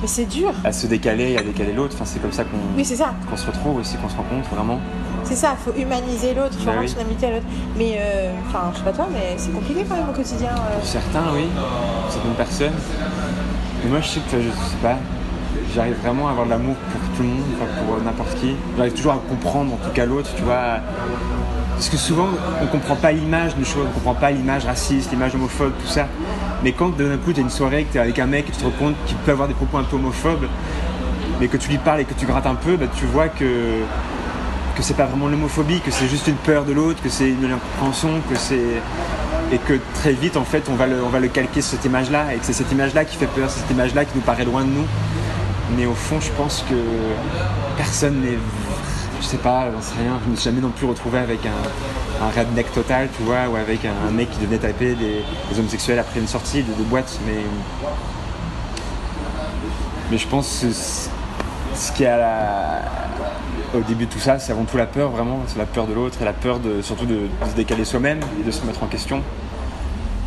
Mais 0.00 0.06
c'est 0.06 0.26
dur. 0.26 0.52
à 0.62 0.70
se 0.70 0.86
décaler 0.86 1.32
et 1.32 1.38
à 1.38 1.42
décaler 1.42 1.72
l'autre. 1.72 1.94
Enfin, 1.96 2.04
c'est 2.04 2.20
comme 2.22 2.30
ça 2.32 2.44
qu'on 2.44 2.58
Oui, 2.76 2.84
c'est 2.84 2.94
ça. 2.94 3.12
qu'on 3.28 3.36
se 3.36 3.46
retrouve 3.48 3.78
aussi, 3.78 3.96
qu'on 3.96 4.08
se 4.08 4.16
rencontre 4.16 4.48
vraiment. 4.54 4.78
C'est 5.24 5.36
ça, 5.36 5.56
faut 5.62 5.72
humaniser 5.78 6.34
l'autre, 6.34 6.54
faut 6.58 6.66
Bah 6.66 6.72
rendre 6.72 6.82
oui. 6.82 6.88
son 6.88 7.00
amitié 7.00 7.28
à 7.28 7.30
l'autre. 7.32 7.46
Mais, 7.78 7.96
euh, 7.98 8.32
enfin, 8.48 8.70
je 8.72 8.78
sais 8.78 8.84
pas 8.84 8.92
toi, 8.92 9.06
mais 9.12 9.34
c'est 9.36 9.52
compliqué 9.52 9.84
quand 9.88 9.96
même 9.96 10.08
au 10.10 10.12
quotidien. 10.12 10.50
euh. 10.50 10.80
Certains, 10.82 11.24
oui. 11.34 11.46
Certaines 12.10 12.34
personnes. 12.34 12.72
Mais 13.82 13.90
moi, 13.90 14.00
je 14.00 14.08
sais 14.08 14.20
que 14.20 14.36
je 14.40 14.48
sais 14.48 14.76
pas. 14.82 14.96
J'arrive 15.74 15.96
vraiment 16.02 16.28
à 16.28 16.32
avoir 16.32 16.46
de 16.46 16.50
l'amour 16.50 16.76
pour 16.76 17.00
tout 17.16 17.22
le 17.22 17.28
monde, 17.28 17.42
pour 17.86 18.02
n'importe 18.04 18.34
qui. 18.38 18.54
J'arrive 18.76 18.92
toujours 18.92 19.12
à 19.12 19.18
comprendre 19.28 19.72
en 19.72 19.76
tout 19.76 19.90
cas 19.92 20.04
l'autre, 20.06 20.30
tu 20.36 20.42
vois. 20.42 20.78
Parce 21.74 21.88
que 21.88 21.96
souvent, 21.96 22.28
on 22.62 22.66
comprend 22.66 22.94
pas 22.94 23.10
l'image 23.10 23.56
de 23.56 23.64
choses, 23.64 23.84
on 23.88 23.92
comprend 23.94 24.14
pas 24.14 24.30
l'image 24.30 24.64
raciste, 24.64 25.10
l'image 25.10 25.34
homophobe, 25.34 25.72
tout 25.80 25.88
ça. 25.90 26.06
Mais 26.62 26.72
quand 26.72 26.96
d'un 26.96 27.16
coup, 27.16 27.32
tu 27.32 27.40
as 27.40 27.42
une 27.42 27.50
soirée, 27.50 27.84
que 27.84 27.92
tu 27.92 27.98
es 27.98 28.00
avec 28.00 28.18
un 28.20 28.26
mec 28.26 28.48
et 28.48 28.52
tu 28.52 28.58
te 28.58 28.64
rends 28.64 28.70
compte 28.78 28.94
qu'il 29.06 29.16
peut 29.16 29.32
avoir 29.32 29.48
des 29.48 29.54
propos 29.54 29.78
un 29.78 29.82
peu 29.82 29.96
homophobes, 29.96 30.46
mais 31.40 31.48
que 31.48 31.56
tu 31.56 31.68
lui 31.70 31.78
parles 31.78 32.00
et 32.00 32.04
que 32.04 32.14
tu 32.14 32.26
grattes 32.26 32.46
un 32.46 32.54
peu, 32.54 32.76
bah, 32.76 32.86
tu 32.96 33.06
vois 33.06 33.28
que 33.28 33.44
que 34.74 34.82
c'est 34.82 34.94
pas 34.94 35.06
vraiment 35.06 35.28
l'homophobie, 35.28 35.80
que 35.80 35.90
c'est 35.90 36.08
juste 36.08 36.26
une 36.26 36.36
peur 36.36 36.64
de 36.64 36.72
l'autre, 36.72 37.02
que 37.02 37.08
c'est 37.08 37.28
une 37.28 37.44
incompréhension, 37.44 38.20
que 38.28 38.36
c'est 38.36 38.82
et 39.52 39.58
que 39.58 39.78
très 39.94 40.12
vite 40.12 40.36
en 40.36 40.44
fait 40.44 40.68
on 40.70 40.74
va 40.74 40.86
le, 40.86 41.02
on 41.04 41.10
va 41.10 41.20
le 41.20 41.28
calquer 41.28 41.60
sur 41.60 41.72
cette 41.72 41.84
image-là 41.84 42.34
et 42.34 42.38
que 42.38 42.46
c'est 42.46 42.54
cette 42.54 42.72
image-là 42.72 43.04
qui 43.04 43.16
fait 43.16 43.26
peur, 43.26 43.50
cette 43.50 43.70
image-là 43.70 44.04
qui 44.04 44.12
nous 44.14 44.22
paraît 44.22 44.44
loin 44.44 44.62
de 44.64 44.70
nous. 44.70 44.86
Mais 45.76 45.86
au 45.86 45.94
fond, 45.94 46.20
je 46.20 46.30
pense 46.32 46.64
que 46.68 46.74
personne 47.76 48.20
n'est, 48.20 48.38
je 49.20 49.26
sais 49.26 49.38
pas, 49.38 49.70
j'en 49.72 49.80
sais 49.80 49.94
rien. 49.98 50.18
Je 50.24 50.30
me 50.30 50.36
suis 50.36 50.44
jamais 50.44 50.60
non 50.60 50.70
plus 50.70 50.86
retrouvé 50.86 51.18
avec 51.18 51.40
un, 51.46 52.24
un 52.24 52.30
redneck 52.30 52.72
total, 52.72 53.08
tu 53.16 53.22
vois, 53.22 53.48
ou 53.50 53.56
avec 53.56 53.80
un, 53.84 54.10
mec 54.10 54.30
qui 54.30 54.38
devenait 54.38 54.58
taper 54.58 54.94
des, 54.94 55.24
homosexuels 55.58 55.98
après 55.98 56.20
une 56.20 56.28
sortie 56.28 56.62
de, 56.62 56.84
boîte. 56.84 57.18
Mais 57.26 57.38
mais 60.10 60.18
je 60.18 60.28
pense 60.28 60.60
que 60.60 60.72
ce 60.72 61.92
qui 61.92 62.04
à 62.04 62.18
la- 62.18 63.03
au 63.74 63.80
début 63.80 64.06
de 64.06 64.10
tout 64.10 64.18
ça, 64.18 64.38
c'est 64.38 64.52
avant 64.52 64.64
tout 64.64 64.76
la 64.76 64.86
peur, 64.86 65.10
vraiment. 65.10 65.40
C'est 65.46 65.58
la 65.58 65.66
peur 65.66 65.86
de 65.86 65.94
l'autre 65.94 66.18
et 66.20 66.24
la 66.24 66.32
peur 66.32 66.58
de, 66.58 66.82
surtout 66.82 67.06
de, 67.06 67.20
se 67.48 67.56
décaler 67.56 67.84
soi-même 67.84 68.20
et 68.40 68.44
de 68.44 68.50
se 68.50 68.60
remettre 68.60 68.82
en 68.82 68.86
question. 68.86 69.22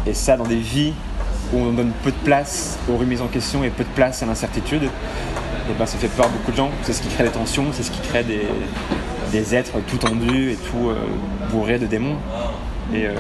Et 0.05 0.13
ça, 0.13 0.37
dans 0.37 0.45
des 0.45 0.57
vies 0.57 0.93
où 1.53 1.59
on 1.59 1.71
donne 1.71 1.91
peu 2.03 2.11
de 2.11 2.17
place 2.23 2.77
aux 2.91 2.97
remises 2.97 3.21
en 3.21 3.27
question 3.27 3.63
et 3.63 3.69
peu 3.69 3.83
de 3.83 3.89
place 3.89 4.21
à 4.23 4.25
l'incertitude, 4.25 4.83
et 4.83 5.73
ben, 5.77 5.85
ça 5.85 5.97
fait 5.97 6.07
peur 6.07 6.25
à 6.25 6.29
beaucoup 6.29 6.51
de 6.51 6.57
gens. 6.57 6.69
C'est 6.83 6.93
ce 6.93 7.01
qui 7.01 7.09
crée 7.09 7.23
des 7.23 7.29
tensions, 7.29 7.65
c'est 7.73 7.83
ce 7.83 7.91
qui 7.91 7.99
crée 8.01 8.23
des, 8.23 9.55
êtres 9.55 9.73
tout 9.87 9.97
tendus 9.97 10.51
et 10.51 10.55
tout 10.55 10.89
euh, 10.89 10.95
bourrés 11.51 11.79
de 11.79 11.85
démons. 11.85 12.17
Et, 12.93 13.05
euh, 13.05 13.13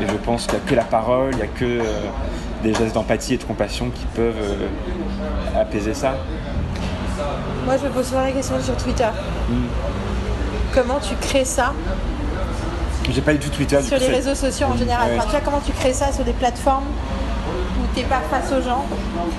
je 0.00 0.16
pense 0.24 0.46
qu'il 0.46 0.58
n'y 0.58 0.64
a 0.64 0.68
que 0.68 0.74
la 0.74 0.84
parole, 0.84 1.30
il 1.32 1.36
n'y 1.36 1.42
a 1.42 1.46
que 1.46 1.64
euh, 1.64 1.82
des 2.62 2.74
gestes 2.74 2.94
d'empathie 2.94 3.34
et 3.34 3.36
de 3.36 3.44
compassion 3.44 3.90
qui 3.90 4.04
peuvent 4.14 4.34
apaiser 5.56 5.94
ça. 5.94 6.16
Moi, 7.66 7.76
je 7.78 7.84
me 7.84 7.90
pose 7.90 8.06
souvent 8.06 8.22
la 8.22 8.30
question 8.30 8.54
sur 8.62 8.76
Twitter. 8.76 9.08
Mm. 9.48 9.54
Comment 10.72 11.00
tu 11.00 11.16
crées 11.16 11.44
ça 11.44 11.72
J'ai 13.10 13.20
pas 13.20 13.32
du 13.32 13.40
tout 13.40 13.50
Twitter. 13.50 13.82
sur 13.82 13.98
les 13.98 14.06
réseaux 14.06 14.36
sociaux 14.36 14.68
en 14.68 14.76
général. 14.76 15.10
Enfin, 15.16 15.24
Tu 15.24 15.30
vois, 15.32 15.40
comment 15.40 15.60
tu 15.60 15.72
crées 15.72 15.92
ça 15.92 16.12
sur 16.12 16.24
des 16.24 16.32
plateformes 16.32 16.86
pas 18.04 18.20
face 18.30 18.52
aux 18.52 18.62
gens 18.62 18.84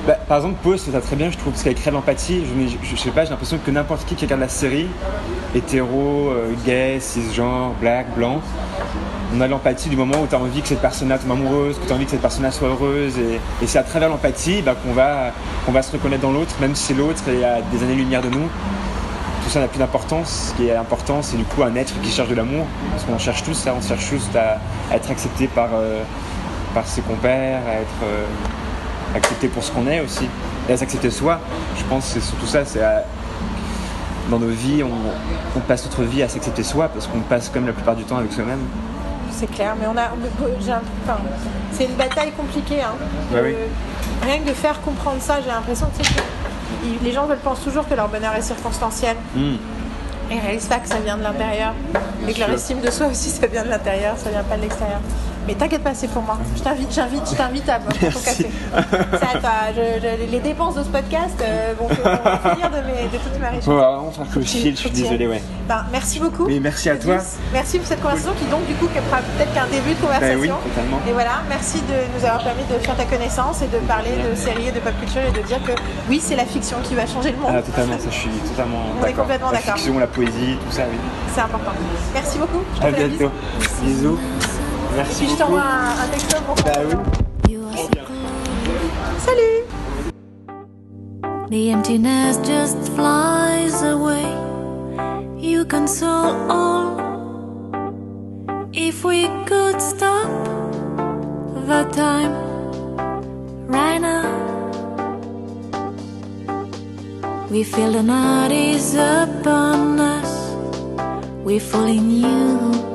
Bah, 0.07 0.13
par 0.27 0.37
exemple, 0.37 0.55
Pause, 0.63 0.81
c'est 0.91 0.99
très 1.01 1.15
bien, 1.15 1.29
je 1.31 1.37
trouve, 1.37 1.53
parce 1.53 1.63
qu'elle 1.63 1.75
crée 1.75 1.89
de 1.91 1.95
l'empathie. 1.95 2.43
Je, 2.45 2.67
je- 2.67 2.77
je 2.89 2.95
sais 2.95 3.09
pas, 3.11 3.23
j'ai 3.23 3.31
l'impression 3.31 3.57
que 3.63 3.71
n'importe 3.71 4.05
qui 4.05 4.15
qui 4.15 4.25
regarde 4.25 4.41
la 4.41 4.49
série, 4.49 4.87
hétéro, 5.55 6.29
euh, 6.31 6.51
gay, 6.65 6.97
cisgenre, 6.99 7.71
black, 7.79 8.13
blanc, 8.15 8.41
on 9.35 9.41
a 9.41 9.47
l'empathie 9.47 9.89
du 9.89 9.97
moment 9.97 10.21
où 10.21 10.27
tu 10.27 10.35
as 10.35 10.39
envie 10.39 10.61
que 10.61 10.67
cette 10.69 10.81
personne-là 10.81 11.17
tombe 11.17 11.31
amoureuse, 11.31 11.77
que 11.79 11.85
tu 11.85 11.91
as 11.91 11.95
envie 11.95 12.05
que 12.05 12.11
cette 12.11 12.21
personne-là 12.21 12.51
soit 12.51 12.69
heureuse. 12.69 13.13
Et, 13.17 13.39
c'est 13.67 13.77
à 13.79 13.83
travers 13.83 14.09
l'empathie 14.09 14.61
bah, 14.61 14.75
qu'on 14.81 14.93
va, 14.93 15.31
qu'on 15.65 15.71
va 15.71 15.81
se 15.81 15.91
reconnaître 15.91 16.21
dans 16.21 16.31
l'autre, 16.31 16.55
même 16.61 16.75
si 16.75 16.93
l'autre 16.93 17.23
est 17.29 17.43
à 17.43 17.57
des 17.61 17.83
années-lumière 17.83 18.21
de 18.21 18.29
nous. 18.29 18.47
Tout 19.43 19.49
ça 19.49 19.59
n'a 19.59 19.67
plus 19.67 19.79
d'importance. 19.79 20.51
Ce 20.51 20.57
qui 20.57 20.67
est 20.69 20.75
important, 20.75 21.21
c'est 21.21 21.37
du 21.37 21.43
coup 21.43 21.63
un 21.63 21.75
être 21.75 21.93
qui 22.01 22.11
cherche 22.11 22.29
de 22.29 22.35
l'amour. 22.35 22.65
Parce 22.91 23.03
qu'on 23.03 23.17
cherche 23.19 23.43
tous 23.43 23.53
ça, 23.53 23.73
on 23.77 23.85
cherche 23.85 24.09
juste 24.09 24.35
à, 24.35 24.59
à 24.91 24.95
être 24.95 25.11
accepté 25.11 25.47
par, 25.47 25.69
euh, 25.73 26.01
par 26.74 26.86
ses 26.88 27.01
compères, 27.01 27.61
à 27.68 27.74
être 27.82 28.03
euh, 28.03 28.26
accepté 29.15 29.47
pour 29.47 29.63
ce 29.63 29.72
qu'on 29.72 29.88
est 29.88 29.99
aussi. 30.01 30.28
Et 30.70 30.74
à 30.74 30.78
s'accepter 30.78 31.09
soi. 31.09 31.39
Je 31.78 31.84
pense 31.86 32.05
que 32.07 32.20
c'est 32.20 32.26
surtout 32.26 32.45
ça. 32.47 32.65
C'est 32.65 32.82
à- 32.84 33.03
dans 34.30 34.39
nos 34.39 34.49
vies, 34.49 34.84
on, 34.84 34.89
on 35.57 35.59
passe 35.61 35.86
notre 35.86 36.03
vie 36.03 36.22
à 36.22 36.28
s'accepter 36.28 36.61
soi 36.63 36.89
parce 36.89 37.07
qu'on 37.07 37.20
passe 37.22 37.53
même 37.55 37.65
la 37.68 37.72
plupart 37.74 37.95
du 37.95 38.03
temps 38.03 38.18
avec 38.18 38.34
soi-même. 38.34 38.59
C'est 39.32 39.49
clair, 39.49 39.76
mais 39.80 39.88
on 39.88 39.95
a. 39.97 40.09
enfin, 41.05 41.20
c'est 41.72 41.86
une 41.86 41.95
bataille 41.95 42.32
compliquée. 42.34 42.82
Hein, 42.82 42.95
de- 43.34 43.39
oui. 43.41 43.55
Rien 44.24 44.39
que 44.39 44.49
de 44.49 44.53
faire 44.53 44.82
comprendre 44.82 45.22
ça, 45.22 45.38
j'ai 45.41 45.47
l'impression 45.49 45.86
que 45.97 47.05
les 47.05 47.11
gens 47.13 47.26
veulent 47.28 47.38
pensent 47.38 47.63
toujours 47.63 47.88
que 47.88 47.93
leur 47.93 48.09
bonheur 48.09 48.34
est 48.36 48.41
circonstanciel. 48.41 49.15
Hmm. 49.36 49.55
Et 50.30 50.39
réalisent 50.39 50.65
pas 50.65 50.80
que 50.80 50.89
ça 50.89 50.99
vient 50.99 51.15
de 51.18 51.24
l'intérieur. 51.24 51.74
Et 52.28 52.34
que 52.34 52.39
leur 52.39 52.49
estime 52.49 52.82
de 52.82 52.91
soi 52.91 53.07
aussi, 53.07 53.30
ça 53.30 53.47
vient 53.47 53.63
de 53.63 53.70
l'intérieur, 53.70 54.15
ça 54.18 54.30
vient 54.30 54.43
pas 54.43 54.57
de 54.57 54.63
l'extérieur. 54.63 54.99
Mais 55.47 55.53
t'inquiète 55.55 55.81
pas, 55.83 55.93
c'est 55.93 56.09
pour 56.09 56.21
moi. 56.23 56.37
Je 56.57 56.61
t'invite, 56.61 56.93
j'invite, 56.93 57.23
je 57.31 57.35
t'invite 57.35 57.69
à 57.69 57.79
boire 57.79 57.93
ton 57.93 58.19
café. 58.19 58.47
C'est 58.51 59.37
à 59.37 59.39
toi. 59.39 59.51
Je- 59.75 60.01
je- 60.01 60.29
les 60.31 60.39
dépenses 60.41 60.75
de 60.75 60.83
ce 60.83 60.89
podcast 60.89 61.35
euh, 61.41 61.73
vont, 61.79 61.87
vont 61.87 61.93
finir 61.95 62.69
de, 62.69 62.81
mes, 62.85 63.07
de 63.07 63.17
toute 63.17 63.39
ma 63.39 63.47
richesse. 63.49 63.65
Vraiment 63.65 64.11
faire 64.11 64.25
que 64.29 64.41
je 64.41 64.45
file, 64.45 64.75
je 64.75 64.79
suis 64.81 64.89
que 64.89 64.95
tu 64.95 64.99
y 64.99 65.03
désolé, 65.03 65.23
ailles. 65.25 65.31
ouais. 65.31 65.43
Ben, 65.69 65.85
merci 65.91 66.19
beaucoup. 66.19 66.47
Mais 66.47 66.59
merci 66.59 66.89
à 66.89 66.97
toi. 66.97 67.15
Merci 67.53 67.77
pour 67.79 67.87
cette 67.87 68.01
conversation 68.01 68.33
qui 68.37 68.45
donc 68.45 68.65
du 68.67 68.73
coup 68.75 68.87
qui 68.87 68.99
fera 68.99 69.17
peut-être 69.21 69.53
qu'un 69.53 69.67
début 69.67 69.93
de 69.93 70.01
conversation. 70.01 70.37
Ben 70.37 70.41
oui, 70.65 70.69
totalement. 70.75 70.99
Et 71.07 71.13
voilà, 71.13 71.31
merci 71.47 71.79
de 71.81 71.95
nous 72.17 72.25
avoir 72.25 72.43
permis 72.43 72.63
de 72.69 72.77
faire 72.85 72.95
ta 72.97 73.05
connaissance 73.05 73.61
et 73.61 73.67
de 73.67 73.77
parler 73.87 74.11
de 74.29 74.35
séries 74.35 74.67
et 74.67 74.71
de 74.71 74.79
pop 74.79 74.93
culture 74.99 75.21
et 75.27 75.31
de 75.31 75.45
dire 75.47 75.63
que 75.63 75.71
oui, 76.09 76.19
c'est 76.21 76.35
la 76.35 76.45
fiction 76.45 76.77
qui 76.83 76.93
va 76.95 77.05
changer 77.07 77.31
le 77.31 77.37
monde. 77.37 77.53
Ah, 77.55 77.61
totalement, 77.61 77.97
ça, 77.97 78.09
je 78.11 78.15
suis 78.15 78.29
totalement 78.51 78.79
On 78.83 78.99
est 78.99 79.07
d'accord. 79.07 79.23
complètement 79.23 79.51
La 79.51 79.59
d'accord. 79.59 79.75
fiction, 79.75 79.97
la 79.97 80.07
poésie, 80.07 80.57
tout 80.65 80.71
ça, 80.75 80.83
oui. 80.91 80.97
C'est 81.33 81.41
important. 81.41 81.71
Merci 82.13 82.37
beaucoup. 82.37 82.63
Je 82.75 82.81
À 82.85 82.91
la 82.91 82.97
bientôt. 83.07 83.31
Bisous. 83.83 84.19
Merci 84.97 85.25
Puis 85.25 85.33
je 85.33 85.37
t'envoie 85.37 85.61
un, 85.61 86.03
un 86.03 86.07
texto 86.11 86.37
pour 86.41 86.55
Bah 86.55 86.71
oui. 86.87 87.51
You 87.53 87.61
are. 87.67 88.07
Salut 89.19 89.63
The 91.51 91.71
emptiness 91.71 92.39
just 92.43 92.89
flies 92.95 93.83
away. 93.83 94.25
You 95.37 95.65
console 95.65 96.35
all. 96.49 96.97
If 98.73 99.05
we 99.05 99.27
could 99.45 99.79
stop 99.79 100.27
the 101.67 101.83
time 101.91 102.33
right 103.67 103.99
now, 103.99 104.25
we 107.51 107.63
feel 107.63 107.91
the 107.91 108.01
night 108.01 108.51
is 108.51 108.95
upon 108.95 109.99
us. 109.99 110.55
We 111.45 111.59
fall 111.59 111.85
in 111.85 112.09
you 112.09 112.86